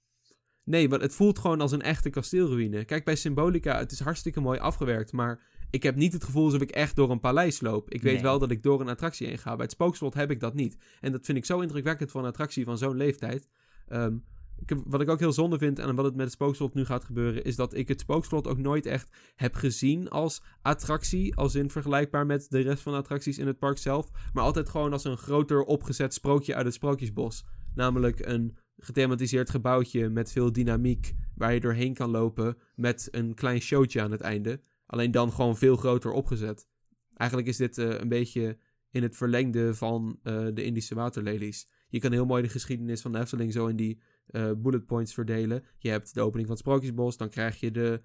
Nee, 0.64 0.88
maar 0.88 1.00
het 1.00 1.14
voelt 1.14 1.38
gewoon 1.38 1.60
als 1.60 1.72
een 1.72 1.82
echte 1.82 2.10
kasteelruïne. 2.10 2.84
Kijk, 2.84 3.04
bij 3.04 3.16
Symbolica, 3.16 3.78
het 3.78 3.92
is 3.92 4.00
hartstikke 4.00 4.40
mooi 4.40 4.58
afgewerkt, 4.58 5.12
maar 5.12 5.40
ik 5.70 5.82
heb 5.82 5.96
niet 5.96 6.12
het 6.12 6.24
gevoel 6.24 6.44
alsof 6.44 6.60
ik 6.60 6.70
echt 6.70 6.96
door 6.96 7.10
een 7.10 7.20
paleis 7.20 7.60
loop. 7.60 7.90
Ik 7.90 8.02
weet 8.02 8.20
wel 8.20 8.38
dat 8.38 8.50
ik 8.50 8.62
door 8.62 8.80
een 8.80 8.88
attractie 8.88 9.26
heen 9.26 9.38
ga. 9.38 9.54
Bij 9.54 9.64
het 9.64 9.74
spookslot 9.74 10.14
heb 10.14 10.30
ik 10.30 10.40
dat 10.40 10.54
niet. 10.54 10.76
En 11.00 11.12
dat 11.12 11.24
vind 11.24 11.38
ik 11.38 11.44
zo 11.44 11.60
indrukwekkend 11.60 12.10
voor 12.10 12.20
een 12.20 12.26
attractie 12.26 12.64
van 12.64 12.78
zo'n 12.78 12.96
leeftijd. 12.96 13.48
Um, 13.92 14.24
ik 14.58 14.76
wat 14.84 15.00
ik 15.00 15.08
ook 15.08 15.18
heel 15.18 15.32
zonde 15.32 15.58
vind 15.58 15.78
en 15.78 15.94
wat 15.94 16.04
het 16.04 16.14
met 16.14 16.24
het 16.24 16.34
spookslot 16.34 16.74
nu 16.74 16.84
gaat 16.84 17.04
gebeuren, 17.04 17.44
is 17.44 17.56
dat 17.56 17.74
ik 17.74 17.88
het 17.88 18.00
spookslot 18.00 18.46
ook 18.46 18.58
nooit 18.58 18.86
echt 18.86 19.16
heb 19.34 19.54
gezien 19.54 20.08
als 20.08 20.42
attractie. 20.62 21.36
Als 21.36 21.54
in 21.54 21.70
vergelijkbaar 21.70 22.26
met 22.26 22.46
de 22.50 22.60
rest 22.60 22.82
van 22.82 22.92
de 22.92 22.98
attracties 22.98 23.38
in 23.38 23.46
het 23.46 23.58
park 23.58 23.78
zelf. 23.78 24.10
Maar 24.32 24.44
altijd 24.44 24.68
gewoon 24.68 24.92
als 24.92 25.04
een 25.04 25.16
groter 25.16 25.62
opgezet 25.62 26.14
sprookje 26.14 26.54
uit 26.54 26.64
het 26.64 26.74
sprookjesbos. 26.74 27.44
Namelijk 27.74 28.26
een 28.26 28.56
gethematiseerd 28.78 29.50
gebouwtje 29.50 30.08
met 30.08 30.32
veel 30.32 30.52
dynamiek 30.52 31.14
waar 31.34 31.54
je 31.54 31.60
doorheen 31.60 31.94
kan 31.94 32.10
lopen 32.10 32.56
met 32.74 33.08
een 33.10 33.34
klein 33.34 33.60
showtje 33.60 34.02
aan 34.02 34.10
het 34.10 34.20
einde. 34.20 34.60
Alleen 34.86 35.10
dan 35.10 35.32
gewoon 35.32 35.56
veel 35.56 35.76
groter 35.76 36.12
opgezet. 36.12 36.68
Eigenlijk 37.14 37.48
is 37.48 37.56
dit 37.56 37.78
uh, 37.78 37.98
een 37.98 38.08
beetje 38.08 38.58
in 38.90 39.02
het 39.02 39.16
verlengde 39.16 39.74
van 39.74 40.18
uh, 40.22 40.46
de 40.54 40.64
Indische 40.64 40.94
waterlelies. 40.94 41.68
Je 41.88 42.00
kan 42.00 42.12
heel 42.12 42.26
mooi 42.26 42.42
de 42.42 42.48
geschiedenis 42.48 43.00
van 43.00 43.12
de 43.12 43.18
Efteling 43.18 43.52
zo 43.52 43.66
in 43.66 43.76
die 43.76 44.02
uh, 44.30 44.50
bullet 44.56 44.86
points 44.86 45.14
verdelen. 45.14 45.64
Je 45.78 45.88
hebt 45.88 46.14
de 46.14 46.20
opening 46.20 46.46
van 46.46 46.56
het 46.56 46.64
Sprookjesbos, 46.64 47.16
dan 47.16 47.28
krijg 47.28 47.60
je 47.60 47.70
de, 47.70 48.02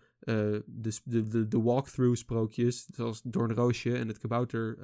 de, 0.65 0.99
de, 1.03 1.47
de, 1.47 1.61
walkthrough 1.61 2.17
sprookjes, 2.17 2.85
zoals 2.85 3.21
Doornroosje 3.21 3.97
en 3.97 4.07
het 4.07 4.17
kabouter 4.17 4.77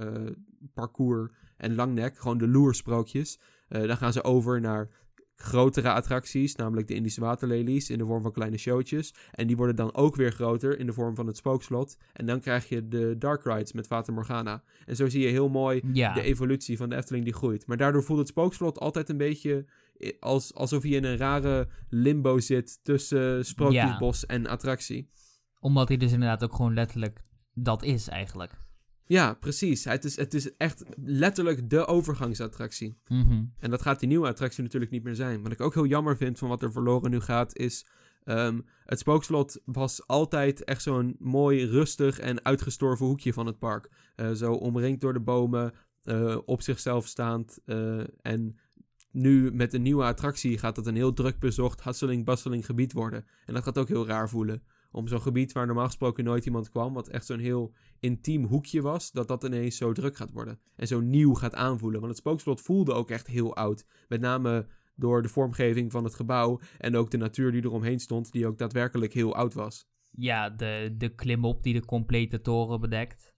parcours 0.74 1.32
en 1.58 1.76
Langnek, 1.76 2.18
gewoon 2.18 2.38
de 2.38 2.48
loersprookjes. 2.48 3.40
dan 3.68 3.98
gaan 3.98 4.14
ze 4.14 4.24
over 4.24 4.62
naar 4.62 4.90
grotere 5.38 5.92
attracties, 5.92 6.56
namelijk 6.56 6.88
de 6.88 6.94
Indische 6.94 7.22
waterlelies 7.22 7.90
in 7.90 7.98
de 7.98 8.06
vorm 8.06 8.22
van 8.22 8.32
kleine 8.32 8.58
showtjes. 8.58 9.14
En 9.32 9.48
die 9.48 9.58
worden 9.58 9.76
dan 9.76 9.96
ook 9.96 10.16
weer 10.16 10.32
groter 10.32 10.80
in 10.80 10.86
de 10.86 10.94
vorm 10.94 11.16
van 11.16 11.28
het 11.28 11.38
spookslot. 11.38 11.98
En 12.14 12.26
dan 12.26 12.40
krijg 12.40 12.70
je 12.70 12.88
de 12.88 13.16
dark 13.18 13.44
rides 13.44 13.72
met 13.72 13.88
Fata 13.88 14.12
Morgana. 14.12 14.64
En 14.86 14.96
zo 14.96 15.10
zie 15.10 15.22
je 15.22 15.28
heel 15.28 15.50
mooi 15.50 15.82
de 15.94 16.22
evolutie 16.22 16.78
van 16.78 16.90
de 16.90 16.96
Efteling 16.96 17.24
die 17.24 17.34
groeit. 17.34 17.68
Maar 17.68 17.78
daardoor 17.78 18.04
voelt 18.04 18.20
het 18.20 18.28
spookslot 18.28 18.80
altijd 18.80 19.10
een 19.10 19.18
beetje 19.18 19.66
als, 20.20 20.54
alsof 20.54 20.84
je 20.84 20.96
in 20.96 21.04
een 21.04 21.18
rare 21.18 21.68
limbo 21.90 22.40
zit 22.40 22.80
tussen 22.84 23.46
Sprookjesbos 23.46 24.26
en 24.26 24.48
attractie. 24.48 25.10
Omdat 25.60 25.88
hij 25.88 25.98
dus 25.98 26.12
inderdaad 26.12 26.44
ook 26.44 26.56
gewoon 26.56 26.74
letterlijk 26.74 27.26
dat 27.60 27.84
is 27.84 28.08
eigenlijk. 28.08 28.52
Ja, 29.08 29.34
precies. 29.34 29.84
Het 29.84 30.06
is, 30.06 30.16
het 30.16 30.34
is 30.34 30.56
echt 30.56 30.84
letterlijk 30.96 31.70
de 31.70 31.86
overgangsattractie. 31.86 32.98
Mhm. 33.08 33.44
En 33.60 33.70
dat 33.70 33.82
gaat 33.82 34.00
die 34.00 34.08
nieuwe 34.08 34.28
attractie 34.28 34.64
natuurlijk 34.64 34.92
niet 34.92 35.04
meer 35.04 35.16
zijn. 35.16 35.44
Wat 35.44 35.52
ik 35.52 35.62
ook 35.62 35.74
heel 35.74 35.86
jammer 35.86 36.18
vind 36.18 36.38
van 36.38 36.50
wat 36.50 36.62
er 36.62 36.72
verloren 36.72 37.12
nu 37.12 37.20
gaat, 37.20 37.58
is... 37.58 37.86
Um, 38.26 38.66
het 38.86 39.00
spookslot 39.00 39.62
was 39.66 40.08
altijd 40.08 40.64
echt 40.64 40.82
zo'n 40.82 41.16
mooi, 41.20 41.66
rustig 41.66 42.20
en 42.20 42.46
uitgestorven 42.46 43.06
hoekje 43.06 43.34
van 43.34 43.46
het 43.46 43.60
park. 43.60 43.90
Uh, 44.16 44.32
zo 44.32 44.54
omringd 44.54 45.02
door 45.02 45.14
de 45.14 45.20
bomen, 45.20 45.74
uh, 46.04 46.38
op 46.46 46.62
zichzelf 46.62 47.08
staand. 47.08 47.60
Uh, 47.66 48.04
en 48.22 48.58
nu 49.12 49.52
met 49.54 49.74
een 49.74 49.82
nieuwe 49.82 50.04
attractie 50.04 50.58
gaat 50.58 50.76
het 50.76 50.86
een 50.86 50.96
heel 50.96 51.14
druk 51.14 51.40
bezocht, 51.40 51.84
hustling-bustling 51.84 52.66
gebied 52.66 52.94
worden. 52.94 53.26
En 53.46 53.54
dat 53.54 53.64
gaat 53.64 53.78
ook 53.78 53.88
heel 53.88 54.08
raar 54.08 54.30
voelen. 54.30 54.64
Om 54.92 55.08
zo'n 55.08 55.22
gebied 55.22 55.52
waar 55.52 55.66
normaal 55.66 55.86
gesproken 55.86 56.24
nooit 56.24 56.46
iemand 56.46 56.70
kwam, 56.70 56.94
wat 56.94 57.08
echt 57.08 57.26
zo'n 57.26 57.40
heel 57.40 57.74
intiem 58.00 58.44
hoekje 58.44 58.82
was, 58.82 59.12
dat 59.12 59.28
dat 59.28 59.44
ineens 59.44 59.78
zo 59.78 59.94
druk 59.94 60.16
gaat 60.16 60.32
worden. 60.32 60.60
En 60.76 60.88
zo 60.88 61.00
nieuw 61.00 61.34
gaat 61.34 61.56
aanvoelen. 61.56 62.00
Want 62.00 62.12
het 62.12 62.22
spookslot 62.22 62.62
voelde 62.62 62.94
ook 62.94 63.10
echt 63.10 63.28
heel 63.28 63.56
oud. 63.56 63.86
Met 64.08 64.22
name 64.22 64.68
door 64.96 65.22
de 65.22 65.30
vormgeving 65.30 65.92
van 65.92 66.04
het 66.04 66.16
gebouw 66.16 66.60
en 66.78 66.96
ook 66.96 67.12
de 67.12 67.18
natuur 67.18 67.52
die 67.52 67.64
eromheen 67.64 68.00
stond, 68.00 68.32
die 68.32 68.48
ook 68.48 68.58
daadwerkelijk 68.58 69.14
heel 69.14 69.36
oud 69.36 69.54
was. 69.54 69.88
Ja, 70.10 70.50
de, 70.50 70.96
de 70.98 71.16
klimop 71.16 71.64
die 71.64 71.74
de 71.74 71.86
complete 71.86 72.42
toren 72.42 72.82
bedekt. 72.82 73.36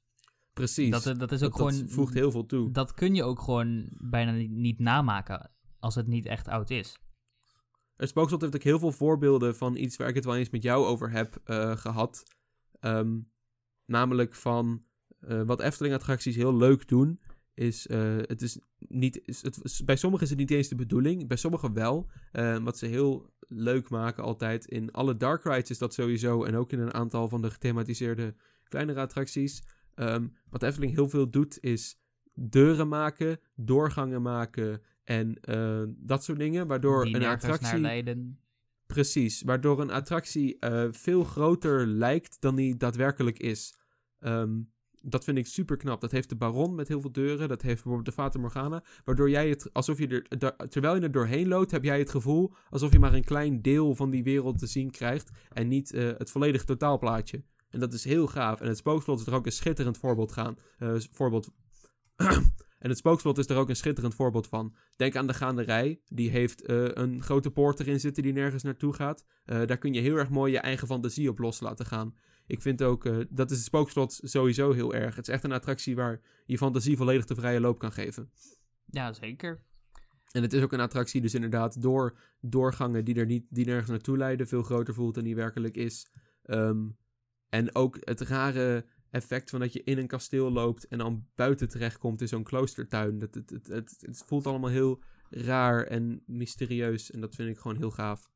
Precies. 0.53 1.03
Dat, 1.03 1.19
dat 1.19 1.31
is 1.31 1.43
ook 1.43 1.55
gewoon. 1.55 1.79
Dat 1.79 1.91
voegt 1.91 2.13
heel 2.13 2.31
veel 2.31 2.45
toe. 2.45 2.71
Dat 2.71 2.93
kun 2.93 3.15
je 3.15 3.23
ook 3.23 3.41
gewoon 3.41 3.89
bijna 3.91 4.31
niet, 4.31 4.51
niet 4.51 4.79
namaken 4.79 5.51
als 5.79 5.95
het 5.95 6.07
niet 6.07 6.25
echt 6.25 6.47
oud 6.47 6.69
is. 6.69 6.99
Het 7.95 8.09
spookslot 8.09 8.41
heeft 8.41 8.55
ook 8.55 8.63
heel 8.63 8.79
veel 8.79 8.91
voorbeelden 8.91 9.55
van 9.55 9.75
iets 9.75 9.97
waar 9.97 10.07
ik 10.07 10.15
het 10.15 10.25
wel 10.25 10.35
eens 10.35 10.49
met 10.49 10.63
jou 10.63 10.85
over 10.85 11.11
heb 11.11 11.41
uh, 11.45 11.75
gehad. 11.75 12.23
Um, 12.79 13.31
namelijk 13.89 14.35
van 14.35 14.83
uh, 15.27 15.41
wat 15.41 15.59
Efteling-attracties 15.59 16.35
heel 16.35 16.55
leuk 16.55 16.87
doen. 16.87 17.19
Is, 17.53 17.87
uh, 17.87 18.17
het 18.17 18.41
is 18.41 18.59
niet, 18.77 19.21
is 19.25 19.41
het, 19.41 19.81
bij 19.85 19.95
sommigen 19.95 20.25
is 20.25 20.29
het 20.29 20.39
niet 20.39 20.51
eens 20.51 20.67
de 20.67 20.75
bedoeling, 20.75 21.27
bij 21.27 21.37
sommigen 21.37 21.73
wel. 21.73 22.09
wat 22.63 22.77
ze 22.77 22.85
heel 22.85 23.33
leuk 23.47 23.89
maken 23.89 24.23
altijd. 24.23 24.65
In 24.65 24.91
alle 24.91 25.17
dark 25.17 25.43
rides 25.43 25.69
is 25.69 25.77
dat 25.77 25.93
sowieso. 25.93 26.43
En 26.43 26.55
ook 26.55 26.71
in 26.71 26.79
een 26.79 26.93
aantal 26.93 27.29
van 27.29 27.41
de 27.41 27.51
gethematiseerde 27.51 28.35
kleinere 28.63 28.99
attracties. 28.99 29.63
Um, 29.95 30.33
wat 30.49 30.63
Efteling 30.63 30.93
heel 30.93 31.09
veel 31.09 31.29
doet, 31.29 31.57
is 31.61 31.99
deuren 32.33 32.87
maken, 32.87 33.39
doorgangen 33.55 34.21
maken 34.21 34.81
En 35.03 35.39
eh, 35.41 35.83
dat 35.87 36.23
soort 36.23 36.39
dingen, 36.39 36.67
waardoor 36.67 37.05
die 37.05 37.15
een 37.15 37.25
attractie... 37.25 37.79
leiden. 37.79 38.39
Precies, 38.85 39.41
waardoor 39.41 39.81
een 39.81 39.91
attractie 39.91 40.59
eh, 40.59 40.87
veel 40.91 41.23
groter 41.23 41.87
lijkt 41.87 42.41
dan 42.41 42.55
die 42.55 42.77
daadwerkelijk 42.77 43.39
is. 43.39 43.77
Ehm, 44.19 44.59
dat 45.01 45.23
vind 45.23 45.37
ik 45.37 45.47
super 45.47 45.77
knap. 45.77 46.01
Dat 46.01 46.11
heeft 46.11 46.29
de 46.29 46.35
Baron 46.35 46.75
met 46.75 46.87
heel 46.87 47.01
veel 47.01 47.11
deuren. 47.11 47.47
Dat 47.47 47.61
heeft 47.61 47.75
bijvoorbeeld 47.75 48.05
de 48.05 48.21
Fata 48.21 48.39
Morgana. 48.39 48.83
Waardoor 49.05 49.29
jij 49.29 49.49
het, 49.49 49.73
alsof 49.73 49.99
je 49.99 50.07
er, 50.07 50.67
terwijl 50.69 50.95
je 50.95 51.01
er 51.01 51.11
doorheen 51.11 51.47
loopt, 51.47 51.71
heb 51.71 51.83
jij 51.83 51.99
het 51.99 52.09
gevoel 52.09 52.53
alsof 52.69 52.91
je 52.91 52.99
maar 52.99 53.13
een 53.13 53.23
klein 53.23 53.61
deel 53.61 53.95
van 53.95 54.09
die 54.09 54.23
wereld 54.23 54.59
te 54.59 54.67
zien 54.67 54.91
krijgt. 54.91 55.31
En 55.49 55.67
niet 55.67 55.93
eh, 55.93 56.07
het 56.17 56.31
volledige 56.31 56.65
totaalplaatje. 56.65 57.43
En 57.69 57.79
dat 57.79 57.93
is 57.93 58.03
heel 58.03 58.27
gaaf. 58.27 58.61
En 58.61 58.67
het 58.67 58.77
spookslot 58.77 59.19
is 59.19 59.25
er 59.25 59.33
ook 59.33 59.45
een 59.45 59.51
schitterend 59.51 59.97
voorbeeld, 59.97 60.31
gaan, 60.31 60.57
eh, 60.77 60.95
voorbeeld 61.11 61.49
En 62.79 62.89
het 62.89 62.97
spookslot 62.97 63.37
is 63.37 63.49
er 63.49 63.57
ook 63.57 63.69
een 63.69 63.75
schitterend 63.75 64.15
voorbeeld 64.15 64.47
van. 64.47 64.75
Denk 64.95 65.15
aan 65.15 65.27
de 65.27 65.33
gaanderij. 65.33 66.01
Die 66.05 66.29
heeft 66.29 66.65
eh, 66.65 66.87
een 66.87 67.21
grote 67.23 67.51
poort 67.51 67.79
erin 67.79 67.99
zitten 67.99 68.23
die 68.23 68.33
nergens 68.33 68.63
naartoe 68.63 68.93
gaat. 68.93 69.25
Daar 69.45 69.77
kun 69.77 69.93
je 69.93 70.01
heel 70.01 70.15
erg 70.15 70.29
mooi 70.29 70.51
je 70.51 70.59
eigen 70.59 70.87
fantasie 70.87 71.29
op 71.29 71.39
los 71.39 71.59
laten 71.59 71.85
gaan. 71.85 72.15
Ik 72.49 72.61
vind 72.61 72.83
ook, 72.83 73.05
eh, 73.05 73.17
dat 73.29 73.51
is 73.51 73.57
het 73.57 73.65
spookslot 73.65 74.19
sowieso 74.23 74.71
heel 74.71 74.93
erg. 74.93 75.15
Het 75.15 75.27
is 75.27 75.33
echt 75.33 75.43
een 75.43 75.51
attractie 75.51 75.95
waar 75.95 76.21
je 76.45 76.57
fantasie 76.57 76.97
volledig 76.97 77.25
de 77.25 77.35
vrije 77.35 77.59
loop 77.59 77.79
kan 77.79 77.91
geven. 77.91 78.31
Ja, 78.85 79.13
zeker. 79.13 79.63
En 80.31 80.41
het 80.41 80.53
is 80.53 80.63
ook 80.63 80.73
een 80.73 80.79
attractie 80.79 81.21
dus 81.21 81.33
inderdaad 81.33 81.81
door 81.81 82.17
doorgangen 82.41 83.05
die, 83.05 83.15
er 83.15 83.25
niet, 83.25 83.45
die 83.49 83.65
nergens 83.65 83.89
naartoe 83.89 84.17
leiden 84.17 84.47
veel 84.47 84.63
groter 84.63 84.93
voelt 84.93 85.15
dan 85.15 85.23
die 85.23 85.35
werkelijk 85.35 85.75
is. 85.75 86.11
Ehm, 86.43 86.87
en 87.49 87.75
ook 87.75 87.97
het 87.99 88.21
rare 88.21 88.85
effect 89.11 89.49
van 89.49 89.59
dat 89.59 89.73
je 89.73 89.83
in 89.83 89.97
een 89.97 90.07
kasteel 90.07 90.51
loopt 90.51 90.87
en 90.87 90.97
dan 90.97 91.25
buiten 91.35 91.69
terechtkomt 91.69 92.21
in 92.21 92.27
zo'n 92.27 92.43
kloostertuin. 92.43 93.19
Dat, 93.19 93.33
het, 93.33 93.49
het, 93.49 93.67
het, 93.67 93.97
het 94.01 94.23
voelt 94.25 94.47
allemaal 94.47 94.69
heel 94.69 95.03
raar 95.29 95.83
en 95.83 96.23
mysterieus 96.25 97.11
en 97.11 97.21
dat 97.21 97.35
vind 97.35 97.49
ik 97.49 97.57
gewoon 97.57 97.77
heel 97.77 97.91
gaaf. 97.91 98.29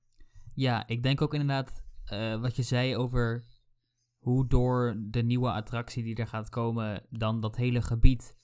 Ja, 0.54 0.88
ik 0.88 1.04
denk 1.04 1.22
ook 1.22 1.34
inderdaad 1.34 1.84
eh, 2.06 2.42
wat 2.42 2.56
je 2.56 2.64
zei 2.64 2.98
over 2.98 3.44
hoe 4.24 4.48
door 4.48 4.96
de 5.00 5.24
nieuwe 5.24 5.52
attractie 5.52 6.04
die 6.04 6.16
er 6.16 6.28
gaat 6.28 6.50
komen, 6.50 7.06
dan 7.10 7.42
dat 7.42 7.56
hele 7.56 7.82
gebied, 7.82 8.38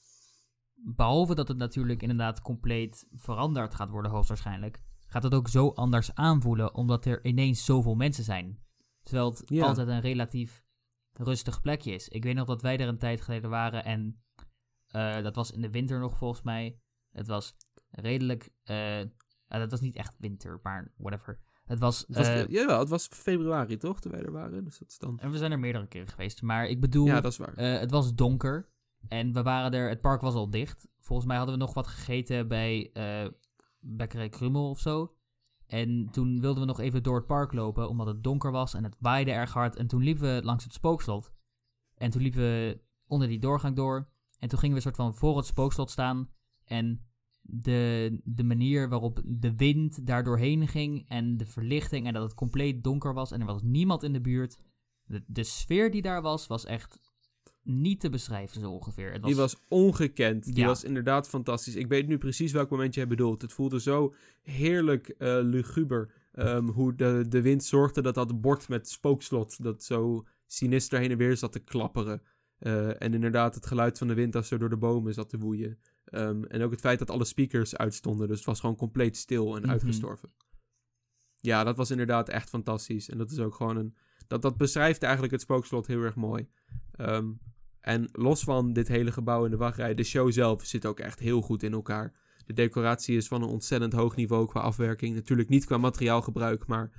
behalve 0.75 1.35
dat 1.35 1.47
het 1.47 1.57
natuurlijk 1.57 2.01
inderdaad 2.01 2.41
compleet 2.41 3.07
veranderd 3.11 3.75
gaat 3.75 3.89
worden 3.89 4.11
hoogstwaarschijnlijk, 4.11 4.81
gaat 5.07 5.23
het 5.23 5.33
ook 5.33 5.47
zo 5.47 5.69
anders 5.69 6.15
aanvoelen, 6.15 6.75
omdat 6.75 7.05
er 7.05 7.25
ineens 7.25 7.65
zoveel 7.65 7.95
mensen 7.95 8.23
zijn. 8.23 8.59
Terwijl 9.03 9.29
het 9.29 9.41
Ja. 9.45 9.65
altijd 9.65 9.87
een 9.87 10.01
relatief 10.01 10.63
rustig 11.13 11.61
plekje 11.61 11.91
is. 11.93 12.07
Ik 12.07 12.23
weet 12.23 12.35
nog 12.35 12.47
dat 12.47 12.61
wij 12.61 12.77
er 12.77 12.87
een 12.87 12.97
tijd 12.97 13.21
geleden 13.21 13.49
waren 13.49 13.83
en 13.85 14.23
eh, 14.87 15.21
dat 15.23 15.35
was 15.35 15.51
in 15.51 15.61
de 15.61 15.69
winter 15.69 15.99
nog 15.99 16.17
volgens 16.17 16.41
mij. 16.41 16.79
Het 17.11 17.27
was 17.27 17.55
redelijk, 17.89 18.49
ah, 18.63 19.59
dat 19.59 19.71
was 19.71 19.81
niet 19.81 19.95
echt 19.95 20.15
winter, 20.19 20.59
maar 20.63 20.93
whatever. 20.97 21.39
Het 21.69 21.79
was, 21.79 21.99
Het 22.07 22.17
was, 22.17 22.27
eh, 22.27 22.47
jawel, 22.47 22.79
het 22.79 22.89
was 22.89 23.07
februari 23.07 23.77
toch, 23.77 24.01
toen 24.01 24.11
wij 24.11 24.21
er 24.21 24.31
waren. 24.31 24.63
Dus 24.63 24.77
dat 24.77 24.89
is 24.89 24.97
dan... 24.97 25.19
en 25.19 25.31
we 25.31 25.37
zijn 25.37 25.51
er 25.51 25.59
meerdere 25.59 25.87
keren 25.87 26.07
geweest. 26.07 26.41
Maar 26.41 26.65
ik 26.67 26.79
bedoel, 26.79 27.05
Ja, 27.05 27.21
dat 27.21 27.31
is 27.31 27.37
waar. 27.37 27.53
eh, 27.53 27.79
het 27.79 27.91
was 27.91 28.15
donker. 28.15 28.69
En 29.07 29.33
we 29.33 29.43
waren 29.43 29.71
er, 29.71 29.89
het 29.89 30.01
park 30.01 30.21
was 30.21 30.33
al 30.33 30.49
dicht. 30.49 30.87
Volgens 30.99 31.27
mij 31.27 31.37
hadden 31.37 31.55
we 31.55 31.61
nog 31.61 31.73
wat 31.73 31.87
gegeten 31.87 32.47
bij 32.47 32.89
eh 32.93 33.27
Bekkerij 33.79 34.29
Krummel 34.29 34.69
of 34.69 34.79
zo. 34.79 35.13
En 35.67 36.07
toen 36.11 36.39
wilden 36.41 36.61
we 36.61 36.67
nog 36.67 36.79
even 36.79 37.03
door 37.03 37.15
het 37.15 37.25
park 37.25 37.53
lopen, 37.53 37.89
omdat 37.89 38.07
het 38.07 38.23
donker 38.23 38.51
was 38.51 38.73
en 38.73 38.83
het 38.83 38.95
waaide 38.99 39.31
erg 39.31 39.53
hard. 39.53 39.75
En 39.75 39.87
toen 39.87 40.03
liepen 40.03 40.35
we 40.35 40.43
langs 40.43 40.63
het 40.63 40.73
spookslot. 40.73 41.31
En 41.95 42.09
toen 42.09 42.21
liepen 42.21 42.41
we 42.41 42.81
onder 43.07 43.27
die 43.27 43.39
doorgang 43.39 43.75
door. 43.75 44.09
En 44.39 44.49
toen 44.49 44.59
gingen 44.59 44.75
we 44.75 44.81
soort 44.81 44.95
van 44.95 45.15
voor 45.15 45.37
het 45.37 45.45
spookslot 45.45 45.89
staan. 45.91 46.29
En 46.65 47.08
de, 47.51 48.19
de 48.23 48.43
manier 48.43 48.89
waarop 48.89 49.21
de 49.25 49.55
wind 49.55 50.05
daar 50.07 50.23
doorheen 50.23 50.67
ging 50.67 51.05
en 51.07 51.37
de 51.37 51.45
verlichting 51.45 52.07
en 52.07 52.13
dat 52.13 52.23
het 52.23 52.33
compleet 52.33 52.83
donker 52.83 53.13
was 53.13 53.31
en 53.31 53.39
er 53.39 53.45
was 53.45 53.61
niemand 53.63 54.03
in 54.03 54.13
de 54.13 54.21
buurt. 54.21 54.57
De, 55.03 55.23
de 55.27 55.43
sfeer 55.43 55.91
die 55.91 56.01
daar 56.01 56.21
was, 56.21 56.47
was 56.47 56.65
echt 56.65 56.99
niet 57.63 57.99
te 57.99 58.09
beschrijven 58.09 58.61
zo 58.61 58.71
ongeveer. 58.71 59.11
Het 59.11 59.21
was, 59.21 59.29
Die 59.31 59.39
was 59.39 59.55
ongekend. 59.67 60.43
Die 60.43 60.55
Ja. 60.55 60.65
was 60.65 60.83
inderdaad 60.83 61.29
fantastisch. 61.29 61.75
Ik 61.75 61.87
weet 61.87 62.07
nu 62.07 62.17
precies 62.17 62.51
welk 62.51 62.69
moment 62.69 62.93
jij 62.93 63.07
bedoelt. 63.07 63.41
Het 63.41 63.53
voelde 63.53 63.79
zo 63.81 64.13
heerlijk 64.41 65.07
eh, 65.09 65.37
luguber. 65.41 66.13
ehm, 66.31 66.67
hoe 66.67 66.95
de, 66.95 67.25
de 67.29 67.41
wind 67.41 67.63
zorgde 67.63 68.01
dat 68.01 68.15
dat 68.15 68.41
bord 68.41 68.69
met 68.69 68.89
spookslot... 68.89 69.63
dat 69.63 69.83
zo 69.83 70.25
sinister 70.45 70.99
heen 70.99 71.11
en 71.11 71.17
weer 71.17 71.37
zat 71.37 71.51
te 71.51 71.59
klapperen. 71.59 72.21
Eh, 72.59 73.01
en 73.01 73.13
inderdaad 73.13 73.55
het 73.55 73.65
geluid 73.65 73.97
van 73.97 74.07
de 74.07 74.13
wind 74.13 74.35
als 74.35 74.47
zo 74.47 74.57
door 74.57 74.69
de 74.69 74.77
bomen 74.77 75.13
zat 75.13 75.29
te 75.29 75.37
woeien. 75.37 75.77
Ehm, 76.09 76.43
en 76.43 76.61
ook 76.61 76.71
het 76.71 76.79
feit 76.79 76.99
dat 76.99 77.09
alle 77.09 77.25
speakers 77.25 77.75
uitstonden. 77.77 78.27
Dus 78.27 78.37
het 78.37 78.45
was 78.45 78.59
gewoon 78.59 78.75
compleet 78.75 79.17
stil 79.17 79.55
en 79.55 79.61
Mhm. 79.61 79.71
uitgestorven. 79.71 80.29
Ja, 81.35 81.63
dat 81.63 81.77
was 81.77 81.91
inderdaad 81.91 82.29
echt 82.29 82.49
fantastisch. 82.49 83.09
En 83.09 83.17
dat 83.17 83.31
is 83.31 83.39
ook 83.39 83.55
gewoon 83.55 83.77
een... 83.77 83.95
Dat, 84.27 84.41
dat 84.41 84.57
beschrijft 84.57 85.03
eigenlijk 85.03 85.33
het 85.33 85.41
spookslot 85.41 85.87
heel 85.87 86.01
erg 86.01 86.15
mooi. 86.15 86.47
Ehm, 86.91 87.31
en 87.79 88.09
los 88.11 88.43
van 88.43 88.73
dit 88.73 88.87
hele 88.87 89.11
gebouw 89.11 89.45
en 89.45 89.51
de 89.51 89.57
wachtrij, 89.57 89.93
de 89.93 90.03
show 90.03 90.31
zelf 90.31 90.65
zit 90.65 90.85
ook 90.85 90.99
echt 90.99 91.19
heel 91.19 91.41
goed 91.41 91.63
in 91.63 91.73
elkaar. 91.73 92.13
De 92.45 92.53
decoratie 92.53 93.17
is 93.17 93.27
van 93.27 93.41
een 93.41 93.49
ontzettend 93.49 93.93
hoog 93.93 94.15
niveau 94.15 94.47
qua 94.47 94.59
afwerking. 94.59 95.15
Natuurlijk 95.15 95.49
niet 95.49 95.65
qua 95.65 95.77
materiaalgebruik, 95.77 96.65
maar 96.67 96.91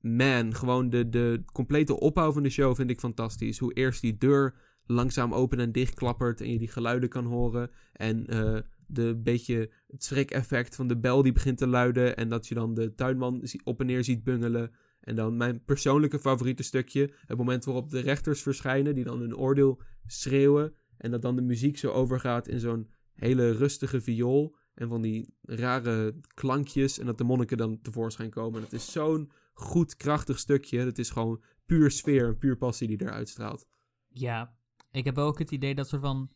man, 0.00 0.54
gewoon 0.54 0.90
de, 0.90 1.08
de 1.08 1.42
complete 1.52 2.00
opbouw 2.00 2.32
van 2.32 2.42
de 2.42 2.50
show 2.50 2.74
vind 2.74 2.90
ik 2.90 3.00
fantastisch. 3.00 3.58
Hoe 3.58 3.72
eerst 3.72 4.00
die 4.00 4.18
deur 4.18 4.54
langzaam 4.90 5.34
open 5.34 5.58
en 5.58 5.72
dicht 5.72 5.94
klappert 5.94 6.40
en 6.40 6.52
je 6.52 6.58
die 6.58 6.68
geluiden 6.68 7.08
kan 7.08 7.24
horen. 7.24 7.70
En 7.92 8.26
eh, 8.26 8.58
de 8.86 9.16
beetje 9.16 9.70
het 9.86 10.04
schrik-effect 10.04 10.74
van 10.74 10.88
de 10.88 10.98
bel 10.98 11.22
die 11.22 11.32
begint 11.32 11.58
te 11.58 11.66
luiden. 11.66 12.16
En 12.16 12.28
dat 12.28 12.46
je 12.46 12.54
dan 12.54 12.74
de 12.74 12.94
tuinman 12.94 13.42
op 13.64 13.80
en 13.80 13.86
neer 13.86 14.04
ziet 14.04 14.24
bungelen. 14.24 14.70
En 15.00 15.16
dan 15.16 15.36
mijn 15.36 15.64
persoonlijke 15.64 16.18
favoriete 16.18 16.62
stukje. 16.62 17.12
Het 17.26 17.38
moment 17.38 17.64
waarop 17.64 17.90
de 17.90 18.00
rechters 18.00 18.42
verschijnen, 18.42 18.94
die 18.94 19.04
dan 19.04 19.20
hun 19.20 19.36
oordeel 19.36 19.80
schreeuwen. 20.06 20.74
En 20.96 21.10
dat 21.10 21.22
dan 21.22 21.36
de 21.36 21.42
muziek 21.42 21.78
zo 21.78 21.90
overgaat 21.90 22.48
in 22.48 22.60
zo'n 22.60 22.90
hele 23.12 23.50
rustige 23.50 24.00
viool. 24.00 24.56
En 24.74 24.88
van 24.88 25.02
die 25.02 25.34
rare 25.42 26.14
klankjes. 26.34 26.98
En 26.98 27.06
dat 27.06 27.18
de 27.18 27.24
monniken 27.24 27.56
dan 27.56 27.80
tevoorschijn 27.82 28.30
komen. 28.30 28.58
En 28.58 28.64
het 28.64 28.72
is 28.72 28.92
zo'n 28.92 29.30
goed, 29.52 29.96
krachtig 29.96 30.38
stukje. 30.38 30.78
Het 30.78 30.98
is 30.98 31.10
gewoon 31.10 31.42
puur 31.66 31.90
sfeer 31.90 32.26
en 32.26 32.38
puur 32.38 32.56
passie 32.56 32.88
die 32.88 33.02
eruit 33.02 33.28
straalt. 33.28 33.66
Ja, 34.08 34.54
ik 34.90 35.04
heb 35.04 35.18
ook 35.18 35.38
het 35.38 35.50
idee 35.50 35.74
dat 35.74 35.88
soort 35.88 36.02
van... 36.02 36.30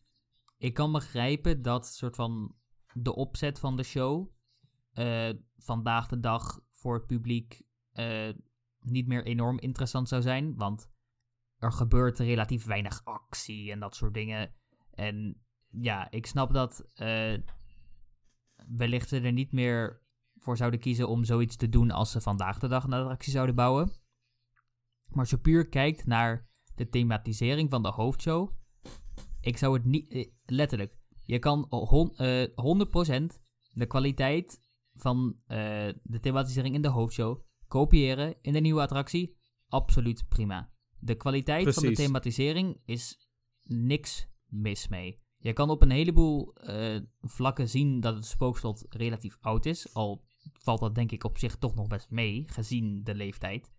Ik 0.57 0.73
kan 0.73 0.91
begrijpen 0.91 1.61
dat 1.61 1.87
soort 1.87 2.15
van 2.15 2.55
de 2.93 3.15
opzet 3.15 3.59
van 3.59 3.75
de 3.75 3.83
show... 3.83 4.29
eh, 4.91 5.29
vandaag 5.57 6.07
de 6.07 6.19
dag 6.19 6.59
voor 6.71 6.93
het 6.93 7.05
publiek 7.05 7.61
eh, 7.91 8.29
niet 8.79 9.07
meer 9.07 9.25
enorm 9.25 9.59
interessant 9.59 10.07
zou 10.09 10.21
zijn. 10.21 10.55
Want 10.55 10.91
er 11.57 11.71
gebeurt 11.71 12.19
relatief 12.19 12.65
weinig 12.65 13.05
actie 13.05 13.71
en 13.71 13.79
dat 13.79 13.95
soort 13.95 14.13
dingen. 14.13 14.53
En 14.91 15.45
ja, 15.67 16.11
ik 16.11 16.25
snap 16.25 16.53
dat 16.53 16.91
eh, 16.93 17.37
wellicht 18.55 19.09
ze 19.09 19.19
er 19.19 19.31
niet 19.31 19.51
meer 19.51 20.03
voor 20.35 20.57
zouden 20.57 20.79
kiezen 20.79 21.09
om 21.09 21.23
zoiets 21.23 21.55
te 21.55 21.69
doen 21.69 21.91
als 21.91 22.11
ze 22.11 22.21
vandaag 22.21 22.59
de 22.59 22.67
dag 22.67 22.83
een 22.83 22.93
attractie 22.93 23.31
zouden 23.31 23.55
bouwen. 23.55 23.91
Maar 25.05 25.19
als 25.19 25.41
puur 25.41 25.69
kijkt 25.69 26.05
naar 26.05 26.49
de 26.75 26.89
thematisering 26.89 27.69
van 27.69 27.83
de 27.83 27.89
hoofdshow. 27.89 28.49
Ik 29.41 29.57
zou 29.57 29.73
het 29.73 29.85
niet. 29.85 30.11
eh, 30.11 30.27
letterlijk. 30.45 30.97
Je 31.21 31.39
kan 31.39 31.65
hon, 31.69 32.15
eh, 32.15 32.47
100% 32.55 33.39
de 33.73 33.85
kwaliteit 33.85 34.59
van 34.93 35.35
eh, 35.45 35.57
de 36.03 36.19
thematisering 36.19 36.75
in 36.75 36.81
de 36.81 36.87
hoofdshow 36.87 37.41
kopiëren 37.67 38.35
in 38.41 38.53
de 38.53 38.59
nieuwe 38.59 38.81
attractie. 38.81 39.35
Absoluut 39.67 40.27
prima. 40.27 40.69
De 40.99 41.15
kwaliteit 41.15 41.73
van 41.73 41.83
de 41.83 41.91
thematisering 41.91 42.81
is 42.85 43.29
niks 43.63 44.27
mis 44.45 44.87
mee. 44.87 45.23
Je 45.37 45.53
kan 45.53 45.69
op 45.69 45.81
een 45.81 45.91
heleboel 45.91 46.53
eh, 46.53 47.01
vlakken 47.21 47.69
zien 47.69 47.99
dat 47.99 48.15
het 48.15 48.25
spookslot 48.25 48.85
relatief 48.89 49.37
oud 49.41 49.65
is. 49.65 49.93
Al 49.93 50.23
valt 50.53 50.79
dat 50.79 50.95
denk 50.95 51.11
ik 51.11 51.23
op 51.23 51.37
zich 51.37 51.55
toch 51.55 51.75
nog 51.75 51.87
best 51.87 52.09
mee, 52.09 52.43
gezien 52.47 53.03
de 53.03 53.15
leeftijd. 53.15 53.71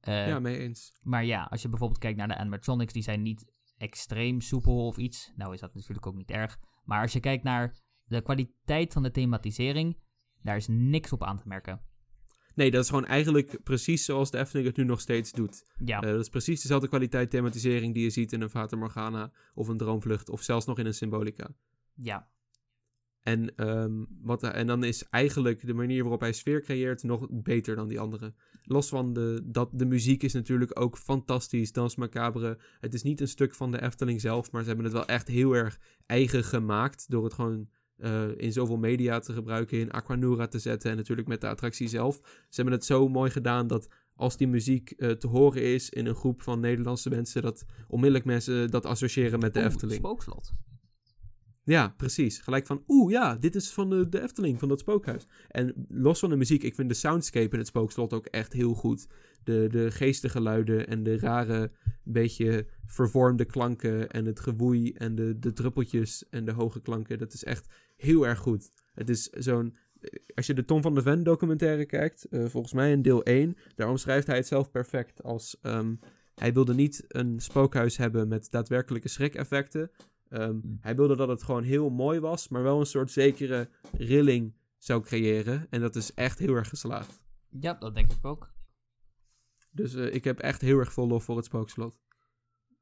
Eh, 0.00 0.28
ja, 0.28 0.38
mee 0.40 0.58
eens. 0.58 0.92
maar 1.02 1.24
ja, 1.24 1.42
als 1.50 1.62
je 1.62 1.68
bijvoorbeeld 1.68 2.00
kijkt 2.00 2.18
naar 2.18 2.28
de 2.28 2.36
animatronics, 2.36 2.92
die 2.92 3.02
zijn 3.02 3.22
niet 3.22 3.44
extreem 3.76 4.40
soepel 4.40 4.86
of 4.86 4.96
iets. 4.96 5.32
Nou 5.36 5.54
is 5.54 5.60
dat 5.60 5.74
natuurlijk 5.74 6.06
ook 6.06 6.14
niet 6.16 6.30
erg. 6.30 6.58
Maar 6.84 7.02
als 7.02 7.12
je 7.12 7.20
kijkt 7.20 7.44
naar 7.44 7.76
de 8.04 8.22
kwaliteit 8.22 8.92
van 8.92 9.02
de 9.02 9.10
thematisering, 9.10 9.98
daar 10.42 10.56
is 10.56 10.66
niks 10.68 11.12
op 11.12 11.22
aan 11.24 11.36
te 11.36 11.42
merken. 11.48 11.80
Nee, 12.54 12.70
dat 12.70 12.82
is 12.82 12.88
gewoon 12.88 13.06
eigenlijk 13.06 13.62
precies 13.62 14.04
zoals 14.04 14.30
de 14.30 14.38
Efteling 14.38 14.66
het 14.66 14.76
nu 14.76 14.84
nog 14.84 15.00
steeds 15.00 15.32
doet. 15.32 15.64
Ja, 15.84 16.00
Eh, 16.00 16.10
dat 16.10 16.20
is 16.20 16.28
precies 16.28 16.60
dezelfde 16.62 16.88
kwaliteit 16.88 17.30
thematisering 17.30 17.94
die 17.94 18.02
je 18.02 18.10
ziet 18.10 18.32
in 18.32 18.40
een 18.40 18.50
Fata 18.50 18.76
Morgana 18.76 19.32
of 19.54 19.68
een 19.68 19.76
Droomvlucht 19.76 20.28
of 20.28 20.42
zelfs 20.42 20.66
nog 20.66 20.78
in 20.78 20.86
een 20.86 20.94
Symbolica. 20.94 21.48
ja, 21.94 22.28
En, 23.22 23.54
ehm, 23.56 24.04
wat, 24.22 24.42
en 24.42 24.66
dan 24.66 24.84
is 24.84 25.04
eigenlijk 25.10 25.66
de 25.66 25.74
manier 25.74 26.02
waarop 26.02 26.20
hij 26.20 26.32
sfeer 26.32 26.60
creëert 26.60 27.02
nog 27.02 27.26
beter 27.30 27.76
dan 27.76 27.88
die 27.88 28.00
andere. 28.00 28.34
Los 28.62 28.88
van 28.88 29.12
de, 29.12 29.42
dat 29.44 29.70
de 29.72 29.86
muziek 29.86 30.22
is 30.22 30.32
natuurlijk 30.32 30.80
ook 30.80 30.98
fantastisch. 30.98 31.72
Dans 31.72 31.96
Macabre. 31.96 32.58
Het 32.80 32.94
is 32.94 33.02
niet 33.02 33.20
een 33.20 33.28
stuk 33.28 33.54
van 33.54 33.70
de 33.70 33.82
Efteling 33.82 34.20
zelf, 34.20 34.52
maar 34.52 34.60
ze 34.60 34.66
hebben 34.66 34.84
het 34.84 34.94
wel 34.94 35.06
echt 35.06 35.28
heel 35.28 35.52
erg 35.52 35.78
eigen 36.06 36.44
gemaakt. 36.44 37.10
Door 37.10 37.24
het 37.24 37.34
gewoon 37.34 37.68
eh, 37.96 38.28
in 38.36 38.52
zoveel 38.52 38.76
media 38.76 39.18
te 39.18 39.32
gebruiken, 39.32 39.78
in 39.78 39.90
Aquanura 39.90 40.46
te 40.46 40.58
zetten 40.58 40.90
en 40.90 40.96
natuurlijk 40.96 41.28
met 41.28 41.40
de 41.40 41.48
attractie 41.48 41.88
zelf. 41.88 42.16
Ze 42.48 42.60
hebben 42.60 42.74
het 42.74 42.84
zo 42.84 43.08
mooi 43.08 43.30
gedaan 43.30 43.66
dat 43.66 43.88
als 44.14 44.36
die 44.36 44.48
muziek 44.48 44.90
eh, 44.90 45.10
te 45.10 45.26
horen 45.26 45.62
is 45.62 45.90
in 45.90 46.06
een 46.06 46.14
groep 46.14 46.42
van 46.42 46.60
Nederlandse 46.60 47.08
mensen, 47.08 47.42
dat 47.42 47.64
onmiddellijk 47.88 48.24
mensen 48.24 48.70
dat 48.70 48.86
associëren 48.86 49.40
met 49.40 49.54
de 49.54 49.60
Oeh, 49.60 49.68
Efteling. 49.68 49.98
Spookslot. 49.98 50.52
Ja, 51.68 51.94
precies. 51.96 52.38
Gelijk 52.38 52.66
van, 52.66 52.82
oeh 52.88 53.12
ja, 53.12 53.36
dit 53.36 53.54
is 53.54 53.72
van 53.72 53.90
de, 53.90 54.08
de 54.08 54.22
Efteling, 54.22 54.58
van 54.58 54.68
dat 54.68 54.80
spookhuis. 54.80 55.26
En 55.48 55.86
los 55.88 56.18
van 56.18 56.30
de 56.30 56.36
muziek, 56.36 56.62
ik 56.62 56.74
vind 56.74 56.88
de 56.88 56.94
soundscape 56.94 57.52
in 57.52 57.58
het 57.58 57.66
spookslot 57.66 58.12
ook 58.12 58.26
echt 58.26 58.52
heel 58.52 58.74
goed. 58.74 59.06
De, 59.44 59.66
de 59.70 59.90
geestengeluiden 59.90 60.86
en 60.86 61.02
de 61.02 61.18
rare, 61.18 61.70
beetje 62.04 62.66
vervormde 62.84 63.44
klanken 63.44 64.10
en 64.10 64.24
het 64.24 64.40
gewoei 64.40 64.92
en 64.92 65.14
de, 65.14 65.38
de 65.38 65.52
druppeltjes 65.52 66.28
en 66.30 66.44
de 66.44 66.52
hoge 66.52 66.80
klanken. 66.80 67.18
Dat 67.18 67.32
is 67.32 67.44
echt 67.44 67.74
heel 67.96 68.26
erg 68.26 68.38
goed. 68.38 68.70
Het 68.94 69.08
is 69.08 69.28
zo'n... 69.30 69.76
Als 70.34 70.46
je 70.46 70.54
de 70.54 70.64
Tom 70.64 70.82
van 70.82 70.94
de 70.94 71.02
Ven 71.02 71.22
documentaire 71.22 71.86
kijkt, 71.86 72.24
eh, 72.24 72.44
volgens 72.44 72.72
mij 72.72 72.90
in 72.90 73.02
deel 73.02 73.22
1, 73.22 73.56
daar 73.74 73.88
omschrijft 73.88 74.26
hij 74.26 74.36
het 74.36 74.46
zelf 74.46 74.70
perfect 74.70 75.22
als... 75.22 75.58
ehm, 75.62 75.94
hij 76.34 76.52
wilde 76.52 76.74
niet 76.74 77.04
een 77.08 77.40
spookhuis 77.40 77.96
hebben 77.96 78.28
met 78.28 78.50
daadwerkelijke 78.50 79.08
schrik-effecten. 79.08 79.90
Ehm, 80.28 80.50
Hmm. 80.60 80.78
Hij 80.80 80.96
wilde 80.96 81.16
dat 81.16 81.28
het 81.28 81.42
gewoon 81.42 81.62
heel 81.62 81.90
mooi 81.90 82.20
was, 82.20 82.48
maar 82.48 82.62
wel 82.62 82.80
een 82.80 82.86
soort 82.86 83.10
zekere 83.10 83.68
rilling 83.92 84.54
zou 84.78 85.02
creëren. 85.02 85.66
En 85.70 85.80
dat 85.80 85.96
is 85.96 86.14
echt 86.14 86.38
heel 86.38 86.54
erg 86.54 86.68
geslaagd. 86.68 87.20
Ja, 87.60 87.74
dat 87.74 87.94
denk 87.94 88.12
ik 88.12 88.24
ook. 88.24 88.52
Dus 89.70 89.94
eh, 89.94 90.14
ik 90.14 90.24
heb 90.24 90.38
echt 90.38 90.60
heel 90.60 90.78
erg 90.78 90.92
veel 90.92 91.06
lof 91.06 91.24
voor 91.24 91.36
het 91.36 91.44
spookslot. 91.44 91.98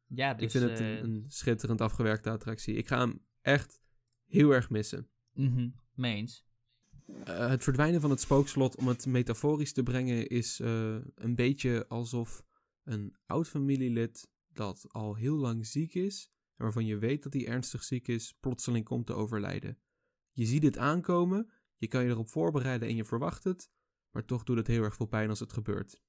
Ja, 0.06 0.34
dus... 0.34 0.42
ik 0.44 0.50
vind 0.50 0.70
het 0.70 0.80
eh, 0.80 0.90
een, 0.90 1.04
een 1.04 1.24
schitterend 1.28 1.80
afgewerkte 1.80 2.30
attractie. 2.30 2.74
Ik 2.74 2.86
ga 2.86 2.98
hem 2.98 3.20
echt 3.40 3.80
heel 4.26 4.50
erg 4.50 4.70
missen. 4.70 5.08
mhm, 5.32 5.68
mee 5.94 6.16
eens. 6.16 6.44
Eh, 7.24 7.48
het 7.48 7.62
verdwijnen 7.62 8.00
van 8.00 8.10
het 8.10 8.20
spookslot, 8.20 8.76
om 8.76 8.88
het 8.88 9.06
metaforisch 9.06 9.72
te 9.72 9.82
brengen, 9.82 10.28
is 10.28 10.58
een 11.14 11.34
beetje 11.34 11.84
alsof 11.88 12.44
een 12.84 13.16
oud 13.26 13.48
familielid 13.48 14.30
dat 14.52 14.84
al 14.88 15.14
heel 15.14 15.36
lang 15.36 15.66
ziek 15.66 15.94
is, 15.94 16.30
en 16.56 16.64
waarvan 16.64 16.86
je 16.86 16.98
weet 16.98 17.22
dat 17.22 17.32
hij 17.32 17.46
ernstig 17.46 17.84
ziek 17.84 18.08
is, 18.08 18.36
plotseling 18.40 18.84
komt 18.84 19.06
te 19.06 19.14
overlijden. 19.14 19.78
Je 20.32 20.46
ziet 20.46 20.62
het 20.62 20.78
aankomen, 20.78 21.50
je 21.76 21.86
kan 21.86 22.04
je 22.04 22.10
erop 22.10 22.28
voorbereiden 22.28 22.88
en 22.88 22.96
je 22.96 23.04
verwacht 23.04 23.44
het, 23.44 23.70
maar 24.10 24.24
toch 24.24 24.44
doet 24.44 24.56
het 24.56 24.66
heel 24.66 24.82
erg 24.82 24.96
veel 24.96 25.06
pijn 25.06 25.28
als 25.28 25.40
het 25.40 25.52
gebeurt. 25.52 26.00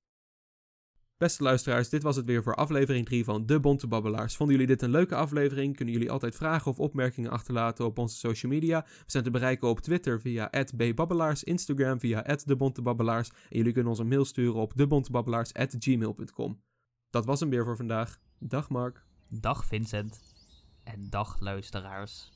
Beste 1.17 1.43
luisteraars, 1.43 1.89
dit 1.89 2.03
was 2.03 2.15
het 2.15 2.25
weer 2.25 2.43
voor 2.43 2.55
aflevering 2.55 3.05
3 3.05 3.23
van 3.23 3.45
De 3.45 3.59
Bonte 3.59 3.87
Babbelaars. 3.87 4.35
Vonden 4.35 4.55
jullie 4.55 4.71
dit 4.71 4.81
een 4.81 4.89
leuke 4.89 5.15
aflevering? 5.15 5.75
Kunnen 5.75 5.93
jullie 5.93 6.11
altijd 6.11 6.35
vragen 6.35 6.71
of 6.71 6.79
opmerkingen 6.79 7.31
achterlaten 7.31 7.85
op 7.85 7.97
onze 7.97 8.15
social 8.15 8.51
media? 8.51 8.85
We 8.85 9.03
zijn 9.05 9.23
te 9.23 9.31
bereiken 9.31 9.67
op 9.67 9.79
Twitter 9.79 10.21
via 10.21 10.51
@bbabbelaars, 10.75 11.43
Instagram 11.43 11.99
via 11.99 12.21
@debontebabbelaars 12.45 13.29
en 13.29 13.57
jullie 13.57 13.73
kunnen 13.73 13.91
ons 13.91 13.99
een 13.99 14.07
mail 14.07 14.25
sturen 14.25 14.61
op 14.61 14.75
debontebabbelaars@gmail.com. 14.75 16.61
Dat 17.09 17.25
was 17.25 17.39
hem 17.39 17.49
weer 17.49 17.63
voor 17.63 17.77
vandaag. 17.77 18.19
Dag 18.39 18.69
Mark. 18.69 19.05
Dag 19.29 19.65
Vincent. 19.65 20.36
En 20.93 21.09
dag 21.09 21.35
luisteraars. 21.39 22.31